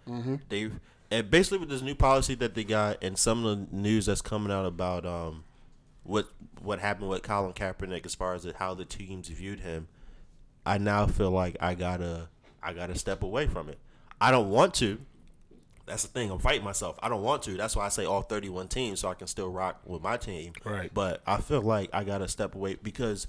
they 0.49 0.71
and 1.13 1.31
basically 1.31 1.59
with 1.59 1.69
this 1.69 1.83
new 1.83 1.95
policy 1.95 2.35
that 2.35 2.57
they 2.57 2.65
got, 2.65 3.03
and 3.05 3.17
some 3.17 3.45
of 3.47 3.71
the 3.71 3.77
news 3.77 4.07
that's 4.07 4.21
coming 4.21 4.51
out 4.51 4.67
about 4.67 5.07
um 5.07 5.45
what 6.03 6.27
what 6.61 6.81
happened 6.81 7.09
with 7.09 7.23
Colin 7.23 7.53
Kaepernick 7.53 8.05
as 8.05 8.17
far 8.17 8.35
as 8.35 8.45
how 8.59 8.75
the 8.75 8.85
teams 8.85 9.29
viewed 9.29 9.61
him. 9.61 9.87
I 10.67 10.79
now 10.79 11.07
feel 11.07 11.31
like 11.31 11.57
I 11.61 11.75
gotta 11.75 12.29
I 12.63 12.73
gotta 12.73 12.97
step 12.97 13.23
away 13.23 13.47
from 13.47 13.69
it. 13.69 13.79
I 14.21 14.33
don't 14.33 14.51
want 14.51 14.75
to. 14.75 14.99
That's 15.87 16.03
the 16.03 16.09
thing. 16.09 16.33
I'm 16.33 16.41
fighting 16.41 16.65
myself. 16.65 16.99
I 17.01 17.09
don't 17.09 17.23
want 17.23 17.45
to. 17.45 17.57
That's 17.57 17.77
why 17.77 17.87
I 17.87 17.91
say 17.91 18.05
all 18.05 18.23
31 18.23 18.67
teams 18.67 19.01
so 19.01 19.09
I 19.09 19.15
can 19.15 19.29
still 19.29 19.49
rock 19.49 19.81
with 19.87 20.03
my 20.03 20.17
team. 20.17 20.53
Right. 20.65 20.93
But 20.93 21.23
I 21.25 21.41
feel 21.41 21.63
like 21.63 21.91
I 21.93 22.03
gotta 22.03 22.27
step 22.27 22.57
away 22.57 22.77
because 22.83 23.29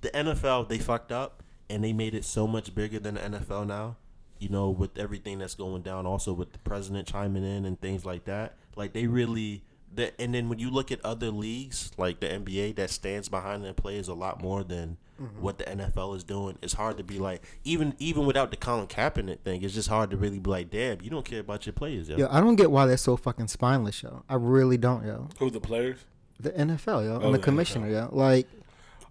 the 0.00 0.10
NFL 0.10 0.68
they 0.68 0.78
fucked 0.78 1.12
up 1.12 1.44
and 1.70 1.84
they 1.84 1.92
made 1.92 2.14
it 2.14 2.24
so 2.24 2.48
much 2.48 2.74
bigger 2.74 2.98
than 2.98 3.14
the 3.14 3.20
NFL 3.20 3.66
now. 3.68 3.96
You 4.40 4.48
know, 4.48 4.70
with 4.70 4.98
everything 4.98 5.38
that's 5.38 5.54
going 5.54 5.82
down, 5.82 6.04
also 6.04 6.32
with 6.32 6.52
the 6.52 6.58
president 6.58 7.06
chiming 7.06 7.44
in 7.44 7.64
and 7.64 7.80
things 7.80 8.04
like 8.04 8.24
that. 8.24 8.56
Like 8.74 8.92
they 8.92 9.06
really. 9.06 9.62
The, 9.94 10.18
and 10.18 10.34
then 10.34 10.48
when 10.48 10.58
you 10.58 10.70
look 10.70 10.90
at 10.90 11.04
other 11.04 11.30
leagues 11.30 11.92
like 11.98 12.20
the 12.20 12.26
NBA 12.26 12.76
that 12.76 12.88
stands 12.88 13.28
behind 13.28 13.62
their 13.62 13.74
players 13.74 14.08
a 14.08 14.14
lot 14.14 14.42
more 14.42 14.64
than 14.64 14.96
what 15.40 15.58
the 15.58 15.64
NFL 15.64 16.16
is 16.16 16.24
doing, 16.24 16.58
it's 16.62 16.72
hard 16.74 16.96
to 16.98 17.04
be 17.04 17.18
like 17.18 17.42
even 17.64 17.94
even 17.98 18.26
without 18.26 18.50
the 18.50 18.56
Colin 18.56 18.86
Kaepernick 18.86 19.40
thing, 19.40 19.62
it's 19.62 19.74
just 19.74 19.88
hard 19.88 20.10
to 20.10 20.16
really 20.16 20.38
be 20.38 20.50
like, 20.50 20.70
damn, 20.70 21.00
you 21.00 21.10
don't 21.10 21.24
care 21.24 21.40
about 21.40 21.66
your 21.66 21.72
players, 21.72 22.08
yo. 22.08 22.16
Yo, 22.16 22.28
I 22.30 22.40
don't 22.40 22.56
get 22.56 22.70
why 22.70 22.86
they're 22.86 22.96
so 22.96 23.16
fucking 23.16 23.48
spineless, 23.48 24.02
yo. 24.02 24.22
I 24.28 24.34
really 24.36 24.76
don't, 24.76 25.04
yo. 25.06 25.28
Who 25.38 25.50
the 25.50 25.60
players? 25.60 25.98
The 26.40 26.50
NFL, 26.50 27.04
yo, 27.04 27.12
Oh, 27.12 27.26
and 27.26 27.34
the 27.34 27.38
the 27.38 27.38
commissioner, 27.38 27.88
yo. 27.88 28.08
Like, 28.10 28.48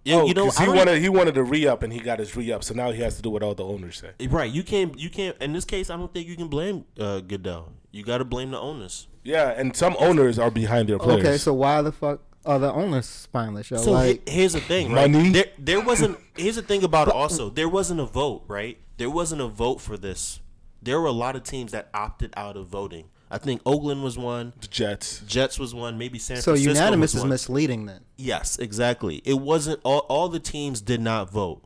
You, 0.04 0.14
oh, 0.14 0.26
you 0.26 0.34
know, 0.34 0.46
'cause 0.46 0.58
I 0.60 0.64
he 0.64 0.68
wanted 0.70 1.00
he 1.00 1.08
wanted 1.08 1.34
to 1.36 1.44
re 1.44 1.66
up 1.66 1.82
and 1.82 1.92
he 1.92 2.00
got 2.00 2.18
his 2.18 2.34
re 2.36 2.50
up, 2.52 2.64
so 2.64 2.74
now 2.74 2.90
he 2.90 3.00
has 3.02 3.16
to 3.16 3.22
do 3.22 3.30
what 3.30 3.42
all 3.42 3.54
the 3.54 3.64
owners 3.64 3.98
say. 4.02 4.26
right? 4.28 4.50
You 4.50 4.62
can't, 4.62 4.98
you 4.98 5.08
can't. 5.10 5.36
In 5.40 5.52
this 5.52 5.64
case, 5.64 5.88
I 5.90 5.96
don't 5.96 6.12
think 6.12 6.26
you 6.28 6.36
can 6.36 6.48
blame 6.48 6.84
uh, 6.98 7.20
Goodell. 7.20 7.72
You 7.90 8.02
got 8.02 8.18
to 8.18 8.24
blame 8.24 8.50
the 8.50 8.58
owners. 8.58 9.06
Yeah, 9.22 9.50
and 9.50 9.76
some 9.76 9.94
owners 10.00 10.38
are 10.38 10.50
behind 10.50 10.88
their 10.88 10.98
players. 10.98 11.20
okay, 11.24 11.36
so 11.38 11.52
why 11.54 11.80
the 11.82 11.92
fuck 11.92 12.20
are 12.44 12.58
the 12.58 12.72
owners 12.72 13.06
spineless, 13.06 13.70
yo? 13.70 13.78
So 13.78 13.92
like, 13.92 14.28
he- 14.28 14.36
here's 14.36 14.52
the 14.52 14.60
thing, 14.60 14.92
right? 14.92 15.10
Money? 15.10 15.30
There, 15.30 15.46
there 15.58 15.80
wasn't. 15.80 16.18
Here's 16.36 16.56
the 16.56 16.62
thing 16.62 16.82
about 16.84 17.08
it. 17.08 17.14
Also, 17.14 17.50
there 17.50 17.68
wasn't 17.68 18.00
a 18.00 18.06
vote, 18.06 18.44
right? 18.48 18.78
There 18.96 19.10
wasn't 19.10 19.40
a 19.40 19.48
vote 19.48 19.80
for 19.80 19.96
this. 19.96 20.40
There 20.80 21.00
were 21.00 21.06
a 21.06 21.12
lot 21.12 21.36
of 21.36 21.44
teams 21.44 21.72
that 21.72 21.88
opted 21.94 22.32
out 22.36 22.56
of 22.56 22.66
voting. 22.66 23.06
I 23.30 23.38
think 23.38 23.62
Oakland 23.64 24.02
was 24.02 24.18
one. 24.18 24.52
the 24.60 24.66
Jets. 24.66 25.20
Jets 25.26 25.58
was 25.58 25.74
one. 25.74 25.96
Maybe 25.96 26.18
San 26.18 26.36
so 26.36 26.52
Francisco. 26.52 26.74
So 26.74 26.78
unanimous 26.78 27.14
was 27.14 27.20
is 27.20 27.20
one. 27.22 27.30
misleading 27.30 27.86
then. 27.86 28.04
Yes, 28.18 28.58
exactly. 28.58 29.22
It 29.24 29.38
wasn't 29.40 29.80
all, 29.84 30.00
all 30.00 30.28
the 30.28 30.40
teams 30.40 30.82
did 30.82 31.00
not 31.00 31.30
vote. 31.30 31.62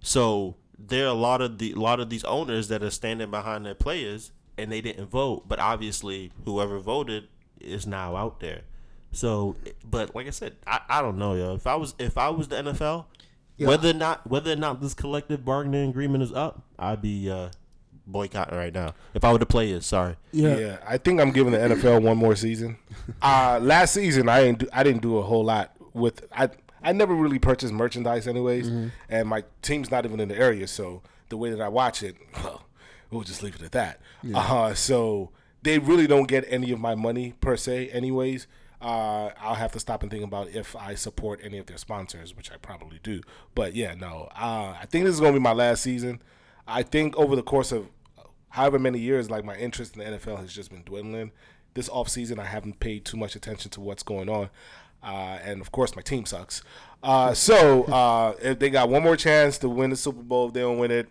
So 0.00 0.56
there 0.78 1.04
are 1.04 1.10
a 1.10 1.12
lot 1.12 1.42
of 1.42 1.58
the 1.58 1.72
a 1.72 1.76
lot 1.76 2.00
of 2.00 2.08
these 2.08 2.24
owners 2.24 2.68
that 2.68 2.82
are 2.82 2.90
standing 2.90 3.30
behind 3.30 3.66
their 3.66 3.74
players 3.74 4.32
and 4.56 4.72
they 4.72 4.80
didn't 4.80 5.06
vote, 5.06 5.48
but 5.48 5.58
obviously 5.58 6.32
whoever 6.44 6.78
voted 6.78 7.28
is 7.60 7.86
now 7.86 8.16
out 8.16 8.40
there. 8.40 8.62
So 9.14 9.56
but 9.88 10.14
like 10.14 10.26
I 10.26 10.30
said, 10.30 10.56
I, 10.66 10.80
I 10.88 11.02
don't 11.02 11.18
know, 11.18 11.34
yo. 11.34 11.54
If 11.54 11.66
I 11.66 11.74
was 11.76 11.94
if 11.98 12.18
I 12.18 12.28
was 12.28 12.48
the 12.48 12.56
NFL, 12.56 13.06
Yeah. 13.56 13.68
whether 13.68 13.90
or 13.90 13.94
not 13.94 14.26
whether 14.28 14.52
or 14.52 14.56
not 14.56 14.80
this 14.80 14.94
collective 14.94 15.44
bargaining 15.44 15.88
agreement 15.90 16.22
is 16.22 16.32
up, 16.32 16.62
I'd 16.78 17.00
be 17.02 17.30
uh 17.30 17.50
boycotting 18.06 18.56
right 18.58 18.72
now. 18.74 18.94
If 19.14 19.24
I 19.24 19.32
were 19.32 19.38
the 19.38 19.46
players, 19.46 19.86
sorry. 19.86 20.16
Yeah. 20.32 20.56
Yeah. 20.58 20.76
I 20.86 20.98
think 20.98 21.20
I'm 21.20 21.30
giving 21.30 21.52
the 21.52 21.58
NFL 21.58 22.02
one 22.02 22.18
more 22.18 22.36
season. 22.36 22.76
Uh 23.22 23.58
last 23.62 23.94
season 23.94 24.28
I 24.28 24.42
didn't 24.44 24.58
do, 24.60 24.68
I 24.72 24.82
didn't 24.82 25.02
do 25.02 25.18
a 25.18 25.22
whole 25.22 25.44
lot 25.44 25.72
with 25.92 26.24
I 26.32 26.48
I 26.82 26.92
never 26.92 27.14
really 27.14 27.38
purchased 27.38 27.72
merchandise 27.72 28.26
anyways, 28.28 28.68
and 29.08 29.26
my 29.28 29.42
team's 29.62 29.90
not 29.90 30.04
even 30.04 30.20
in 30.20 30.28
the 30.28 30.36
area, 30.36 30.66
so 30.66 31.02
the 31.30 31.36
way 31.38 31.48
that 31.50 31.60
I 31.62 31.68
watch 31.68 32.02
it, 32.02 32.14
well, 32.44 32.66
we'll 33.10 33.22
just 33.22 33.42
leave 33.42 33.54
it 33.54 33.62
at 33.62 33.72
that. 33.72 34.00
Uh, 34.34 34.74
so 34.74 35.30
they 35.62 35.78
really 35.78 36.06
don't 36.06 36.28
get 36.28 36.44
any 36.46 36.70
of 36.72 36.78
my 36.78 36.94
money 36.94 37.32
per 37.40 37.56
se, 37.56 37.88
anyways. 37.88 38.46
Uh, 38.84 39.30
I'll 39.40 39.54
have 39.54 39.72
to 39.72 39.80
stop 39.80 40.02
and 40.02 40.10
think 40.10 40.22
about 40.22 40.50
if 40.50 40.76
I 40.76 40.94
support 40.94 41.40
any 41.42 41.56
of 41.56 41.64
their 41.64 41.78
sponsors, 41.78 42.36
which 42.36 42.52
I 42.52 42.56
probably 42.58 43.00
do. 43.02 43.22
But 43.54 43.74
yeah, 43.74 43.94
no, 43.94 44.28
uh, 44.36 44.76
I 44.78 44.86
think 44.90 45.06
this 45.06 45.14
is 45.14 45.20
gonna 45.20 45.32
be 45.32 45.38
my 45.38 45.54
last 45.54 45.82
season. 45.82 46.20
I 46.68 46.82
think 46.82 47.16
over 47.16 47.34
the 47.34 47.42
course 47.42 47.72
of 47.72 47.88
however 48.50 48.78
many 48.78 48.98
years, 48.98 49.30
like 49.30 49.42
my 49.42 49.56
interest 49.56 49.96
in 49.96 50.00
the 50.00 50.18
NFL 50.18 50.38
has 50.38 50.52
just 50.52 50.70
been 50.70 50.82
dwindling. 50.84 51.32
This 51.72 51.88
off 51.88 52.10
season, 52.10 52.38
I 52.38 52.44
haven't 52.44 52.78
paid 52.78 53.06
too 53.06 53.16
much 53.16 53.34
attention 53.34 53.70
to 53.72 53.80
what's 53.80 54.02
going 54.02 54.28
on, 54.28 54.50
uh, 55.02 55.38
and 55.42 55.62
of 55.62 55.72
course, 55.72 55.96
my 55.96 56.02
team 56.02 56.26
sucks. 56.26 56.62
Uh, 57.02 57.32
so 57.32 57.84
uh, 57.84 58.34
if 58.42 58.58
they 58.58 58.68
got 58.68 58.90
one 58.90 59.02
more 59.02 59.16
chance 59.16 59.56
to 59.58 59.68
win 59.68 59.90
the 59.90 59.96
Super 59.96 60.22
Bowl, 60.22 60.48
if 60.48 60.54
they 60.54 60.60
don't 60.60 60.78
win 60.78 60.90
it, 60.90 61.08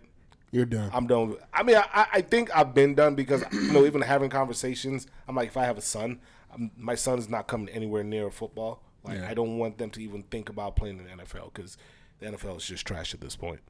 You're 0.52 0.64
done. 0.64 0.90
I'm 0.94 1.06
done. 1.08 1.36
I 1.52 1.64
mean, 1.64 1.76
I, 1.76 2.06
I 2.12 2.20
think 2.20 2.56
I've 2.56 2.72
been 2.72 2.94
done 2.94 3.16
because 3.16 3.42
you 3.52 3.72
know, 3.72 3.84
even 3.84 4.00
having 4.00 4.30
conversations, 4.30 5.08
I'm 5.26 5.34
like, 5.34 5.48
if 5.48 5.56
I 5.56 5.64
have 5.64 5.76
a 5.76 5.82
son, 5.82 6.20
I'm, 6.54 6.70
my 6.76 6.94
son 6.94 7.18
is 7.18 7.28
not 7.28 7.46
coming 7.48 7.68
anywhere 7.68 8.04
near 8.04 8.30
football. 8.30 8.82
Like, 9.04 9.18
Yeah. 9.18 9.28
I 9.28 9.34
don't 9.34 9.58
want 9.58 9.78
them 9.78 9.90
to 9.90 10.02
even 10.02 10.22
think 10.24 10.48
about 10.48 10.76
playing 10.76 10.98
in 10.98 11.04
the 11.04 11.22
NFL 11.24 11.52
because 11.52 11.76
the 12.20 12.26
NFL 12.26 12.56
is 12.58 12.66
just 12.66 12.86
trash 12.86 13.12
at 13.14 13.20
this 13.20 13.36
point. 13.36 13.60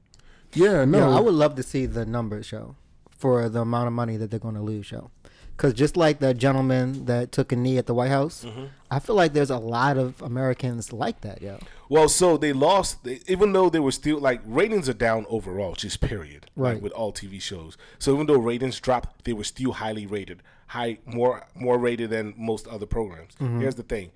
yeah, 0.52 0.84
no. 0.84 1.00
No, 1.10 1.16
I 1.16 1.20
would 1.20 1.34
love 1.34 1.54
to 1.56 1.62
see 1.62 1.86
the 1.86 2.04
numbers 2.06 2.46
show 2.46 2.76
for 3.10 3.48
the 3.48 3.60
amount 3.62 3.86
of 3.88 3.92
money 3.92 4.16
that 4.16 4.30
they're 4.30 4.38
going 4.40 4.54
to 4.54 4.60
lose 4.62 4.86
show. 4.86 5.10
Because 5.56 5.72
just 5.72 5.96
like 5.96 6.18
that 6.18 6.36
gentleman 6.36 7.04
that 7.06 7.30
took 7.30 7.52
a 7.52 7.56
knee 7.56 7.78
at 7.78 7.86
the 7.86 7.94
White 7.94 8.10
House, 8.10 8.44
Mm-hmm. 8.44 8.64
I 8.90 8.98
feel 9.00 9.16
like 9.16 9.32
there's 9.32 9.50
a 9.50 9.58
lot 9.58 9.96
of 9.98 10.20
Americans 10.22 10.92
like 10.92 11.20
that, 11.22 11.42
yo. 11.42 11.58
Well, 11.88 12.08
so 12.08 12.36
they 12.36 12.52
lost, 12.52 13.02
they, 13.02 13.20
even 13.26 13.52
though 13.52 13.68
they 13.68 13.80
were 13.80 13.90
still 13.92 14.18
like 14.20 14.40
ratings 14.44 14.88
are 14.88 14.92
down 14.94 15.26
overall, 15.28 15.74
just 15.74 16.00
period, 16.00 16.46
like, 16.56 16.74
Right. 16.74 16.82
with 16.82 16.92
all 16.92 17.12
TV 17.12 17.40
shows. 17.42 17.76
So 17.98 18.14
even 18.14 18.26
though 18.26 18.36
ratings 18.38 18.78
dropped, 18.80 19.24
they 19.24 19.32
were 19.32 19.42
still 19.44 19.72
highly 19.72 20.06
rated, 20.06 20.42
high 20.74 20.98
more 21.06 21.46
more 21.54 21.78
rated 21.78 22.10
than 22.10 22.34
most 22.36 22.66
other 22.66 22.86
programs. 22.86 23.34
Mm-hmm. 23.36 23.60
Here's 23.60 23.76
the 23.76 23.82
thing, 23.84 24.10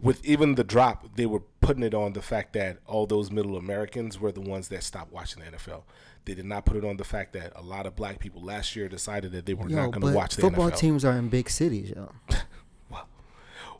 with 0.00 0.24
even 0.24 0.54
the 0.54 0.64
drop, 0.64 1.16
they 1.16 1.26
were 1.26 1.42
putting 1.60 1.82
it 1.82 1.94
on 1.94 2.12
the 2.12 2.22
fact 2.22 2.52
that 2.52 2.78
all 2.86 3.06
those 3.06 3.30
middle 3.30 3.56
Americans 3.56 4.20
were 4.20 4.30
the 4.32 4.40
ones 4.40 4.68
that 4.68 4.82
stopped 4.84 5.12
watching 5.12 5.42
the 5.42 5.50
NFL. 5.56 5.82
They 6.24 6.34
did 6.34 6.44
not 6.44 6.64
put 6.64 6.76
it 6.76 6.84
on 6.84 6.96
the 6.96 7.04
fact 7.04 7.32
that 7.34 7.52
a 7.56 7.62
lot 7.62 7.86
of 7.86 7.94
black 7.96 8.18
people 8.18 8.42
last 8.42 8.74
year 8.76 8.88
decided 8.88 9.32
that 9.32 9.46
they 9.46 9.54
were 9.54 9.68
Yo, 9.68 9.76
not 9.76 9.92
going 9.92 10.06
to 10.06 10.16
watch 10.16 10.36
the 10.36 10.42
NFL. 10.42 10.44
football 10.46 10.70
NFL. 10.70 10.78
teams 10.78 11.04
are 11.04 11.12
in 11.16 11.28
big 11.28 11.50
cities, 11.50 11.90
yo. 11.90 12.10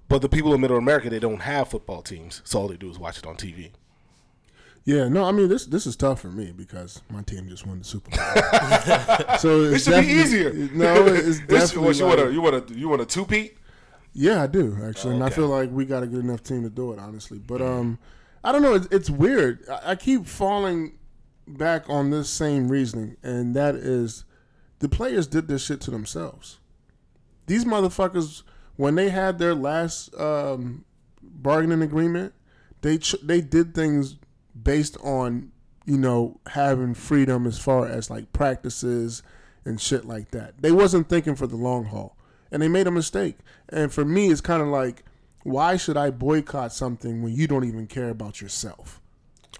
But 0.08 0.22
the 0.22 0.28
people 0.28 0.54
in 0.54 0.60
Middle 0.60 0.76
America, 0.78 1.10
they 1.10 1.18
don't 1.18 1.40
have 1.40 1.68
football 1.68 2.00
teams, 2.00 2.40
so 2.44 2.60
all 2.60 2.68
they 2.68 2.76
do 2.76 2.88
is 2.88 2.96
watch 2.96 3.18
it 3.18 3.26
on 3.26 3.34
TV. 3.36 3.70
Yeah, 4.86 5.08
no, 5.08 5.24
I 5.24 5.32
mean 5.32 5.48
this 5.48 5.66
this 5.66 5.84
is 5.84 5.96
tough 5.96 6.20
for 6.20 6.28
me 6.28 6.52
because 6.56 7.02
my 7.10 7.20
team 7.22 7.48
just 7.48 7.66
won 7.66 7.80
the 7.80 7.84
Super 7.84 8.08
Bowl. 8.08 9.38
so 9.38 9.62
It 9.62 9.80
should 9.80 10.00
be 10.00 10.12
easier. 10.12 10.52
No, 10.52 11.06
it's 11.08 11.40
definitely 11.48 11.82
what 11.88 11.96
you 11.98 12.06
want 12.06 12.20
to 12.20 12.32
you 12.32 12.40
want 12.40 12.68
to 12.68 12.74
you 12.78 12.88
want 12.88 13.00
to 13.00 13.06
two-peat? 13.06 13.58
Yeah, 14.12 14.44
I 14.44 14.46
do 14.46 14.78
actually, 14.84 15.14
and 15.14 15.24
I 15.24 15.30
feel 15.30 15.48
like 15.48 15.70
we 15.72 15.86
got 15.86 16.04
a 16.04 16.06
good 16.06 16.24
enough 16.24 16.44
team 16.44 16.62
to 16.62 16.70
do 16.70 16.92
it, 16.92 17.00
honestly. 17.00 17.38
But 17.38 17.60
um, 17.60 17.98
I 18.44 18.52
don't 18.52 18.62
know. 18.62 18.74
It's, 18.74 18.86
it's 18.92 19.10
weird. 19.10 19.68
I, 19.68 19.90
I 19.90 19.94
keep 19.96 20.24
falling 20.24 20.92
back 21.48 21.90
on 21.90 22.10
this 22.10 22.30
same 22.30 22.68
reasoning, 22.68 23.16
and 23.24 23.56
that 23.56 23.74
is 23.74 24.24
the 24.78 24.88
players 24.88 25.26
did 25.26 25.48
this 25.48 25.64
shit 25.66 25.80
to 25.82 25.90
themselves. 25.90 26.60
These 27.48 27.64
motherfuckers, 27.64 28.44
when 28.76 28.94
they 28.94 29.08
had 29.08 29.38
their 29.40 29.54
last 29.54 30.14
um, 30.18 30.84
bargaining 31.20 31.82
agreement, 31.82 32.34
they 32.82 32.98
ch- 32.98 33.16
they 33.22 33.40
did 33.40 33.74
things 33.74 34.16
based 34.62 34.96
on 35.02 35.52
you 35.84 35.96
know 35.98 36.40
having 36.48 36.94
freedom 36.94 37.46
as 37.46 37.58
far 37.58 37.86
as 37.86 38.10
like 38.10 38.32
practices 38.32 39.22
and 39.64 39.80
shit 39.80 40.04
like 40.04 40.30
that. 40.30 40.58
They 40.62 40.72
wasn't 40.72 41.08
thinking 41.08 41.34
for 41.36 41.46
the 41.46 41.56
long 41.56 41.86
haul, 41.86 42.16
and 42.50 42.62
they 42.62 42.68
made 42.68 42.86
a 42.86 42.90
mistake. 42.92 43.38
And 43.68 43.92
for 43.92 44.04
me, 44.04 44.28
it's 44.30 44.40
kind 44.40 44.62
of 44.62 44.68
like, 44.68 45.04
why 45.42 45.76
should 45.76 45.96
I 45.96 46.10
boycott 46.10 46.72
something 46.72 47.22
when 47.22 47.34
you 47.34 47.46
don't 47.46 47.64
even 47.64 47.86
care 47.86 48.10
about 48.10 48.40
yourself? 48.40 49.00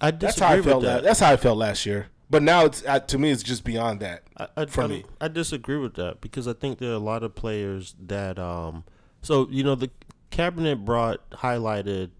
I 0.00 0.10
That's 0.10 0.36
disagree 0.36 0.46
how 0.46 0.52
I 0.52 0.56
with 0.56 0.64
felt. 0.66 0.82
that. 0.84 0.94
la- 0.96 1.00
That's 1.02 1.20
how 1.20 1.32
I 1.32 1.36
felt 1.36 1.58
last 1.58 1.86
year. 1.86 2.08
But 2.28 2.42
now 2.42 2.64
it's 2.64 2.84
uh, 2.86 2.98
to 3.00 3.18
me, 3.18 3.30
it's 3.30 3.42
just 3.44 3.62
beyond 3.64 4.00
that. 4.00 4.24
I, 4.36 4.48
I, 4.56 4.66
for 4.66 4.82
I, 4.82 4.86
me. 4.88 5.04
I 5.20 5.28
disagree 5.28 5.78
with 5.78 5.94
that 5.94 6.20
because 6.20 6.48
I 6.48 6.52
think 6.54 6.78
there 6.78 6.90
are 6.90 6.94
a 6.94 6.98
lot 6.98 7.22
of 7.22 7.34
players 7.36 7.94
that 8.04 8.36
um 8.38 8.82
so 9.22 9.46
you 9.48 9.62
know 9.62 9.76
the 9.76 9.90
cabinet 10.30 10.84
brought 10.84 11.28
highlighted 11.30 12.10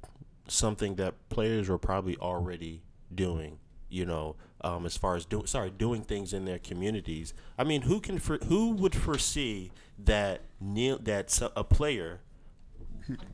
something 0.49 0.97
that 0.97 1.29
players 1.29 1.69
were 1.69 1.79
probably 1.79 2.17
already 2.19 2.83
doing 3.15 3.59
you 3.89 4.05
know 4.05 4.35
um 4.63 4.85
as 4.85 4.97
far 4.97 5.17
as 5.17 5.25
doing 5.25 5.47
sorry 5.47 5.71
doing 5.71 6.03
things 6.03 6.33
in 6.33 6.45
their 6.45 6.59
communities. 6.59 7.35
I 7.59 7.65
mean 7.65 7.83
who 7.83 8.01
can 8.01 8.19
for, 8.19 8.39
who 8.39 8.71
would 8.73 8.95
foresee 8.95 9.71
that 9.99 10.43
Neil 10.61 10.99
that 10.99 11.41
a 11.55 11.65
player 11.65 12.21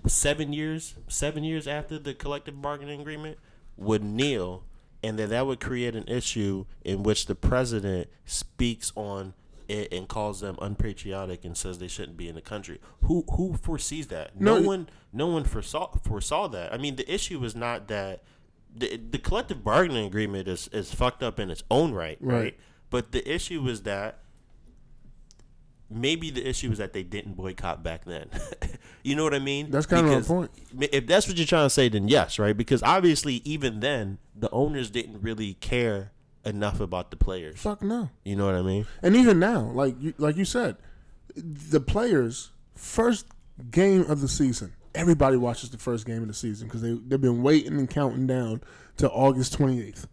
seven 0.06 0.52
years 0.52 0.94
seven 1.08 1.44
years 1.44 1.66
after 1.66 1.98
the 1.98 2.14
collective 2.14 2.60
bargaining 2.60 3.00
agreement 3.00 3.38
would 3.76 4.04
kneel 4.04 4.64
and 5.02 5.18
that 5.18 5.30
that 5.30 5.46
would 5.46 5.60
create 5.60 5.96
an 5.96 6.06
issue 6.06 6.64
in 6.84 7.02
which 7.02 7.26
the 7.26 7.34
president 7.34 8.08
speaks 8.24 8.92
on 8.94 9.34
it 9.68 9.92
and 9.92 10.08
calls 10.08 10.40
them 10.40 10.56
unpatriotic 10.62 11.44
and 11.44 11.56
says 11.56 11.78
they 11.78 11.88
shouldn't 11.88 12.16
be 12.16 12.28
in 12.28 12.34
the 12.34 12.40
country 12.40 12.80
who 13.04 13.24
who 13.36 13.54
foresees 13.54 14.08
that 14.08 14.38
no, 14.40 14.58
No, 14.58 14.66
one 14.68 14.88
no 15.12 15.26
one 15.28 15.44
foresaw 15.44 15.88
foresaw 16.02 16.48
that 16.48 16.72
i 16.72 16.76
mean 16.78 16.96
the 16.96 17.12
issue 17.12 17.42
is 17.44 17.54
not 17.56 17.88
that 17.88 18.22
the, 18.74 18.96
the 18.96 19.18
collective 19.18 19.62
bargaining 19.62 20.06
agreement 20.06 20.48
is, 20.48 20.68
is 20.72 20.94
fucked 20.94 21.22
up 21.22 21.38
in 21.38 21.50
its 21.50 21.62
own 21.70 21.92
right, 21.92 22.16
right 22.20 22.34
Right. 22.42 22.58
but 22.90 23.12
the 23.12 23.26
issue 23.30 23.66
is 23.68 23.82
that 23.82 24.20
maybe 25.90 26.30
the 26.30 26.48
issue 26.48 26.70
is 26.72 26.78
that 26.78 26.94
they 26.94 27.02
didn't 27.02 27.34
boycott 27.34 27.82
back 27.82 28.06
then. 28.06 28.30
you 29.02 29.14
know 29.14 29.24
what 29.24 29.34
I 29.34 29.38
mean? 29.38 29.70
That's 29.70 29.84
kind 29.84 30.06
of 30.06 30.10
my 30.10 30.14
Because 30.20 30.26
point. 30.26 30.50
If 30.90 31.06
that's 31.06 31.28
what 31.28 31.36
you're 31.36 31.46
trying 31.46 31.66
to 31.66 31.70
say, 31.70 31.90
then 31.90 32.08
yes, 32.08 32.38
right? 32.38 32.56
Because 32.56 32.82
obviously, 32.82 33.42
even 33.44 33.80
then, 33.80 34.16
the 34.34 34.48
owners 34.52 34.88
didn't 34.90 35.20
really 35.20 35.52
care 35.52 36.12
enough 36.44 36.80
about 36.80 37.10
the 37.10 37.16
players. 37.16 37.60
Fuck 37.60 37.82
no. 37.82 38.10
You 38.24 38.36
know 38.36 38.46
what 38.46 38.54
I 38.54 38.62
mean? 38.62 38.86
And 39.02 39.14
even 39.16 39.38
now, 39.38 39.60
like 39.74 39.94
you, 40.00 40.14
like 40.18 40.36
you 40.36 40.44
said, 40.44 40.76
the 41.36 41.80
players 41.80 42.50
first 42.74 43.26
game 43.70 44.02
of 44.10 44.20
the 44.20 44.28
season. 44.28 44.72
Everybody 44.94 45.36
watches 45.38 45.70
the 45.70 45.78
first 45.78 46.04
game 46.06 46.20
of 46.22 46.28
the 46.28 46.34
season 46.34 46.68
because 46.68 46.82
they 46.82 46.92
they've 46.92 47.20
been 47.20 47.42
waiting 47.42 47.78
and 47.78 47.88
counting 47.88 48.26
down 48.26 48.60
to 48.98 49.08
August 49.10 49.54
twenty 49.54 49.82
eighth. 49.82 50.06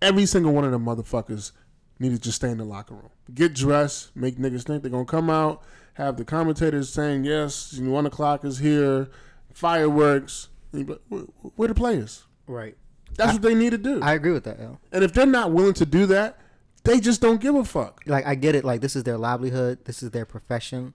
Every 0.00 0.26
single 0.26 0.52
one 0.52 0.64
of 0.64 0.70
them 0.72 0.84
motherfuckers 0.84 1.52
need 1.98 2.10
to 2.12 2.18
just 2.18 2.36
stay 2.36 2.50
in 2.50 2.58
the 2.58 2.64
locker 2.64 2.94
room, 2.94 3.10
get 3.34 3.54
dressed, 3.54 4.14
make 4.16 4.36
niggas 4.36 4.64
think 4.64 4.82
they're 4.82 4.90
gonna 4.90 5.04
come 5.04 5.30
out, 5.30 5.62
have 5.94 6.16
the 6.16 6.24
commentators 6.24 6.88
saying 6.92 7.24
yes, 7.24 7.78
one 7.78 8.06
o'clock 8.06 8.44
is 8.44 8.58
here, 8.58 9.08
fireworks. 9.52 10.48
And 10.72 10.80
you 10.80 10.86
be 10.86 10.92
like, 10.92 11.02
"Where- 11.08 11.50
Where 11.56 11.68
the 11.68 11.74
players? 11.74 12.24
Right. 12.46 12.76
That's 13.16 13.32
what 13.34 13.42
they 13.42 13.54
need 13.54 13.70
to 13.70 13.78
do. 13.78 14.00
I 14.02 14.14
agree 14.14 14.32
with 14.32 14.44
that, 14.44 14.58
and 14.58 15.04
if 15.04 15.12
they're 15.12 15.26
not 15.26 15.52
willing 15.52 15.74
to 15.74 15.86
do 15.86 16.06
that, 16.06 16.38
they 16.84 17.00
just 17.00 17.20
don't 17.20 17.40
give 17.40 17.54
a 17.54 17.64
fuck. 17.64 18.02
Like 18.06 18.26
I 18.26 18.34
get 18.34 18.54
it. 18.54 18.64
Like 18.64 18.80
this 18.80 18.94
is 18.94 19.04
their 19.04 19.18
livelihood. 19.18 19.84
This 19.84 20.02
is 20.02 20.10
their 20.10 20.24
profession. 20.24 20.94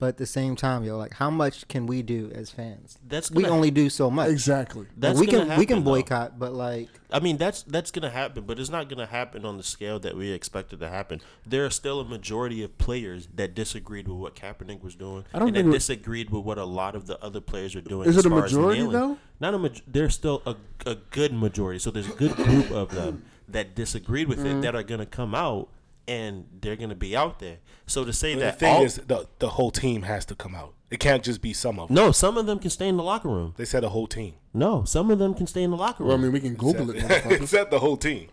But 0.00 0.06
at 0.08 0.16
the 0.16 0.24
same 0.26 0.56
time, 0.56 0.82
yo, 0.82 0.96
like 0.96 1.12
how 1.14 1.30
much 1.30 1.68
can 1.68 1.86
we 1.86 2.00
do 2.02 2.32
as 2.34 2.50
fans? 2.50 2.98
That's 3.06 3.30
we 3.30 3.42
gonna- 3.42 3.54
only 3.54 3.70
do 3.70 3.88
so 3.90 4.10
much. 4.10 4.30
Exactly. 4.30 4.82
Like, 4.82 4.90
That's 4.96 5.20
we 5.20 5.26
gonna 5.26 5.38
can 5.40 5.46
we 5.48 5.50
happen, 5.52 5.66
can 5.66 5.84
though. 5.84 5.90
boycott, 5.90 6.38
but 6.38 6.52
like 6.54 6.88
I 7.12 7.20
mean, 7.20 7.36
that's 7.36 7.62
that's 7.64 7.90
gonna 7.90 8.08
happen, 8.10 8.44
but 8.46 8.58
it's 8.58 8.70
not 8.70 8.88
gonna 8.88 9.04
happen 9.06 9.44
on 9.44 9.58
the 9.58 9.62
scale 9.62 9.98
that 10.00 10.16
we 10.16 10.30
expected 10.32 10.80
to 10.80 10.88
happen. 10.88 11.20
There 11.46 11.66
are 11.66 11.70
still 11.70 12.00
a 12.00 12.04
majority 12.04 12.62
of 12.62 12.78
players 12.78 13.28
that 13.34 13.54
disagreed 13.54 14.08
with 14.08 14.16
what 14.16 14.34
Kaepernick 14.34 14.82
was 14.82 14.94
doing, 14.94 15.24
I 15.34 15.38
don't 15.38 15.48
and 15.48 15.56
think 15.56 15.66
that 15.66 15.72
disagreed 15.72 16.30
with 16.30 16.44
what 16.44 16.56
a 16.56 16.64
lot 16.64 16.96
of 16.96 17.06
the 17.06 17.22
other 17.22 17.42
players 17.42 17.76
are 17.76 17.82
doing. 17.82 18.08
Is 18.08 18.16
as 18.16 18.24
it 18.24 18.28
a 18.28 18.30
far 18.30 18.40
majority, 18.40 18.86
though? 18.86 19.18
Not 19.38 19.52
a. 19.52 19.58
Maj- 19.58 19.82
there's 19.86 20.14
still 20.14 20.40
a, 20.46 20.56
a 20.86 20.94
good 21.10 21.34
majority. 21.34 21.78
So 21.78 21.90
there's 21.90 22.08
a 22.08 22.12
good 22.14 22.34
group 22.36 22.70
of 22.70 22.90
them 22.94 23.24
that 23.48 23.74
disagreed 23.74 24.28
with 24.28 24.38
Mm-hmm. 24.38 24.60
it 24.60 24.62
that 24.62 24.74
are 24.74 24.82
gonna 24.82 25.04
come 25.04 25.34
out 25.34 25.68
and 26.10 26.44
they're 26.60 26.76
gonna 26.76 26.94
be 26.94 27.16
out 27.16 27.38
there. 27.38 27.58
So 27.86 28.04
to 28.04 28.12
say 28.12 28.34
The 28.34 28.40
that 28.40 28.58
the 28.58 28.66
thing 28.66 28.74
all, 28.76 28.82
is, 28.84 28.96
the 28.96 29.26
the 29.38 29.48
whole 29.50 29.70
team 29.70 30.02
has 30.02 30.24
to 30.26 30.34
come 30.34 30.54
out. 30.54 30.74
It 30.90 30.98
can't 30.98 31.22
just 31.22 31.40
be 31.40 31.52
some 31.52 31.78
of 31.78 31.88
them. 31.88 31.94
no, 31.94 32.10
some 32.10 32.36
of 32.36 32.46
them 32.46 32.58
can 32.58 32.70
stay 32.70 32.88
in 32.88 32.96
the 32.96 33.02
locker 33.04 33.28
room. 33.28 33.54
They 33.56 33.64
said 33.64 33.82
the 33.84 33.90
whole 33.90 34.06
team. 34.08 34.34
No, 34.52 34.82
some 34.84 35.10
of 35.10 35.18
them 35.20 35.34
can 35.34 35.46
stay 35.46 35.62
in 35.62 35.70
the 35.70 35.76
locker 35.76 36.02
room. 36.02 36.08
Well, 36.08 36.18
I 36.18 36.20
mean, 36.20 36.32
we 36.32 36.40
can 36.40 36.54
Google 36.54 36.90
it. 36.90 36.96
it 36.96 37.04
motherfuckers. 37.04 37.48
said 37.56 37.70
the 37.70 37.78
whole 37.78 37.96
team. 37.96 38.28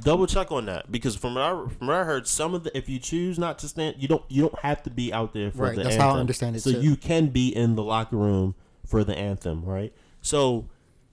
double 0.00 0.26
check 0.26 0.50
on 0.52 0.66
that 0.66 0.90
because 0.90 1.14
from 1.16 1.34
what 1.36 1.42
I 1.44 1.50
from 1.78 1.86
what 1.86 1.96
I 1.96 2.04
heard, 2.04 2.26
some 2.26 2.54
of 2.54 2.64
the 2.64 2.76
if 2.76 2.88
you 2.88 2.98
choose 2.98 3.38
not 3.38 3.58
to 3.60 3.68
stand, 3.68 3.96
you 3.98 4.08
don't 4.08 4.24
you 4.28 4.42
don't 4.42 4.58
have 4.60 4.82
to 4.82 4.90
be 4.90 5.12
out 5.12 5.32
there 5.32 5.50
for 5.52 5.62
Right, 5.62 5.76
the 5.76 5.84
that's 5.84 5.94
anthem. 5.94 6.08
how 6.10 6.16
I 6.16 6.20
understand 6.20 6.56
it, 6.56 6.60
So 6.62 6.72
too. 6.72 6.80
you 6.80 6.96
can 6.96 7.28
be 7.28 7.48
in 7.54 7.76
the 7.76 7.82
locker 7.84 8.16
room 8.16 8.54
for 8.84 9.04
the 9.04 9.16
anthem, 9.16 9.64
right? 9.64 9.92
So 10.20 10.66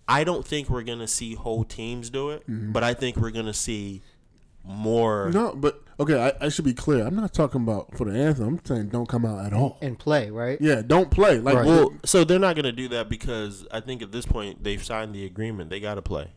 I 0.07 0.23
don't 0.23 0.45
think 0.45 0.69
we're 0.71 0.81
gonna 0.83 1.07
see 1.07 1.35
whole 1.35 1.63
teams 1.63 2.09
do 2.09 2.31
it, 2.31 2.41
mm-hmm. 2.49 2.71
but 2.71 2.83
I 2.83 2.95
think 2.95 3.15
we're 3.17 3.29
gonna 3.31 3.53
see 3.53 4.01
more. 4.63 5.29
No, 5.33 5.53
but 5.55 5.81
okay, 5.99 6.19
I, 6.41 6.45
I 6.45 6.49
should 6.49 6.65
be 6.65 6.73
clear. 6.73 7.05
I'm 7.05 7.15
not 7.15 7.33
talking 7.33 7.61
about 7.61 7.95
for 7.97 8.05
the 8.05 8.17
anthem. 8.17 8.47
I'm 8.47 8.65
saying 8.65 8.89
don't 8.89 9.07
come 9.07 9.25
out 9.25 9.45
at 9.45 9.53
all. 9.53 9.77
and 9.81 9.97
play, 9.97 10.29
right? 10.29 10.59
Yeah, 10.61 10.81
don't 10.85 11.09
play. 11.11 11.39
Like, 11.39 11.55
Right. 11.55 11.65
Well, 11.65 11.93
so 12.05 12.23
they're 12.23 12.39
not 12.39 12.55
gonna 12.55 12.71
do 12.71 12.87
that 12.89 13.09
because 13.09 13.65
I 13.71 13.79
think 13.79 14.01
at 14.01 14.11
this 14.11 14.25
point 14.25 14.63
they've 14.63 14.83
signed 14.83 15.13
the 15.15 15.25
agreement. 15.25 15.69
They 15.69 15.79
gotta 15.79 16.01
play. 16.01 16.31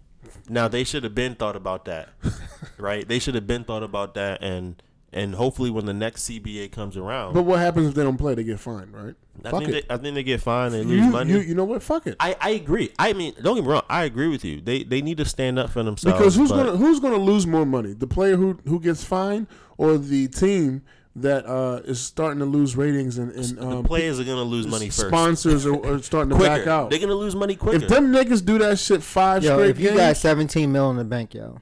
Now 0.49 0.69
they 0.69 0.85
should 0.85 1.05
have 1.05 1.15
been 1.15 1.35
thought 1.35 1.57
about 1.57 1.85
that, 1.87 2.11
right? 2.79 3.07
They 3.07 3.19
should 3.19 3.35
have 3.35 3.47
been 3.47 3.65
thought 3.65 3.83
about 3.83 4.15
that, 4.15 4.43
and 4.43 4.81
and 5.13 5.35
hopefully 5.35 5.71
when 5.71 5.87
the 5.87 5.93
next 5.93 6.29
CBA 6.29 6.73
comes 6.73 6.97
around, 6.97 7.35
but 7.35 7.43
what 7.43 7.59
happens 7.59 7.89
if 7.89 7.95
they 7.95 8.03
don't 8.03 8.17
play? 8.17 8.35
They 8.35 8.45
get 8.45 8.61
fined, 8.61 8.93
right? 8.93 9.15
I 9.45 9.51
Fuck 9.51 9.61
think 9.61 9.75
it. 9.75 9.89
they, 9.89 9.95
I 9.95 9.99
think 9.99 10.15
they 10.15 10.23
get 10.23 10.41
fined. 10.41 10.75
They 10.75 10.83
lose 10.83 11.05
you, 11.05 11.11
money. 11.11 11.33
you, 11.33 11.41
you 11.41 11.55
know 11.55 11.65
what? 11.65 11.83
Fuck 11.83 12.07
it. 12.07 12.17
I, 12.21 12.37
I 12.41 12.51
agree. 12.51 12.93
I 12.99 13.13
mean, 13.13 13.35
don't 13.43 13.57
get 13.57 13.65
me 13.65 13.71
wrong. 13.71 13.83
I 13.89 14.05
agree 14.05 14.29
with 14.29 14.45
you. 14.45 14.61
They 14.61 14.83
they 14.85 15.03
need 15.03 15.19
to 15.19 15.25
stand 15.25 15.59
up 15.59 15.71
for 15.71 15.83
themselves. 15.83 16.19
Because 16.19 16.35
who's 16.37 16.51
gonna 16.51 16.77
who's 16.77 17.01
gonna 17.01 17.17
lose 17.17 17.47
more 17.47 17.67
money? 17.67 17.93
The 17.93 18.07
player 18.07 18.37
who 18.37 18.59
who 18.67 18.81
gets 18.81 19.05
fined, 19.05 19.47
or 19.79 19.99
the 19.99 20.29
team 20.29 20.83
that 21.15 21.45
uh, 21.47 21.83
is 21.85 22.01
starting 22.01 22.39
to 22.39 22.47
lose 22.47 22.75
ratings 22.75 23.19
and, 23.19 23.33
and 23.33 23.59
the 23.59 23.67
um, 23.67 23.85
players 23.85 24.19
are 24.19 24.25
gonna 24.25 24.43
lose 24.43 24.67
money 24.67 24.87
first. 24.87 25.09
sponsors 25.09 25.67
are, 25.67 25.75
are 25.87 26.03
starting 26.03 26.31
to 26.31 26.37
quicker. 26.37 26.59
back 26.59 26.67
out. 26.67 26.91
They're 26.91 26.99
gonna 27.01 27.15
lose 27.15 27.35
money 27.37 27.55
quicker. 27.55 27.85
If 27.85 27.89
them 27.89 28.13
niggas 28.13 28.45
do 28.45 28.59
that 28.59 28.79
shit 28.79 29.03
five 29.03 29.45
Yo, 29.45 29.57
straight 29.57 29.71
if 29.71 29.79
you 29.79 29.89
games, 29.89 30.01
got 30.01 30.17
17 30.17 30.73
mil 30.73 30.91
in 30.91 30.97
the 30.97 31.05
bank, 31.05 31.35
yo, 31.35 31.59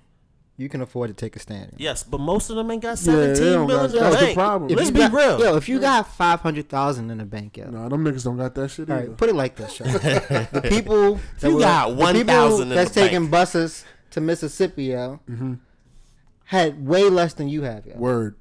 you 0.61 0.69
can 0.69 0.83
afford 0.83 1.09
to 1.09 1.15
take 1.15 1.37
a 1.37 1.39
stand. 1.39 1.73
yes, 1.79 2.03
but 2.03 2.21
most 2.21 2.51
of 2.51 2.57
them 2.57 2.71
ain't 2.71 2.83
got 2.83 3.01
Yeah, 3.03 3.15
they 3.17 3.35
seventeen 3.35 3.53
don't 3.55 3.67
million 3.67 3.87
got- 3.87 3.91
in 3.91 3.93
the 3.93 4.01
that's 4.01 4.17
the 4.21 4.25
bank. 4.27 4.35
problem. 4.37 4.71
If 4.71 4.77
Let's 4.77 4.91
be 4.91 4.99
got, 5.01 5.13
real. 5.13 5.41
Yo, 5.41 5.57
if 5.57 5.69
you 5.69 5.81
got 5.81 6.07
500,000 6.15 7.11
in 7.11 7.19
the 7.19 7.25
bank, 7.25 7.57
yo. 7.57 7.71
nah, 7.71 7.89
them 7.89 8.05
niggas 8.05 8.25
don't 8.25 8.37
got 8.37 8.55
that 8.55 8.69
shit 8.71 8.91
either. 8.91 9.09
right, 9.09 9.17
put 9.17 9.29
it 9.31 9.35
like 9.35 9.57
this, 9.57 9.81
yo. 9.81 9.87
the 9.87 10.63
people 10.69 11.19
that 11.41 11.49
you 11.49 11.55
were- 11.55 11.61
got 11.61 11.89
the 11.89 11.95
1,000 11.97 12.69
that's 12.69 12.91
the 12.91 13.01
taking 13.01 13.21
bank. 13.23 13.31
buses 13.31 13.85
to 14.11 14.21
Mississippi, 14.21 14.85
yo, 14.85 15.21
mm-hmm. 15.31 15.55
had 16.45 16.87
way 16.87 17.09
less 17.09 17.35
than 17.35 17.49
you 17.49 17.63
have, 17.63 17.87
yo. 17.87 17.97
Word. 17.97 18.37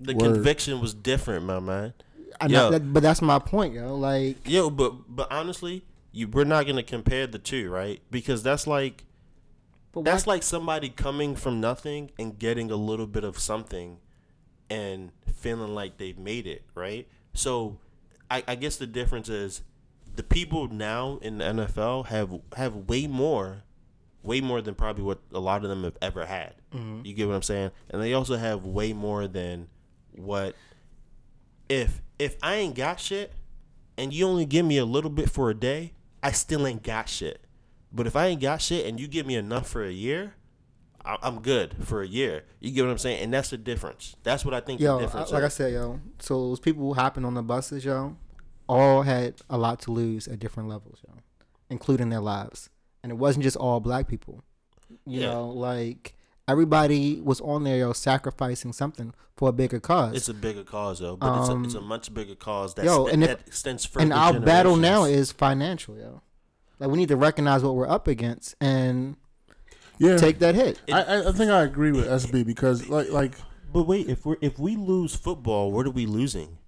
the 0.00 0.14
Word. 0.14 0.34
conviction 0.34 0.80
was 0.80 0.94
different, 0.94 1.44
my 1.46 1.60
man. 1.60 1.94
I 2.40 2.46
Yo. 2.46 2.52
know, 2.58 2.70
that, 2.72 2.92
but 2.92 3.02
that's 3.02 3.22
my 3.22 3.38
point, 3.38 3.72
yo. 3.74 3.94
Like, 3.96 4.46
Yo, 4.48 4.68
but 4.68 4.92
but 5.08 5.30
honestly, 5.32 5.84
you 6.12 6.28
we're 6.28 6.44
not 6.44 6.66
gonna 6.66 6.82
compare 6.82 7.26
the 7.26 7.38
two, 7.38 7.70
right? 7.70 8.02
Because 8.10 8.42
that's 8.42 8.66
like 8.66 9.04
but 10.04 10.04
that's 10.04 10.26
why- 10.26 10.34
like 10.34 10.42
somebody 10.42 10.88
coming 10.88 11.34
from 11.36 11.60
nothing 11.60 12.10
and 12.18 12.38
getting 12.38 12.70
a 12.70 12.76
little 12.76 13.06
bit 13.06 13.24
of 13.24 13.38
something 13.38 13.98
and 14.70 15.10
feeling 15.34 15.74
like 15.74 15.96
they've 15.96 16.18
made 16.18 16.46
it, 16.46 16.62
right? 16.74 17.08
So 17.34 17.78
I, 18.30 18.42
I 18.46 18.54
guess 18.56 18.76
the 18.76 18.86
difference 18.86 19.28
is 19.28 19.62
the 20.14 20.22
people 20.22 20.68
now 20.68 21.18
in 21.22 21.38
the 21.38 21.44
NFL 21.44 22.06
have 22.06 22.30
have 22.56 22.74
way 22.88 23.06
more 23.06 23.62
way 24.22 24.40
more 24.40 24.60
than 24.60 24.74
probably 24.74 25.04
what 25.04 25.20
a 25.32 25.38
lot 25.38 25.62
of 25.62 25.70
them 25.70 25.84
have 25.84 25.96
ever 26.02 26.26
had. 26.26 26.54
Mm-hmm. 26.74 27.02
You 27.04 27.14
get 27.14 27.28
what 27.28 27.34
I'm 27.34 27.42
saying? 27.42 27.70
And 27.90 28.02
they 28.02 28.12
also 28.12 28.36
have 28.36 28.64
way 28.66 28.92
more 28.92 29.28
than 29.28 29.68
what 30.16 30.56
if 31.68 32.02
if 32.18 32.36
I 32.42 32.56
ain't 32.56 32.74
got 32.74 32.98
shit 33.00 33.32
and 33.96 34.12
you 34.12 34.26
only 34.26 34.44
give 34.46 34.66
me 34.66 34.78
a 34.78 34.84
little 34.84 35.10
bit 35.10 35.30
for 35.30 35.48
a 35.50 35.54
day, 35.54 35.92
I 36.22 36.32
still 36.32 36.66
ain't 36.66 36.82
got 36.82 37.08
shit. 37.08 37.40
But 37.96 38.06
if 38.06 38.14
I 38.14 38.26
ain't 38.26 38.40
got 38.42 38.60
shit 38.60 38.84
and 38.86 39.00
you 39.00 39.08
give 39.08 39.26
me 39.26 39.34
enough 39.36 39.66
for 39.68 39.82
a 39.82 39.90
year, 39.90 40.34
I- 41.04 41.18
I'm 41.22 41.40
good 41.40 41.76
for 41.84 42.02
a 42.02 42.06
year. 42.06 42.44
You 42.60 42.70
get 42.72 42.82
what 42.84 42.90
I'm 42.90 42.98
saying? 42.98 43.22
And 43.22 43.32
that's 43.32 43.50
the 43.50 43.56
difference. 43.56 44.14
That's 44.22 44.44
what 44.44 44.52
I 44.54 44.60
think 44.60 44.80
yo, 44.80 44.92
the 44.92 44.98
I- 44.98 45.00
difference 45.06 45.32
like 45.32 45.44
I 45.44 45.48
said, 45.48 45.72
yo. 45.72 46.00
So 46.20 46.48
those 46.50 46.60
people 46.60 46.82
who 46.84 46.92
hopping 46.94 47.24
on 47.24 47.34
the 47.34 47.42
buses, 47.42 47.84
yo, 47.84 48.16
all 48.68 49.02
had 49.02 49.34
a 49.48 49.56
lot 49.56 49.80
to 49.82 49.92
lose 49.92 50.28
at 50.28 50.38
different 50.40 50.68
levels, 50.68 50.98
yo, 51.08 51.14
including 51.70 52.10
their 52.10 52.20
lives. 52.20 52.68
And 53.02 53.10
it 53.12 53.14
wasn't 53.16 53.44
just 53.44 53.56
all 53.56 53.80
black 53.80 54.08
people. 54.08 54.42
You 55.06 55.20
Yeah. 55.22 55.30
know, 55.32 55.48
like 55.48 56.16
everybody 56.48 57.20
was 57.20 57.40
on 57.40 57.64
there, 57.64 57.78
yo, 57.78 57.92
sacrificing 57.92 58.72
something 58.72 59.14
for 59.36 59.48
a 59.48 59.52
bigger 59.52 59.80
cause. 59.80 60.14
It's 60.16 60.28
a 60.28 60.34
bigger 60.34 60.64
cause 60.64 60.98
though, 60.98 61.16
but 61.16 61.40
it's, 61.40 61.48
a, 61.48 61.62
it's 61.62 61.74
a 61.74 61.78
Um, 61.78 61.86
much 61.86 62.12
bigger 62.12 62.34
cause 62.34 62.74
that, 62.74 62.84
yo, 62.84 63.04
that, 63.06 63.14
and 63.14 63.22
if- 63.24 63.30
that 63.30 63.46
extends 63.46 63.84
further. 63.84 64.02
and 64.04 64.12
our 64.12 64.38
battle 64.40 64.76
now 64.76 65.04
is 65.04 65.30
financial, 65.32 65.96
yo. 65.96 66.20
Like 66.78 66.90
we 66.90 66.98
need 66.98 67.08
to 67.08 67.16
recognize 67.16 67.62
what 67.62 67.74
we're 67.74 67.88
up 67.88 68.06
against 68.08 68.54
and 68.60 69.16
Yeah, 69.98 70.16
take 70.16 70.38
that 70.40 70.54
hit. 70.54 70.80
I, 70.92 71.02
I- 71.02 71.28
I 71.28 71.32
think 71.32 71.50
I 71.50 71.62
agree 71.62 71.92
with 71.92 72.06
SB 72.06 72.44
because 72.44 72.88
like 72.88 73.10
like 73.10 73.34
But 73.72 73.84
wait, 73.84 74.08
if 74.08 74.26
we 74.26 74.36
if 74.40 74.58
we 74.58 74.76
lose 74.76 75.14
football, 75.14 75.72
what 75.72 75.86
are 75.86 75.90
we 75.90 76.06
losing? 76.06 76.58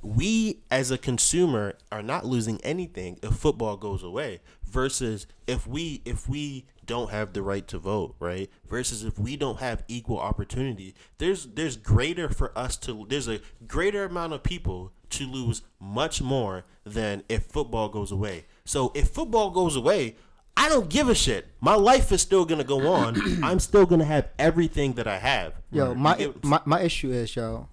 We 0.00 0.62
as 0.70 0.92
a 0.92 0.98
consumer 0.98 1.74
are 1.90 2.02
not 2.02 2.24
losing 2.24 2.60
anything 2.62 3.18
if 3.20 3.34
football 3.34 3.76
goes 3.76 4.04
away 4.04 4.40
versus 4.64 5.26
if 5.48 5.66
we 5.66 6.02
if 6.04 6.28
we 6.28 6.66
don't 6.86 7.10
have 7.10 7.32
the 7.32 7.42
right 7.42 7.66
to 7.68 7.78
vote, 7.78 8.14
right? 8.20 8.48
Versus 8.68 9.02
if 9.04 9.18
we 9.18 9.36
don't 9.36 9.58
have 9.58 9.82
equal 9.88 10.20
opportunity. 10.20 10.94
There's 11.18 11.46
there's 11.46 11.76
greater 11.76 12.28
for 12.28 12.56
us 12.56 12.76
to 12.78 13.06
there's 13.08 13.26
a 13.28 13.40
greater 13.66 14.04
amount 14.04 14.34
of 14.34 14.44
people 14.44 14.92
to 15.10 15.26
lose 15.26 15.62
much 15.80 16.22
more 16.22 16.64
than 16.84 17.24
if 17.28 17.46
football 17.46 17.88
goes 17.88 18.12
away. 18.12 18.44
So 18.68 18.92
if 18.94 19.08
football 19.08 19.48
goes 19.50 19.76
away, 19.76 20.16
I 20.54 20.68
don't 20.68 20.90
give 20.90 21.08
a 21.08 21.14
shit. 21.14 21.46
My 21.60 21.74
life 21.74 22.12
is 22.12 22.20
still 22.20 22.44
gonna 22.44 22.64
go 22.64 22.86
on. 22.92 23.42
I'm 23.42 23.60
still 23.60 23.86
gonna 23.86 24.04
have 24.04 24.28
everything 24.38 24.92
that 24.94 25.06
I 25.06 25.16
have. 25.16 25.54
Yo, 25.72 25.90
You 25.90 25.94
my, 25.94 26.32
my 26.42 26.60
my 26.66 26.80
issue 26.82 27.10
is, 27.10 27.34
yo, 27.34 27.68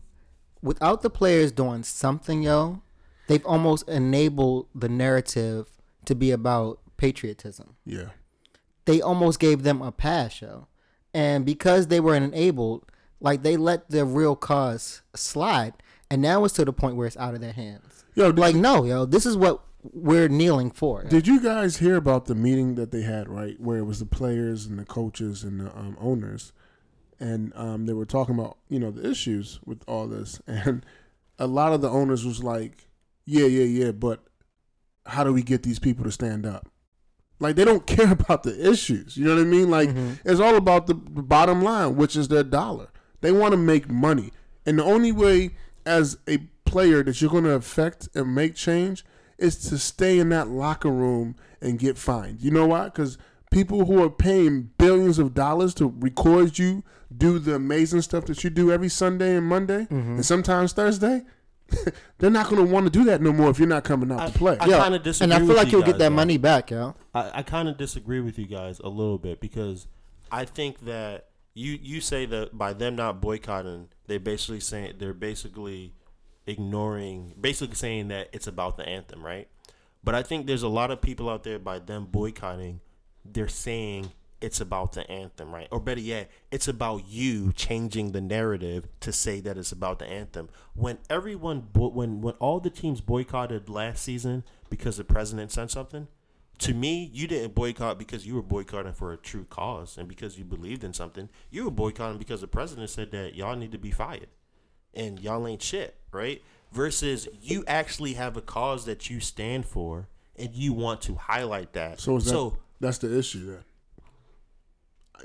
without 0.61 1.01
the 1.01 1.09
players 1.09 1.51
doing 1.51 1.83
something, 1.83 2.43
yo, 2.43 2.81
they've 3.27 3.45
almost 3.45 3.89
enabled 3.89 4.67
the 4.73 4.87
narrative 4.87 5.67
to 6.05 6.15
be 6.15 6.31
about 6.31 6.79
patriotism. 6.95 7.75
yeah. 7.85 8.11
They 8.85 9.01
almost 9.01 9.39
gave 9.39 9.63
them 9.63 9.81
a 9.81 9.91
pass, 9.91 10.41
yo. 10.41 10.67
And 11.11 11.43
because 11.43 11.87
they 11.87 11.99
were 11.99 12.15
enabled, 12.15 12.85
like 13.19 13.41
they 13.41 13.57
let 13.57 13.89
their 13.89 14.05
real 14.05 14.35
cause 14.35 15.01
slide. 15.15 15.73
And 16.11 16.21
now 16.21 16.45
it's 16.45 16.53
to 16.53 16.65
the 16.65 16.71
point 16.71 16.95
where 16.95 17.07
it's 17.07 17.17
out 17.17 17.33
of 17.33 17.41
their 17.41 17.51
hands. 17.51 18.05
Yo, 18.13 18.31
did, 18.31 18.39
Like, 18.39 18.55
no, 18.55 18.85
yo, 18.85 19.05
this 19.05 19.25
is 19.25 19.35
what 19.35 19.64
we're 19.93 20.27
kneeling 20.27 20.71
for. 20.71 21.03
did 21.03 21.27
you 21.27 21.39
guys 21.39 21.77
hear 21.77 21.95
about 21.95 22.25
the 22.25 22.36
meeting 22.36 22.75
that 22.75 22.91
they 22.91 23.01
had 23.01 23.29
right 23.29 23.59
where 23.59 23.77
it 23.77 23.83
was 23.86 23.99
the 23.99 24.05
players 24.05 24.65
and 24.65 24.79
the 24.79 24.86
coaches 24.86 25.43
and 25.43 25.59
the 25.59 25.77
um, 25.77 25.97
owners, 25.99 26.53
and 27.19 27.53
um, 27.55 27.86
they 27.86 27.93
were 27.93 28.05
talking 28.05 28.36
about 28.36 28.57
you 28.69 28.79
know 28.79 28.91
the 28.91 29.09
issues 29.09 29.59
with 29.65 29.83
all 29.88 30.07
this, 30.07 30.41
and 30.47 30.86
a 31.38 31.47
lot 31.47 31.73
of 31.73 31.81
the 31.81 31.89
owners 31.89 32.25
was 32.25 32.43
like, 32.43 32.88
yeah, 33.25 33.45
yeah, 33.45 33.65
yeah, 33.65 33.91
but 33.91 34.23
how 35.05 35.23
do 35.23 35.33
we 35.33 35.43
get 35.43 35.63
these 35.63 35.79
people 35.79 36.03
to 36.03 36.11
stand 36.11 36.45
up? 36.45 36.69
Like 37.39 37.55
they 37.55 37.65
don't 37.65 37.86
care 37.88 38.11
about 38.11 38.43
the 38.43 38.69
issues. 38.69 39.17
You 39.17 39.25
know 39.25 39.36
what 39.36 39.41
I 39.41 39.45
mean? 39.45 39.69
Like 39.69 39.89
it's 40.23 40.39
all 40.39 40.55
about 40.55 40.88
the 40.88 40.95
bottom 40.95 41.61
line, 41.61 41.95
which 41.95 42.15
is 42.15 42.27
their 42.27 42.43
dollar. 42.43 42.89
They 43.21 43.31
want 43.31 43.51
to 43.51 43.57
make 43.57 43.89
money, 43.89 44.31
and 44.65 44.79
the 44.79 44.83
only 44.83 45.11
way 45.11 45.55
as 45.86 46.17
a 46.27 46.38
player 46.65 47.03
that 47.03 47.21
you're 47.21 47.29
going 47.29 47.43
to 47.43 47.51
affect 47.51 48.09
and 48.15 48.33
make 48.33 48.55
change 48.55 49.05
is 49.38 49.57
to 49.69 49.77
stay 49.77 50.19
in 50.19 50.29
that 50.29 50.47
locker 50.47 50.91
room 50.91 51.36
and 51.61 51.79
get 51.79 51.97
fined. 51.97 52.41
You 52.41 52.51
know 52.51 52.67
why? 52.67 52.86
Because 52.86 53.17
people 53.51 53.86
who 53.86 54.03
are 54.03 54.09
paying 54.09 54.71
billions 54.77 55.19
of 55.19 55.33
dollars 55.33 55.73
to 55.75 55.93
record 55.99 56.57
you 56.57 56.83
do 57.15 57.39
the 57.39 57.55
amazing 57.55 58.01
stuff 58.01 58.25
that 58.25 58.43
you 58.43 58.49
do 58.49 58.71
every 58.71 58.89
Sunday 58.89 59.36
and 59.36 59.45
Monday, 59.45 59.81
mm-hmm. 59.86 60.15
and 60.15 60.25
sometimes 60.25 60.73
Thursday. 60.73 61.23
They're 62.19 62.29
not 62.29 62.47
going 62.47 62.63
to 62.63 62.71
want 62.71 62.86
to 62.86 62.91
do 62.91 63.05
that 63.05 63.21
no 63.21 63.33
more 63.33 63.49
if 63.49 63.57
you're 63.57 63.67
not 63.67 63.83
coming 63.83 64.11
out 64.11 64.19
I- 64.19 64.29
to 64.29 64.38
play. 64.38 64.57
I 64.59 64.65
Yo, 64.67 64.83
kinda 64.83 64.99
disagree 64.99 65.23
and 65.23 65.33
I 65.33 65.39
feel 65.39 65.47
with 65.47 65.57
like 65.57 65.67
you 65.67 65.79
you'll 65.79 65.86
get 65.86 65.97
that 65.97 66.09
though. 66.09 66.15
money 66.15 66.38
back, 66.38 66.69
yo. 66.69 66.95
I, 67.13 67.39
I 67.39 67.43
kind 67.43 67.67
of 67.67 67.77
disagree 67.77 68.19
with 68.19 68.38
you 68.38 68.45
guys 68.45 68.79
a 68.79 68.89
little 68.89 69.17
bit 69.17 69.41
because 69.41 69.88
I 70.31 70.45
think 70.45 70.81
that 70.86 71.29
you 71.55 71.79
you 71.81 72.01
say 72.01 72.27
that 72.27 72.55
by 72.55 72.73
them 72.73 72.97
not 72.97 73.19
boycotting, 73.19 73.89
they 74.05 74.19
basically 74.19 74.59
saying 74.59 74.95
they're 74.99 75.13
basically 75.13 75.93
ignoring, 76.47 77.33
basically 77.39 77.75
saying 77.75 78.09
that 78.09 78.29
it's 78.33 78.47
about 78.47 78.77
the 78.77 78.87
anthem, 78.87 79.25
right? 79.25 79.47
But 80.03 80.15
I 80.15 80.23
think 80.23 80.45
there's 80.45 80.63
a 80.63 80.67
lot 80.67 80.91
of 80.91 81.01
people 81.01 81.29
out 81.29 81.43
there 81.43 81.59
by 81.59 81.79
them 81.79 82.05
boycotting, 82.05 82.81
they're 83.23 83.47
saying 83.47 84.11
it's 84.41 84.61
about 84.61 84.93
the 84.93 85.09
anthem, 85.09 85.53
right? 85.53 85.67
Or 85.71 85.79
better 85.79 86.01
yet, 86.01 86.29
it's 86.51 86.67
about 86.67 87.07
you 87.07 87.51
changing 87.53 88.11
the 88.11 88.21
narrative 88.21 88.87
to 88.99 89.11
say 89.11 89.39
that 89.39 89.57
it's 89.57 89.71
about 89.71 89.97
the 89.97 90.05
anthem. 90.05 90.49
When 90.75 90.99
everyone, 91.09 91.67
bo- 91.73 91.89
when 91.89 92.21
when 92.21 92.35
all 92.35 92.59
the 92.59 92.69
teams 92.69 93.01
boycotted 93.01 93.69
last 93.69 94.03
season 94.03 94.43
because 94.69 94.97
the 94.97 95.03
president 95.03 95.51
said 95.51 95.71
something, 95.71 96.07
to 96.59 96.73
me, 96.73 97.09
you 97.11 97.27
didn't 97.27 97.55
boycott 97.55 97.97
because 97.97 98.27
you 98.27 98.35
were 98.35 98.43
boycotting 98.43 98.93
for 98.93 99.11
a 99.11 99.17
true 99.17 99.45
cause 99.49 99.97
and 99.97 100.07
because 100.07 100.37
you 100.37 100.45
believed 100.45 100.83
in 100.83 100.93
something. 100.93 101.29
You 101.49 101.65
were 101.65 101.71
boycotting 101.71 102.19
because 102.19 102.41
the 102.41 102.47
president 102.47 102.89
said 102.91 103.11
that 103.11 103.35
y'all 103.35 103.55
need 103.55 103.71
to 103.71 103.77
be 103.79 103.91
fired 103.91 104.27
and 104.95 105.19
y'all 105.19 105.45
ain't 105.47 105.61
shit, 105.61 105.95
right? 106.11 106.41
Versus 106.71 107.27
you 107.41 107.63
actually 107.67 108.13
have 108.13 108.35
a 108.37 108.41
cause 108.41 108.85
that 108.85 109.09
you 109.09 109.19
stand 109.19 109.65
for 109.65 110.07
and 110.37 110.53
you 110.53 110.73
want 110.73 111.01
to 111.03 111.15
highlight 111.15 111.73
that. 111.73 111.99
So 111.99 112.17
is 112.17 112.25
that 112.25 112.31
so 112.31 112.57
that's 112.79 112.97
the 112.97 113.17
issue 113.17 113.45
then? 113.45 113.63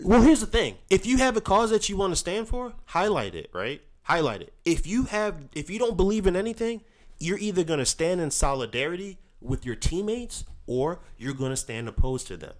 well, 0.02 0.22
here's 0.22 0.40
the 0.40 0.46
thing: 0.46 0.76
if 0.88 1.06
you 1.06 1.18
have 1.18 1.36
a 1.36 1.40
cause 1.40 1.70
that 1.70 1.88
you 1.88 1.96
want 1.96 2.12
to 2.12 2.16
stand 2.16 2.48
for, 2.48 2.72
highlight 2.86 3.34
it, 3.34 3.50
right? 3.52 3.80
Highlight 4.02 4.42
it. 4.42 4.52
If 4.64 4.86
you 4.86 5.04
have, 5.04 5.36
if 5.54 5.68
you 5.70 5.78
don't 5.78 5.96
believe 5.96 6.26
in 6.26 6.36
anything, 6.36 6.80
you're 7.18 7.38
either 7.38 7.64
gonna 7.64 7.86
stand 7.86 8.20
in 8.20 8.30
solidarity 8.30 9.18
with 9.40 9.64
your 9.66 9.74
teammates 9.74 10.44
or 10.66 11.00
you're 11.18 11.34
gonna 11.34 11.56
stand 11.56 11.88
opposed 11.88 12.26
to 12.28 12.36
them, 12.36 12.54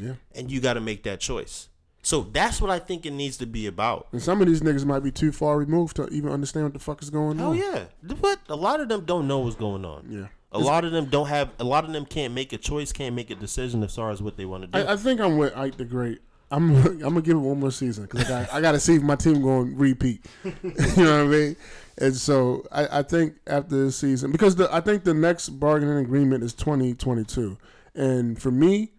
Yeah. 0.00 0.14
and 0.34 0.50
you 0.50 0.60
got 0.60 0.74
to 0.74 0.80
make 0.80 1.02
that 1.04 1.20
choice. 1.20 1.68
So 2.02 2.22
that's 2.22 2.60
what 2.60 2.70
I 2.70 2.78
think 2.78 3.04
it 3.04 3.12
needs 3.12 3.36
to 3.38 3.46
be 3.46 3.66
about. 3.66 4.08
And 4.12 4.22
some 4.22 4.40
of 4.40 4.46
these 4.46 4.62
niggas 4.62 4.86
might 4.86 5.00
be 5.00 5.10
too 5.10 5.32
far 5.32 5.58
removed 5.58 5.96
to 5.96 6.08
even 6.08 6.30
understand 6.30 6.64
what 6.64 6.72
the 6.72 6.78
fuck 6.78 7.02
is 7.02 7.10
going 7.10 7.38
Hell 7.38 7.50
on. 7.50 7.56
Oh 7.56 7.60
yeah, 7.60 7.84
but 8.02 8.40
a 8.48 8.56
lot 8.56 8.80
of 8.80 8.88
them 8.88 9.04
don't 9.04 9.26
know 9.26 9.40
what's 9.40 9.56
going 9.56 9.84
on. 9.84 10.06
Yeah. 10.08 10.26
A 10.52 10.58
lot 10.58 10.84
of 10.84 10.90
them 10.90 11.06
don't 11.06 11.28
have. 11.28 11.50
A 11.60 11.64
lot 11.64 11.84
of 11.84 11.92
them 11.92 12.04
can't 12.04 12.34
make 12.34 12.52
a 12.52 12.58
choice, 12.58 12.92
can't 12.92 13.14
make 13.14 13.30
a 13.30 13.36
decision 13.36 13.84
as 13.84 13.94
far 13.94 14.10
as 14.10 14.20
what 14.20 14.36
they 14.36 14.44
want 14.44 14.62
to 14.62 14.66
do. 14.66 14.78
I, 14.78 14.94
I 14.94 14.96
think 14.96 15.20
I'm 15.20 15.36
with 15.38 15.56
Ike 15.56 15.76
the 15.76 15.84
Great. 15.84 16.20
I'm 16.50 16.74
I'm 16.86 16.98
gonna 16.98 17.22
give 17.22 17.36
it 17.36 17.40
one 17.40 17.60
more 17.60 17.70
season 17.70 18.04
because 18.04 18.24
I 18.24 18.28
got 18.28 18.52
I 18.54 18.60
got 18.60 18.72
to 18.72 18.80
see 18.80 18.96
if 18.96 19.02
my 19.02 19.14
team 19.14 19.42
going 19.42 19.76
repeat. 19.76 20.24
you 20.44 20.52
know 20.96 21.24
what 21.24 21.34
I 21.34 21.38
mean? 21.38 21.56
And 21.98 22.16
so 22.16 22.66
I, 22.72 22.98
I 22.98 23.02
think 23.02 23.34
after 23.46 23.84
this 23.84 23.96
season 23.96 24.32
because 24.32 24.56
the, 24.56 24.72
I 24.74 24.80
think 24.80 25.04
the 25.04 25.14
next 25.14 25.50
bargaining 25.50 25.98
agreement 25.98 26.42
is 26.42 26.54
2022, 26.54 27.56
and 27.94 28.40
for 28.40 28.50
me, 28.50 28.92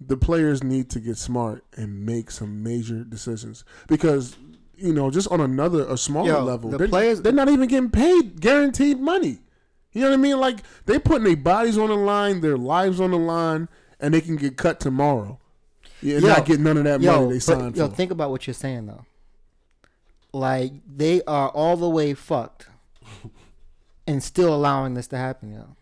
the 0.00 0.16
players 0.16 0.62
need 0.62 0.88
to 0.90 1.00
get 1.00 1.16
smart 1.16 1.64
and 1.76 2.04
make 2.06 2.30
some 2.30 2.62
major 2.62 3.02
decisions 3.04 3.64
because 3.88 4.36
you 4.76 4.92
know 4.92 5.10
just 5.10 5.28
on 5.30 5.40
another 5.40 5.84
a 5.88 5.96
smaller 5.96 6.28
Yo, 6.28 6.44
level, 6.44 6.70
the 6.70 6.78
they're, 6.78 6.88
players- 6.88 7.20
they're 7.22 7.32
not 7.32 7.48
even 7.48 7.68
getting 7.68 7.90
paid 7.90 8.40
guaranteed 8.40 8.98
money. 9.00 9.38
You 9.92 10.02
know 10.02 10.08
what 10.10 10.14
I 10.14 10.18
mean? 10.18 10.38
Like 10.38 10.58
they 10.86 10.98
putting 10.98 11.24
their 11.24 11.36
bodies 11.36 11.76
on 11.78 11.88
the 11.88 11.96
line, 11.96 12.40
their 12.40 12.56
lives 12.58 13.00
on 13.00 13.10
the 13.10 13.18
line, 13.18 13.68
and 13.98 14.14
they 14.14 14.20
can 14.20 14.36
get 14.36 14.56
cut 14.56 14.78
tomorrow. 14.80 15.40
Yeah, 16.00 16.16
and 16.16 16.22
Yo, 16.24 16.28
not 16.28 16.44
get 16.46 16.60
none 16.60 16.76
of 16.76 16.84
that 16.84 17.00
Yo, 17.00 17.12
money 17.12 17.26
they 17.30 17.34
but, 17.36 17.42
signed 17.42 17.76
yo, 17.76 17.88
for. 17.88 17.94
think 17.96 18.12
about 18.12 18.30
what 18.30 18.46
you're 18.46 18.54
saying 18.54 18.86
though. 18.86 19.04
Like 20.32 20.72
they 20.86 21.22
are 21.22 21.48
all 21.48 21.76
the 21.76 21.88
way 21.88 22.14
fucked, 22.14 22.68
and 24.06 24.22
still 24.22 24.54
allowing 24.54 24.94
this 24.94 25.08
to 25.08 25.16
happen, 25.16 25.52
yo. 25.52 25.74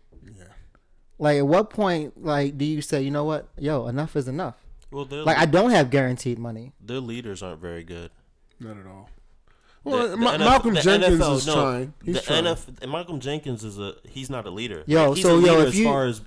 Yeah. 1.19 1.23
Like 1.23 1.37
at 1.37 1.47
what 1.47 1.69
point, 1.69 2.23
like, 2.23 2.57
do 2.57 2.65
you 2.65 2.81
say, 2.81 3.01
you 3.01 3.11
know 3.11 3.23
what, 3.23 3.47
yo, 3.57 3.87
enough 3.87 4.15
is 4.15 4.27
enough? 4.27 4.55
well, 4.91 5.05
their, 5.05 5.23
Like 5.23 5.37
I 5.37 5.45
don't 5.45 5.71
have 5.71 5.89
guaranteed 5.89 6.39
money. 6.39 6.73
their 6.79 6.99
leaders 6.99 7.41
aren't 7.43 7.61
very 7.61 7.83
good. 7.83 8.11
Not 8.59 8.77
at 8.77 8.85
all. 8.87 9.09
Well, 9.83 10.09
the 10.09 10.17
Ma- 10.17 10.33
NF 10.33 10.39
Malcolm 10.39 10.73
the 10.73 10.81
Jenkins 10.81 11.19
NFL 11.21 11.35
is 11.37 11.47
no, 11.47 11.53
trying. 11.55 11.93
He's 12.03 12.15
the 12.15 12.21
trying. 12.21 12.43
NF 12.43 12.89
Malcolm 12.89 13.19
Jenkins 13.19 13.63
is 13.63 13.79
a 13.79 13.95
he's 14.03 14.29
not 14.29 14.45
a 14.45 14.49
leader. 14.49 14.83
Yo, 14.85 15.09
Like, 15.09 15.15
he's 15.17 15.25
so, 15.25 15.37
a 15.37 15.41
yo, 15.41 15.53
leader 15.53 15.61
if 15.61 15.67
as 15.69 15.79
you- 15.79 15.85
far 15.85 16.05
as 16.05 16.21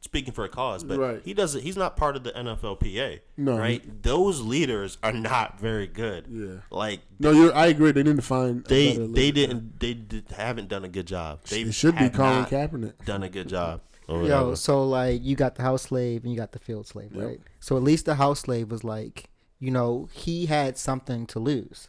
speaking 0.00 0.32
for 0.32 0.44
a 0.44 0.48
cause, 0.48 0.84
but 0.84 0.98
Right. 0.98 1.20
he 1.22 1.34
doesn't. 1.34 1.60
He's 1.62 1.76
not 1.76 1.96
part 1.96 2.16
of 2.16 2.24
the 2.24 2.30
NFLPA. 2.30 3.20
No, 3.36 3.58
right? 3.58 4.02
Those 4.02 4.40
leaders 4.40 4.96
are 5.02 5.12
not 5.12 5.60
very 5.60 5.86
good. 5.86 6.24
Yeah. 6.30 6.46
like 6.70 7.00
No, 7.18 7.30
you're. 7.30 7.54
I 7.54 7.66
agree. 7.66 7.92
They 7.92 8.02
need 8.04 8.16
to 8.16 8.22
find. 8.22 8.64
a 8.64 8.68
they 8.68 8.92
better 8.92 9.06
they 9.08 9.30
didn't 9.32 9.80
they 9.80 9.92
did, 9.94 10.24
haven't 10.34 10.68
done 10.68 10.84
a 10.84 10.88
good 10.88 11.06
job. 11.06 11.40
They 11.44 11.62
It 11.62 11.74
should 11.74 11.98
be 11.98 12.08
Colin 12.08 12.46
Kaepernick. 12.46 13.04
done 13.04 13.22
a 13.22 13.28
good 13.28 13.48
job. 13.50 13.82
Yo, 14.08 14.54
so 14.54 14.84
like 14.84 15.22
you 15.22 15.36
got 15.36 15.54
the 15.56 15.62
house 15.62 15.82
slave 15.82 16.22
and 16.24 16.32
you 16.32 16.38
got 16.38 16.52
the 16.52 16.58
field 16.58 16.86
slave, 16.86 17.10
Yep. 17.14 17.24
right? 17.24 17.40
So 17.60 17.76
at 17.76 17.82
least 17.82 18.06
the 18.06 18.14
house 18.14 18.40
slave 18.40 18.70
was 18.70 18.82
like, 18.84 19.28
you 19.60 19.70
know, 19.70 20.08
he 20.12 20.46
had 20.46 20.78
something 20.78 21.26
to 21.26 21.38
lose. 21.38 21.88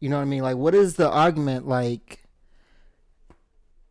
You 0.00 0.08
know 0.08 0.16
what 0.16 0.22
I 0.22 0.26
mean? 0.26 0.42
Like, 0.42 0.56
what 0.56 0.74
is 0.74 0.96
the 0.96 1.08
argument? 1.10 1.66
Like, 1.68 2.20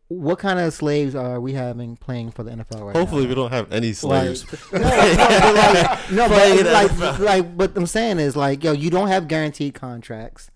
what 0.08 0.38
kind 0.38 0.58
of 0.60 0.72
slaves 0.72 1.14
are 1.14 1.40
we 1.40 1.54
having 1.54 1.96
playing 1.96 2.30
for 2.30 2.42
the 2.42 2.50
NFL 2.52 2.84
right 2.86 2.96
Hopefully, 2.96 3.22
now? 3.24 3.28
we 3.30 3.34
don't 3.34 3.50
have 3.52 3.72
any 3.72 3.88
Like, 3.88 3.96
slaves. 3.96 4.46
no, 4.72 4.78
no, 4.80 4.88
but 4.88 5.56
like, 5.56 6.10
no, 6.12 6.28
but 6.28 6.72
like, 7.00 7.18
like, 7.18 7.54
what 7.54 7.76
I'm 7.76 7.86
saying 7.86 8.18
is 8.18 8.36
like, 8.36 8.62
yo, 8.62 8.72
you 8.72 8.90
don't 8.90 9.08
have 9.08 9.28
guaranteed 9.28 9.74
contracts. 9.74 10.50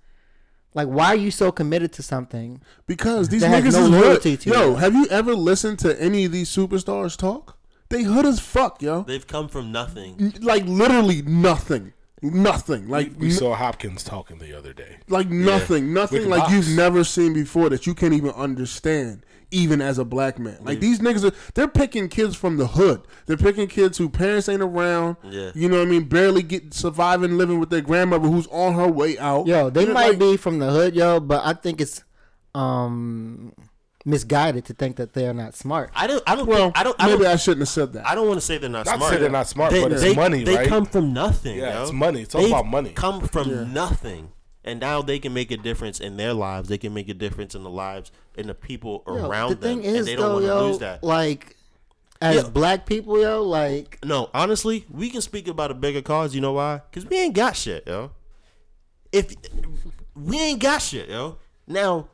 Like, 0.75 0.89
why 0.89 1.07
are 1.07 1.17
you 1.17 1.31
so 1.31 1.51
committed 1.51 1.93
to 1.95 2.03
something? 2.03 2.61
Because 2.87 3.29
these 3.29 3.41
They 3.41 3.49
have 3.49 3.65
niggas 3.65 3.73
no 3.73 3.85
is 3.85 3.91
loyalty 3.91 4.31
hood. 4.33 4.41
to 4.43 4.51
Yo, 4.51 4.69
you. 4.71 4.77
have 4.77 4.95
you 4.95 5.07
ever 5.09 5.35
listened 5.35 5.79
to 5.81 6.01
any 6.01 6.25
of 6.27 6.33
these 6.33 6.49
superstars 6.55 7.17
talk? 7.17 7.57
They 7.89 8.03
hood 8.03 8.27
as 8.27 8.39
fuck, 8.39 8.83
yo. 8.83 9.03
They've 9.03 9.27
come 9.27 9.49
from 9.49 9.73
nothing. 9.73 10.35
Like 10.41 10.65
literally 10.67 11.23
nothing. 11.23 11.95
Nothing. 12.21 12.89
Like 12.89 13.13
we 13.19 13.29
n- 13.29 13.33
saw 13.33 13.55
Hopkins 13.55 14.05
talking 14.05 14.39
the 14.39 14.53
other 14.53 14.73
day. 14.73 14.99
like 15.09 15.31
nothing, 15.31 15.93
nothing 15.95 16.21
With 16.23 16.29
like 16.29 16.41
Box. 16.43 16.53
you've 16.53 16.77
never 16.77 17.03
seen 17.05 17.33
before 17.33 17.71
that 17.71 17.87
you 17.87 17.95
can't 17.95 18.13
even 18.13 18.31
understand, 18.33 19.25
even 19.51 19.81
as 19.81 19.99
a 19.99 20.05
black 20.05 20.39
man. 20.39 20.59
Like 20.63 20.81
these 20.81 20.99
niggas, 21.01 21.25
are, 21.31 21.35
they're 21.55 21.69
picking 21.69 22.09
kids 22.09 22.37
from 22.37 22.57
the 22.59 22.67
hood. 22.67 23.03
They're 23.27 23.37
picking 23.37 23.67
kids 23.69 23.97
who 23.99 24.09
parents 24.09 24.49
ain't 24.49 24.63
around. 24.63 25.17
Yeah. 25.25 25.53
you 25.55 25.69
know 25.69 25.79
what 25.79 25.89
I 25.89 25.91
mean. 25.91 26.05
Barely 26.05 26.43
get 26.43 26.75
surviving, 26.75 27.39
living 27.39 27.59
with 27.59 27.71
their 27.71 27.81
grandmother 27.81 28.29
who's 28.29 28.47
on 28.49 28.75
her 28.75 28.89
way 28.89 29.19
out. 29.19 29.47
Yo, 29.47 29.71
they 29.71 29.83
You 29.83 29.87
know, 29.89 29.95
might 29.95 30.09
like, 30.11 30.19
be 30.19 30.37
from 30.37 30.59
the 30.59 30.71
hood, 30.71 30.95
yo, 30.95 31.21
but 31.21 31.45
I 31.47 31.55
think 31.55 31.81
it's 31.81 32.05
um 32.55 33.53
misguided 34.05 34.65
to 34.65 34.73
think 34.75 34.97
that 34.97 35.13
they 35.13 35.27
are 35.27 35.35
not 35.35 35.55
smart. 35.55 35.91
I 35.95 36.07
don't. 36.07 36.23
I 36.27 36.35
don't. 36.35 36.47
Well, 36.47 36.59
think, 36.67 36.79
I 36.79 36.83
don't. 36.85 36.97
I 36.99 37.07
maybe 37.07 37.25
don't. 37.25 37.33
I 37.33 37.37
shouldn't 37.37 37.61
have 37.61 37.69
said 37.69 37.93
that. 37.95 38.07
I 38.07 38.15
don't 38.15 38.27
want 38.27 38.41
to 38.41 38.47
say 38.47 38.59
they're 38.59 38.71
not, 38.71 38.87
smart. 38.87 38.99
Not 39.01 39.05
to 39.05 39.09
smart. 39.09 39.13
say 39.15 39.21
they're 39.21 39.31
not 39.31 39.47
smart, 39.49 39.73
They- 39.73 39.83
but 39.83 39.93
it's 39.93 40.03
they- 40.03 40.15
money, 40.15 40.45
They 40.45 40.57
right? 40.57 40.69
come 40.69 40.87
from 40.87 41.13
nothing. 41.13 41.59
Yeah, 41.59 41.75
yo. 41.77 41.83
it's 41.83 41.93
money. 41.93 42.23
It's 42.23 42.35
all 42.35 42.43
They 42.43 42.49
about 42.49 42.67
money. 42.67 42.91
Come 42.91 43.27
from 43.29 43.51
Yeah. 43.51 43.65
nothing, 43.65 44.31
and 44.69 44.81
now 44.81 45.03
they 45.03 45.19
can 45.19 45.33
make 45.35 45.51
a 45.51 45.57
difference 45.57 45.99
in 46.01 46.17
their 46.17 46.35
lives. 46.35 46.69
They 46.69 46.79
can 46.79 46.93
make 46.95 47.09
a 47.09 47.15
difference 47.15 47.55
in 47.55 47.63
the 47.63 47.71
lives 47.71 48.13
in 48.37 48.47
the 48.47 48.55
people 48.55 49.03
Yo, 49.07 49.27
around 49.27 49.51
the 49.51 49.55
them, 49.57 49.81
is, 49.81 49.99
and 49.99 50.07
they 50.07 50.17
don't 50.17 50.33
want 50.35 50.45
to 50.45 50.61
lose 50.61 50.79
that. 50.79 51.03
like 51.03 51.57
as 52.21 52.37
Yeah. 52.37 52.49
black 52.51 52.85
people, 52.87 53.21
yo, 53.21 53.43
like 53.43 53.99
No, 54.05 54.29
honestly, 54.35 54.85
we 54.91 55.09
can 55.11 55.21
speak 55.23 55.49
about 55.49 55.71
a 55.71 55.75
bigger 55.75 56.03
cause. 56.03 56.35
You 56.35 56.41
know 56.41 56.53
why? 56.53 56.83
Because 56.91 57.09
we 57.09 57.17
ain't 57.19 57.35
got 57.35 57.57
shit, 57.57 57.85
yo. 57.87 58.11
If 59.11 59.35
we 60.15 60.39
ain't 60.39 60.61
got 60.61 60.83
shit, 60.83 61.09
yo. 61.09 61.39
Now, 61.67 62.09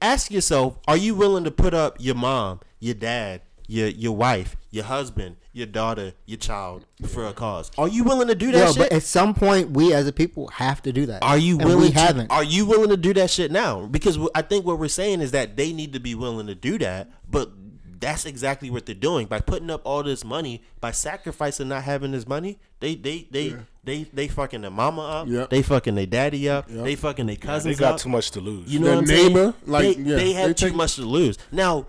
ask 0.00 0.30
yourself: 0.30 0.78
Are 0.86 0.96
you 0.96 1.14
willing 1.14 1.44
to 1.44 1.50
put 1.50 1.74
up 1.74 1.96
your 1.98 2.14
mom, 2.14 2.60
your 2.80 2.94
dad, 2.94 3.42
your 3.66 3.88
your 3.88 4.14
wife, 4.14 4.56
your 4.70 4.84
husband, 4.84 5.36
your 5.56 5.66
daughter, 5.66 6.12
your 6.26 6.38
child 6.38 6.84
for 7.08 7.26
a 7.26 7.32
cause? 7.32 7.70
Are 7.78 7.88
you 7.88 8.04
willing 8.04 8.28
to 8.28 8.34
do 8.34 8.52
that 8.52 8.58
yo, 8.58 8.66
shit? 8.72 8.78
but 8.78 8.92
at 8.92 9.02
some 9.02 9.34
point, 9.34 9.70
we 9.70 9.92
as 9.94 10.06
a 10.06 10.12
people 10.12 10.48
have 10.48 10.82
to 10.82 10.92
do 10.92 11.06
that. 11.06 11.22
Are 11.22 11.38
you 11.38 11.56
And 11.58 11.64
willing? 11.64 11.80
We 11.84 11.90
to, 11.92 11.98
haven't. 11.98 12.30
Are 12.30 12.44
you 12.44 12.66
willing 12.66 12.90
to 12.90 12.96
do 12.96 13.14
that 13.14 13.30
shit 13.30 13.50
now? 13.50 13.86
Because 13.86 14.18
I 14.34 14.42
think 14.42 14.66
what 14.66 14.78
we're 14.78 14.88
saying 14.88 15.20
is 15.22 15.30
that 15.32 15.56
they 15.56 15.72
need 15.72 15.92
to 15.94 16.00
be 16.00 16.14
willing 16.14 16.46
to 16.48 16.54
do 16.54 16.78
that, 16.78 17.10
but 17.30 17.50
that's 17.98 18.26
exactly 18.26 18.68
what 18.68 18.84
they're 18.84 18.94
doing 18.94 19.26
by 19.26 19.40
putting 19.40 19.70
up 19.70 19.80
all 19.84 20.02
this 20.02 20.22
money, 20.22 20.62
by 20.80 20.90
sacrificing 20.90 21.68
not 21.68 21.82
having 21.84 22.12
this 22.12 22.26
money. 22.28 22.58
They 22.80 22.94
they 22.94 23.26
they 23.30 23.56
they 23.84 24.02
they 24.12 24.28
fucking 24.28 24.60
their 24.60 24.70
mama 24.70 25.00
up. 25.02 25.28
Yep. 25.28 25.48
They 25.48 25.62
fucking 25.62 25.94
their 25.94 26.04
daddy 26.04 26.46
up. 26.50 26.70
Yep. 26.70 26.84
They 26.84 26.94
fucking 26.94 27.24
their 27.26 27.36
cousin. 27.36 27.72
They 27.72 27.76
got 27.78 27.94
up. 27.94 28.00
too 28.00 28.10
much 28.10 28.30
to 28.32 28.40
lose. 28.40 28.70
You 28.70 28.80
know 28.80 28.86
Their 28.86 28.94
what 28.96 29.02
I'm 29.10 29.16
neighbor, 29.16 29.42
saying? 29.42 29.54
like, 29.66 29.96
they, 29.96 30.02
yeah, 30.02 30.16
they 30.16 30.32
have 30.34 30.48
they 30.48 30.54
too 30.54 30.66
take- 30.66 30.76
much 30.76 30.96
to 30.96 31.02
lose. 31.06 31.38
Now 31.50 31.86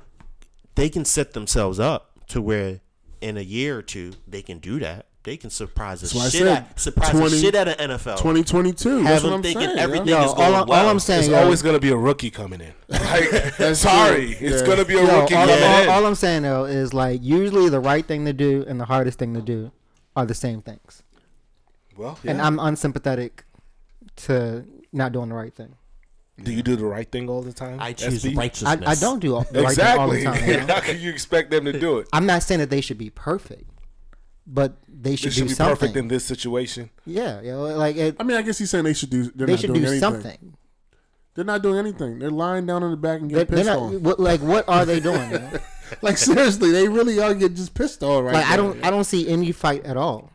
they 0.76 0.88
can 0.88 1.04
set 1.04 1.34
themselves 1.34 1.78
up 1.78 2.12
to 2.30 2.42
where 2.42 2.80
in 3.22 3.38
a 3.38 3.42
year 3.42 3.78
or 3.78 3.82
two 3.82 4.14
they 4.28 4.42
can 4.42 4.60
do 4.60 4.80
that. 4.80 5.06
They 5.24 5.36
can 5.36 5.50
surprise 5.50 6.00
the 6.00 6.06
That's 6.06 6.16
why 6.16 6.22
I 6.22 6.30
shit 6.30 6.40
said 6.40 6.48
out, 6.48 6.80
surprise 6.80 7.10
20 7.10 7.30
the 7.32 7.38
shit 7.38 7.56
out 7.56 7.68
of 7.68 7.76
NFL. 7.78 8.16
2022. 8.18 8.90
Have 8.90 9.04
That's 9.04 9.22
them 9.24 9.32
what 9.32 9.36
I'm 9.38 9.44
thinking 9.44 9.62
saying. 9.68 9.78
everything 9.78 10.08
yo. 10.08 10.20
Yo, 10.22 10.26
is 10.26 10.34
going 10.34 10.54
all, 10.54 10.64
I, 10.64 10.66
well. 10.66 10.86
all 10.86 10.90
I'm 10.90 11.00
saying, 11.00 11.22
There's 11.24 11.32
yo, 11.34 11.44
always 11.44 11.62
going 11.62 11.76
to 11.76 11.82
be 11.82 11.90
a 11.90 11.98
rookie 11.98 12.30
coming 12.30 12.62
in. 12.62 12.74
Like, 12.90 13.76
sorry, 13.76 14.32
it's 14.40 14.62
Yeah. 14.62 14.66
going 14.66 14.78
to 14.78 14.86
be 14.86 14.94
a 14.96 15.04
yo, 15.06 15.22
rookie 15.22 15.36
all, 15.36 15.46
coming 15.48 15.64
all- 15.64 15.82
in. 15.84 15.90
all 15.90 16.06
I'm 16.06 16.16
saying 16.16 16.44
though 16.44 16.64
is 16.64 16.94
like 16.94 17.22
usually 17.24 17.68
the 17.68 17.82
right 17.82 18.06
thing 18.06 18.24
to 18.24 18.32
do 18.32 18.64
and 18.70 18.80
the 18.80 18.86
hardest 18.86 19.20
thing 19.20 19.34
to 19.34 19.42
do 19.42 19.72
are 20.16 20.26
the 20.26 20.34
same 20.34 20.62
things, 20.62 21.04
well, 21.98 22.18
and. 22.24 22.42
I'm 22.42 22.58
unsympathetic 22.60 23.44
to 24.28 24.66
not 24.94 25.12
doing 25.12 25.28
the 25.30 25.36
right 25.36 25.54
thing. 25.54 25.76
Do 26.44 26.52
you 26.52 26.62
do 26.62 26.76
the 26.76 26.86
right 26.86 27.10
thing 27.12 27.30
all 27.30 27.42
the 27.42 27.54
time? 27.54 27.80
I 27.82 27.94
choose 27.94 28.24
SB? 28.24 28.38
Righteousness. 28.38 28.88
I 28.88 28.96
don't 28.96 29.20
do 29.20 29.36
all, 29.36 29.46
the 29.52 29.64
right 29.64 29.76
thing 29.76 29.98
all 30.00 30.08
the 30.10 30.18
Exactly. 30.18 30.42
time. 30.42 30.50
you 30.62 30.68
know? 30.68 30.74
How 30.76 30.80
can 30.82 31.00
you 31.00 31.10
expect 31.10 31.50
them 31.52 31.66
to 31.66 31.74
do 31.74 31.98
it? 32.00 32.08
I'm 32.14 32.26
not 32.26 32.44
saying 32.44 32.60
that 32.60 32.70
they 32.70 32.82
should 32.82 32.98
be 32.98 33.10
perfect, 33.10 33.70
but 34.46 34.78
they 34.88 35.16
should, 35.16 35.30
It 35.30 35.34
should 35.34 35.42
do 35.44 35.48
be 35.50 35.54
something. 35.56 35.76
perfect 35.76 35.98
in 35.98 36.08
this 36.10 36.26
situation. 36.26 36.90
yeah, 37.06 37.42
you 37.42 37.52
know, 37.52 37.64
like 37.76 37.96
it, 37.96 38.16
I 38.20 38.24
mean, 38.24 38.38
I 38.38 38.42
guess 38.44 38.58
he's 38.60 38.70
saying 38.70 38.84
they 38.84 38.94
should 38.94 39.10
do. 39.10 39.32
They're 39.36 39.48
they 39.48 39.54
not 39.54 39.60
should 39.62 39.68
doing 39.68 39.82
do 39.82 39.88
anything. 39.88 40.00
something. 40.00 40.54
They're 41.34 41.46
not 41.46 41.62
doing 41.62 41.78
anything. 41.78 42.18
They're 42.20 42.32
lying 42.32 42.66
down 42.66 42.82
on 42.84 42.90
the 42.92 42.98
back 42.98 43.22
and 43.22 43.30
They're, 43.30 43.46
getting 43.46 43.64
they're 43.66 43.76
pissed 43.76 43.80
not 43.80 43.94
on. 43.96 44.04
what, 44.04 44.20
like 44.20 44.42
what 44.42 44.68
are 44.68 44.86
they 44.86 45.00
doing? 45.00 45.40
Like 46.02 46.18
seriously, 46.18 46.72
they 46.72 46.90
really 46.90 47.18
are 47.22 47.34
getting 47.34 47.56
just 47.56 47.74
pissed 47.74 48.04
on 48.04 48.26
right 48.26 48.34
like 48.34 48.46
now. 48.46 48.54
I 48.54 48.58
don't 48.58 48.86
I 48.86 48.90
don't 48.90 49.06
see 49.06 49.30
any 49.30 49.54
fight 49.54 49.86
at 49.86 49.96
all. 49.96 50.30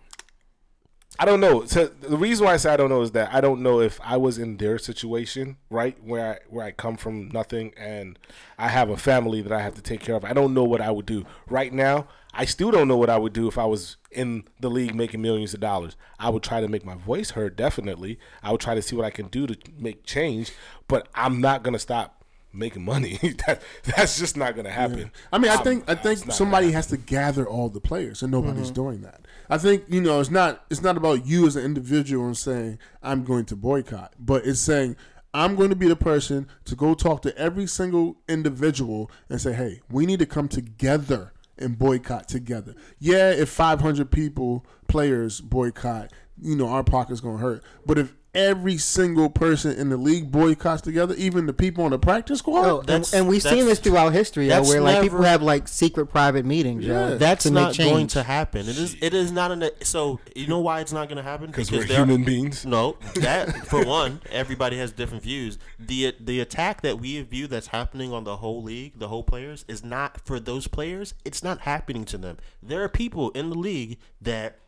I 1.19 1.25
don't 1.25 1.41
know. 1.41 1.65
So 1.67 1.87
the 1.87 2.17
reason 2.17 2.47
why 2.47 2.55
I 2.55 2.57
say 2.57 2.73
I 2.73 2.77
don't 2.77 2.89
know 2.89 3.03
is 3.03 3.13
that 3.13 3.33
I 3.33 3.41
don't 3.41 3.63
know 3.63 3.81
if 3.81 4.01
I 4.03 4.17
was 4.17 4.39
in 4.39 4.57
their 4.57 4.79
situation, 4.79 5.57
right, 5.71 5.97
where 6.03 6.35
I 6.35 6.39
where 6.49 6.65
I 6.65 6.71
come 6.71 6.97
from 6.97 7.29
nothing 7.29 7.73
and 7.77 8.19
I 8.59 8.69
have 8.69 8.89
a 8.89 8.97
family 8.97 9.43
that 9.43 9.53
I 9.53 9.61
have 9.61 9.75
to 9.75 9.83
take 9.83 10.01
care 10.01 10.17
of. 10.17 10.25
I 10.25 10.33
don't 10.33 10.55
know 10.55 10.65
what 10.65 10.81
I 10.81 10.91
would 10.91 11.07
do 11.07 11.25
right 11.49 11.73
now. 11.73 12.09
I 12.35 12.47
still 12.47 12.71
don't 12.71 12.89
know 12.89 12.97
what 12.97 13.11
I 13.11 13.19
would 13.19 13.35
do 13.35 13.47
if 13.47 13.59
I 13.59 13.67
was 13.67 13.99
in 14.11 14.45
the 14.59 14.71
league 14.71 14.95
making 14.95 15.21
millions 15.21 15.53
of 15.53 15.61
dollars. 15.61 15.97
I 16.19 16.31
would 16.31 16.43
try 16.43 16.63
to 16.63 16.69
make 16.69 16.85
my 16.85 16.95
voice 16.95 17.31
heard. 17.31 17.57
Definitely, 17.57 18.19
I 18.43 18.51
would 18.51 18.61
try 18.61 18.75
to 18.75 18.83
see 18.83 18.97
what 18.97 19.05
I 19.05 19.11
can 19.11 19.27
do 19.27 19.47
to 19.47 19.57
make 19.79 20.05
change. 20.05 20.53
But 20.89 21.09
I'm 21.15 21.43
not 21.43 21.63
gonna 21.63 21.79
stop 21.79 22.22
making 22.53 22.85
money. 22.85 23.19
that 23.47 23.63
that's 23.85 24.19
just 24.19 24.37
not 24.37 24.57
gonna 24.57 24.71
happen. 24.71 25.11
I 25.33 25.39
mean, 25.39 25.51
I 25.51 25.57
um, 25.57 25.65
think 25.65 25.85
I 25.89 25.95
think 25.95 26.33
somebody 26.33 26.73
has 26.73 26.87
to 26.89 26.97
gather 26.97 27.47
all 27.47 27.69
the 27.69 27.81
players, 27.81 28.23
and 28.23 28.31
nobody's 28.31 28.67
mm-hmm. 28.67 28.75
doing 28.75 29.01
that. 29.03 29.23
I 29.49 29.59
think 29.59 29.85
you 29.89 30.01
know 30.01 30.21
it's 30.21 30.31
not 30.31 30.65
it's 30.71 30.83
not 30.83 30.97
about 30.97 31.27
you 31.27 31.47
as 31.47 31.57
an 31.57 31.65
individual 31.65 32.27
and 32.27 32.37
saying 32.37 32.79
I'm 33.03 33.25
going 33.25 33.45
to 33.47 33.57
boycott, 33.57 34.15
but 34.19 34.47
it's 34.47 34.61
saying 34.61 34.97
I'm 35.35 35.57
going 35.57 35.71
to 35.71 35.77
be 35.77 35.89
the 35.89 35.97
person 35.97 36.47
to 36.67 36.77
go 36.77 36.95
talk 36.95 37.23
to 37.23 37.37
every 37.39 37.67
single 37.67 38.17
individual 38.29 39.11
and 39.31 39.41
say, 39.41 39.55
hey, 39.55 39.81
we 39.91 40.05
need 40.05 40.19
to 40.19 40.27
come 40.27 40.47
together 40.47 41.33
and 41.57 41.79
boycott 41.79 42.29
together. 42.29 42.75
Yeah, 42.99 43.31
if 43.31 43.49
500 43.49 44.11
people 44.11 44.67
players 44.89 45.41
boycott, 45.41 46.13
you 46.41 46.57
know 46.57 46.69
our 46.69 46.85
pocket's 46.85 47.21
going 47.21 47.39
to 47.39 47.43
hurt, 47.43 47.65
but 47.87 47.99
if 47.99 48.15
every 48.35 48.79
single 48.79 49.29
person 49.29 49.77
in 49.77 49.91
the 49.91 49.97
league 49.97 50.31
boycotts 50.33 50.81
together, 50.81 51.15
even 51.19 51.45
the 51.47 51.53
people 51.53 51.85
on 51.85 51.91
the 51.91 51.99
practice 51.99 52.39
squad. 52.39 52.67
Oh, 52.67 52.79
and, 52.81 52.89
that's- 52.89 53.13
and 53.13 53.29
we've 53.29 53.43
seen 53.43 53.67
this 53.67 53.79
throughout 53.79 54.13
history, 54.15 54.49
yo, 54.49 54.57
that's 54.57 54.69
where 54.71 54.81
like 54.81 55.03
people 55.03 55.23
have 55.23 55.43
like 55.43 55.69
secret 55.69 56.07
private 56.07 56.47
meetings, 56.47 56.85
yo, 56.85 57.11
Yeah. 57.11 57.15
That's 57.17 57.45
to 57.45 57.51
make 57.51 57.63
not 57.65 57.77
going 57.77 58.07
to 58.09 58.23
happen. 58.23 58.63
It 58.63 58.79
is. 58.79 58.97
It 59.03 59.13
is 59.13 59.31
not 59.33 59.51
in 59.51 59.63
a. 59.63 59.71
So 59.85 60.19
you 60.35 60.47
know 60.47 60.61
why 60.61 60.81
it's 60.81 60.93
not 60.93 61.09
going 61.09 61.19
to 61.19 61.23
happen? 61.23 61.47
because 61.49 61.71
we're 61.71 61.85
there- 61.85 61.99
human 61.99 62.25
beings. 62.25 62.65
No, 62.65 62.97
that 63.17 63.67
for 63.67 63.85
one, 63.85 64.21
everybody 64.31 64.79
has 64.79 64.93
different 64.93 65.23
views. 65.23 65.59
the 65.79 66.15
The 66.19 66.41
attack 66.41 66.81
that 66.83 66.99
we 67.01 67.21
view 67.23 67.47
that's 67.47 67.69
happening 67.69 68.13
on 68.13 68.25
the 68.25 68.37
whole 68.37 68.63
league, 68.63 68.99
the 68.99 69.09
whole 69.09 69.23
players, 69.23 69.65
is 69.69 69.85
not 69.85 70.25
for 70.25 70.41
those 70.41 70.67
players. 70.69 71.13
It's 71.25 71.43
not 71.43 71.61
happening 71.61 72.05
to 72.07 72.19
them. 72.19 72.39
There 72.63 72.83
are 72.83 72.89
people 72.89 73.31
in 73.31 73.51
the 73.51 73.57
league 73.57 73.99
that 74.21 74.59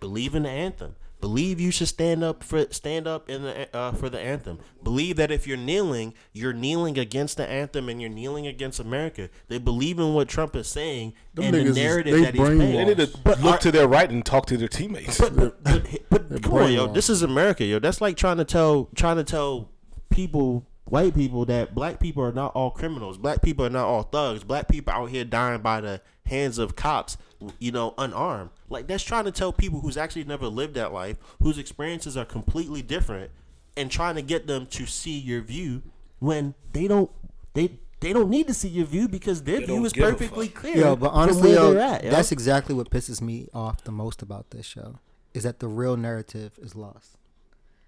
believe 0.00 0.34
in 0.34 0.42
the 0.42 0.50
anthem. 0.50 0.96
Believe 1.24 1.58
you 1.58 1.70
should 1.70 1.88
stand 1.88 2.22
up 2.22 2.42
for 2.44 2.66
stand 2.70 3.06
up 3.06 3.30
in 3.30 3.44
the 3.44 3.74
uh, 3.74 3.92
for 3.92 4.10
the 4.10 4.20
anthem. 4.20 4.58
Believe 4.82 5.16
that 5.16 5.30
if 5.30 5.46
you're 5.46 5.56
kneeling, 5.56 6.12
you're 6.34 6.52
kneeling 6.52 6.98
against 6.98 7.38
the 7.38 7.48
anthem 7.48 7.88
and 7.88 7.98
you're 7.98 8.10
kneeling 8.10 8.46
against 8.46 8.78
America. 8.78 9.30
They 9.48 9.56
believe 9.56 9.98
in 9.98 10.12
what 10.12 10.28
Trump 10.28 10.54
is 10.54 10.66
saying 10.68 11.14
Them 11.32 11.46
and 11.46 11.54
niggas 11.54 11.62
the 11.62 11.70
is- 11.70 11.76
narrative 11.78 12.12
they 12.12 12.20
that 12.24 12.34
he's 12.34 12.42
brainwashed. 12.42 12.58
They 12.58 12.66
painting. 12.76 12.98
need 12.98 13.12
to 13.12 13.18
But 13.24 13.40
look 13.40 13.54
are- 13.54 13.58
to 13.58 13.72
their 13.72 13.88
right 13.88 14.10
and 14.10 14.22
talk 14.24 14.44
to 14.46 14.58
their 14.58 14.68
teammates. 14.68 15.18
but, 15.18 15.34
but, 15.34 15.64
but, 15.64 15.82
but 16.10 16.42
come 16.42 16.52
on, 16.52 16.72
yo. 16.72 16.88
brainwashed. 16.88 16.94
This 16.94 17.08
is 17.08 17.22
America, 17.22 17.64
yo. 17.64 17.78
That's 17.78 18.02
like 18.02 18.18
trying 18.18 18.36
to 18.36 18.44
tell 18.44 18.90
trying 18.94 19.16
to 19.16 19.24
tell 19.24 19.70
people, 20.10 20.66
white 20.84 21.14
people, 21.14 21.46
that 21.46 21.74
black 21.74 22.00
people 22.00 22.22
are 22.22 22.32
not 22.32 22.54
all 22.54 22.70
criminals. 22.70 23.16
Black 23.16 23.40
people 23.40 23.64
are 23.64 23.70
not 23.70 23.86
all 23.86 24.02
thugs. 24.02 24.44
Black 24.44 24.68
people 24.68 24.92
out 24.92 25.06
here 25.08 25.24
dying 25.24 25.62
by 25.62 25.80
the 25.80 26.02
hands 26.26 26.58
of 26.58 26.76
cops, 26.76 27.16
you 27.58 27.72
know, 27.72 27.94
unarmed. 27.98 28.50
Like 28.68 28.86
that's 28.86 29.04
trying 29.04 29.24
to 29.24 29.32
tell 29.32 29.52
people 29.52 29.80
who's 29.80 29.96
actually 29.96 30.24
never 30.24 30.46
lived 30.46 30.74
that 30.74 30.92
life, 30.92 31.16
whose 31.42 31.58
experiences 31.58 32.16
are 32.16 32.24
completely 32.24 32.82
different, 32.82 33.30
and 33.76 33.90
trying 33.90 34.14
to 34.16 34.22
get 34.22 34.46
them 34.46 34.66
to 34.66 34.86
see 34.86 35.18
your 35.18 35.40
view 35.40 35.82
when 36.18 36.54
they 36.72 36.88
don't 36.88 37.10
they 37.54 37.78
they 38.00 38.12
don't 38.12 38.28
need 38.28 38.46
to 38.48 38.54
see 38.54 38.68
your 38.68 38.86
view 38.86 39.08
because 39.08 39.42
their 39.42 39.60
They 39.60 39.66
view 39.66 39.84
is 39.84 39.92
perfectly 39.92 40.48
clear. 40.48 40.76
Yo, 40.76 40.96
but 40.96 41.10
honestly, 41.12 41.52
yo, 41.52 41.76
at, 41.76 42.04
yo. 42.04 42.10
that's 42.10 42.32
exactly 42.32 42.74
what 42.74 42.90
pisses 42.90 43.22
me 43.22 43.48
off 43.54 43.82
the 43.84 43.92
most 43.92 44.20
about 44.20 44.50
this 44.50 44.66
show 44.66 44.98
is 45.32 45.42
that 45.44 45.58
the 45.58 45.68
real 45.68 45.96
narrative 45.96 46.52
is 46.60 46.76
lost. 46.76 47.16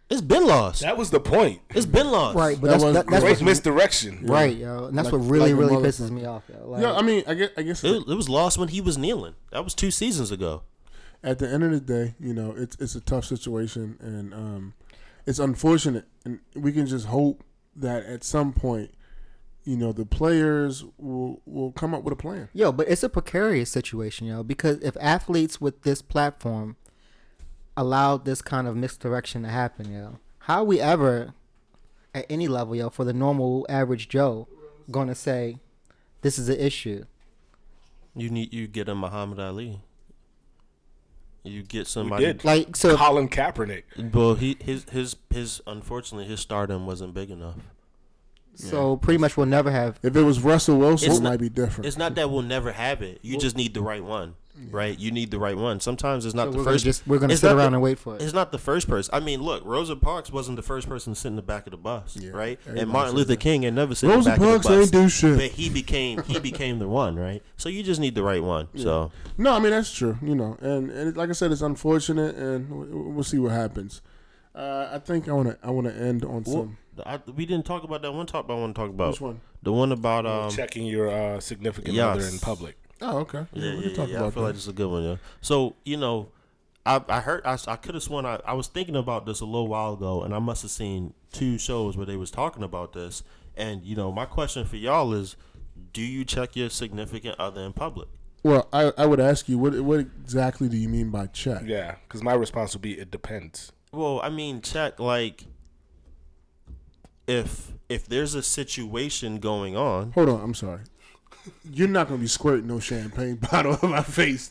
It's 0.09 0.21
been 0.21 0.47
lost. 0.47 0.83
that 0.83 0.97
was 0.97 1.11
the 1.11 1.21
point. 1.21 1.61
It's 1.71 1.87
been 1.87 2.11
lost. 2.11 2.37
Right, 2.37 2.61
but 2.61 2.67
That 2.69 2.73
that's 2.73 2.85
was 2.85 2.95
that, 2.95 3.07
that's 3.09 3.23
Great 3.23 3.31
what's 3.33 3.43
misdirection. 3.43 4.27
right, 4.27 4.57
yo, 4.57 4.85
and 4.87 4.97
that's 4.97 5.07
Like- 5.07 5.21
what 5.21 5.29
really, 5.31 5.53
like 5.53 5.61
really 5.61 5.77
motherfucker. 5.83 5.87
pisses 6.07 6.11
me 6.11 6.25
off, 6.25 6.45
yo. 6.49 6.69
Like, 6.71 6.83
yeah, 6.83 6.93
I 6.95 7.03
mean, 7.03 7.25
I 7.27 7.35
guess, 7.35 7.51
I 7.57 7.63
guess 7.63 7.83
It, 7.85 8.09
it 8.09 8.15
was 8.15 8.29
lost 8.29 8.57
when 8.59 8.69
he 8.69 8.81
was 8.81 8.97
kneeling. 8.97 9.35
That 9.53 9.65
was 9.65 9.75
two 9.75 9.91
seasons 9.91 10.31
ago. 10.31 10.63
at 11.25 11.39
the 11.41 11.49
end 11.49 11.65
of 11.65 11.71
the 11.73 11.81
day, 11.81 12.15
you 12.21 12.33
know, 12.33 12.55
it's 12.57 12.77
it's 12.79 12.95
a 12.95 13.01
tough 13.01 13.25
situation 13.25 13.97
and 14.01 14.33
um, 14.35 14.75
it's 15.27 15.39
unfortunate, 15.41 16.05
and 16.25 16.39
we 16.55 16.71
can 16.73 16.87
just 16.87 17.07
hope 17.07 17.43
that 17.75 18.05
at 18.05 18.23
some 18.23 18.53
point, 18.53 18.93
you 19.65 19.77
know, 19.77 19.91
the 19.93 20.07
players 20.07 20.85
will 20.99 21.41
will 21.47 21.73
come 21.73 21.95
up 21.95 22.05
with 22.05 22.13
a 22.13 22.17
plan. 22.17 22.49
Yo, 22.55 22.71
but 22.71 22.87
it's 22.89 23.03
a 23.03 23.09
precarious 23.09 23.71
situation, 23.71 24.29
yo, 24.29 24.45
because 24.45 24.79
if 24.83 24.97
athletes 25.01 25.61
with 25.61 25.83
this 25.83 26.01
platform 26.01 26.77
allowed 27.77 28.25
this 28.25 28.41
kind 28.43 28.67
of 28.67 28.77
misdirection 28.77 29.43
to 29.43 29.49
happen, 29.49 29.93
yo, 29.93 30.19
how 30.41 30.59
are 30.61 30.65
we 30.65 30.81
ever 30.81 31.35
at 32.15 32.25
any 32.31 32.49
level, 32.49 32.75
yo, 32.77 32.89
for 32.91 33.05
the 33.05 33.13
normal 33.13 33.67
average 33.69 34.09
Joe 34.09 34.49
gonna 34.91 35.15
say 35.15 35.59
this 36.23 36.39
is 36.39 36.49
an 36.49 36.59
issue? 36.59 37.05
You 38.15 38.31
need 38.31 38.53
you 38.55 38.67
get 38.67 38.89
a 38.89 38.95
Muhammad 38.95 39.39
Ali. 39.39 39.81
You 41.45 41.63
get 41.63 41.87
somebody. 41.87 42.25
did. 42.25 42.45
Like 42.45 42.75
so, 42.75 42.97
Colin 42.97 43.29
Kaepernick. 43.29 43.85
Well, 44.13 44.35
he 44.35 44.57
his 44.61 44.85
his 44.91 45.17
his 45.31 45.61
unfortunately 45.67 46.27
his 46.27 46.41
stardom 46.41 46.87
wasn't 46.87 47.15
big 47.15 47.31
enough. 47.31 47.57
so 48.55 48.97
pretty 48.97 49.19
much 49.19 49.37
we'll 49.37 49.47
never 49.47 49.71
have. 49.71 49.99
If 50.03 50.17
it 50.17 50.23
was 50.23 50.41
Russell 50.41 50.79
Wilson, 50.79 51.11
It's 51.11 51.19
it 51.19 51.23
not- 51.23 51.31
might 51.31 51.41
be 51.41 51.49
different. 51.49 51.87
It's 51.87 51.97
not 51.99 52.15
that 52.17 52.31
we'll 52.31 52.43
never 52.43 52.73
have 52.73 53.01
it. 53.03 53.21
You 53.23 53.39
just 53.39 53.57
need 53.57 53.75
the 53.75 53.83
right 53.83 54.03
one, 54.03 54.35
right? 54.71 54.99
You 54.99 55.11
need 55.11 55.31
the 55.31 55.39
right 55.39 55.57
one. 55.57 55.81
Sometimes 55.81 56.25
it's 56.27 56.35
not 56.35 56.47
So 56.47 56.51
the 56.53 56.59
we're 56.59 56.65
gonna 56.65 56.75
first. 56.75 56.85
just 56.85 57.07
we're 57.07 57.19
gonna 57.19 57.37
sit 57.37 57.47
not 57.49 57.57
around 57.57 57.73
the- 57.73 57.77
and 57.77 57.83
wait 57.83 57.99
for 57.99 58.17
it. 58.17 58.23
It's 58.23 58.33
not 58.33 58.53
the 58.53 58.59
first 58.59 58.89
person. 58.89 59.15
I 59.15 59.21
mean, 59.21 59.43
look, 59.43 59.63
Rosa 59.65 59.97
Parks 59.97 60.31
wasn't 60.33 60.57
the 60.57 60.63
first 60.63 60.89
person 60.89 61.15
sitting 61.15 61.33
in 61.33 61.37
the 61.37 61.43
back 61.43 61.67
of 61.67 61.71
the 61.73 61.77
bus, 61.77 62.17
Yeah, 62.21 62.31
right? 62.31 62.59
everybody 62.63 62.81
And 62.81 62.91
Martin 62.91 63.15
Luther 63.15 63.29
that. 63.29 63.41
King 63.41 63.63
had 63.63 63.75
never 63.75 63.95
sit 63.95 64.09
Rosa 64.09 64.19
in 64.19 64.25
the 64.25 64.31
back 64.31 64.39
Parks 64.63 64.67
of 64.67 64.71
the 64.73 64.77
bus. 64.79 64.83
ain't 64.85 64.93
do 64.93 65.09
shit. 65.09 65.37
But 65.39 65.51
he 65.59 65.69
became 65.69 66.23
he 66.25 66.39
became 66.39 66.79
the 66.79 66.89
one, 66.89 67.17
right? 67.17 67.43
So 67.57 67.69
you 67.69 67.83
just 67.83 68.01
need 68.01 68.15
the 68.15 68.23
right 68.23 68.43
one. 68.43 68.69
So 68.77 69.11
No, 69.39 69.53
I 69.53 69.59
mean 69.59 69.71
that's 69.71 69.93
true. 69.93 70.19
You 70.23 70.35
know, 70.35 70.57
and, 70.61 70.91
and 70.91 71.17
like 71.17 71.29
I 71.31 71.33
said, 71.33 71.53
it's 71.53 71.63
unfortunate, 71.63 72.35
and 72.37 72.71
we- 72.71 73.13
we'll 73.13 73.25
see 73.25 73.39
what 73.39 73.53
happens. 73.53 74.01
Uh, 74.55 74.89
I 74.93 74.99
think 75.01 75.29
I 75.29 75.33
want 75.33 75.49
to 75.49 75.59
I 75.63 75.71
want 75.71 75.87
to 75.87 75.95
end 75.95 76.25
on 76.25 76.43
Well, 76.45 76.45
some. 76.45 76.79
I, 77.05 77.21
we 77.37 77.45
didn't 77.45 77.67
talk 77.67 77.85
about 77.85 78.01
that 78.01 78.13
one 78.13 78.25
talk. 78.25 78.47
I 78.49 78.55
want 78.55 78.75
to 78.75 78.81
talk 78.81 78.89
about 78.89 79.11
Which 79.11 79.21
one? 79.21 79.41
the 79.63 79.71
one 79.71 79.93
about 79.93 80.25
um. 80.25 80.51
checking 80.51 80.87
your 80.87 81.11
uh, 81.11 81.41
significant 81.41 81.95
yes. 81.95 82.07
other 82.17 82.27
in 82.27 82.39
public. 82.39 82.79
Oh, 83.01 83.19
okay. 83.19 83.47
Yeah, 83.53 83.63
we 83.73 83.77
yeah, 83.77 83.83
can 83.83 83.95
talk 83.95 84.09
yeah, 84.09 84.17
I 84.17 84.31
feel 84.31 84.31
that. 84.31 84.41
like 84.41 84.55
this 84.55 84.63
is 84.63 84.69
a 84.69 84.73
good 84.73 84.91
one. 84.91 85.03
Yeah. 85.03 85.17
So 85.41 85.77
you 85.85 85.97
know, 85.97 86.29
I 86.85 87.03
I 87.09 87.21
heard 87.21 87.43
I, 87.45 87.59
I 87.69 87.77
could 87.77 87.95
have 87.95 88.03
sworn 88.03 88.25
I, 88.27 88.41
I 88.45 88.55
was 88.55 88.69
thinking 88.69 88.97
about 88.97 89.27
this 89.27 89.41
a 89.41 89.45
little 89.45 89.69
while 89.69 89.95
ago, 89.95 90.23
and 90.23 90.35
I 90.35 90.39
must 90.39 90.63
have 90.63 90.71
seen 90.71 91.15
two 91.33 91.59
shows 91.59 91.97
where 91.97 92.07
they 92.07 92.17
was 92.17 92.31
talking 92.31 92.63
about 92.63 92.93
this. 92.93 93.23
And 93.57 93.83
you 93.83 93.97
know, 93.97 94.13
my 94.13 94.25
question 94.25 94.65
for 94.65 94.77
y'all 94.77 95.13
is, 95.13 95.37
do 95.93 96.03
you 96.03 96.25
check 96.25 96.57
your 96.57 96.71
significant 96.71 97.39
other 97.39 97.63
in 97.63 97.73
public? 97.73 98.09
well, 98.47 98.69
I, 98.73 98.93
I 98.97 99.07
would 99.07 99.19
ask 99.19 99.49
you, 99.49 99.59
what 99.59 99.79
what 99.81 100.01
exactly 100.01 100.69
do 100.69 100.77
you 100.77 100.89
mean 100.89 101.11
by 101.11 101.27
check? 101.27 101.63
Yeah, 101.65 101.97
because 102.07 102.23
my 102.23 102.35
response 102.35 102.75
would 102.75 102.83
be 102.83 102.93
it 102.99 103.11
depends. 103.11 103.73
Well, 103.93 104.21
I 104.23 104.29
mean, 104.29 104.61
check 104.61 105.01
like 105.01 105.47
if 107.27 107.73
if 107.89 108.07
there's 108.07 108.35
a 108.35 108.43
situation 108.43 109.39
going 109.39 109.77
on. 109.77 110.13
Hold 110.13 110.29
on, 110.29 110.41
I'm 110.41 110.55
sorry. 110.55 110.83
You're 111.71 111.89
not 111.89 112.09
gonna 112.09 112.21
be 112.21 112.27
squirting 112.27 112.67
no 112.67 112.81
champagne 112.81 113.37
bottle 113.51 113.79
on 113.83 113.91
my 113.91 114.03
face, 114.03 114.49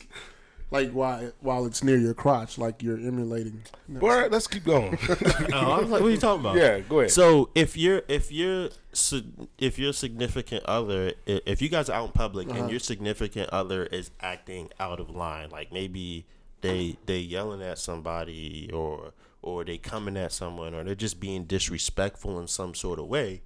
like 0.70 0.90
while 0.92 1.32
while 1.40 1.66
it's 1.66 1.82
near 1.84 1.96
your 1.96 2.14
crotch, 2.14 2.58
like 2.58 2.82
you're 2.82 2.98
emulating. 2.98 3.62
All 4.00 4.08
right, 4.08 4.30
let's 4.30 4.46
keep 4.46 4.64
going. 4.64 4.98
I 5.52 5.78
was 5.80 5.90
like, 5.90 6.00
what 6.00 6.08
are 6.08 6.10
you 6.10 6.16
talking 6.16 6.40
about? 6.40 6.56
yeah, 6.56 6.80
go 6.80 7.00
ahead. 7.00 7.10
So 7.10 7.50
if 7.54 7.76
you're 7.76 8.02
if 8.08 8.32
you're 8.32 8.70
si- 8.92 9.26
if 9.58 9.78
your 9.78 9.92
significant 9.92 10.64
other 10.66 11.12
if 11.26 11.60
you 11.62 11.68
guys 11.68 11.88
are 11.88 12.00
out 12.00 12.06
in 12.06 12.12
public 12.12 12.48
Uh-huh. 12.48 12.60
and 12.62 12.70
your 12.70 12.80
significant 12.80 13.50
other 13.50 13.84
is 13.86 14.10
acting 14.20 14.70
out 14.80 15.00
of 15.00 15.10
line, 15.10 15.50
like 15.50 15.72
maybe 15.72 16.26
they 16.62 16.96
they 17.06 17.18
yelling 17.18 17.62
at 17.62 17.78
somebody 17.78 18.70
or 18.72 19.12
or 19.42 19.64
they 19.64 19.78
coming 19.78 20.16
at 20.16 20.32
someone 20.32 20.74
or 20.74 20.82
they're 20.82 20.94
just 20.96 21.20
being 21.20 21.44
disrespectful 21.44 22.40
in 22.40 22.48
some 22.48 22.74
sort 22.74 22.98
of 22.98 23.06
way, 23.06 23.42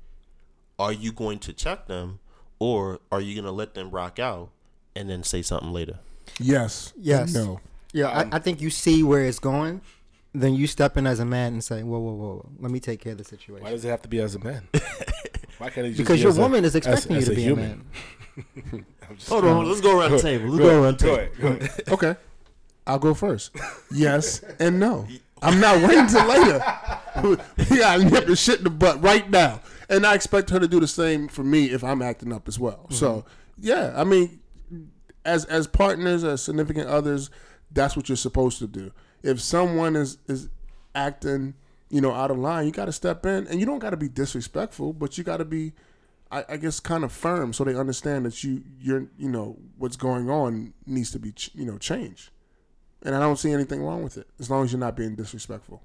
are 0.78 0.92
you 0.92 1.12
going 1.12 1.38
to 1.40 1.52
check 1.52 1.86
them 1.88 2.20
or 2.60 3.00
are 3.10 3.20
you 3.20 3.34
going 3.34 3.44
to 3.44 3.50
let 3.50 3.74
them 3.74 3.90
rock 3.90 4.20
out 4.20 4.50
and 4.94 5.10
then 5.10 5.24
say 5.24 5.42
something 5.42 5.72
later? 5.72 5.98
Yes. 6.38 6.92
Yes. 6.96 7.34
No. 7.34 7.58
Yeah, 7.92 8.06
I, 8.08 8.36
I 8.36 8.38
think 8.38 8.60
you 8.60 8.70
see 8.70 9.02
where 9.02 9.24
it's 9.24 9.40
going, 9.40 9.80
then 10.32 10.54
you 10.54 10.68
step 10.68 10.96
in 10.96 11.08
as 11.08 11.18
a 11.18 11.24
man 11.24 11.54
and 11.54 11.64
say, 11.64 11.82
"Whoa, 11.82 11.98
whoa, 11.98 12.12
whoa, 12.12 12.26
whoa. 12.36 12.48
let 12.60 12.70
me 12.70 12.78
take 12.78 13.00
care 13.00 13.10
of 13.12 13.18
the 13.18 13.24
situation." 13.24 13.64
Why 13.64 13.70
does 13.72 13.84
it 13.84 13.88
have 13.88 14.02
to 14.02 14.08
be 14.08 14.20
as 14.20 14.36
a 14.36 14.38
man? 14.38 14.68
Why 15.58 15.70
can't 15.70 15.88
it 15.88 15.90
just 15.90 15.98
because 15.98 16.18
be 16.18 16.22
your 16.22 16.30
as 16.30 16.38
a- 16.38 16.40
woman 16.40 16.64
is 16.64 16.76
expecting 16.76 17.16
as 17.16 17.24
you 17.26 17.34
to 17.34 17.36
be 17.36 17.42
human? 17.42 17.64
a 18.36 18.40
man. 18.70 18.86
I'm 19.10 19.16
just- 19.16 19.28
Hold 19.28 19.44
on, 19.44 19.68
let's 19.68 19.80
go 19.80 19.98
around 19.98 20.12
the 20.12 20.18
table. 20.20 20.50
Let's 20.50 20.58
Go 20.58 20.70
go 20.70 20.82
around 20.84 20.98
the 21.00 21.12
ahead, 21.12 21.32
table. 21.34 21.42
go 21.42 21.48
ahead, 21.48 21.60
go 21.60 21.66
ahead. 21.66 21.84
Okay. 21.92 22.16
I'll 22.86 22.98
go 23.00 23.12
first. 23.14 23.50
Yes 23.92 24.42
and 24.60 24.78
no. 24.78 25.08
I'm 25.42 25.58
not 25.58 25.82
waiting 25.82 26.06
till 26.06 26.26
later. 26.26 26.58
yeah, 27.74 27.88
I 27.90 27.96
nip 28.08 28.26
the 28.26 28.36
shit 28.36 28.58
in 28.58 28.64
the 28.64 28.70
butt 28.70 29.02
right 29.02 29.28
now. 29.28 29.60
And 29.90 30.06
I 30.06 30.14
expect 30.14 30.50
her 30.50 30.60
to 30.60 30.68
do 30.68 30.80
the 30.80 30.88
same 30.88 31.28
for 31.28 31.42
me 31.42 31.66
if 31.66 31.84
I'm 31.84 32.00
acting 32.00 32.32
up 32.32 32.46
as 32.48 32.58
well. 32.58 32.86
So 32.90 33.10
mm-hmm. 33.10 33.28
yeah, 33.58 33.92
I 33.96 34.04
mean 34.04 34.40
as 35.24 35.44
as 35.46 35.66
partners, 35.66 36.24
as 36.24 36.42
significant 36.42 36.88
others, 36.88 37.30
that's 37.70 37.96
what 37.96 38.08
you're 38.08 38.16
supposed 38.16 38.58
to 38.60 38.66
do. 38.66 38.92
If 39.22 39.40
someone 39.40 39.96
is 39.96 40.18
is 40.26 40.48
acting, 40.94 41.54
you 41.90 42.00
know, 42.00 42.12
out 42.12 42.30
of 42.30 42.38
line, 42.38 42.66
you 42.66 42.72
gotta 42.72 42.92
step 42.92 43.26
in 43.26 43.46
and 43.48 43.60
you 43.60 43.66
don't 43.66 43.80
gotta 43.80 43.96
be 43.96 44.08
disrespectful, 44.08 44.92
but 44.92 45.18
you 45.18 45.24
gotta 45.24 45.44
be 45.44 45.72
I, 46.30 46.44
I 46.50 46.56
guess 46.56 46.80
kind 46.80 47.04
of 47.04 47.12
firm 47.12 47.52
so 47.52 47.64
they 47.64 47.74
understand 47.74 48.24
that 48.26 48.42
you 48.44 48.62
you're 48.78 49.08
you 49.18 49.28
know 49.28 49.58
what's 49.76 49.96
going 49.96 50.30
on 50.30 50.72
needs 50.86 51.10
to 51.12 51.18
be 51.18 51.32
ch- 51.32 51.50
you 51.54 51.66
know 51.66 51.78
changed, 51.78 52.30
and 53.02 53.14
I 53.14 53.20
don't 53.20 53.38
see 53.38 53.52
anything 53.52 53.82
wrong 53.82 54.02
with 54.02 54.16
it 54.16 54.28
as 54.38 54.50
long 54.50 54.64
as 54.64 54.72
you're 54.72 54.80
not 54.80 54.96
being 54.96 55.16
disrespectful. 55.16 55.82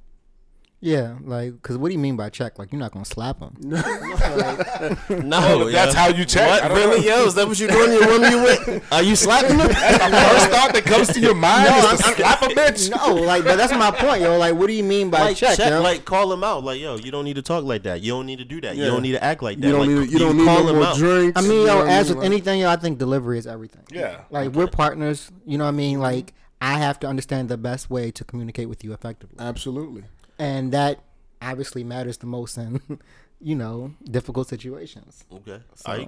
Yeah, 0.85 1.15
like, 1.23 1.53
because 1.53 1.79
what 1.79 1.87
do 1.89 1.93
you 1.93 1.99
mean 1.99 2.15
by 2.15 2.29
check? 2.29 2.59
Like, 2.59 2.71
you're 2.71 2.79
not 2.79 2.91
gonna 2.91 3.05
slap 3.05 3.39
him. 3.39 3.55
No, 5.25 5.69
that's 5.69 5.93
yeah. 5.95 5.99
how 5.99 6.07
you 6.09 6.25
check. 6.25 6.61
I 6.63 6.67
What 6.69 6.75
don't 6.75 6.89
really? 6.89 7.07
know. 7.07 7.17
Yo, 7.21 7.25
is 7.25 7.33
that 7.35 7.47
what 7.47 7.59
you 7.59 7.67
doing? 7.67 7.91
Your 7.91 8.07
woman 8.07 8.31
you 8.31 8.37
with? 8.43 8.83
Are 8.93 9.01
you 9.01 9.15
slapping 9.15 9.57
them? 9.57 9.67
That's 9.67 9.97
the 9.97 10.11
first 10.11 10.49
thought 10.51 10.73
that 10.73 10.83
comes 10.85 11.07
to 11.13 11.19
your 11.19 11.33
mind 11.33 11.69
No, 11.71 11.77
is 11.77 11.85
I'm- 11.85 11.97
to 11.97 12.03
slap 12.03 12.41
a 12.43 12.45
bitch. 12.47 12.89
no, 12.95 13.15
like, 13.15 13.43
but 13.43 13.55
that's 13.55 13.73
my 13.73 13.89
point, 13.91 14.21
yo. 14.21 14.37
Like, 14.37 14.53
what 14.55 14.67
do 14.67 14.73
you 14.73 14.83
mean 14.83 15.09
by 15.09 15.21
like 15.21 15.37
check? 15.37 15.57
check, 15.57 15.69
yo? 15.71 15.81
like 15.81 16.05
call 16.05 16.29
them 16.29 16.43
out. 16.43 16.63
Like 16.63 16.79
yo, 16.79 16.97
you 16.97 17.09
don't 17.11 17.25
need 17.25 17.35
to 17.37 17.41
talk 17.41 17.63
like 17.63 17.83
that. 17.83 18.01
You 18.01 18.11
don't 18.11 18.25
need 18.27 18.37
to 18.39 18.45
do 18.45 18.61
that. 18.61 18.75
You 18.75 18.85
don't 18.85 19.01
need 19.01 19.13
to 19.13 19.23
act 19.23 19.41
like 19.41 19.59
that. 19.59 19.65
You 19.65 19.71
don't 19.73 19.81
like, 19.87 19.89
need 19.89 20.11
you 20.11 20.19
don't 20.19 20.37
need 20.37 20.45
call 20.45 20.59
no 20.61 20.67
them 20.67 20.75
more 20.75 20.85
out. 20.85 20.97
drinks. 20.97 21.39
I 21.39 21.41
mean, 21.41 21.61
you 21.61 21.65
know 21.67 21.79
yo, 21.83 21.87
as 21.87 22.07
mean? 22.09 22.15
with 22.17 22.23
Like- 22.23 22.25
anything, 22.31 22.59
yo, 22.61 22.69
I 22.69 22.75
think 22.75 22.99
delivery 22.99 23.37
is 23.39 23.47
everything. 23.47 23.83
Yeah. 23.91 24.21
Like, 24.29 24.51
we're 24.51 24.67
partners. 24.67 25.31
You 25.45 25.57
know 25.57 25.63
what 25.63 25.69
I 25.69 25.73
mean? 25.73 25.99
Like, 25.99 26.33
I 26.61 26.77
have 26.79 26.99
to 27.01 27.07
understand 27.07 27.49
the 27.49 27.57
best 27.57 27.89
way 27.89 28.11
to 28.11 28.23
communicate 28.23 28.69
with 28.69 28.83
you 28.83 28.93
effectively, 28.93 29.35
absolutely. 29.39 30.03
And 30.37 30.71
that 30.71 30.99
obviously 31.41 31.83
matters 31.83 32.17
the 32.17 32.25
most 32.25 32.57
in, 32.57 32.81
you 33.41 33.55
know, 33.55 33.93
difficult 34.03 34.47
situations. 34.47 35.23
Okay. 35.31 35.59
So, 35.75 35.91
I, 35.91 36.07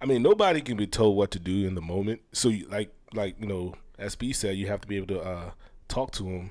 I 0.00 0.06
mean, 0.06 0.22
nobody 0.22 0.60
can 0.60 0.76
be 0.76 0.86
told 0.86 1.16
what 1.16 1.30
to 1.32 1.38
do 1.38 1.66
in 1.66 1.74
the 1.74 1.80
moment. 1.80 2.22
So, 2.32 2.48
you, 2.48 2.66
like, 2.68 2.92
like 3.14 3.36
you 3.40 3.46
know, 3.46 3.74
SB 3.98 4.34
said, 4.34 4.56
you 4.56 4.66
have 4.66 4.80
to 4.80 4.88
be 4.88 4.96
able 4.96 5.08
to 5.08 5.20
uh, 5.20 5.50
talk 5.88 6.10
to 6.12 6.24
him. 6.24 6.50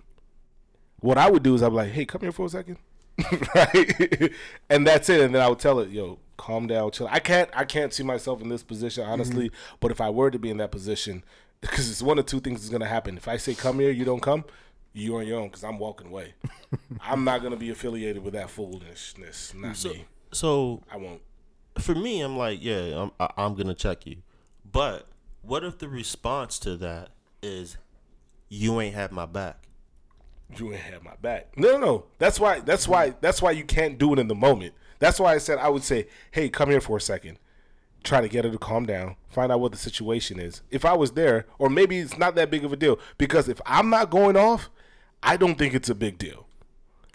What 1.00 1.18
I 1.18 1.30
would 1.30 1.44
do 1.44 1.56
is 1.56 1.64
I'd 1.64 1.70
be 1.70 1.76
like, 1.76 1.92
"Hey, 1.92 2.06
come 2.06 2.22
here 2.22 2.32
for 2.32 2.46
a 2.46 2.50
second. 2.50 2.78
right? 3.56 4.32
and 4.70 4.86
that's 4.86 5.10
it. 5.10 5.22
And 5.22 5.36
then 5.36 5.42
I 5.42 5.50
would 5.50 5.60
tell 5.60 5.80
it, 5.80 5.90
"Yo, 5.90 6.20
calm 6.38 6.68
down, 6.68 6.92
chill." 6.92 7.08
I 7.10 7.20
can't, 7.20 7.50
I 7.54 7.66
can't 7.66 7.94
see 7.94 8.04
myself 8.04 8.42
in 8.42 8.50
this 8.50 8.64
position 8.64 9.04
honestly. 9.06 9.52
But 9.80 9.92
if 9.92 10.00
I 10.00 10.10
were 10.10 10.30
to 10.30 10.40
be 10.40 10.50
in 10.50 10.58
that 10.58 10.72
position, 10.72 11.24
because 11.62 11.90
it's 11.90 12.02
one 12.04 12.20
of 12.20 12.26
two 12.28 12.40
things 12.40 12.64
is 12.64 12.70
gonna 12.70 12.86
happen. 12.88 13.18
If 13.18 13.28
I 13.28 13.38
say 13.38 13.56
come 13.56 13.80
here, 13.80 13.92
you 13.92 14.06
don't 14.06 14.22
come. 14.22 14.46
You're 14.94 15.20
on 15.22 15.28
your 15.28 15.40
own 15.40 15.48
because 15.48 15.64
I'm 15.64 15.80
walking 15.80 16.08
away. 16.08 16.34
I'm 17.02 17.24
not 17.24 17.42
gonna 17.42 17.56
be 17.56 17.70
affiliated 17.70 18.24
with 18.24 18.34
that 18.34 18.50
foolishness. 18.50 19.54
Not 19.56 19.78
so 19.78 19.90
me. 19.90 20.06
so 20.32 20.82
I 20.92 20.98
won't. 20.98 21.22
for 21.80 21.96
me, 21.96 22.22
I'm 22.22 22.38
like, 22.38 22.60
yeah, 22.62 23.02
I'm 23.02 23.12
I, 23.20 23.30
I'm 23.38 23.56
gonna 23.56 23.74
check 23.74 24.06
you. 24.06 24.18
But 24.70 25.08
what 25.42 25.64
if 25.64 25.78
the 25.78 25.88
response 25.90 26.60
to 26.60 26.76
that 26.78 27.10
is, 27.42 27.78
you 28.50 28.80
ain't 28.82 28.96
have 28.96 29.12
my 29.12 29.26
back? 29.26 29.68
you 30.58 30.74
ain't 30.74 30.82
have 30.82 31.04
my 31.04 31.16
back. 31.22 31.58
No, 31.58 31.74
no, 31.74 31.78
no. 31.78 32.06
That's 32.18 32.40
why. 32.40 32.60
That's 32.60 32.88
why. 32.88 33.14
That's 33.22 33.42
why 33.42 33.52
you 33.52 33.64
can't 33.64 33.98
do 33.98 34.14
it 34.14 34.20
in 34.20 34.28
the 34.28 34.36
moment. 34.36 34.74
That's 35.00 35.20
why 35.20 35.34
I 35.34 35.38
said 35.38 35.58
I 35.58 35.70
would 35.70 35.84
say, 35.84 36.08
"Hey, 36.32 36.50
come 36.50 36.70
here 36.70 36.82
for 36.82 36.98
a 36.98 37.02
second. 37.02 37.40
Try 38.04 38.22
to 38.22 38.28
get 38.28 38.46
her 38.46 38.52
to 38.52 38.58
calm 38.58 38.86
down. 38.86 39.16
Find 39.30 39.52
out 39.52 39.60
what 39.60 39.72
the 39.72 39.78
situation 39.78 40.40
is. 40.40 40.62
If 40.72 40.86
I 40.86 40.94
was 40.94 41.12
there, 41.12 41.46
or 41.60 41.70
maybe 41.70 42.00
it's 42.00 42.18
not 42.18 42.36
that 42.36 42.50
big 42.50 42.66
of 42.66 42.74
a 42.74 42.76
deal. 42.76 43.00
Because 43.18 43.48
if 43.48 43.62
I'm 43.66 43.90
not 43.90 44.10
going 44.10 44.36
off, 44.36 44.70
I 45.24 45.38
don't 45.38 45.58
think 45.58 45.74
it's 45.74 45.90
a 45.90 45.96
big 45.96 46.18
deal. 46.18 46.48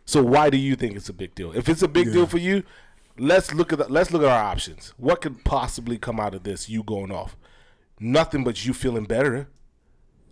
So 0.04 0.22
why 0.22 0.50
do 0.50 0.56
you 0.56 0.76
think 0.76 0.96
it's 0.96 1.08
a 1.08 1.12
big 1.12 1.34
deal? 1.34 1.52
If 1.52 1.68
it's 1.68 1.82
a 1.82 1.88
big 1.88 2.12
deal 2.12 2.26
for 2.26 2.38
you, 2.38 2.62
let's 3.18 3.52
look 3.52 3.72
at 3.72 3.78
the, 3.78 3.88
let's 3.88 4.12
look 4.12 4.22
at 4.22 4.28
our 4.28 4.42
options. 4.44 4.94
What 4.96 5.20
could 5.20 5.44
possibly 5.44 5.98
come 5.98 6.20
out 6.20 6.34
of 6.34 6.44
this? 6.44 6.68
You 6.68 6.82
going 6.84 7.10
off? 7.10 7.36
Nothing 7.98 8.44
but 8.44 8.64
you 8.64 8.72
feeling 8.74 9.04
better 9.04 9.48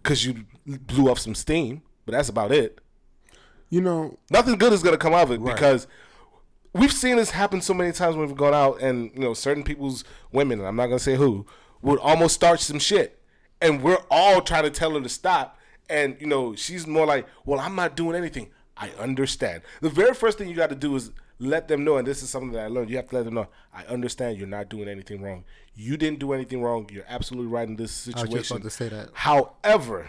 because 0.02 0.24
you 0.24 0.44
blew 0.66 1.10
off 1.10 1.18
some 1.18 1.34
steam. 1.34 1.82
But 2.06 2.12
that's 2.12 2.28
about 2.28 2.52
it 2.52 2.80
You 3.70 3.80
know, 3.80 4.18
nothing 4.30 4.56
good 4.58 4.72
is 4.72 4.82
gonna 4.82 4.98
come 4.98 5.14
out 5.14 5.22
of 5.24 5.30
it 5.32 5.42
because 5.42 5.86
we've 6.74 6.92
seen 6.92 7.16
this 7.16 7.30
happen 7.30 7.60
so 7.60 7.74
many 7.74 7.92
times 7.92 8.14
when 8.16 8.26
we've 8.28 8.36
gone 8.36 8.54
out 8.54 8.80
and 8.80 9.10
you 9.14 9.20
know 9.20 9.34
certain 9.34 9.64
people's 9.64 10.04
women, 10.32 10.58
and 10.60 10.68
I'm 10.68 10.76
not 10.76 10.86
gonna 10.86 10.98
say 10.98 11.16
who, 11.16 11.46
would 11.82 11.98
almost 12.00 12.34
start 12.34 12.60
some 12.60 12.78
shit, 12.78 13.20
and 13.60 13.82
we're 13.82 14.02
all 14.10 14.42
trying 14.42 14.64
to 14.64 14.70
tell 14.70 14.92
her 14.94 15.00
to 15.00 15.08
stop, 15.08 15.58
and 15.88 16.16
you 16.20 16.26
know 16.26 16.54
she's 16.54 16.86
more 16.86 17.06
like, 17.06 17.26
well, 17.44 17.60
I'm 17.60 17.74
not 17.74 17.96
doing 17.96 18.16
anything. 18.16 18.50
I 18.76 18.90
understand. 18.98 19.62
The 19.80 19.88
very 19.90 20.14
first 20.14 20.36
thing 20.38 20.48
you 20.48 20.56
got 20.56 20.70
to 20.70 20.74
do 20.76 20.96
is 20.96 21.12
let 21.38 21.68
them 21.68 21.84
know, 21.84 21.96
and 21.96 22.06
this 22.06 22.22
is 22.22 22.30
something 22.30 22.52
that 22.52 22.64
I 22.64 22.66
learned. 22.68 22.90
You 22.90 22.96
have 22.96 23.08
to 23.10 23.16
let 23.16 23.24
them 23.24 23.34
know. 23.34 23.48
I 23.72 23.84
understand 23.84 24.38
you're 24.38 24.46
not 24.48 24.68
doing 24.68 24.88
anything 24.88 25.22
wrong. 25.22 25.44
You 25.76 25.96
didn't 25.96 26.18
do 26.20 26.32
anything 26.32 26.62
wrong. 26.62 26.88
You're 26.92 27.04
absolutely 27.08 27.50
right 27.50 27.66
in 27.68 27.76
this 27.76 28.06
was 28.06 28.14
situation. 28.16 28.38
just 28.38 28.50
about 28.50 28.62
to 28.62 28.70
say 28.70 28.88
that. 28.88 29.10
However, 29.12 30.08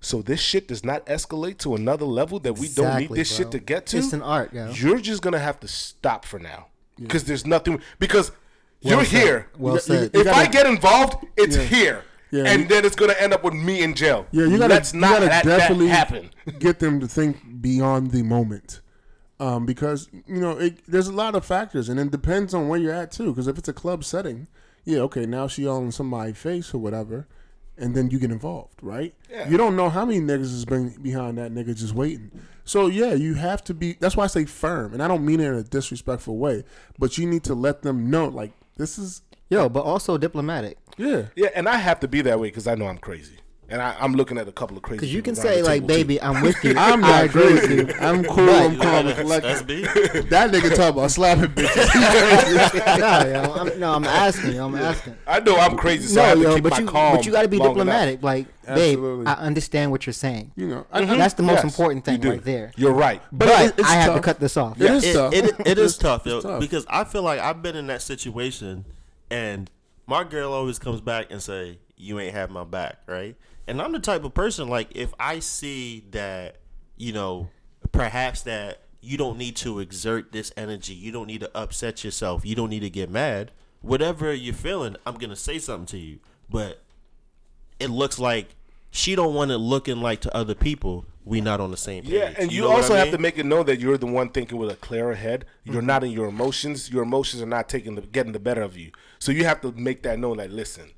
so 0.00 0.20
this 0.20 0.40
shit 0.40 0.68
does 0.68 0.84
not 0.84 1.06
escalate 1.06 1.58
to 1.58 1.74
another 1.74 2.04
level 2.04 2.38
that 2.40 2.54
we 2.58 2.68
don't 2.68 2.86
need 2.96 3.04
Exactly, 3.04 3.18
this 3.18 3.36
shit 3.36 3.50
to 3.52 3.58
get 3.58 3.86
to. 3.86 3.98
It's 3.98 4.12
an 4.12 4.22
art, 4.22 4.52
yo. 4.52 4.70
You're 4.70 5.00
just 5.00 5.22
gonna 5.22 5.38
have 5.38 5.58
to 5.60 5.68
stop 5.68 6.24
for 6.26 6.38
now 6.38 6.66
because 7.00 7.24
there's 7.24 7.46
nothing. 7.46 7.80
Because 7.98 8.30
Well 8.82 8.96
you're 8.96 9.04
said. 9.06 9.22
here. 9.22 9.48
Well 9.58 9.74
You- 9.74 9.80
said. 9.80 10.10
if 10.14 10.26
I 10.28 10.44
gotta- 10.44 10.50
get 10.50 10.66
involved, 10.66 11.26
it's 11.38 11.56
here. 11.56 12.04
Yeah, 12.34 12.44
and 12.50 12.62
you- 12.62 12.68
then 12.68 12.84
it's 12.84 12.96
gonna 12.96 13.14
end 13.18 13.32
up 13.32 13.44
with 13.44 13.54
me 13.54 13.82
in 13.82 13.94
jail. 13.94 14.26
Yeah, 14.32 14.46
you 14.46 14.58
gotta, 14.58 14.74
let's 14.74 14.92
you 14.92 15.00
not 15.00 15.20
gotta 15.20 15.48
definitely 15.48 15.86
happen. 15.88 16.30
get 16.58 16.80
them 16.80 16.98
to 16.98 17.06
think 17.06 17.60
beyond 17.60 18.10
the 18.10 18.22
moment, 18.24 18.80
um, 19.38 19.66
because 19.66 20.08
you 20.26 20.40
know 20.40 20.58
it, 20.58 20.78
there's 20.88 21.06
a 21.06 21.12
lot 21.12 21.36
of 21.36 21.44
factors, 21.44 21.88
and 21.88 22.00
it 22.00 22.10
depends 22.10 22.52
on 22.52 22.66
where 22.68 22.80
you're 22.80 22.92
at 22.92 23.12
too. 23.12 23.26
Because 23.30 23.46
if 23.46 23.56
it's 23.56 23.68
a 23.68 23.72
club 23.72 24.02
setting, 24.02 24.48
yeah, 24.84 24.98
okay, 25.00 25.26
now 25.26 25.46
she 25.46 25.64
all 25.66 25.78
in 25.78 25.92
somebody's 25.92 26.36
face 26.36 26.74
or 26.74 26.78
whatever, 26.78 27.28
and 27.78 27.94
then 27.94 28.10
you 28.10 28.18
get 28.18 28.32
involved, 28.32 28.74
right? 28.82 29.14
Yeah. 29.30 29.48
You 29.48 29.56
don't 29.56 29.76
know 29.76 29.88
how 29.88 30.04
many 30.04 30.18
niggas 30.20 30.40
is 30.52 30.64
been 30.64 30.90
behind 31.00 31.38
that 31.38 31.52
nigga 31.52 31.76
just 31.76 31.94
waiting. 31.94 32.32
So 32.64 32.88
yeah, 32.88 33.14
you 33.14 33.34
have 33.34 33.62
to 33.64 33.74
be. 33.74 33.92
That's 34.00 34.16
why 34.16 34.24
I 34.24 34.28
say 34.28 34.44
firm, 34.44 34.92
and 34.92 35.02
I 35.02 35.06
don't 35.06 35.24
mean 35.24 35.38
it 35.38 35.46
in 35.46 35.54
a 35.54 35.62
disrespectful 35.62 36.36
way, 36.36 36.64
but 36.98 37.16
you 37.16 37.26
need 37.28 37.44
to 37.44 37.54
let 37.54 37.82
them 37.82 38.10
know, 38.10 38.26
like 38.26 38.50
this 38.76 38.98
is 38.98 39.22
Yo, 39.50 39.68
but 39.68 39.82
also 39.82 40.16
diplomatic. 40.18 40.78
yeah. 40.96 41.26
Yeah, 41.36 41.48
and 41.54 41.68
I 41.68 41.76
have 41.76 42.00
to 42.00 42.08
be 42.08 42.22
that 42.22 42.40
way 42.40 42.48
because 42.48 42.66
I 42.66 42.74
know 42.74 42.86
I'm 42.86 42.98
crazy, 42.98 43.36
and 43.68 43.80
I, 43.82 43.94
I'm 44.00 44.14
looking 44.14 44.38
at 44.38 44.48
a 44.48 44.52
couple 44.52 44.76
of 44.76 44.82
crazy. 44.82 44.98
Because 45.00 45.14
you 45.14 45.22
can 45.22 45.34
say 45.36 45.62
like, 45.62 45.82
table, 45.82 45.88
too. 45.88 45.94
"Baby, 45.94 46.22
I'm 46.22 46.42
with 46.42 46.64
you." 46.64 46.74
I'm 46.78 47.04
I 47.04 47.08
not 47.10 47.24
agree 47.24 47.52
with 47.54 47.64
crazy. 47.64 47.74
you. 47.86 47.94
I'm 48.00 48.24
cool. 48.24 48.46
But- 48.46 48.64
I'm 48.64 48.76
calm 48.80 49.06
and 49.06 49.08
That's, 49.08 49.20
collected. 49.20 49.48
that's 49.50 50.14
me. 50.14 50.20
That 50.30 50.50
nigga 50.50 50.74
talk 50.74 50.94
about 50.94 51.10
slapping 51.10 51.50
bitches. 51.52 52.98
no, 52.98 53.30
yo, 53.42 53.52
I'm, 53.54 53.78
no, 53.80 53.92
I'm 53.94 54.04
asking. 54.04 54.58
I'm 54.58 54.74
asking. 54.74 55.16
I 55.26 55.40
know 55.40 55.56
I'm 55.56 55.76
crazy, 55.76 56.08
so 56.08 56.22
I 56.22 56.24
no, 56.24 56.28
have 56.28 56.38
to 56.38 56.42
yo, 56.44 56.54
keep 56.54 56.62
but 56.64 56.72
my 56.72 56.78
you, 56.80 56.86
calm. 56.86 57.16
but 57.16 57.26
you 57.26 57.32
got 57.32 57.42
to 57.42 57.48
be 57.48 57.58
long 57.58 57.66
enough. 57.68 57.76
diplomatic. 57.86 58.22
Like, 58.22 58.46
Absolutely. 58.66 59.24
babe, 59.24 59.28
I 59.28 59.32
understand 59.34 59.90
what 59.90 60.06
you're 60.06 60.12
saying. 60.14 60.52
you 60.56 60.68
know, 60.68 60.86
I, 60.90 60.98
I- 60.98 61.02
mm-hmm. 61.02 61.18
That's 61.18 61.34
the 61.34 61.42
most 61.42 61.56
Yes, 61.56 61.64
important 61.64 62.04
thing 62.04 62.20
right 62.22 62.42
there. 62.42 62.72
You're 62.76 62.94
right. 62.94 63.20
But 63.30 63.46
But, 63.48 63.64
it- 63.66 63.74
it's 63.80 63.88
I 63.88 63.94
have 63.94 64.14
to 64.14 64.20
cut 64.20 64.40
this 64.40 64.56
off. 64.56 64.80
It 64.80 64.90
is 64.90 65.04
it, 65.04 65.12
tough. 65.12 65.32
it, 65.34 65.44
it 65.60 65.66
It's- 65.78 65.98
tough, 65.98 66.24
yo, 66.26 66.36
it's 66.38 66.44
tough. 66.46 66.60
because 66.60 66.86
I 66.88 67.04
feel 67.04 67.22
like 67.22 67.40
I've 67.40 67.60
been 67.62 67.76
in 67.76 67.86
that 67.88 68.00
situation, 68.02 68.84
and 69.30 69.70
my 70.06 70.24
girl 70.24 70.52
always 70.52 70.78
comes 70.78 71.00
back 71.00 71.30
and 71.30 71.42
say, 71.42 71.78
"You 71.96 72.18
ain't 72.20 72.34
have 72.34 72.50
my 72.50 72.64
back," 72.64 72.98
right? 73.06 73.36
And 73.66 73.80
I'm 73.80 73.92
the 73.92 73.98
type 73.98 74.24
of 74.24 74.34
person 74.34 74.68
like 74.68 74.88
if 74.94 75.14
I 75.18 75.38
see 75.38 76.04
that, 76.10 76.56
you 76.96 77.12
know, 77.12 77.48
perhaps 77.92 78.42
that 78.42 78.82
you 79.00 79.16
don't 79.16 79.38
need 79.38 79.56
to 79.56 79.80
exert 79.80 80.32
this 80.32 80.52
energy, 80.56 80.94
you 80.94 81.12
don't 81.12 81.26
need 81.26 81.40
to 81.40 81.56
upset 81.56 82.04
yourself, 82.04 82.44
you 82.44 82.54
don't 82.54 82.70
need 82.70 82.80
to 82.80 82.90
get 82.90 83.10
mad. 83.10 83.52
Whatever 83.80 84.32
you're 84.32 84.54
feeling, 84.54 84.96
I'm 85.06 85.14
gonna 85.16 85.36
say 85.36 85.58
something 85.58 85.86
to 85.86 85.98
you, 85.98 86.20
but 86.48 86.82
it 87.78 87.90
looks 87.90 88.18
like 88.18 88.56
she 88.96 89.14
don't 89.16 89.34
want 89.34 89.50
it 89.50 89.58
looking 89.58 90.00
like 90.00 90.20
to 90.20 90.36
other 90.36 90.54
people 90.54 91.04
we 91.24 91.40
not 91.40 91.58
on 91.60 91.70
the 91.70 91.76
same 91.76 92.02
page. 92.04 92.12
Yeah, 92.12 92.32
and 92.38 92.52
you, 92.52 92.60
know 92.62 92.70
also 92.70 92.94
I 92.94 92.98
have 92.98 93.10
to 93.10 93.18
make 93.18 93.38
it 93.38 93.46
known 93.46 93.66
that 93.66 93.80
you're 93.80 93.96
the 93.98 94.06
one 94.06 94.28
thinking 94.28 94.56
with 94.58 94.70
a 94.70 94.76
clearer 94.76 95.14
head. 95.14 95.46
You're 95.64 95.76
Mm-hmm. 95.76 95.86
not 95.86 96.04
in 96.04 96.10
your 96.10 96.26
emotions. 96.26 96.90
Your 96.90 97.02
emotions 97.02 97.42
are 97.42 97.46
not 97.46 97.68
taking 97.68 97.94
the 97.94 98.02
getting 98.02 98.32
the 98.32 98.38
better 98.38 98.62
of 98.62 98.76
you. 98.76 98.92
So 99.18 99.32
you 99.32 99.44
have 99.46 99.60
to 99.62 99.72
make 99.72 100.02
that 100.04 100.18
known. 100.18 100.36
Like, 100.36 100.50
listen, 100.50 100.90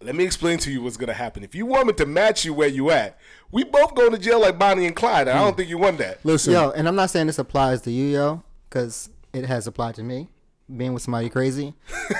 let 0.00 0.14
me 0.14 0.24
explain 0.24 0.58
to 0.58 0.70
you 0.70 0.82
what's 0.82 0.96
gonna 0.98 1.12
happen. 1.14 1.42
If 1.42 1.54
you 1.54 1.64
want 1.66 1.86
me 1.88 1.92
to 1.94 2.06
match 2.06 2.44
you 2.44 2.52
where 2.54 2.68
you 2.68 2.90
at, 2.90 3.18
we 3.50 3.64
both 3.64 3.94
going 3.94 4.12
to 4.12 4.18
jail 4.18 4.40
like 4.40 4.58
Bonnie 4.58 4.86
and 4.86 4.94
Clyde. 4.94 5.28
and 5.28 5.38
I 5.38 5.42
don't 5.42 5.56
think 5.56 5.68
you 5.70 5.78
want 5.78 5.98
that. 5.98 6.24
listen. 6.24 6.52
Yo, 6.52 6.70
and 6.70 6.86
I'm 6.86 6.94
not 6.96 7.10
saying 7.10 7.26
this 7.26 7.38
applies 7.38 7.80
to 7.82 7.90
you, 7.90 8.04
yo, 8.08 8.42
because 8.68 9.08
it 9.32 9.46
has 9.46 9.66
applied 9.66 9.94
to 9.96 10.02
me. 10.02 10.28
Being 10.76 10.92
with 10.92 11.02
somebody 11.02 11.30
crazy, 11.30 11.72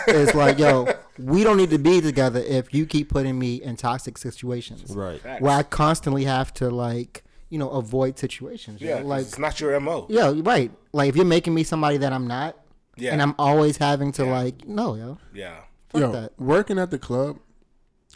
it's 0.07 0.35
like, 0.35 0.59
yo, 0.59 0.89
we 1.19 1.45
don't 1.45 1.59
need 1.59 1.69
to 1.69 1.79
be 1.79 2.01
together 2.01 2.41
if 2.41 2.73
you 2.73 2.87
keep 2.87 3.11
putting 3.11 3.39
me 3.39 3.57
in 3.63 3.77
toxic 3.77 4.17
situations, 4.17 4.95
Right. 4.97 5.21
Facts. 5.21 5.43
Where 5.43 5.53
I 5.55 5.63
constantly 5.63 6.25
have 6.25 6.55
to 6.55 6.71
like, 6.71 7.25
you 7.51 7.59
know, 7.59 7.69
avoid 7.69 8.19
situations. 8.19 8.81
yo. 8.81 8.89
Yeah, 8.89 8.97
'cause 8.99 9.05
like, 9.07 9.21
it's 9.27 9.39
not 9.39 9.61
your 9.61 9.79
mo. 9.81 10.07
yeah, 10.09 10.33
right. 10.37 10.71
Like 10.93 11.11
if 11.11 11.17
you're 11.17 11.27
making 11.27 11.53
me 11.55 11.63
somebody 11.63 11.99
that 11.99 12.11
I'm 12.15 12.27
not, 12.27 12.57
Yeah. 12.97 13.13
and 13.13 13.21
I'm 13.21 13.35
always 13.39 13.77
having 13.77 14.13
to 14.13 14.25
Yeah. 14.25 14.33
like, 14.33 14.67
no, 14.67 14.95
yo, 14.95 15.19
Yeah, 15.35 15.57
fuck 15.91 16.01
Yo, 16.01 16.13
that. 16.13 16.33
working 16.39 16.79
at 16.79 16.91
the 16.91 16.99
club, 16.99 17.39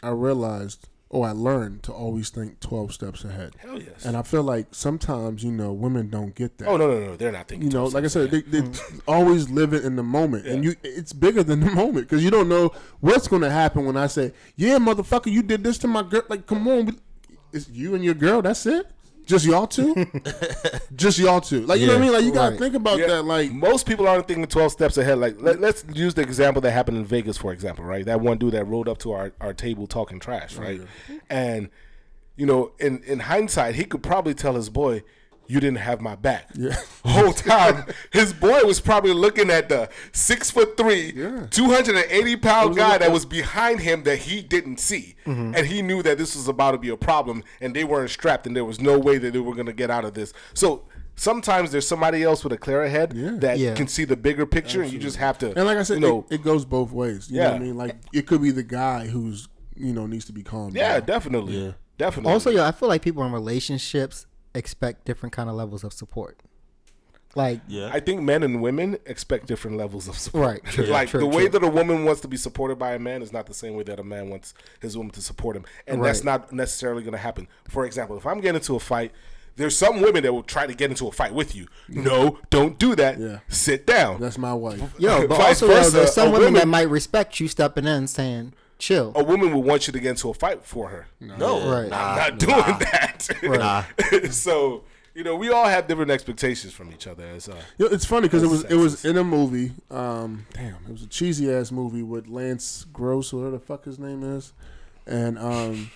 I 0.01 0.09
realized, 0.09 0.89
or 1.13 1.27
I 1.27 1.31
learned 1.31 1.83
to 1.83 1.93
always 1.93 2.31
think 2.31 2.59
twelve 2.59 2.91
steps 2.91 3.23
ahead. 3.23 3.53
hell 3.59 3.79
yes. 3.79 4.03
And 4.03 4.17
I 4.17 4.23
feel 4.23 4.41
like 4.41 4.67
sometimes, 4.71 5.43
you 5.43 5.51
know, 5.51 5.71
women 5.71 6.09
don't 6.09 6.33
get 6.33 6.57
that. 6.57 6.67
oh 6.67 6.75
no, 6.75 6.87
no, 6.91 7.05
no, 7.05 7.15
they're 7.15 7.31
not 7.31 7.47
thinking. 7.47 7.69
You 7.69 7.73
know, 7.73 7.89
12 7.89 7.93
like 7.93 8.03
I 8.03 8.07
said, 8.07 8.31
they, 8.31 8.39
ahead. 8.39 8.51
they 8.51 8.61
mm. 8.61 9.01
always 9.07 9.47
live 9.47 9.73
it 9.73 9.85
in 9.85 9.95
the 9.95 10.03
moment, 10.03 10.47
and 10.47 10.63
you 10.63 10.75
it's 10.81 11.13
bigger 11.13 11.43
than 11.43 11.59
the 11.59 11.69
moment 11.71 12.09
because 12.09 12.23
you 12.23 12.31
don't 12.31 12.49
know 12.49 12.71
what's 12.99 13.27
going 13.27 13.43
to 13.43 13.51
happen 13.51 13.85
when 13.85 13.95
I 13.95 14.07
say, 14.07 14.33
"Yeah, 14.55 14.79
motherfucker, 14.79 15.31
you 15.31 15.43
did 15.43 15.63
this 15.63 15.77
to 15.79 15.87
my 15.87 16.01
girl." 16.01 16.23
Like, 16.29 16.47
come 16.47 16.67
on, 16.67 16.99
it's 17.51 17.69
you 17.69 17.93
and 17.93 18.03
your 18.03 18.15
girl. 18.15 18.41
That's 18.41 18.65
it. 18.65 18.87
Just 19.25 19.45
y'all 19.45 19.67
two. 19.67 19.93
Just 20.95 21.17
y'all 21.19 21.41
two. 21.41 21.61
Like 21.65 21.79
you 21.79 21.87
know 21.87 21.93
what 21.93 22.01
I 22.01 22.03
mean? 22.05 22.13
Like 22.13 22.23
you 22.25 22.31
gotta 22.33 22.51
Right. 22.51 22.59
think 22.59 22.75
about 22.75 22.99
Yeah. 22.99 23.07
that. 23.07 23.25
Like 23.25 23.51
most 23.51 23.85
people 23.87 24.07
aren't 24.07 24.27
thinking 24.27 24.45
12 24.45 24.71
steps 24.71 24.97
ahead. 24.97 25.17
Like, 25.17 25.35
let, 25.39 25.63
us 25.63 25.83
use 25.93 26.13
the 26.13 26.21
example 26.21 26.61
that 26.61 26.71
happened 26.71 26.97
in 26.97 27.05
Vegas, 27.05 27.37
for 27.37 27.51
example, 27.53 27.85
right? 27.85 28.05
That 28.05 28.21
one 28.21 28.37
dude 28.37 28.53
that 28.53 28.65
rolled 28.65 28.87
up 28.89 28.97
to 28.99 29.11
our, 29.13 29.31
our 29.41 29.53
table 29.53 29.87
talking 29.87 30.19
trash, 30.19 30.55
right? 30.57 30.81
And, 31.29 31.69
you 32.35 32.45
know, 32.45 32.71
in, 32.79 33.01
in 33.03 33.19
hindsight, 33.19 33.75
he 33.75 33.85
could 33.85 34.03
probably 34.03 34.33
tell 34.33 34.55
his 34.55 34.69
boy, 34.69 35.03
you 35.47 35.59
didn't 35.59 35.77
have 35.79 35.99
my 36.01 36.15
back. 36.15 36.49
Yeah. 36.55 36.75
Whole 37.05 37.33
time, 37.33 37.85
his 38.11 38.31
boy 38.33 38.63
was 38.63 38.79
probably 38.79 39.13
looking 39.13 39.49
at 39.49 39.69
the 39.69 39.89
six 40.11 40.49
foot 40.49 40.77
three, 40.77 41.11
Yeah. 41.15 41.47
280 41.51 42.35
pound 42.37 42.75
guy 42.75 42.95
a- 42.95 42.99
that 42.99 43.11
was 43.11 43.25
behind 43.25 43.81
him 43.81 44.03
that 44.03 44.17
he 44.19 44.41
didn't 44.41 44.79
see. 44.79 45.15
Mm-hmm. 45.25 45.55
And 45.55 45.67
he 45.67 45.81
knew 45.81 46.01
that 46.03 46.17
this 46.17 46.35
was 46.35 46.47
about 46.47 46.71
to 46.71 46.77
be 46.77 46.89
a 46.89 46.97
problem 46.97 47.43
and 47.61 47.75
they 47.75 47.83
weren't 47.83 48.09
strapped 48.09 48.47
and 48.47 48.55
there 48.55 48.65
was 48.65 48.79
no 48.79 48.97
way 48.97 49.17
that 49.17 49.33
they 49.33 49.39
were 49.39 49.53
going 49.53 49.65
to 49.65 49.73
get 49.73 49.89
out 49.91 50.05
of 50.05 50.13
this. 50.13 50.33
So 50.53 50.83
sometimes 51.15 51.71
there's 51.71 51.87
somebody 51.87 52.23
else 52.23 52.43
with 52.43 52.53
a 52.53 52.57
clearer 52.57 52.87
head 52.87 53.13
Yeah. 53.13 53.31
that 53.39 53.59
Yeah. 53.59 53.73
can 53.75 53.87
see 53.87 54.05
the 54.05 54.15
bigger 54.17 54.45
picture 54.45 54.81
and 54.81 54.91
you 54.91 54.99
just 54.99 55.17
have 55.17 55.37
to, 55.39 55.47
and 55.55 55.65
like 55.65 55.77
I 55.77 55.83
said, 55.83 55.95
you 55.95 55.99
know, 56.07 56.25
it, 56.29 56.35
it 56.35 56.43
goes 56.43 56.65
both 56.65 56.91
ways. 56.91 57.29
You 57.29 57.39
know 57.41 57.51
what 57.51 57.55
I 57.55 57.59
mean? 57.59 57.77
Like 57.77 57.95
it 58.13 58.27
could 58.27 58.41
be 58.41 58.51
the 58.51 58.63
guy 58.63 59.07
who's 59.07 59.47
you 59.75 59.91
know 59.93 60.05
needs 60.05 60.25
to 60.25 60.31
be 60.33 60.43
calmed. 60.43 60.75
yeah, 60.75 60.99
down. 60.99 61.05
definitely. 61.07 61.65
Yeah. 61.65 61.71
Definitely. 61.97 62.31
Also, 62.33 62.49
yo, 62.49 62.63
I 62.65 62.71
feel 62.71 62.89
like 62.89 63.01
people 63.03 63.23
in 63.23 63.31
relationships 63.31 64.25
expect 64.55 65.05
different 65.05 65.33
kind 65.33 65.49
of 65.49 65.55
levels 65.55 65.83
of 65.83 65.93
support. 65.93 66.39
Like, 67.35 67.61
Yeah. 67.67 67.89
I 67.91 67.99
think 67.99 68.21
men 68.21 68.43
and 68.43 68.61
women 68.61 68.97
expect 69.05 69.47
different 69.47 69.77
levels 69.77 70.07
of 70.07 70.17
support. 70.17 70.45
Right, 70.45 70.63
true, 70.65 70.85
like 70.87 71.09
true, 71.09 71.19
the 71.19 71.25
way 71.25 71.47
true. 71.47 71.59
that 71.59 71.63
a 71.63 71.69
woman 71.69 72.05
wants 72.05 72.21
to 72.21 72.27
be 72.27 72.37
supported 72.37 72.77
by 72.77 72.93
a 72.93 72.99
man 72.99 73.23
is 73.23 73.33
not 73.33 73.47
the 73.47 73.55
same 73.55 73.73
way 73.73 73.83
that 73.83 73.99
a 73.99 74.03
man 74.03 74.29
wants 74.29 74.53
his 74.79 74.95
woman 74.95 75.11
to 75.13 75.21
support 75.21 75.55
him, 75.55 75.65
and 75.87 76.03
that's 76.03 76.23
not 76.23 76.51
necessarily 76.53 77.01
going 77.01 77.13
to 77.13 77.17
happen. 77.17 77.47
For 77.67 77.85
example, 77.85 78.17
if 78.17 78.27
I'm 78.27 78.39
getting 78.39 78.55
into 78.57 78.75
a 78.75 78.79
fight, 78.79 79.11
there's 79.55 79.75
some 79.75 80.01
women 80.01 80.23
that 80.23 80.33
will 80.33 80.43
try 80.43 80.67
to 80.67 80.73
get 80.73 80.89
into 80.91 81.07
a 81.07 81.11
fight 81.11 81.33
with 81.33 81.55
you. 81.55 81.67
No, 81.87 82.39
don't 82.49 82.77
do 82.77 82.95
that. 82.95 83.19
Yeah. 83.19 83.39
Sit 83.47 83.85
down. 83.87 84.19
That's 84.19 84.37
my 84.37 84.53
wife. 84.53 84.81
yo, 84.99 85.27
but 85.27 85.37
Vice 85.37 85.61
also, 85.61 85.67
yo, 85.67 85.73
versa, 85.73 85.91
there's 85.91 86.13
some 86.13 86.29
a 86.29 86.31
women 86.31 86.53
that 86.53 86.67
might 86.67 86.89
respect 86.89 87.39
you 87.39 87.47
stepping 87.47 87.85
in 87.85 87.91
and 87.93 88.09
saying, 88.09 88.53
chill. 88.83 89.11
a 89.15 89.23
woman 89.23 89.51
will 89.53 89.63
want 89.63 89.87
you 89.87 89.93
to 89.93 89.99
get 89.99 90.09
into 90.11 90.29
a 90.29 90.33
fight 90.33 90.63
for 90.65 90.89
her. 90.89 91.07
No, 91.19 91.69
Right. 91.71 91.91
I'm 91.91 92.17
not 92.17 92.39
doing 92.39 92.79
that. 92.79 93.29
Nah. 93.43 93.83
so 94.29 94.83
you 95.15 95.23
know, 95.23 95.35
we 95.35 95.49
all 95.51 95.65
have 95.65 95.87
different 95.87 96.09
expectations 96.09 96.73
from 96.73 96.91
each 96.91 97.05
other. 97.05 97.23
As 97.23 97.47
uh, 97.47 97.55
Yo, 97.77 97.85
it's 97.85 98.03
funny 98.05 98.27
because 98.27 98.41
it 98.43 98.49
was 98.49 98.63
it 98.65 98.75
was 98.75 99.05
in 99.05 99.17
a 99.17 99.23
movie. 99.23 99.71
Um, 99.91 100.45
damn, 100.53 100.77
it 100.87 100.91
was 100.91 101.03
a 101.03 101.07
cheesy 101.07 101.51
ass 101.53 101.71
movie 101.71 102.01
with 102.03 102.27
Lance 102.27 102.85
Gross, 102.91 103.31
or 103.31 103.37
whatever 103.37 103.57
the 103.57 103.63
fuck 103.63 103.85
his 103.85 103.99
name 103.99 104.23
is, 104.23 104.53
and 105.05 105.37
um, 105.37 105.91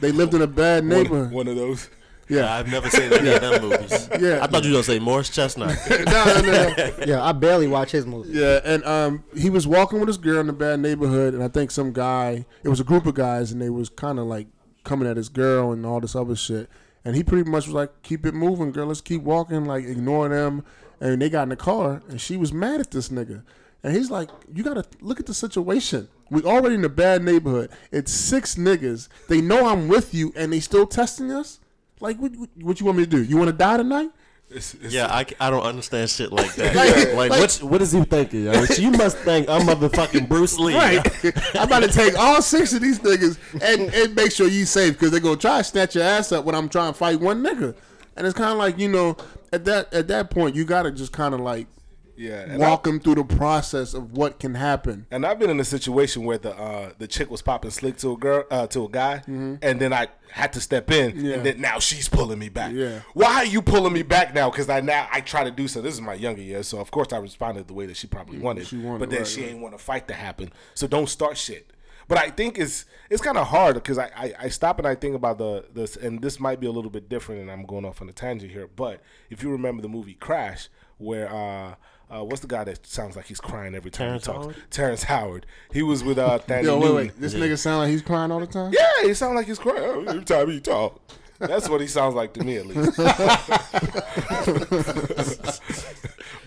they 0.00 0.12
lived 0.12 0.32
in 0.34 0.42
a 0.42 0.46
bad 0.46 0.84
one, 0.84 0.88
neighborhood. 0.88 1.32
one 1.32 1.48
of 1.48 1.56
those. 1.56 1.90
Yeah, 2.28 2.54
I've 2.54 2.70
never 2.70 2.90
seen 2.90 3.12
any 3.12 3.30
of 3.30 3.40
them 3.40 3.62
movies. 3.62 4.08
Yeah. 4.20 4.42
I 4.42 4.46
thought 4.46 4.64
you 4.64 4.70
were 4.70 4.76
gonna 4.76 4.84
say 4.84 4.98
Morris 4.98 5.28
Chestnut. 5.28 5.76
no, 5.90 5.96
no, 6.06 6.40
no. 6.40 6.92
yeah, 7.06 7.22
I 7.22 7.32
barely 7.32 7.66
watch 7.66 7.90
his 7.90 8.06
movies. 8.06 8.34
Yeah, 8.34 8.60
and 8.64 8.84
um, 8.84 9.24
he 9.36 9.50
was 9.50 9.66
walking 9.66 10.00
with 10.00 10.08
his 10.08 10.16
girl 10.16 10.40
in 10.40 10.48
a 10.48 10.54
bad 10.54 10.80
neighborhood, 10.80 11.34
and 11.34 11.42
I 11.42 11.48
think 11.48 11.70
some 11.70 11.92
guy, 11.92 12.46
it 12.62 12.68
was 12.68 12.80
a 12.80 12.84
group 12.84 13.04
of 13.06 13.14
guys, 13.14 13.52
and 13.52 13.60
they 13.60 13.68
was 13.68 13.88
kind 13.90 14.18
of 14.18 14.26
like 14.26 14.46
coming 14.84 15.08
at 15.08 15.16
his 15.16 15.28
girl 15.28 15.72
and 15.72 15.84
all 15.84 16.00
this 16.00 16.16
other 16.16 16.34
shit. 16.34 16.70
And 17.04 17.14
he 17.14 17.22
pretty 17.22 17.48
much 17.48 17.66
was 17.66 17.74
like, 17.74 18.02
"Keep 18.02 18.26
it 18.26 18.34
moving, 18.34 18.72
girl. 18.72 18.86
Let's 18.86 19.00
keep 19.00 19.22
walking. 19.22 19.64
Like 19.64 19.84
ignore 19.84 20.28
them." 20.28 20.64
And 21.00 21.20
they 21.20 21.28
got 21.28 21.44
in 21.44 21.50
the 21.50 21.56
car, 21.56 22.02
and 22.08 22.20
she 22.20 22.36
was 22.36 22.52
mad 22.52 22.80
at 22.80 22.90
this 22.90 23.10
nigga. 23.10 23.42
And 23.82 23.94
he's 23.94 24.10
like, 24.10 24.30
"You 24.52 24.64
gotta 24.64 24.84
look 25.00 25.20
at 25.20 25.26
the 25.26 25.34
situation. 25.34 26.08
We 26.30 26.42
already 26.42 26.74
in 26.74 26.84
a 26.84 26.88
bad 26.88 27.22
neighborhood. 27.22 27.70
It's 27.92 28.10
six 28.10 28.56
niggas. 28.56 29.08
They 29.28 29.40
know 29.40 29.68
I'm 29.68 29.86
with 29.88 30.14
you, 30.14 30.32
and 30.34 30.52
they 30.52 30.60
still 30.60 30.86
testing 30.86 31.30
us. 31.30 31.60
Like, 32.00 32.18
what, 32.18 32.32
what, 32.36 32.48
what 32.60 32.80
you 32.80 32.86
want 32.86 32.98
me 32.98 33.04
to 33.04 33.10
do? 33.10 33.22
You 33.22 33.36
want 33.36 33.48
to 33.48 33.56
die 33.56 33.76
tonight?" 33.78 34.10
It's, 34.48 34.74
it's, 34.74 34.94
Yeah, 34.94 35.06
I, 35.06 35.26
I 35.40 35.50
don't 35.50 35.64
understand 35.64 36.08
shit 36.08 36.30
like 36.32 36.54
that. 36.54 36.74
Like- 37.14 37.14
like, 37.14 37.30
like- 37.30 37.40
what 37.40 37.58
what 37.62 37.82
is 37.82 37.90
he 37.92 38.02
thinking? 38.04 38.44
yo? 38.44 38.52
You 38.78 38.92
must 38.92 39.16
think 39.18 39.48
I'm 39.48 39.62
motherfucking 39.62 40.28
Bruce 40.28 40.56
Lee. 40.58 40.74
Right. 40.76 41.04
I'm 41.56 41.66
about 41.66 41.82
to 41.82 41.88
take 41.88 42.16
all 42.16 42.40
six 42.40 42.72
of 42.72 42.80
these 42.80 43.00
niggas 43.00 43.38
and, 43.60 43.92
and 43.92 44.14
make 44.14 44.30
sure 44.30 44.46
you 44.46 44.64
safe 44.64 44.92
because 44.92 45.10
they're 45.10 45.18
gonna 45.20 45.36
try 45.36 45.58
to 45.58 45.64
snatch 45.64 45.96
your 45.96 46.04
ass 46.04 46.30
up 46.30 46.44
when 46.44 46.54
I'm 46.54 46.68
trying 46.68 46.92
to 46.92 46.98
fight 46.98 47.18
one 47.20 47.42
nigga. 47.42 47.74
And 48.16 48.26
it's 48.26 48.36
kind 48.38 48.52
of 48.52 48.58
like 48.58 48.78
you 48.78 48.88
know, 48.88 49.16
at 49.52 49.64
that 49.64 49.92
at 49.92 50.06
that 50.08 50.30
point, 50.30 50.54
you 50.54 50.64
gotta 50.64 50.92
just 50.92 51.10
kind 51.12 51.34
of 51.34 51.40
like 51.40 51.66
yeah. 52.16 52.56
Walk 52.56 52.84
them 52.84 52.98
through 53.00 53.16
the 53.16 53.24
process 53.24 53.94
of 53.94 54.12
what 54.12 54.38
can 54.40 54.54
happen. 54.54 55.06
And 55.10 55.24
I've 55.26 55.38
been 55.38 55.50
in 55.50 55.60
a 55.60 55.64
situation 55.64 56.24
where 56.24 56.38
the 56.38 56.56
uh, 56.56 56.92
the 56.98 57.06
chick 57.06 57.30
was 57.30 57.42
popping 57.42 57.70
slick 57.70 57.96
to 57.98 58.12
a 58.12 58.16
girl 58.16 58.44
uh, 58.50 58.66
to 58.68 58.84
a 58.84 58.88
guy, 58.88 59.22
and 59.26 59.58
then 59.80 59.92
I 59.92 60.08
had 60.30 60.52
to 60.54 60.60
step 60.60 60.90
in, 60.90 61.12
Mm-hmm. 61.12 61.24
Yeah. 61.26 61.34
and 61.34 61.46
then 61.46 61.60
now 61.60 61.78
she's 61.78 62.08
pulling 62.08 62.38
me 62.38 62.48
back. 62.48 62.72
Yeah. 62.72 63.00
Why 63.14 63.34
are 63.36 63.44
you 63.46 63.62
pulling 63.62 63.92
me 63.92 64.02
back 64.02 64.34
now? 64.34 64.50
Because 64.50 64.68
I 64.68 64.80
now 64.80 65.08
I 65.12 65.20
try 65.20 65.44
to 65.44 65.50
do 65.50 65.68
so. 65.68 65.80
This 65.80 65.94
is 65.94 66.00
my 66.00 66.14
younger 66.14 66.42
years, 66.42 66.68
so 66.68 66.78
of 66.78 66.90
course 66.90 67.12
I 67.12 67.18
responded 67.18 67.68
the 67.68 67.74
way 67.74 67.86
that 67.86 67.96
she 67.96 68.06
probably 68.06 68.38
wanted. 68.38 68.66
she 68.66 68.76
wanted, 68.78 68.98
but 69.00 69.10
then 69.10 69.20
right, 69.20 69.26
she 69.28 69.42
right. 69.42 69.50
ain't 69.50 69.60
want 69.60 69.76
to 69.78 69.82
fight 69.82 70.08
to 70.08 70.14
happen. 70.14 70.52
So 70.74 70.86
don't 70.86 71.08
start 71.08 71.36
shit. 71.36 71.72
But 72.08 72.18
I 72.18 72.30
think 72.30 72.56
it's 72.56 72.84
it's 73.10 73.20
kind 73.20 73.36
of 73.36 73.48
hard 73.48 73.74
because 73.74 73.98
I, 73.98 74.10
I 74.16 74.32
I 74.42 74.48
stop 74.48 74.78
and 74.78 74.86
I 74.86 74.94
think 74.94 75.16
about 75.16 75.38
the 75.38 75.64
this 75.74 75.96
and 75.96 76.22
this 76.22 76.38
might 76.38 76.60
be 76.60 76.66
a 76.68 76.70
little 76.70 76.90
bit 76.90 77.08
different 77.08 77.40
and 77.40 77.50
I'm 77.50 77.66
going 77.66 77.84
off 77.84 78.00
on 78.00 78.08
a 78.08 78.12
tangent 78.12 78.52
here. 78.52 78.68
But 78.68 79.00
if 79.28 79.42
you 79.42 79.50
remember 79.50 79.82
the 79.82 79.88
movie 79.88 80.14
Crash, 80.14 80.68
where 80.98 81.28
uh. 81.32 81.74
Uh, 82.08 82.22
what's 82.22 82.40
the 82.40 82.46
guy 82.46 82.62
that 82.62 82.86
sounds 82.86 83.16
like 83.16 83.26
he's 83.26 83.40
crying 83.40 83.74
every 83.74 83.90
time 83.90 84.06
Terrence 84.06 84.26
he 84.26 84.32
talks? 84.32 84.44
Howard? 84.44 84.56
Terrence 84.70 85.02
Howard. 85.04 85.46
He 85.72 85.82
was 85.82 86.04
with 86.04 86.18
uh, 86.18 86.38
Thandie 86.46 86.64
Yo, 86.64 86.76
wait, 86.76 86.80
Newton. 86.80 86.96
wait. 86.96 87.20
This 87.20 87.34
nigga 87.34 87.58
sound 87.58 87.80
like 87.80 87.90
he's 87.90 88.02
crying 88.02 88.30
all 88.30 88.40
the 88.40 88.46
time. 88.46 88.72
Yeah, 88.72 88.86
he 89.02 89.14
sounds 89.14 89.34
like 89.34 89.46
he's 89.46 89.58
crying 89.58 90.08
every 90.08 90.24
time 90.24 90.50
he 90.50 90.60
talk. 90.60 91.00
That's 91.38 91.68
what 91.68 91.80
he 91.80 91.86
sounds 91.86 92.14
like 92.14 92.32
to 92.34 92.44
me, 92.44 92.56
at 92.56 92.66
least. 92.66 92.96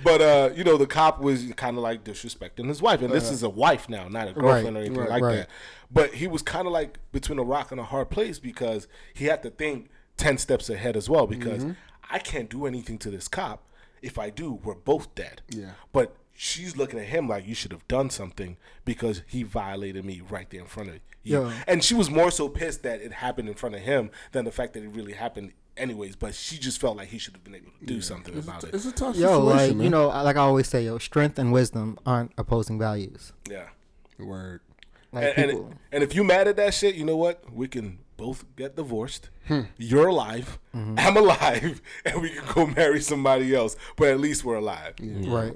but 0.03 0.21
uh, 0.21 0.49
you 0.55 0.63
know, 0.63 0.77
the 0.77 0.87
cop 0.87 1.19
was 1.19 1.45
kind 1.55 1.77
of 1.77 1.83
like 1.83 2.03
disrespecting 2.03 2.67
his 2.67 2.81
wife, 2.81 3.01
and 3.01 3.13
this 3.13 3.29
is 3.29 3.43
a 3.43 3.49
wife 3.49 3.89
now, 3.89 4.07
not 4.07 4.29
a 4.29 4.33
girlfriend 4.33 4.77
or 4.77 4.79
anything 4.79 4.97
right, 4.97 5.09
like 5.09 5.23
right. 5.23 5.35
that. 5.35 5.49
But 5.91 6.15
he 6.15 6.27
was 6.27 6.41
kind 6.41 6.65
of 6.65 6.73
like 6.73 6.99
between 7.11 7.39
a 7.39 7.43
rock 7.43 7.71
and 7.71 7.79
a 7.79 7.83
hard 7.83 8.09
place 8.09 8.39
because 8.39 8.87
he 9.13 9.25
had 9.25 9.43
to 9.43 9.49
think 9.49 9.89
ten 10.17 10.37
steps 10.37 10.69
ahead 10.69 10.97
as 10.97 11.09
well. 11.09 11.27
Because 11.27 11.65
I 12.09 12.19
can't 12.19 12.49
do 12.49 12.65
anything 12.65 12.97
to 12.99 13.11
this 13.11 13.27
cop. 13.27 13.63
If 14.01 14.17
I 14.17 14.29
do, 14.29 14.53
we're 14.63 14.75
both 14.75 15.13
dead. 15.15 15.41
Yeah. 15.49 15.71
But 15.91 16.15
she's 16.33 16.77
looking 16.77 16.99
at 16.99 17.05
him 17.05 17.27
like 17.27 17.45
you 17.47 17.55
should 17.55 17.71
have 17.71 17.87
done 17.87 18.09
something 18.09 18.57
because 18.85 19.23
he 19.27 19.43
violated 19.43 20.05
me 20.05 20.21
right 20.29 20.49
there 20.49 20.61
in 20.61 20.67
front 20.67 20.89
of 20.89 20.95
you. 20.95 21.01
Yeah. 21.41 21.51
And 21.67 21.83
she 21.83 21.93
was 21.93 22.09
more 22.09 22.31
so 22.31 22.47
pissed 22.49 22.83
that 22.83 23.01
it 23.01 23.11
happened 23.13 23.49
in 23.49 23.55
front 23.55 23.75
of 23.75 23.81
him 23.81 24.09
than 24.31 24.45
the 24.45 24.51
fact 24.51 24.73
that 24.73 24.83
it 24.83 24.87
really 24.89 25.13
happened 25.13 25.51
anyways. 25.75 26.15
But 26.15 26.33
she 26.33 26.57
just 26.57 26.79
felt 26.79 26.95
like 26.97 27.09
he 27.09 27.17
should 27.17 27.33
have 27.33 27.43
been 27.43 27.55
able 27.55 27.71
to 27.79 27.85
do 27.85 27.99
something 28.01 28.35
It's, 28.37 28.47
about 28.47 28.63
a, 28.63 28.67
it. 28.67 28.75
it's 28.75 28.85
a 28.85 28.91
tough 28.93 29.15
Yo, 29.17 29.27
situation, 29.39 29.45
like 29.47 29.75
man. 29.75 29.83
you 29.83 29.89
know, 29.89 30.07
like 30.07 30.37
I 30.37 30.41
always 30.41 30.67
say, 30.69 30.85
yo, 30.85 30.97
strength 30.97 31.37
and 31.37 31.51
wisdom 31.51 31.97
aren't 32.05 32.31
opposing 32.37 32.79
values. 32.79 33.33
Yeah. 33.49 33.67
Word. 34.17 34.61
Like 35.11 35.23
And, 35.23 35.37
and, 35.37 35.51
people, 35.51 35.73
and 35.91 36.03
if 36.03 36.15
you 36.15 36.23
mad 36.23 36.47
at 36.47 36.55
that 36.57 36.73
shit, 36.73 36.95
you 36.95 37.03
know 37.03 37.17
what? 37.17 37.43
We 37.51 37.67
can 37.67 37.99
both 38.19 38.45
get 38.55 38.75
divorced. 38.75 39.29
Hmm. 39.47 39.61
You're 39.77 40.07
alive. 40.07 40.59
Mm-hmm. 40.75 40.95
I'm 40.99 41.17
alive, 41.17 41.81
and 42.05 42.21
we 42.21 42.29
can 42.29 42.43
go 42.53 42.67
marry 42.67 43.01
somebody 43.01 43.55
else. 43.55 43.75
But 43.97 44.09
at 44.09 44.19
least 44.19 44.43
we're 44.45 44.57
alive. 44.57 44.93
Yeah, 45.01 45.33
right? 45.33 45.53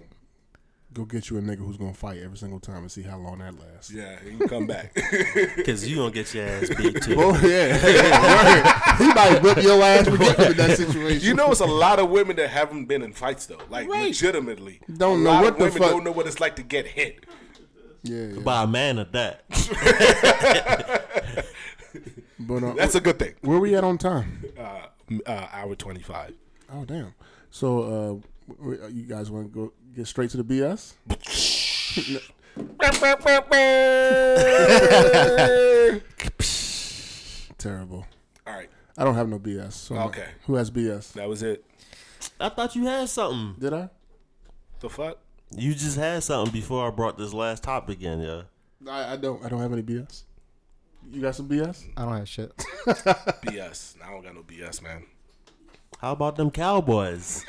Go 0.94 1.06
get 1.06 1.30
you 1.32 1.38
a 1.40 1.42
nigga 1.42 1.58
who's 1.58 1.78
gonna 1.78 1.94
fight 1.94 2.20
every 2.22 2.38
single 2.38 2.60
time 2.60 2.78
and 2.84 2.92
see 2.92 3.02
how 3.02 3.18
long 3.18 3.40
that 3.40 3.56
lasts. 3.60 3.92
Yeah, 3.92 4.16
you 4.24 4.38
can 4.38 4.48
come 4.48 4.68
back. 4.68 4.94
Because 5.56 5.88
you 5.90 5.96
gonna 5.98 6.12
get 6.12 6.32
your 6.36 6.46
ass 6.46 6.70
beat 6.78 7.02
too. 7.02 7.16
Oh 7.18 7.36
yeah, 7.42 7.82
Word. 8.98 8.98
he 9.00 9.08
might 9.14 9.40
whip 9.42 9.58
your 9.64 9.82
ass 9.82 10.08
for 10.08 10.18
getting 10.20 10.52
in 10.52 10.58
that 10.58 10.78
situation. 10.78 11.28
you 11.28 11.34
know, 11.34 11.50
it's 11.52 11.62
a 11.62 11.66
lot 11.66 11.98
of 12.00 12.10
women 12.12 12.36
that 12.36 12.50
haven't 12.52 12.86
been 12.86 13.02
in 13.02 13.12
fights 13.12 13.48
though. 13.48 13.58
Like 13.72 13.88
Right. 13.90 14.08
legitimately, 14.10 14.82
Don't 14.98 15.22
a 15.22 15.24
know 15.24 15.32
lot 15.32 15.44
what 15.44 15.54
of 15.54 15.58
the 15.58 15.64
women 15.66 15.80
fuck- 15.82 15.90
don't 15.92 16.04
know 16.04 16.12
what 16.12 16.28
it's 16.28 16.40
like 16.40 16.56
to 16.58 16.64
get 16.64 16.86
hit. 16.86 17.26
yeah, 18.04 18.26
yeah. 18.28 18.40
By 18.42 18.62
a 18.64 18.68
man 18.68 19.00
at 19.00 19.14
that. 19.14 19.46
But 22.48 22.64
uh, 22.64 22.74
That's 22.74 22.96
a 22.96 23.02
good 23.02 23.20
thing. 23.20 23.34
where 23.42 23.60
we 23.60 23.76
at 23.76 23.84
on 23.84 23.98
time? 23.98 24.44
Uh, 24.58 24.88
uh, 25.26 25.48
hour 25.52 25.76
twenty 25.76 26.02
five. 26.02 26.34
Oh 26.72 26.86
damn. 26.86 27.14
So 27.52 27.84
uh, 27.84 28.54
w- 28.54 28.78
w- 28.80 28.96
you 28.96 29.04
guys 29.04 29.30
want 29.32 29.52
to 29.52 29.54
go 29.54 29.74
get 29.96 30.08
straight 30.08 30.30
to 30.32 30.42
the 30.42 30.44
BS? 30.44 30.94
Terrible. 37.58 38.06
All 38.46 38.54
right, 38.54 38.70
I 38.98 39.04
don't 39.04 39.16
have 39.16 39.30
no 39.30 39.40
BS. 39.40 39.74
So 39.74 39.96
I'm- 39.96 40.08
Okay. 40.08 40.28
Who 40.48 40.56
has 40.56 40.70
BS? 40.72 41.14
that 41.14 41.30
was 41.30 41.44
it. 41.44 41.64
I 42.40 42.50
thought 42.50 42.76
you 42.76 42.86
had 42.86 43.08
something. 43.10 43.56
Did 43.60 43.74
I? 43.74 43.90
The 44.80 44.90
fuck? 44.90 45.18
You 45.56 45.74
just 45.74 45.98
had 45.98 46.24
something 46.24 46.52
before 46.52 46.88
I 46.88 46.90
brought 46.92 47.18
this 47.18 47.34
last 47.34 47.64
topic 47.64 48.02
in, 48.02 48.20
yeah. 48.22 48.42
I, 48.90 49.14
I 49.14 49.18
don't. 49.18 49.44
I 49.46 49.50
don't 49.50 49.60
have 49.62 49.72
any 49.72 49.84
BS. 49.84 50.24
You 51.12 51.22
got 51.22 51.36
some 51.36 51.48
BS? 51.48 51.86
I 51.96 52.06
don't 52.06 52.18
have 52.18 52.30
shit. 52.30 52.56
BS. 52.86 53.96
I 54.04 54.12
don't 54.12 54.24
got 54.24 54.36
no 54.36 54.42
BS, 54.42 54.82
man. 54.82 55.04
How 56.00 56.12
about 56.12 56.36
them 56.36 56.52
Cowboys? 56.52 57.46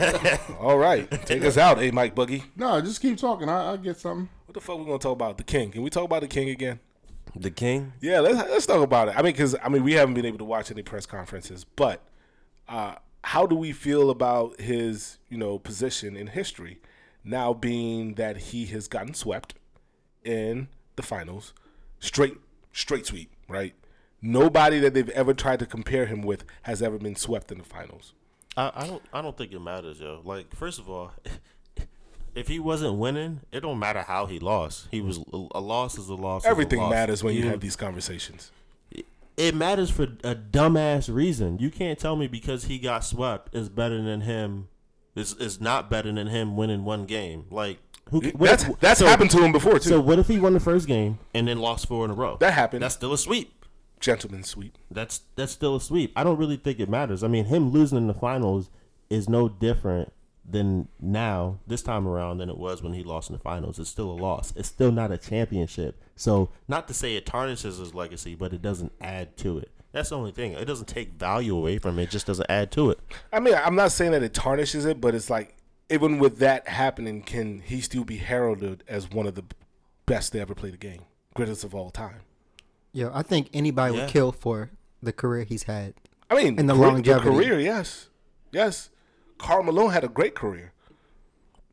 All 0.60 0.78
right, 0.78 1.10
take 1.26 1.42
us 1.44 1.56
out, 1.56 1.78
hey 1.78 1.90
Mike 1.90 2.14
Boogie. 2.14 2.44
No, 2.54 2.80
just 2.80 3.00
keep 3.00 3.18
talking. 3.18 3.48
I, 3.48 3.66
I'll 3.66 3.76
get 3.76 3.96
something. 3.96 4.28
What 4.46 4.54
the 4.54 4.60
fuck 4.60 4.78
we 4.78 4.84
gonna 4.84 4.98
talk 4.98 5.14
about? 5.14 5.36
The 5.36 5.42
King? 5.42 5.72
Can 5.72 5.82
we 5.82 5.90
talk 5.90 6.04
about 6.04 6.20
the 6.20 6.28
King 6.28 6.50
again? 6.50 6.78
The 7.34 7.50
King? 7.50 7.94
Yeah, 8.00 8.20
let's 8.20 8.36
let's 8.48 8.66
talk 8.66 8.82
about 8.82 9.08
it. 9.08 9.14
I 9.16 9.22
mean, 9.22 9.32
because 9.32 9.56
I 9.62 9.68
mean, 9.68 9.82
we 9.82 9.94
haven't 9.94 10.14
been 10.14 10.26
able 10.26 10.38
to 10.38 10.44
watch 10.44 10.70
any 10.70 10.82
press 10.82 11.06
conferences, 11.06 11.64
but 11.64 12.04
uh, 12.68 12.96
how 13.24 13.46
do 13.46 13.56
we 13.56 13.72
feel 13.72 14.10
about 14.10 14.60
his 14.60 15.18
you 15.28 15.36
know 15.38 15.58
position 15.58 16.16
in 16.16 16.28
history 16.28 16.80
now, 17.24 17.52
being 17.52 18.14
that 18.14 18.36
he 18.38 18.66
has 18.66 18.88
gotten 18.88 19.12
swept 19.12 19.54
in 20.24 20.68
the 20.96 21.02
finals, 21.02 21.52
straight 22.00 22.38
straight 22.78 23.06
sweep, 23.06 23.30
right? 23.48 23.74
Nobody 24.20 24.78
that 24.80 24.94
they've 24.94 25.08
ever 25.10 25.32
tried 25.34 25.58
to 25.60 25.66
compare 25.66 26.06
him 26.06 26.22
with 26.22 26.44
has 26.62 26.82
ever 26.82 26.98
been 26.98 27.16
swept 27.16 27.52
in 27.52 27.58
the 27.58 27.64
finals. 27.64 28.14
I, 28.56 28.72
I 28.74 28.86
don't 28.86 29.02
I 29.12 29.22
don't 29.22 29.36
think 29.36 29.52
it 29.52 29.60
matters, 29.60 30.00
yo. 30.00 30.20
Like, 30.24 30.54
first 30.54 30.78
of 30.80 30.88
all, 30.90 31.12
if 32.34 32.48
he 32.48 32.58
wasn't 32.58 32.98
winning, 32.98 33.40
it 33.52 33.60
don't 33.60 33.78
matter 33.78 34.02
how 34.02 34.26
he 34.26 34.38
lost. 34.38 34.88
He 34.90 35.00
was 35.00 35.18
a 35.54 35.60
loss 35.60 35.98
is 35.98 36.08
a 36.08 36.14
loss. 36.14 36.42
is 36.42 36.46
a 36.46 36.50
Everything 36.50 36.80
loss. 36.80 36.90
matters 36.90 37.22
when 37.22 37.34
you 37.34 37.40
Even- 37.40 37.50
have 37.52 37.60
these 37.60 37.76
conversations. 37.76 38.50
it 39.36 39.54
matters 39.54 39.90
for 39.90 40.04
a 40.24 40.34
dumbass 40.34 41.12
reason. 41.12 41.58
You 41.58 41.70
can't 41.70 41.98
tell 41.98 42.16
me 42.16 42.26
because 42.26 42.64
he 42.64 42.78
got 42.78 43.04
swept 43.04 43.54
is 43.54 43.68
better 43.68 44.02
than 44.02 44.22
him. 44.22 44.68
Is 45.14 45.34
is 45.34 45.60
not 45.60 45.88
better 45.90 46.12
than 46.12 46.26
him 46.28 46.56
winning 46.56 46.84
one 46.84 47.04
game. 47.06 47.46
Like 47.50 47.78
who? 48.10 48.20
That's 48.20 48.64
if- 48.64 48.80
that's 48.80 49.00
so- 49.00 49.06
happened 49.06 49.30
to 49.32 49.38
him 49.44 49.52
before 49.52 49.74
too. 49.78 49.88
So 49.88 50.00
what 50.00 50.18
if 50.18 50.28
he 50.28 50.38
won 50.38 50.52
the 50.54 50.60
first 50.60 50.86
game 50.86 51.18
and 51.34 51.46
then 51.48 51.58
lost 51.58 51.86
four 51.88 52.04
in 52.04 52.10
a 52.10 52.14
row? 52.14 52.36
That 52.40 52.52
happened. 52.54 52.82
That's 52.82 52.94
still 52.94 53.12
a 53.12 53.18
sweep. 53.18 53.54
Gentleman 54.00 54.44
sweep. 54.44 54.78
That's 54.90 55.22
that's 55.34 55.52
still 55.52 55.76
a 55.76 55.80
sweep. 55.80 56.12
I 56.14 56.22
don't 56.24 56.38
really 56.38 56.56
think 56.56 56.78
it 56.80 56.88
matters. 56.88 57.24
I 57.24 57.28
mean, 57.28 57.46
him 57.46 57.70
losing 57.70 57.98
in 57.98 58.06
the 58.06 58.14
finals 58.14 58.70
is 59.10 59.28
no 59.28 59.48
different 59.48 60.12
than 60.50 60.88
now 61.00 61.58
this 61.66 61.82
time 61.82 62.06
around 62.06 62.38
than 62.38 62.48
it 62.48 62.56
was 62.56 62.82
when 62.82 62.92
he 62.94 63.02
lost 63.02 63.28
in 63.28 63.34
the 63.36 63.40
finals. 63.42 63.78
It's 63.78 63.90
still 63.90 64.10
a 64.10 64.14
loss. 64.14 64.52
It's 64.56 64.68
still 64.68 64.92
not 64.92 65.10
a 65.10 65.18
championship. 65.18 66.00
So 66.16 66.48
not 66.68 66.88
to 66.88 66.94
say 66.94 67.16
it 67.16 67.26
tarnishes 67.26 67.78
his 67.78 67.92
legacy, 67.94 68.34
but 68.34 68.52
it 68.52 68.62
doesn't 68.62 68.92
add 69.00 69.36
to 69.38 69.58
it. 69.58 69.70
That's 69.92 70.10
the 70.10 70.16
only 70.16 70.32
thing. 70.32 70.52
It 70.52 70.64
doesn't 70.66 70.86
take 70.88 71.12
value 71.14 71.56
away 71.56 71.78
from 71.78 71.98
it. 71.98 72.04
It 72.04 72.10
just 72.10 72.26
doesn't 72.26 72.48
add 72.48 72.70
to 72.72 72.90
it. 72.90 73.00
I 73.32 73.40
mean, 73.40 73.54
I'm 73.54 73.74
not 73.74 73.90
saying 73.92 74.12
that 74.12 74.22
it 74.22 74.32
tarnishes 74.32 74.84
it, 74.84 75.00
but 75.00 75.14
it's 75.14 75.28
like 75.28 75.54
even 75.90 76.18
with 76.18 76.38
that 76.38 76.68
happening, 76.68 77.22
can 77.22 77.60
he 77.60 77.80
still 77.80 78.04
be 78.04 78.16
heralded 78.18 78.84
as 78.88 79.10
one 79.10 79.26
of 79.26 79.34
the 79.34 79.44
best 80.06 80.32
to 80.32 80.40
ever 80.40 80.54
play 80.54 80.70
the 80.70 80.76
game, 80.76 81.02
greatest 81.34 81.64
of 81.64 81.74
all 81.74 81.90
time? 81.90 82.20
Yeah, 82.92 83.10
I 83.12 83.22
think 83.22 83.48
anybody 83.52 83.94
Yeah. 83.94 84.02
would 84.02 84.10
kill 84.10 84.32
for 84.32 84.70
the 85.02 85.12
career 85.12 85.44
he's 85.44 85.64
had. 85.64 85.94
I 86.30 86.34
mean, 86.34 86.58
And 86.58 86.68
the 86.68 86.74
career- 86.74 86.86
longevity. 86.88 87.30
career, 87.30 87.60
yes, 87.60 88.08
yes. 88.52 88.90
Karl 89.38 89.62
Malone 89.62 89.90
had 89.92 90.04
a 90.04 90.08
great 90.08 90.34
career. 90.34 90.72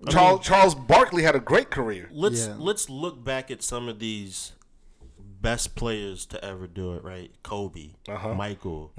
Charles 0.09 0.45
Charles 0.45 0.75
Barkley 0.75 1.23
had 1.23 1.35
a 1.35 1.39
great 1.39 1.71
career. 1.71 2.09
Let's 2.11 2.45
Yeah. 2.47 2.55
let's 2.59 2.89
look 2.89 3.23
back 3.23 3.49
at 3.49 3.63
some 3.63 3.87
of 3.89 3.97
these 3.99 4.51
best 5.41 5.75
players 5.75 6.25
to 6.27 6.43
ever 6.43 6.67
do 6.67 6.93
it. 6.93 7.03
Right, 7.03 7.31
Kobe, 7.43 7.91
Uh-huh. 8.07 8.33
Michael, 8.35 8.91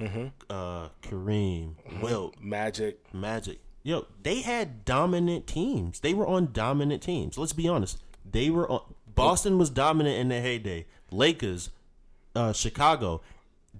uh, 0.49 0.89
Kareem, 1.01 1.75
Wilt, 2.01 2.39
Magic. 2.41 2.99
Magic. 3.13 3.59
Yo, 3.87 4.05
they 4.21 4.41
had 4.41 4.83
dominant 4.83 5.47
teams. 5.47 6.01
They 6.01 6.13
were 6.13 6.27
on 6.27 6.51
dominant 6.51 7.01
teams. 7.01 7.37
Let's 7.37 7.53
be 7.53 7.69
honest. 7.69 7.97
They 8.29 8.49
were 8.49 8.69
on. 8.69 8.81
Boston 9.15 9.57
was 9.57 9.69
dominant 9.69 10.17
in 10.19 10.27
their 10.27 10.41
heyday. 10.41 10.87
Lakers, 11.09 11.69
uh, 12.35 12.51
Chicago, 12.51 13.21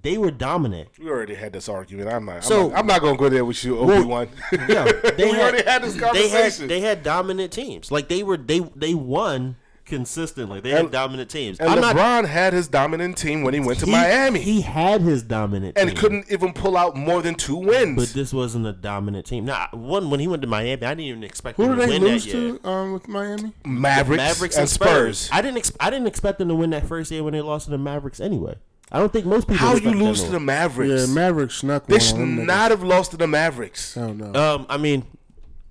they 0.02 0.18
were 0.18 0.32
dominant. 0.32 0.88
We 0.98 1.10
already 1.10 1.36
had 1.36 1.52
this 1.52 1.68
argument. 1.68 2.08
I'm 2.08 2.24
not. 2.24 2.46
So- 2.46 2.68
I'm 2.68 2.70
not, 2.70 2.80
I'm 2.80 2.88
not 2.88 3.02
gonna 3.02 3.18
go 3.18 3.28
there 3.28 3.44
with 3.44 3.62
you, 3.66 3.78
Obi 3.80 4.08
Wan. 4.08 4.30
Yeah, 4.70 4.90
they 5.18 5.30
we 5.30 5.42
already 5.42 5.66
had 5.66 5.84
this 5.84 6.00
conversation. 6.00 6.70
They 6.70 6.80
had, 6.80 6.86
they 6.86 6.88
had 6.88 7.04
dominant 7.04 7.52
teams. 7.52 7.92
Like 7.92 8.08
they 8.08 8.24
were 8.24 8.38
they 8.38 8.60
they 8.78 8.94
won 8.94 9.58
consistently. 9.88 10.59
They 10.59 10.69
had 10.69 10.91
dominant 10.91 11.30
teams. 11.30 11.59
and 11.59 11.69
I'm 11.69 11.77
LeBron 11.81 11.95
not 11.95 12.26
had 12.30 12.53
his 12.53 12.68
dominant 12.68 13.18
team 13.18 13.41
when 13.43 13.53
he 13.53 13.59
went 13.59 13.80
to 13.80 13.85
he- 13.85 13.91
Miami, 13.91 14.39
He 14.41 14.61
had 14.61 15.01
his 15.01 15.23
dominant 15.23 15.76
team. 15.76 15.81
and 15.81 15.89
team. 15.91 15.99
couldn't 15.99 16.31
even 16.31 16.53
pull 16.53 16.77
out 16.77 16.95
more 16.95 17.22
than 17.22 17.35
two 17.35 17.55
wins. 17.55 17.95
But 17.97 18.09
this 18.14 18.31
wasn't 18.34 18.68
a 18.68 18.73
dominant 18.73 19.26
team. 19.26 19.45
Now, 19.45 19.69
one 19.72 20.09
when 20.09 20.19
he 20.19 20.27
went 20.27 20.41
to 20.43 20.47
Miami, 20.47 20.73
I 20.84 20.89
didn't 20.91 20.99
even 21.01 21.23
expect 21.23 21.57
Who 21.57 21.64
him 21.64 21.76
did 21.77 21.81
to 21.81 21.88
they 21.88 21.99
win 21.99 22.03
lose 22.03 22.26
that 22.26 22.34
year. 22.38 22.57
to 22.59 22.69
um, 22.69 22.93
with 22.93 23.07
Miami? 23.07 23.53
Mavericks, 23.65 24.18
Mavericks 24.23 24.57
and 24.57 24.69
Spurs. 24.69 25.30
I 25.31 25.41
didn't. 25.41 25.57
Ex- 25.57 25.72
I 25.80 25.89
didn't 25.89 26.07
expect 26.07 26.38
them 26.39 26.49
to 26.49 26.55
win 26.55 26.69
that 26.72 26.85
first 26.88 27.09
year 27.11 27.23
when 27.23 27.34
they 27.34 27.41
lost 27.41 27.65
to 27.65 27.72
the 27.72 27.77
Mavericks. 27.77 28.19
Anyway, 28.19 28.55
I 28.91 28.99
don't 28.99 29.11
think 29.11 29.26
most 29.26 29.47
people. 29.47 29.57
How 29.65 29.76
you 29.76 29.91
lose 29.91 30.23
to 30.23 30.30
the. 30.31 30.39
Mavericks? 30.39 31.07
Yeah, 31.07 31.14
Mavericks 31.14 31.55
snuck 31.55 31.88
they 31.88 31.99
should 31.99 32.15
on 32.15 32.19
them 32.35 32.38
niggas. 32.38 32.45
not 32.47 32.72
have 32.72 32.84
lost 32.84 33.11
to 33.11 33.18
the 33.18 33.27
Mavericks. 33.27 33.97
I 33.97 34.01
don't 34.07 34.18
know. 34.18 34.55
Um, 34.55 34.65
I 34.69 34.77
mean, 34.77 35.05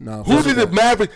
no, 0.00 0.22
Who 0.24 0.42
did 0.42 0.56
the 0.56 0.66
Mavericks? 0.66 1.14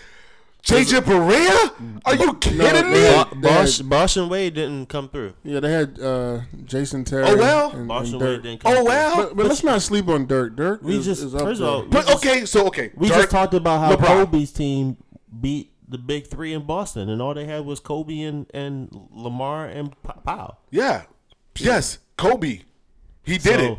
JJ 0.62 1.00
Barea? 1.00 2.00
Are 2.04 2.14
you 2.14 2.34
kidding 2.34 2.58
me? 2.90 2.98
they- 3.00 3.14
Bo- 3.24 3.34
they 3.34 3.40
Bosh, 3.48 3.78
had- 3.78 3.88
Bosh 3.88 4.16
and 4.16 4.30
Wade 4.30 4.54
didn't 4.54 4.88
come 4.88 5.08
through. 5.08 5.34
Yeah, 5.42 5.60
they 5.60 5.72
had 5.72 5.98
uh, 6.00 6.40
Jason 6.64 7.04
Terry. 7.04 7.24
Oh, 7.26 7.36
well. 7.36 7.70
and, 7.72 7.88
Bosh 7.88 8.06
and 8.12 8.14
and 8.14 8.22
Wade 8.22 8.42
didn't 8.42 8.60
come 8.62 8.74
Oh 8.76 8.84
well. 8.84 9.16
But, 9.16 9.36
but 9.36 9.46
let's 9.46 9.64
not 9.64 9.82
sleep 9.82 10.08
on 10.08 10.26
Dirk. 10.26 10.56
Dirk 10.56 10.82
We 10.82 10.96
is, 10.98 11.04
just- 11.06 11.22
is 11.22 11.34
up 11.34 11.42
first 11.42 11.60
of 11.60 11.66
all, 11.68 11.82
But 11.84 12.06
just- 12.06 12.24
okay, 12.24 12.44
so 12.44 12.66
okay. 12.68 12.90
We 12.94 13.08
Dirk- 13.08 13.16
just 13.18 13.30
talked 13.30 13.54
about 13.54 13.80
how 13.80 13.96
LeBron. 13.96 14.06
Kobe's 14.26 14.52
team 14.52 14.96
beat 15.40 15.72
the 15.88 15.98
big 15.98 16.26
three 16.28 16.52
in 16.52 16.64
Boston, 16.66 17.08
and 17.08 17.20
all 17.20 17.34
they 17.34 17.46
had 17.46 17.64
was 17.64 17.80
Kobe 17.80 18.20
and, 18.20 18.46
and 18.54 18.88
Lamar 19.10 19.66
and 19.66 19.90
P- 20.02 20.10
Powell. 20.24 20.58
Yeah. 20.70 21.02
Yes. 21.58 21.98
Kobe. 22.16 22.60
He 23.24 23.38
did 23.38 23.42
so, 23.42 23.72
it. 23.72 23.78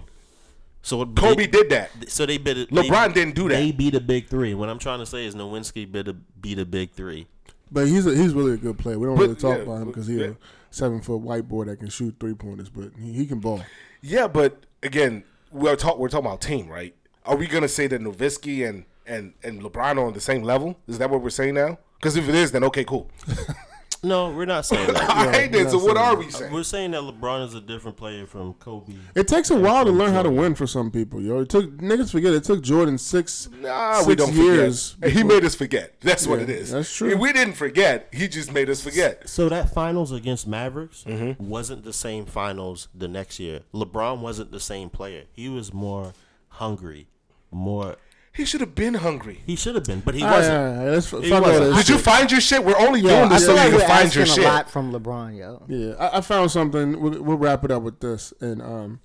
So 0.81 0.97
what- 0.97 1.15
Kobe 1.15 1.45
they, 1.45 1.47
did 1.47 1.69
that. 1.69 1.91
So 2.09 2.25
they 2.25 2.37
bid 2.37 2.57
it. 2.57 2.69
LeBron 2.71 3.09
they, 3.09 3.13
didn't 3.13 3.35
do 3.35 3.49
that. 3.49 3.55
They 3.55 3.71
beat 3.71 3.95
a 3.95 4.01
big 4.01 4.27
three. 4.27 4.53
What 4.53 4.69
I'm 4.69 4.79
trying 4.79 4.99
to 4.99 5.05
say 5.05 5.25
is 5.25 5.35
Nowitzki 5.35 5.91
beat 5.91 6.07
a 6.07 6.13
beat 6.13 6.59
a 6.59 6.65
big 6.65 6.91
three. 6.91 7.27
But 7.71 7.87
he's 7.87 8.05
a, 8.05 8.15
he's 8.15 8.33
really 8.33 8.53
a 8.53 8.57
good 8.57 8.77
player. 8.77 8.99
We 8.99 9.07
don't 9.07 9.15
But, 9.15 9.21
really 9.23 9.35
talk 9.35 9.57
yeah, 9.57 9.63
about 9.63 9.81
him 9.81 9.87
because 9.87 10.07
he's 10.07 10.19
yeah. 10.19 10.27
a 10.27 10.35
seven 10.71 11.01
foot 11.01 11.17
white 11.17 11.47
boy 11.47 11.65
that 11.65 11.77
can 11.77 11.89
shoot 11.89 12.15
three 12.19 12.33
pointers, 12.33 12.69
but 12.69 12.91
he, 12.99 13.13
he 13.13 13.25
can 13.25 13.39
ball. 13.39 13.63
Yeah, 14.01 14.27
but 14.27 14.65
again, 14.83 15.23
we're 15.51 15.75
talk 15.75 15.97
we're 15.97 16.09
talking 16.09 16.25
about 16.25 16.41
team, 16.41 16.67
right? 16.67 16.95
Are 17.25 17.35
we 17.35 17.47
gonna 17.47 17.67
say 17.67 17.87
that 17.87 18.01
Nowitzki 18.01 18.67
and 18.67 18.85
and 19.05 19.33
and 19.43 19.61
LeBron 19.61 19.97
are 19.97 20.05
on 20.05 20.13
the 20.13 20.21
same 20.21 20.43
level? 20.43 20.79
Is 20.87 20.97
that 20.97 21.09
what 21.09 21.21
we're 21.21 21.29
saying 21.29 21.53
now? 21.53 21.77
Because 21.99 22.17
if 22.17 22.27
it 22.27 22.35
is, 22.35 22.51
then 22.51 22.63
okay, 22.65 22.83
cool. 22.83 23.11
No, 24.03 24.31
we're 24.31 24.45
not 24.45 24.65
saying 24.65 24.91
that. 24.93 25.09
All 25.09 25.25
right, 25.27 25.51
then. 25.51 25.65
we're 25.65 25.69
So 25.69 25.77
what 25.77 25.95
saying 25.95 25.97
are 25.97 26.15
that. 26.15 26.25
we 26.25 26.31
saying? 26.31 26.51
We're 26.53 26.63
saying 26.63 26.91
that 26.91 27.01
LeBron 27.01 27.45
is 27.45 27.53
a 27.53 27.61
different 27.61 27.97
player 27.97 28.25
from 28.25 28.53
Kobe. 28.55 28.93
It 29.13 29.27
takes 29.27 29.51
a 29.51 29.55
while 29.55 29.85
to 29.85 29.91
from 29.91 29.99
learn 29.99 30.11
how 30.13 30.23
to 30.23 30.29
win 30.31 30.55
for 30.55 30.65
some 30.65 30.89
people, 30.89 31.21
yo. 31.21 31.41
It 31.41 31.49
took 31.49 31.69
niggas 31.77 32.11
forget 32.11 32.33
it 32.33 32.43
took 32.43 32.63
Jordan 32.63 32.97
six 32.97 33.47
Nah, 33.61 33.95
six 33.97 34.07
we 34.07 34.15
don't 34.15 34.33
years. 34.33 34.93
forget. 34.93 35.11
He 35.11 35.23
made 35.23 35.45
us 35.45 35.53
forget. 35.53 36.01
That's 36.01 36.25
what 36.25 36.39
it 36.39 36.49
is. 36.49 36.71
that's 36.71 36.91
true. 36.95 37.15
We 37.15 37.31
didn't 37.31 37.53
forget. 37.53 38.07
He 38.11 38.27
just 38.27 38.51
made 38.51 38.71
us 38.71 38.81
forget. 38.81 39.29
So 39.29 39.49
that 39.49 39.71
finals 39.71 40.11
against 40.11 40.47
Mavericks 40.47 41.03
Mm-hmm. 41.07 41.47
wasn't 41.47 41.83
the 41.83 41.93
same 41.93 42.25
finals 42.25 42.87
the 42.95 43.07
next 43.07 43.39
year. 43.39 43.61
LeBron 43.71 44.19
wasn't 44.21 44.51
the 44.51 44.59
same 44.59 44.89
player. 44.89 45.25
He 45.33 45.47
was 45.47 45.73
more 45.73 46.13
hungry, 46.47 47.07
more. 47.51 47.97
He 48.33 48.45
should 48.45 48.61
have 48.61 48.75
been 48.75 48.93
hungry. 48.95 49.41
He 49.45 49.55
should 49.57 49.75
have 49.75 49.83
been, 49.83 49.99
but 49.99 50.15
he 50.15 50.23
All 50.23 50.29
right, 50.29 50.37
wasn't. 50.37 50.57
all 50.57 50.63
right, 50.63 50.71
all 50.77 50.85
right, 50.85 50.91
let's 50.91 51.13
f- 51.13 51.21
He 51.23 51.29
fuck 51.29 51.43
all 51.43 51.49
wasn't. 51.49 51.65
this 51.75 51.77
Did 51.85 51.89
you 51.89 51.95
shit. 51.97 52.05
find 52.05 52.31
your 52.31 52.41
shit? 52.41 52.63
We're 52.63 52.77
only 52.77 53.01
Yo, 53.01 53.07
doing 53.09 53.21
I 53.23 53.27
this 53.29 53.41
so 53.41 53.47
feel 53.47 53.55
like 53.57 53.67
you 53.67 53.73
we're 53.73 53.79
can 53.81 53.89
find 53.89 54.15
your 54.15 54.21
asking 54.23 54.35
shit. 54.43 54.51
lot 54.51 54.69
from 54.71 54.91
LeBron, 54.93 55.37
yo. 55.37 55.63
Yeah, 55.67 55.93
I, 55.99 56.17
I 56.17 56.21
found 56.21 56.49
something. 56.51 56.99
We'll, 57.01 57.21
we'll 57.21 57.37
wrap 57.37 57.65
it 57.65 57.71
up 57.71 57.83
with 57.83 57.99
this, 57.99 58.33
and 58.39 58.61
um, 58.61 59.01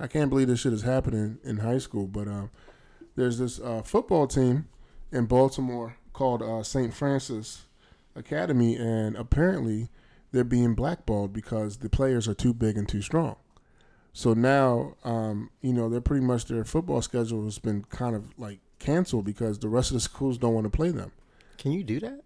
I 0.00 0.08
can't 0.08 0.30
believe 0.30 0.48
this 0.48 0.60
shit 0.60 0.72
is 0.72 0.82
happening 0.82 1.38
in 1.44 1.58
high 1.58 1.78
school. 1.78 2.08
But 2.08 2.26
um, 2.26 2.50
there's 3.14 3.38
this 3.38 3.60
uh, 3.60 3.82
football 3.82 4.26
team 4.26 4.66
in 5.12 5.26
Baltimore 5.26 5.96
called 6.12 6.42
uh, 6.42 6.64
St. 6.64 6.92
Frances 6.92 7.66
Academy, 8.16 8.74
and 8.74 9.14
apparently 9.16 9.90
they're 10.32 10.42
being 10.42 10.74
blackballed 10.74 11.32
because 11.32 11.76
the 11.78 11.88
players 11.88 12.26
are 12.26 12.34
too 12.34 12.52
big 12.52 12.76
and 12.76 12.88
too 12.88 13.00
strong. 13.00 13.36
So 14.16 14.32
now, 14.32 14.94
um, 15.04 15.50
you 15.60 15.74
know, 15.74 15.90
they're 15.90 16.00
pretty 16.00 16.24
much 16.24 16.46
their 16.46 16.64
football 16.64 17.02
schedule 17.02 17.44
has 17.44 17.58
been 17.58 17.84
kind 17.90 18.16
of 18.16 18.24
like 18.38 18.60
canceled 18.78 19.26
because 19.26 19.58
the 19.58 19.68
rest 19.68 19.90
of 19.90 19.94
the 19.94 20.00
schools 20.00 20.38
don't 20.38 20.54
want 20.54 20.64
to 20.64 20.70
play 20.70 20.88
them. 20.88 21.12
Can 21.58 21.72
you 21.72 21.84
do 21.84 22.00
that? 22.00 22.22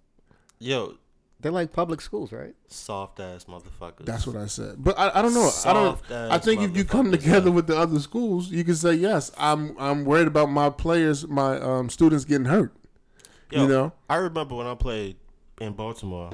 Yo, 0.61 0.95
They're 1.41 1.51
like 1.51 1.73
public 1.73 2.01
schools, 2.01 2.31
right? 2.31 2.55
soft 2.69 3.19
ass 3.19 3.47
motherfuckers. 3.47 4.05
That's 4.05 4.25
what 4.25 4.37
I 4.37 4.47
said. 4.47 4.77
But 4.79 4.97
I, 5.01 5.11
I 5.19 5.21
don't 5.23 5.35
know. 5.35 5.51
I 5.65 5.73
don't. 5.73 5.97
Soft-ass 5.99 6.31
I 6.31 6.39
think 6.39 6.61
if 6.63 6.77
you 6.77 6.85
come 6.85 7.11
together 7.11 7.51
with 7.51 7.67
the 7.67 7.77
other 7.77 7.99
schools, 7.99 8.51
you 8.53 8.63
can 8.63 8.77
say 8.77 8.95
yes. 8.95 9.33
I'm 9.37 9.75
I'm 9.77 10.05
worried 10.05 10.29
about 10.29 10.49
my 10.49 10.71
players, 10.71 11.27
my 11.27 11.59
um, 11.59 11.91
students 11.91 12.25
getting 12.25 12.45
hurt. 12.45 12.73
Yo, 13.51 13.63
you 13.63 13.69
know? 13.69 13.93
I 14.09 14.15
remember 14.17 14.55
when 14.55 14.69
I 14.69 14.77
played 14.77 15.17
in 15.61 15.73
Baltimore, 15.73 16.31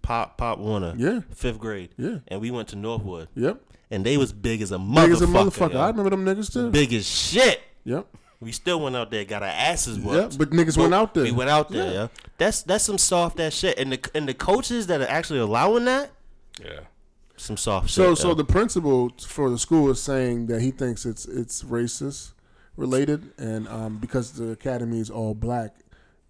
Pop 0.00 0.38
Pop 0.38 0.58
Warner, 0.60 0.94
Yeah. 0.96 1.20
fifth 1.34 1.58
grade, 1.58 1.90
Yeah. 1.98 2.20
and 2.28 2.40
we 2.40 2.50
went 2.50 2.68
to 2.68 2.76
Northwood, 2.76 3.28
Yep. 3.34 3.60
And 3.94 4.04
they 4.04 4.16
was 4.16 4.32
big 4.32 4.60
as 4.62 4.72
a 4.72 4.76
motherfucker. 4.76 4.94
Big 5.04 5.10
as 5.12 5.22
a 5.22 5.26
motherfucker. 5.26 5.72
yo. 5.74 5.80
I 5.80 5.86
remember 5.88 6.10
them 6.10 6.24
niggas 6.24 6.52
too. 6.52 6.70
big 6.70 6.92
as 6.92 7.06
shit. 7.08 7.60
Yep. 7.84 8.06
We 8.40 8.52
still 8.52 8.80
went 8.80 8.94
out 8.96 9.10
there, 9.10 9.24
got 9.24 9.42
our 9.42 9.48
asses 9.48 9.96
Yeah. 9.98 10.28
But 10.36 10.50
niggas 10.50 10.76
went 10.76 10.92
out 10.92 11.14
there. 11.14 11.22
We 11.24 11.32
went 11.32 11.48
out 11.50 11.70
there. 11.70 11.86
Yeah. 11.86 11.92
Yeah. 11.92 12.08
That's 12.36 12.62
that's 12.62 12.84
some 12.84 12.98
soft 12.98 13.40
ass 13.40 13.54
shit, 13.54 13.78
and 13.78 13.92
the 13.92 14.10
and 14.14 14.28
the 14.28 14.34
coaches 14.34 14.86
that 14.88 15.00
are 15.00 15.08
actually 15.08 15.38
allowing 15.38 15.84
that, 15.86 16.10
Yeah. 16.62 16.80
some 17.36 17.56
soft 17.56 17.88
So 17.90 18.10
shit. 18.10 18.18
so 18.18 18.28
yo. 18.28 18.34
the 18.34 18.44
principal 18.44 19.12
for 19.26 19.48
the 19.50 19.58
school 19.58 19.90
is 19.90 20.02
saying 20.02 20.46
that 20.48 20.60
he 20.60 20.70
thinks 20.72 21.06
it's 21.06 21.24
it's 21.26 21.62
racist 21.62 22.32
related, 22.76 23.30
and 23.38 23.66
um, 23.68 23.98
because 23.98 24.32
the 24.32 24.50
academy 24.50 24.98
is 25.00 25.08
all 25.08 25.34
black, 25.34 25.74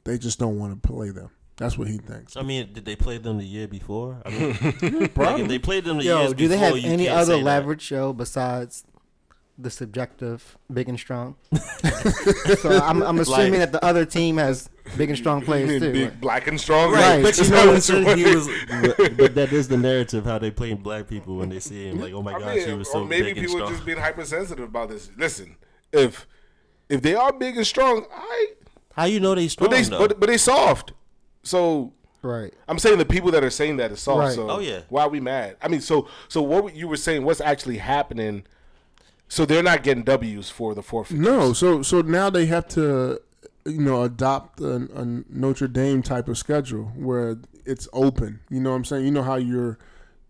they 0.05 0.19
just 0.19 0.39
don't 0.39 0.59
want 0.59 0.81
to 0.81 0.87
play 0.89 1.11
them. 1.11 1.31
That's 1.57 1.79
what 1.79 1.89
he 1.89 1.99
thinks. 1.99 2.37
I 2.37 2.43
mean, 2.43 2.73
did 2.73 2.85
they 2.85 2.97
play 2.97 3.19
them 3.19 3.39
the 3.39 3.45
year 3.45 3.69
before? 3.69 4.21
I 4.27 4.31
mean, 4.31 4.57
like, 5.01 5.15
Probably. 5.15 5.43
if 5.43 5.49
they 5.49 5.59
played 5.59 5.85
them 5.85 5.99
the 5.99 6.05
Yo, 6.05 6.21
years 6.23 6.35
do 6.35 6.49
they 6.49 6.57
have 6.59 6.77
any 6.77 7.09
other 7.09 7.35
say 7.35 7.39
that. 7.39 7.45
leverage 7.45 7.83
show 7.83 8.13
besides 8.13 8.85
the 9.57 9.71
subjective 9.71 10.59
big 10.73 10.89
and 10.89 10.99
strong? 10.99 11.37
so 12.59 12.81
I'm, 12.83 13.03
I'm 13.05 13.21
assuming 13.21 13.61
that 13.61 13.71
the 13.71 13.85
other 13.85 14.05
team 14.05 14.37
has 14.39 14.69
big 14.97 15.11
and 15.11 15.17
strong 15.19 15.43
players 15.43 15.81
too. 15.81 15.93
Big, 15.93 16.09
right? 16.09 16.21
black 16.21 16.47
and 16.49 16.61
strong. 16.61 16.91
Right. 16.93 17.23
But 17.23 17.39
you 17.39 17.49
know, 17.51 17.73
that 17.73 17.89
what 17.89 18.05
what 18.05 18.19
he 18.19 18.35
was, 18.35 18.49
but, 18.97 19.17
but 19.17 19.35
that 19.37 19.53
is 19.53 19.69
the 19.69 19.77
narrative 19.77 20.25
how 20.25 20.39
they 20.39 20.51
play 20.51 20.75
black 20.75 21.07
people 21.07 21.37
when 21.37 21.51
they 21.51 21.61
see 21.61 21.89
him. 21.89 22.01
Like, 22.01 22.13
oh 22.15 22.23
my 22.23 22.35
I 22.35 22.41
gosh, 22.41 22.57
mean, 22.57 22.69
he 22.69 22.75
was 22.75 22.91
so 22.91 23.03
or 23.03 23.05
maybe 23.07 23.33
big 23.33 23.37
people 23.45 23.57
are 23.59 23.59
strong. 23.59 23.73
just 23.75 23.87
being 23.87 23.99
hypersensitive 23.99 24.65
about 24.65 24.89
this. 24.89 25.09
Listen, 25.17 25.55
if 25.93 26.27
if 26.89 27.01
they 27.01 27.15
are 27.15 27.33
big 27.33 27.57
and 27.57 27.65
strong, 27.67 28.07
I 28.13 28.55
How 28.95 29.05
you 29.05 29.21
know 29.21 29.37
they 29.37 29.47
strong 29.47 29.71
but 29.71 29.77
they 29.77 29.83
though? 29.85 29.99
but, 30.09 30.19
but 30.19 30.29
they 30.29 30.37
soft. 30.37 30.95
So 31.45 31.93
Right. 32.23 32.55
I'm 32.69 32.79
saying 32.79 32.97
the 32.99 33.05
people 33.05 33.31
that 33.33 33.45
are 33.45 33.51
saying 33.51 33.77
that 33.77 33.93
is 33.93 34.01
soft. 34.01 34.19
Right. 34.19 34.35
So 34.35 34.49
Oh, 34.51 34.59
yeah. 34.59 34.81
why 34.89 35.03
are 35.03 35.09
we 35.11 35.21
mad? 35.21 35.57
I 35.63 35.69
mean, 35.69 35.81
so 35.83 36.09
so 36.29 36.41
what 36.43 36.75
you 36.75 36.89
were 36.89 36.97
saying? 36.97 37.23
What's 37.25 37.41
actually 37.41 37.77
happening? 37.79 38.45
So 39.29 39.45
they're 39.45 39.63
not 39.63 39.83
getting 39.83 40.05
W's 40.05 40.49
for 40.51 40.75
the 40.75 40.83
forfeit. 40.83 41.19
No, 41.19 41.53
so 41.53 41.83
so 41.83 42.01
now 42.01 42.31
they 42.31 42.47
have 42.47 42.67
to, 42.69 43.21
you 43.67 43.81
know, 43.81 44.03
adopt 44.03 44.61
a, 44.61 44.89
a 44.95 45.05
Notre 45.29 45.69
Dame 45.69 46.03
type 46.03 46.29
of 46.29 46.39
schedule 46.39 46.93
where 46.97 47.37
it's 47.67 47.89
open. 47.93 48.41
You 48.49 48.61
know 48.61 48.71
what 48.71 48.77
I'm 48.77 48.85
saying? 48.87 49.05
You 49.05 49.11
know 49.11 49.23
how 49.23 49.37
you're, 49.37 49.79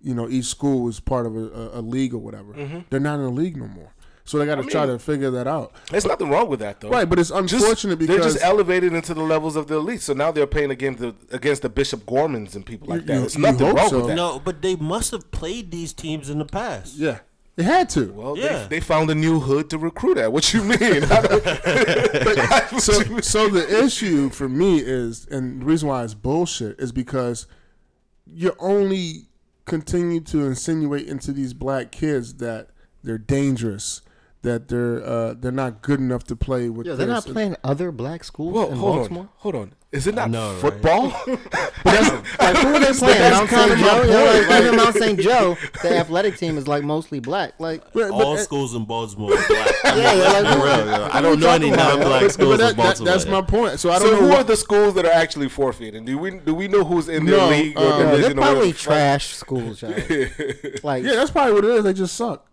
you 0.03 0.15
know, 0.15 0.29
each 0.29 0.47
school 0.47 0.89
is 0.89 0.99
part 1.01 1.27
of 1.27 1.37
a, 1.37 1.47
a, 1.49 1.81
a 1.81 1.83
league 1.83 2.13
or 2.15 2.19
whatever. 2.19 2.55
Mm-hmm. 2.55 2.81
They're 2.91 3.01
not 3.01 3.17
in 3.21 3.25
a 3.27 3.31
league 3.31 3.57
no 3.57 3.69
more, 3.69 3.93
so 4.25 4.39
they 4.39 4.47
got 4.47 4.57
to 4.57 4.65
try 4.65 4.87
mean- 4.87 4.97
to 4.97 4.99
figure 4.99 5.31
that 5.33 5.47
out. 5.47 5.73
There's 5.91 6.07
nothing 6.07 6.31
wrong 6.31 6.49
with 6.49 6.61
that 6.61 6.81
though. 6.81 6.89
Right, 6.91 7.09
but 7.09 7.19
it's 7.19 7.31
unfortunate 7.31 7.49
Just- 7.51 7.85
unfortunate 7.85 8.07
they're 8.07 8.19
just 8.21 8.43
elevated 8.43 8.93
into 8.95 9.13
the 9.15 9.23
levels 9.23 9.55
of 9.57 9.67
the 9.67 9.77
elite. 9.77 10.01
So 10.01 10.13
now 10.15 10.33
they're 10.33 10.47
playing 10.47 10.71
against 10.71 11.01
the 11.01 11.15
against 11.31 11.63
the 11.63 11.69
Bishop 11.69 12.05
Gormans 12.07 12.55
and 12.57 12.65
people 12.65 12.89
like 12.89 13.03
You- 13.03 13.07
that. 13.07 13.15
you- 13.15 13.21
There's 13.21 13.39
nothing 13.39 13.75
wrong 13.75 13.91
so. 13.91 13.99
with 13.99 14.07
that. 14.09 14.15
no, 14.17 14.39
but 14.39 14.63
they 14.63 14.77
must 14.77 15.11
have 15.13 15.31
played 15.31 15.71
these 15.71 15.93
teams 15.93 16.31
in 16.31 16.39
the 16.39 16.45
past. 16.47 16.97
yeah, 16.97 17.19
they 17.57 17.63
had 17.65 17.89
to. 17.91 18.13
Well, 18.13 18.37
Yeah. 18.39 18.63
they, 18.67 18.77
they 18.77 18.81
found 18.81 19.11
a 19.11 19.15
new 19.15 19.41
hood 19.41 19.69
to 19.71 19.79
recruit 19.79 20.17
at. 20.19 20.33
What 20.33 20.53
you 20.55 20.63
mean? 20.65 20.81
I 21.11 21.21
don't- 21.23 21.45
so, 22.81 23.21
so 23.21 23.49
the 23.49 23.85
issue 23.85 24.31
for 24.31 24.49
me 24.49 24.79
is, 24.79 25.27
and 25.31 25.61
the 25.61 25.67
reason 25.67 25.89
why 25.89 26.03
it's 26.03 26.15
bullshit 26.15 26.81
is 26.81 26.93
because 26.93 27.47
you 28.27 28.55
only 28.59 29.27
continue 29.67 30.21
to 30.21 30.45
insinuate 30.47 31.07
into 31.07 31.33
these 31.33 31.53
black 31.55 31.93
kids 31.93 32.35
that 32.35 32.69
they're 33.03 33.19
dangerous, 33.19 34.01
that 34.45 34.69
they're 34.69 35.05
uh, 35.05 35.35
they're 35.35 35.51
not 35.53 35.83
good 35.83 35.99
enough 36.01 36.25
to 36.25 36.37
play 36.37 36.69
with. 36.69 36.87
Yo, 36.87 36.95
they're 36.97 37.07
not 37.09 37.25
playing 37.25 37.57
other 37.65 37.91
black 37.91 38.23
schools 38.25 38.55
Well, 38.55 38.71
in 38.71 38.77
hold 38.77 38.97
Baltimore. 38.97 39.23
on, 39.25 39.29
hold 39.39 39.55
on. 39.57 39.75
Is 39.93 40.07
it 40.09 40.15
not 40.17 40.29
know, 40.31 40.53
right? 40.53 40.61
football? 40.61 41.13
Like 41.85 42.57
who 42.57 42.75
are 42.75 42.81
they 42.81 42.93
playing? 42.93 43.19
that's 43.19 43.37
Mount 43.37 43.49
kind 43.51 43.71
St. 43.71 43.73
of 43.73 43.79
Joe. 43.79 44.03
Yo, 44.03 44.33
point. 44.33 44.49
like, 44.49 44.63
even 44.63 44.77
Mount 44.77 44.95
St. 44.97 45.21
Joe, 45.21 45.57
the 45.83 45.97
athletic 45.99 46.37
team 46.37 46.59
is 46.59 46.67
like 46.67 46.83
mostly 46.83 47.21
black. 47.21 47.53
Like 47.61 47.83
But- 47.93 48.11
but- 48.11 48.13
All 48.13 48.37
schools 48.39 48.75
in 48.75 48.85
Baltimore 48.85 49.33
are 49.33 49.47
black. 49.47 49.75
yeah, 49.85 49.95
yeah, 50.15 50.41
like, 50.41 50.59
For 50.59 50.65
real, 50.65 50.87
yo. 50.87 51.09
I 51.13 51.21
don't 51.21 51.39
know 51.41 51.51
any 51.51 51.71
non-black 51.71 52.31
schools 52.33 52.57
but 52.57 52.57
that- 52.59 52.71
in 52.73 52.77
that- 52.77 52.83
Baltimore. 52.83 53.13
that's 53.13 53.27
my 53.27 53.43
point. 53.43 53.79
So 53.81 53.91
I 53.91 53.99
don't 53.99 54.09
so 54.09 54.15
know 54.15 54.21
who 54.23 54.29
what- 54.31 54.39
are 54.41 54.45
the 54.45 54.57
schools 54.57 54.95
that 54.95 55.05
are 55.05 55.13
actually 55.13 55.49
forfeiting? 55.49 56.05
Do 56.05 56.19
we 56.19 56.31
do 56.39 56.55
we 56.55 56.67
know 56.69 56.83
who's 56.85 57.09
in 57.09 57.25
their 57.27 57.37
No, 57.39 57.49
league 57.51 57.79
or 57.79 57.83
uh, 57.83 57.85
yo, 57.85 57.97
they're 57.99 58.11
division? 58.17 58.39
or 58.39 58.43
probably 58.43 58.73
trash 58.73 59.27
schools, 59.37 59.83
yo. 59.83 59.89
Like, 60.83 61.05
Yeah, 61.05 61.15
that's 61.15 61.31
probably 61.31 61.53
what 61.55 61.65
it 61.65 61.71
is. 61.71 61.85
They 61.85 61.93
just 61.93 62.17
suck, 62.17 62.47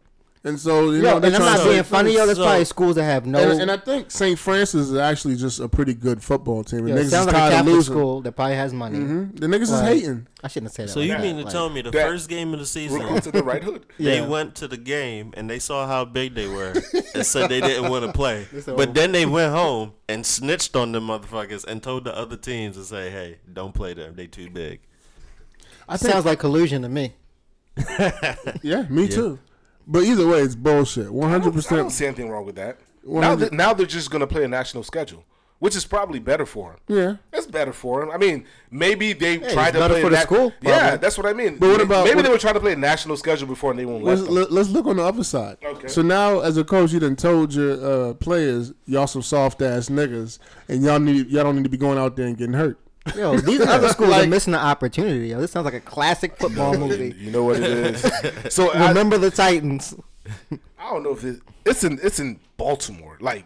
and 0.43 0.59
so 0.59 0.89
you 0.91 1.01
know 1.03 1.13
yo, 1.13 1.19
they're 1.19 1.27
and 1.33 1.43
I'm 1.43 1.53
not 1.53 1.63
to- 1.63 1.69
being 1.69 1.83
funny, 1.83 2.13
yo. 2.15 2.25
There's 2.25 2.37
So- 2.37 2.43
probably 2.45 2.65
schools 2.65 2.95
that 2.95 3.03
have 3.03 3.25
no. 3.27 3.37
And, 3.51 3.61
and 3.61 3.71
I 3.71 3.77
think 3.77 4.09
St. 4.09 4.37
Frances 4.39 4.89
is 4.89 4.97
actually 4.97 5.35
just 5.35 5.59
a 5.59 5.69
pretty 5.69 5.93
good 5.93 6.23
football 6.23 6.63
team. 6.63 6.87
yo, 6.87 6.95
the 6.95 7.01
it 7.01 7.05
niggas 7.05 7.09
sounds 7.09 7.27
is 7.27 7.33
like 7.33 7.35
a 7.35 7.37
tired 7.39 7.47
of 7.51 7.57
Catholic 7.59 7.73
losing. 7.75 7.93
school 7.93 8.21
that 8.21 8.31
probably 8.31 8.55
has 8.55 8.73
money. 8.73 8.97
Mhm. 8.99 9.39
The 9.39 9.47
niggas 9.47 9.61
is 9.73 9.81
hating. 9.81 10.27
I 10.43 10.47
shouldn't 10.47 10.71
say 10.73 10.85
that. 10.85 10.89
So 10.91 10.99
like 10.99 11.07
you 11.09 11.13
that. 11.13 11.21
mean 11.21 11.37
to 11.37 11.43
Like, 11.43 11.51
tell 11.53 11.69
me 11.69 11.81
the 11.83 11.91
first 11.91 12.27
game 12.27 12.53
of 12.53 12.59
the 12.59 12.65
season, 12.65 12.99
Recruit 13.01 13.23
to 13.23 13.31
the 13.31 13.43
right 13.43 13.63
hood. 13.63 13.85
they 13.99 14.15
Yeah. 14.19 14.25
went 14.27 14.55
to 14.55 14.67
the 14.67 14.77
game 14.77 15.31
and 15.37 15.47
they 15.47 15.59
saw 15.59 15.85
how 15.85 16.05
big 16.05 16.33
they 16.33 16.47
were 16.47 16.73
and 17.13 17.23
said 17.25 17.49
they 17.49 17.61
didn't 17.61 17.91
want 17.91 18.05
to 18.05 18.11
play. 18.11 18.47
But 18.65 18.89
"Oh." 18.89 18.91
then 18.91 19.11
they 19.11 19.27
went 19.27 19.53
home 19.53 19.91
and 20.09 20.25
snitched 20.25 20.75
on 20.75 20.91
them 20.93 21.07
motherfuckers 21.07 21.63
and 21.65 21.83
told 21.83 22.05
the 22.05 22.17
other 22.17 22.35
teams 22.37 22.75
to 22.77 22.83
say, 22.83 23.11
"Hey, 23.11 23.37
don't 23.53 23.75
play 23.75 23.93
them. 23.93 24.15
They 24.15 24.25
too 24.25 24.49
big." 24.49 24.79
I 25.87 25.97
think, 25.97 26.11
sounds 26.13 26.25
like 26.25 26.39
collusion 26.39 26.81
to 26.81 26.89
me. 26.89 27.13
yeah, 28.63 28.85
me 28.89 29.07
too. 29.07 29.39
But 29.87 30.03
either 30.03 30.27
way, 30.27 30.39
it's 30.41 30.55
bullshit. 30.55 31.11
One 31.11 31.29
hundred 31.29 31.41
I 31.41 31.45
don't 31.45 31.53
percent. 31.55 31.91
see 31.91 32.05
anything 32.05 32.29
wrong 32.29 32.45
with 32.45 32.55
that. 32.55 32.79
Now, 33.03 33.11
100 33.35 33.45
that, 33.45 33.53
now 33.53 33.73
they're 33.73 33.85
just 33.87 34.11
going 34.11 34.19
to 34.21 34.27
play 34.27 34.43
a 34.43 34.47
national 34.47 34.83
schedule, 34.83 35.23
which 35.57 35.75
is 35.75 35.85
probably 35.85 36.19
better 36.19 36.45
for 36.45 36.71
them. 36.87 36.97
Yeah. 36.97 37.15
That's 37.31 37.47
better 37.47 37.73
for 37.73 37.99
them. 38.01 38.11
I 38.11 38.17
mean, 38.17 38.45
maybe 38.69 39.13
they 39.13 39.37
tried 39.39 39.71
to 39.71 39.87
play 39.87 40.01
for 40.01 40.09
the 40.11 40.17
that- 40.17 40.23
school, 40.27 40.53
Yeah, 40.61 40.97
that's 40.97 41.17
what 41.17 41.25
I 41.25 41.33
mean. 41.33 41.57
But 41.57 41.69
what 41.71 41.81
about- 41.81 42.03
maybe 42.05 42.17
what- 42.17 42.25
they 42.25 42.31
were 42.31 42.37
trying 42.37 42.53
to 42.53 42.59
play 42.59 42.73
a 42.73 42.77
national 42.77 43.17
schedule 43.17 43.47
before 43.47 43.71
and 43.71 43.79
they 43.79 43.85
won't 43.85 44.03
let 44.03 44.17
Let's, 44.19 44.25
them. 44.27 44.35
let, 44.35 44.51
us 44.51 44.69
look 44.69 44.85
on 44.85 44.97
the 44.97 45.03
other 45.03 45.23
side. 45.23 45.57
Okay. 45.65 45.87
So 45.87 46.03
now, 46.03 46.41
as 46.41 46.57
a 46.57 46.63
coach, 46.63 46.91
you 46.91 46.99
done 46.99 47.15
told 47.15 47.53
your 47.55 47.83
uh, 48.09 48.13
players 48.13 48.71
y'all 48.85 49.07
some 49.07 49.23
soft 49.23 49.63
ass 49.63 49.89
niggas, 49.89 50.37
and 50.69 50.83
y'all 50.83 50.99
need 50.99 51.27
y'all 51.31 51.43
don't 51.43 51.55
need 51.55 51.63
to 51.63 51.69
be 51.69 51.77
going 51.77 51.97
out 51.97 52.15
there 52.15 52.27
and 52.27 52.37
getting 52.37 52.53
hurt. 52.53 52.79
Yo, 53.15 53.37
these 53.37 53.61
other 53.61 53.89
schools 53.95 54.11
are 54.13 54.27
missing 54.27 54.53
the 54.53 54.59
opportunity. 54.59 55.27
Yo, 55.29 55.39
this 55.41 55.51
sounds 55.51 55.65
like 55.65 55.73
a 55.73 55.79
classic 55.81 56.37
football 56.37 56.77
movie. 56.77 57.15
you 57.17 57.31
know 57.31 57.43
what 57.43 57.57
it 57.57 57.63
is. 57.63 58.11
So 58.53 58.71
I, 58.71 58.89
Remember 58.89 59.17
the 59.17 59.31
Titans. 59.31 59.95
I 60.79 60.89
don't 60.91 61.03
know 61.03 61.13
if 61.13 61.23
it, 61.23 61.41
it's 61.65 61.83
in 61.83 61.99
it's 62.03 62.19
in 62.19 62.39
Baltimore, 62.57 63.17
like 63.19 63.45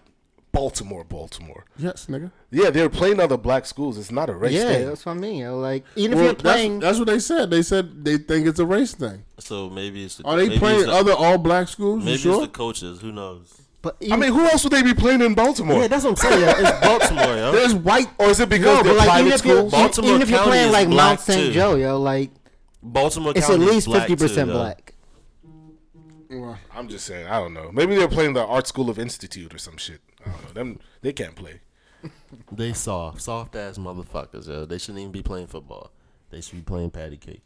Baltimore, 0.52 1.04
Baltimore. 1.04 1.66
Yes, 1.78 2.08
nigga. 2.08 2.32
Yeah, 2.52 2.70
they're 2.70 2.90
playing 2.90 3.20
other 3.20 3.38
black 3.38 3.66
schools. 3.66 3.98
It's 3.98 4.12
not 4.12 4.30
a 4.30 4.34
race 4.34 4.54
Yeah, 4.54 4.68
thing. 4.68 4.88
that's 4.88 5.06
what 5.06 5.14
I 5.14 5.20
mean. 5.20 5.40
Yo. 5.42 5.58
Like 5.58 5.84
even 5.96 6.18
if 6.18 6.24
you're 6.24 6.34
playing, 6.36 6.80
that's 6.80 6.98
what 6.98 7.08
they 7.08 7.20
said. 7.20 7.50
They 7.50 7.62
said 7.62 8.04
they 8.06 8.18
think 8.18 8.48
it's 8.48 8.60
a 8.60 8.66
race 8.66 8.94
thing. 8.94 9.24
So 9.40 9.70
maybe 9.70 10.04
it's 10.06 10.16
the, 10.18 10.26
Are 10.26 10.38
they 10.38 10.58
playing 10.58 10.86
the, 10.88 10.92
other 10.94 11.14
all 11.14 11.38
black 11.38 11.68
schools? 11.70 12.00
You 12.00 12.06
Maybe 12.06 12.18
sure? 12.20 12.34
it's 12.36 12.42
the 12.52 12.58
coaches. 12.58 13.00
Who 13.02 13.12
knows? 13.12 13.62
But 13.86 13.98
I 14.12 14.16
mean, 14.18 14.34
who 14.34 14.44
else 14.46 14.64
would 14.64 14.74
they 14.74 14.82
be 14.84 14.94
playing 14.94 15.22
in 15.22 15.34
Baltimore? 15.36 15.80
yeah, 15.82 15.88
that's 15.88 16.04
what 16.04 16.12
I'm 16.12 16.16
saying. 16.18 16.42
Yo. 16.42 16.50
It's 16.68 16.80
Baltimore, 16.86 17.36
yo. 17.38 17.52
There's 17.54 17.74
white. 17.76 18.08
or 18.20 18.28
is 18.28 18.40
it 18.40 18.50
because 18.50 18.78
no, 18.78 18.84
they're 18.84 18.94
like 18.96 19.08
private 19.08 19.22
even 19.28 19.34
if 19.40 19.46
you're 19.46 19.58
schools? 19.58 19.72
Baltimore 19.72 20.10
even 20.12 20.22
if 20.24 20.30
you're 20.30 20.40
County 20.40 20.50
playing 20.52 20.72
like 20.72 20.88
black, 20.90 21.08
Mount 21.12 21.20
St. 21.22 21.46
too. 21.48 21.52
Joe, 21.54 21.76
yo, 21.76 22.00
like 22.00 22.32
Baltimore 22.84 23.34
it's 23.36 23.48
County 23.48 23.64
at 23.64 23.68
is 23.70 23.74
least 23.76 23.88
black, 23.88 24.08
fifty 24.08 24.16
percent 24.24 24.48
too, 24.50 24.54
yo. 24.54 24.60
black. 24.60 24.94
I'm 26.76 26.90
just 26.90 27.06
saying. 27.06 27.28
I 27.28 27.40
don't 27.40 27.54
know. 27.54 27.72
Maybe 27.72 27.96
they're 27.96 28.08
playing 28.10 28.34
the 28.34 28.46
Art 28.46 28.68
School 28.68 28.90
of 28.90 29.00
Institute 29.00 29.54
or 29.54 29.58
some 29.58 29.78
shit. 29.78 30.02
I 30.26 30.32
don't 30.32 30.44
know. 30.44 30.52
Them 30.54 30.80
they 31.02 31.14
can't 31.14 31.36
play. 31.36 31.62
They 32.52 32.74
soft, 32.74 33.22
soft 33.22 33.56
ass 33.56 33.78
motherfuckers. 33.78 34.48
Yo. 34.48 34.66
They 34.66 34.78
shouldn't 34.78 35.00
even 35.00 35.12
be 35.12 35.24
playing 35.24 35.48
football. 35.48 35.92
They 36.32 36.42
should 36.42 36.56
be 36.56 36.62
playing 36.62 36.92
patty 36.92 37.18
cake. 37.18 37.42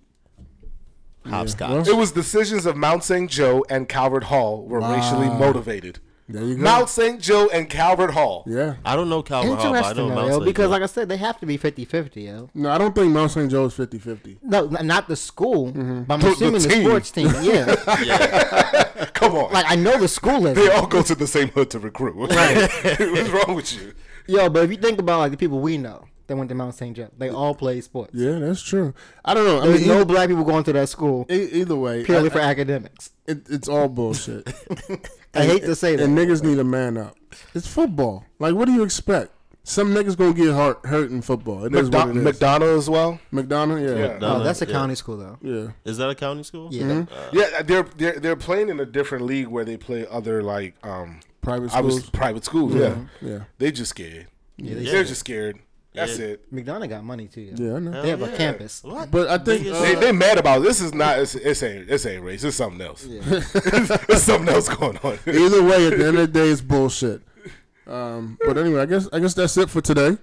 Hopscotch. 1.25 1.69
well- 1.69 1.87
It 1.89 1.95
was 1.95 2.11
decisions 2.11 2.65
of 2.65 2.75
Mount 2.75 3.03
St. 3.03 3.29
Joe 3.29 3.63
and 3.69 3.87
Calvert 3.87 4.25
Hall 4.25 4.63
were 4.65 4.79
racially 4.81 5.27
motivated. 5.29 5.99
There 6.31 6.43
you 6.43 6.55
go. 6.57 6.61
Mount 6.61 6.89
St. 6.89 7.19
Joe 7.19 7.49
and 7.51 7.67
Calvert 7.67 8.11
Hall. 8.11 8.43
Yeah. 8.45 8.75
I 8.85 8.95
don't 8.95 9.09
know 9.09 9.23
Calvert 9.23 9.47
Hall, 9.47 9.55
but 9.57 9.63
I 9.65 9.67
Interesting, 9.77 9.97
know 9.97 10.09
though, 10.09 10.15
Mount 10.15 10.27
yo, 10.27 10.33
St. 10.35 10.45
because 10.45 10.65
Joe. 10.65 10.69
like 10.69 10.81
I 10.83 10.85
said, 10.85 11.09
they 11.09 11.17
have 11.17 11.39
to 11.39 11.45
be 11.47 11.57
50-50, 11.57 12.25
yo. 12.25 12.49
No, 12.53 12.69
I 12.69 12.77
don't 12.77 12.93
think 12.93 13.11
Mount 13.11 13.31
St. 13.31 13.49
Joe 13.49 13.65
is 13.65 13.73
50-50. 13.73 14.37
No, 14.43 14.67
n- 14.67 14.85
not 14.85 15.07
the 15.07 15.15
school, 15.15 15.69
mm-hmm. 15.71 16.03
but 16.03 16.13
I'm 16.13 16.19
The- 16.19 16.27
the 16.27 16.31
assuming 16.33 16.61
the, 16.61 16.67
team. 16.69 16.83
sports 16.85 17.11
team. 17.11 17.27
Yeah, 17.41 17.75
yeah, 18.03 19.05
Come 19.13 19.35
on. 19.35 19.51
like 19.51 19.65
I 19.67 19.75
know 19.75 19.97
the 19.99 20.07
school 20.07 20.45
is. 20.47 20.55
they 20.55 20.69
all 20.69 20.85
go 20.87 21.01
to 21.01 21.15
the 21.15 21.25
same 21.27 21.47
hood 21.49 21.71
to 21.71 21.79
recruit. 21.79 22.15
What's, 22.15 22.35
what's 22.99 23.29
wrong 23.29 23.55
with 23.55 23.73
you? 23.73 23.93
Yo, 24.27 24.49
but 24.49 24.63
if 24.65 24.69
you 24.71 24.77
think 24.77 24.99
about 24.99 25.19
like 25.19 25.31
the 25.31 25.37
people 25.37 25.59
we 25.59 25.77
know 25.79 26.05
that 26.29 26.37
went 26.37 26.47
to 26.49 26.55
Mount 26.55 26.73
St. 26.73 26.95
Joe, 26.95 27.09
they 27.17 27.29
all 27.29 27.53
play 27.53 27.81
sports. 27.81 28.11
Yeah, 28.15 28.39
that's 28.39 28.61
true. 28.61 28.93
I 29.25 29.33
don't 29.33 29.45
know. 29.45 29.59
I 29.61 29.67
There's 29.67 29.79
mean, 29.81 29.89
no 29.89 29.95
either, 29.97 30.05
black 30.05 30.29
people 30.29 30.45
going 30.45 30.63
to 30.63 30.73
that 30.73 30.87
school 30.89 31.25
either 31.29 31.75
way, 31.75 32.03
purely 32.05 32.29
I- 32.29 32.33
for 32.33 32.39
academics. 32.39 33.11
it, 33.27 33.49
it's 33.49 33.67
all 33.67 33.89
bullshit. 33.89 34.47
I 35.35 35.43
hate 35.45 35.63
to 35.63 35.75
say 35.75 35.95
that. 35.97 36.03
And 36.05 36.17
niggas 36.17 36.41
need 36.43 36.57
a 36.59 36.63
man 36.63 36.97
up. 36.97 37.15
It's 37.53 37.67
football. 37.67 38.25
Like, 38.39 38.55
what 38.55 38.65
do 38.65 38.71
you 38.71 38.83
expect? 38.83 39.33
Some 39.63 39.93
niggas 39.93 40.17
gonna 40.17 40.33
get 40.33 40.53
hurt, 40.55 40.83
hurt 40.85 41.11
in 41.11 41.21
football. 41.21 41.65
It 41.65 41.75
is 41.75 41.89
what 41.91 42.07
it 42.07 42.15
McDo- 42.15 42.27
is. 42.29 42.39
McDonogh 42.39 42.77
as 42.77 42.89
well. 42.89 43.19
McDonogh, 43.31 43.81
yeah. 43.87 44.05
Yeah. 44.05 44.19
Oh, 44.21 44.41
that's 44.41 44.63
a 44.63 44.65
Yeah. 44.65 44.71
county 44.71 44.95
school 44.95 45.17
though. 45.17 45.37
Yeah. 45.41 45.67
is 45.85 45.97
that 45.97 46.09
a 46.09 46.15
county 46.15 46.41
school? 46.41 46.69
Yeah. 46.71 46.83
Mm-hmm. 46.85 47.13
Uh, 47.13 47.27
yeah, 47.33 47.61
they're 47.61 47.83
they're 47.95 48.19
they're 48.19 48.35
playing 48.35 48.69
in 48.69 48.79
a 48.79 48.85
different 48.85 49.25
league 49.25 49.47
where 49.47 49.63
they 49.65 49.77
play 49.77 50.07
other 50.09 50.41
like 50.41 50.73
um 50.83 51.19
Private 51.41 51.75
I 51.75 51.81
was 51.81 51.97
schools. 51.97 52.09
private 52.09 52.45
schools. 52.45 52.73
Yeah, 52.73 52.89
mm-hmm. 52.89 53.27
Yeah. 53.27 53.39
they 53.59 53.71
just 53.71 53.91
scared. 53.91 54.27
Yeah, 54.57 54.73
they 54.75 54.85
They're 54.85 55.03
just 55.03 55.19
scared. 55.19 55.59
That's 55.99 56.19
Yeah. 56.19 56.25
it. 56.25 56.53
McDonogh 56.53 56.89
got 56.89 57.03
money 57.03 57.27
too. 57.27 57.53
Yeah, 57.55 57.75
I 57.75 57.79
know. 57.79 58.01
They 58.01 58.09
have 58.09 58.21
a 58.21 58.35
campus. 58.35 58.83
What? 58.83 59.11
But 59.11 59.27
I 59.29 59.37
think 59.37 59.63
Biggest- 59.63 59.81
uh, 59.81 59.83
They 59.83 59.95
they 59.95 60.11
mad 60.11 60.37
about 60.37 60.61
it. 60.61 60.63
this. 60.63 60.81
Is 60.81 60.93
not 60.93 61.19
it's, 61.19 61.35
it's 61.35 61.61
ain't 61.63 61.89
it's 61.89 62.05
ain't 62.05 62.23
race. 62.23 62.43
It's 62.43 62.57
something 62.57 62.81
else. 62.81 63.05
it's 63.09 64.23
something 64.23 64.53
else 64.53 64.69
going 64.69 64.97
on. 64.97 65.19
either 65.27 65.63
way, 65.63 65.87
at 65.87 65.97
the 65.97 66.07
end 66.07 66.17
of 66.17 66.33
the 66.33 66.39
day, 66.39 66.49
it's 66.49 66.61
bullshit. 66.61 67.21
Um, 67.87 68.37
but 68.45 68.57
anyway, 68.57 68.81
I 68.81 68.85
guess 68.85 69.07
I 69.11 69.19
guess 69.19 69.33
that's 69.33 69.57
it 69.57 69.69
for 69.69 69.81
today. 69.81 70.17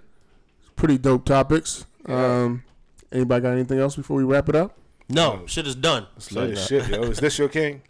Pretty 0.77 0.98
dope 0.98 1.24
topics. 1.24 1.85
Um, 2.07 2.62
anybody 3.11 3.43
got 3.43 3.51
anything 3.53 3.78
else 3.81 3.97
before 3.97 4.16
we 4.16 4.24
wrap 4.24 4.48
it 4.48 4.55
up? 4.57 4.77
No, 5.09 5.43
shit 5.47 5.66
is 5.66 5.74
done. 5.74 6.07
Like, 6.32 6.57
shit, 6.57 6.89
yo, 6.89 7.03
is 7.05 7.19
this 7.19 7.39
your 7.39 7.48
king? 7.48 7.82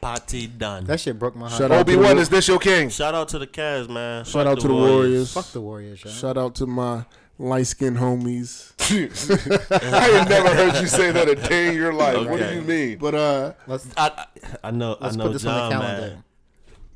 Party 0.00 0.46
done. 0.46 0.84
That 0.84 1.00
shit 1.00 1.18
broke 1.18 1.34
my 1.34 1.48
heart. 1.48 1.58
Shout 1.60 1.72
out 1.72 1.80
Obi 1.80 1.94
to 1.94 1.98
Wan, 1.98 2.18
is 2.18 2.28
this 2.28 2.46
your 2.46 2.58
king? 2.60 2.88
Shout 2.88 3.14
out 3.16 3.28
to 3.30 3.38
the 3.38 3.46
Cavs, 3.48 3.88
man. 3.88 4.24
shout 4.24 4.44
Fuck 4.44 4.46
out 4.46 4.60
to 4.60 4.68
the 4.68 4.74
Warriors. 4.74 5.32
Fuck 5.32 5.46
the 5.46 5.60
Warriors, 5.60 6.04
yo. 6.04 6.10
Shout 6.10 6.38
out 6.38 6.54
to 6.56 6.66
my 6.66 7.04
light 7.38 7.66
skinned 7.66 7.96
homies. 7.98 8.72
I 9.70 10.18
ain't 10.18 10.28
never 10.28 10.48
heard 10.54 10.80
you 10.80 10.86
say 10.86 11.10
that 11.12 11.28
a 11.28 11.34
day 11.34 11.68
in 11.68 11.74
your 11.74 11.92
life. 11.92 12.26
What 12.28 12.38
do 12.40 12.54
you 12.54 12.62
mean? 12.62 12.98
But 12.98 13.14
uh, 13.14 13.52
Let's 13.66 13.86
I, 13.96 14.08
I, 14.08 14.26
I 14.64 14.70
know. 14.70 14.96
let's 15.00 15.14
I 15.14 15.18
know 15.18 15.24
put 15.24 15.32
this 15.34 15.42
John, 15.42 15.60
on 15.60 15.68
the 15.70 15.74
calendar. 15.86 16.06
man. 16.14 16.24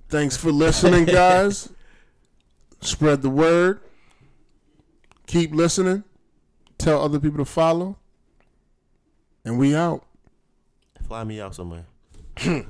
thanks 0.09 0.36
for 0.36 0.51
listening, 0.51 1.05
guys. 1.05 1.69
Spread 2.81 3.23
the 3.23 3.31
word. 3.31 3.81
Keep 5.27 5.52
listening. 5.55 6.02
Tell 6.78 7.01
other 7.01 7.20
people 7.20 7.39
to 7.39 7.44
follow. 7.44 7.97
And 9.44 9.59
we 9.59 9.74
out. 9.74 10.05
Fly 11.06 11.24
me 11.24 11.40
out 11.40 11.55
somewhere. 11.55 11.85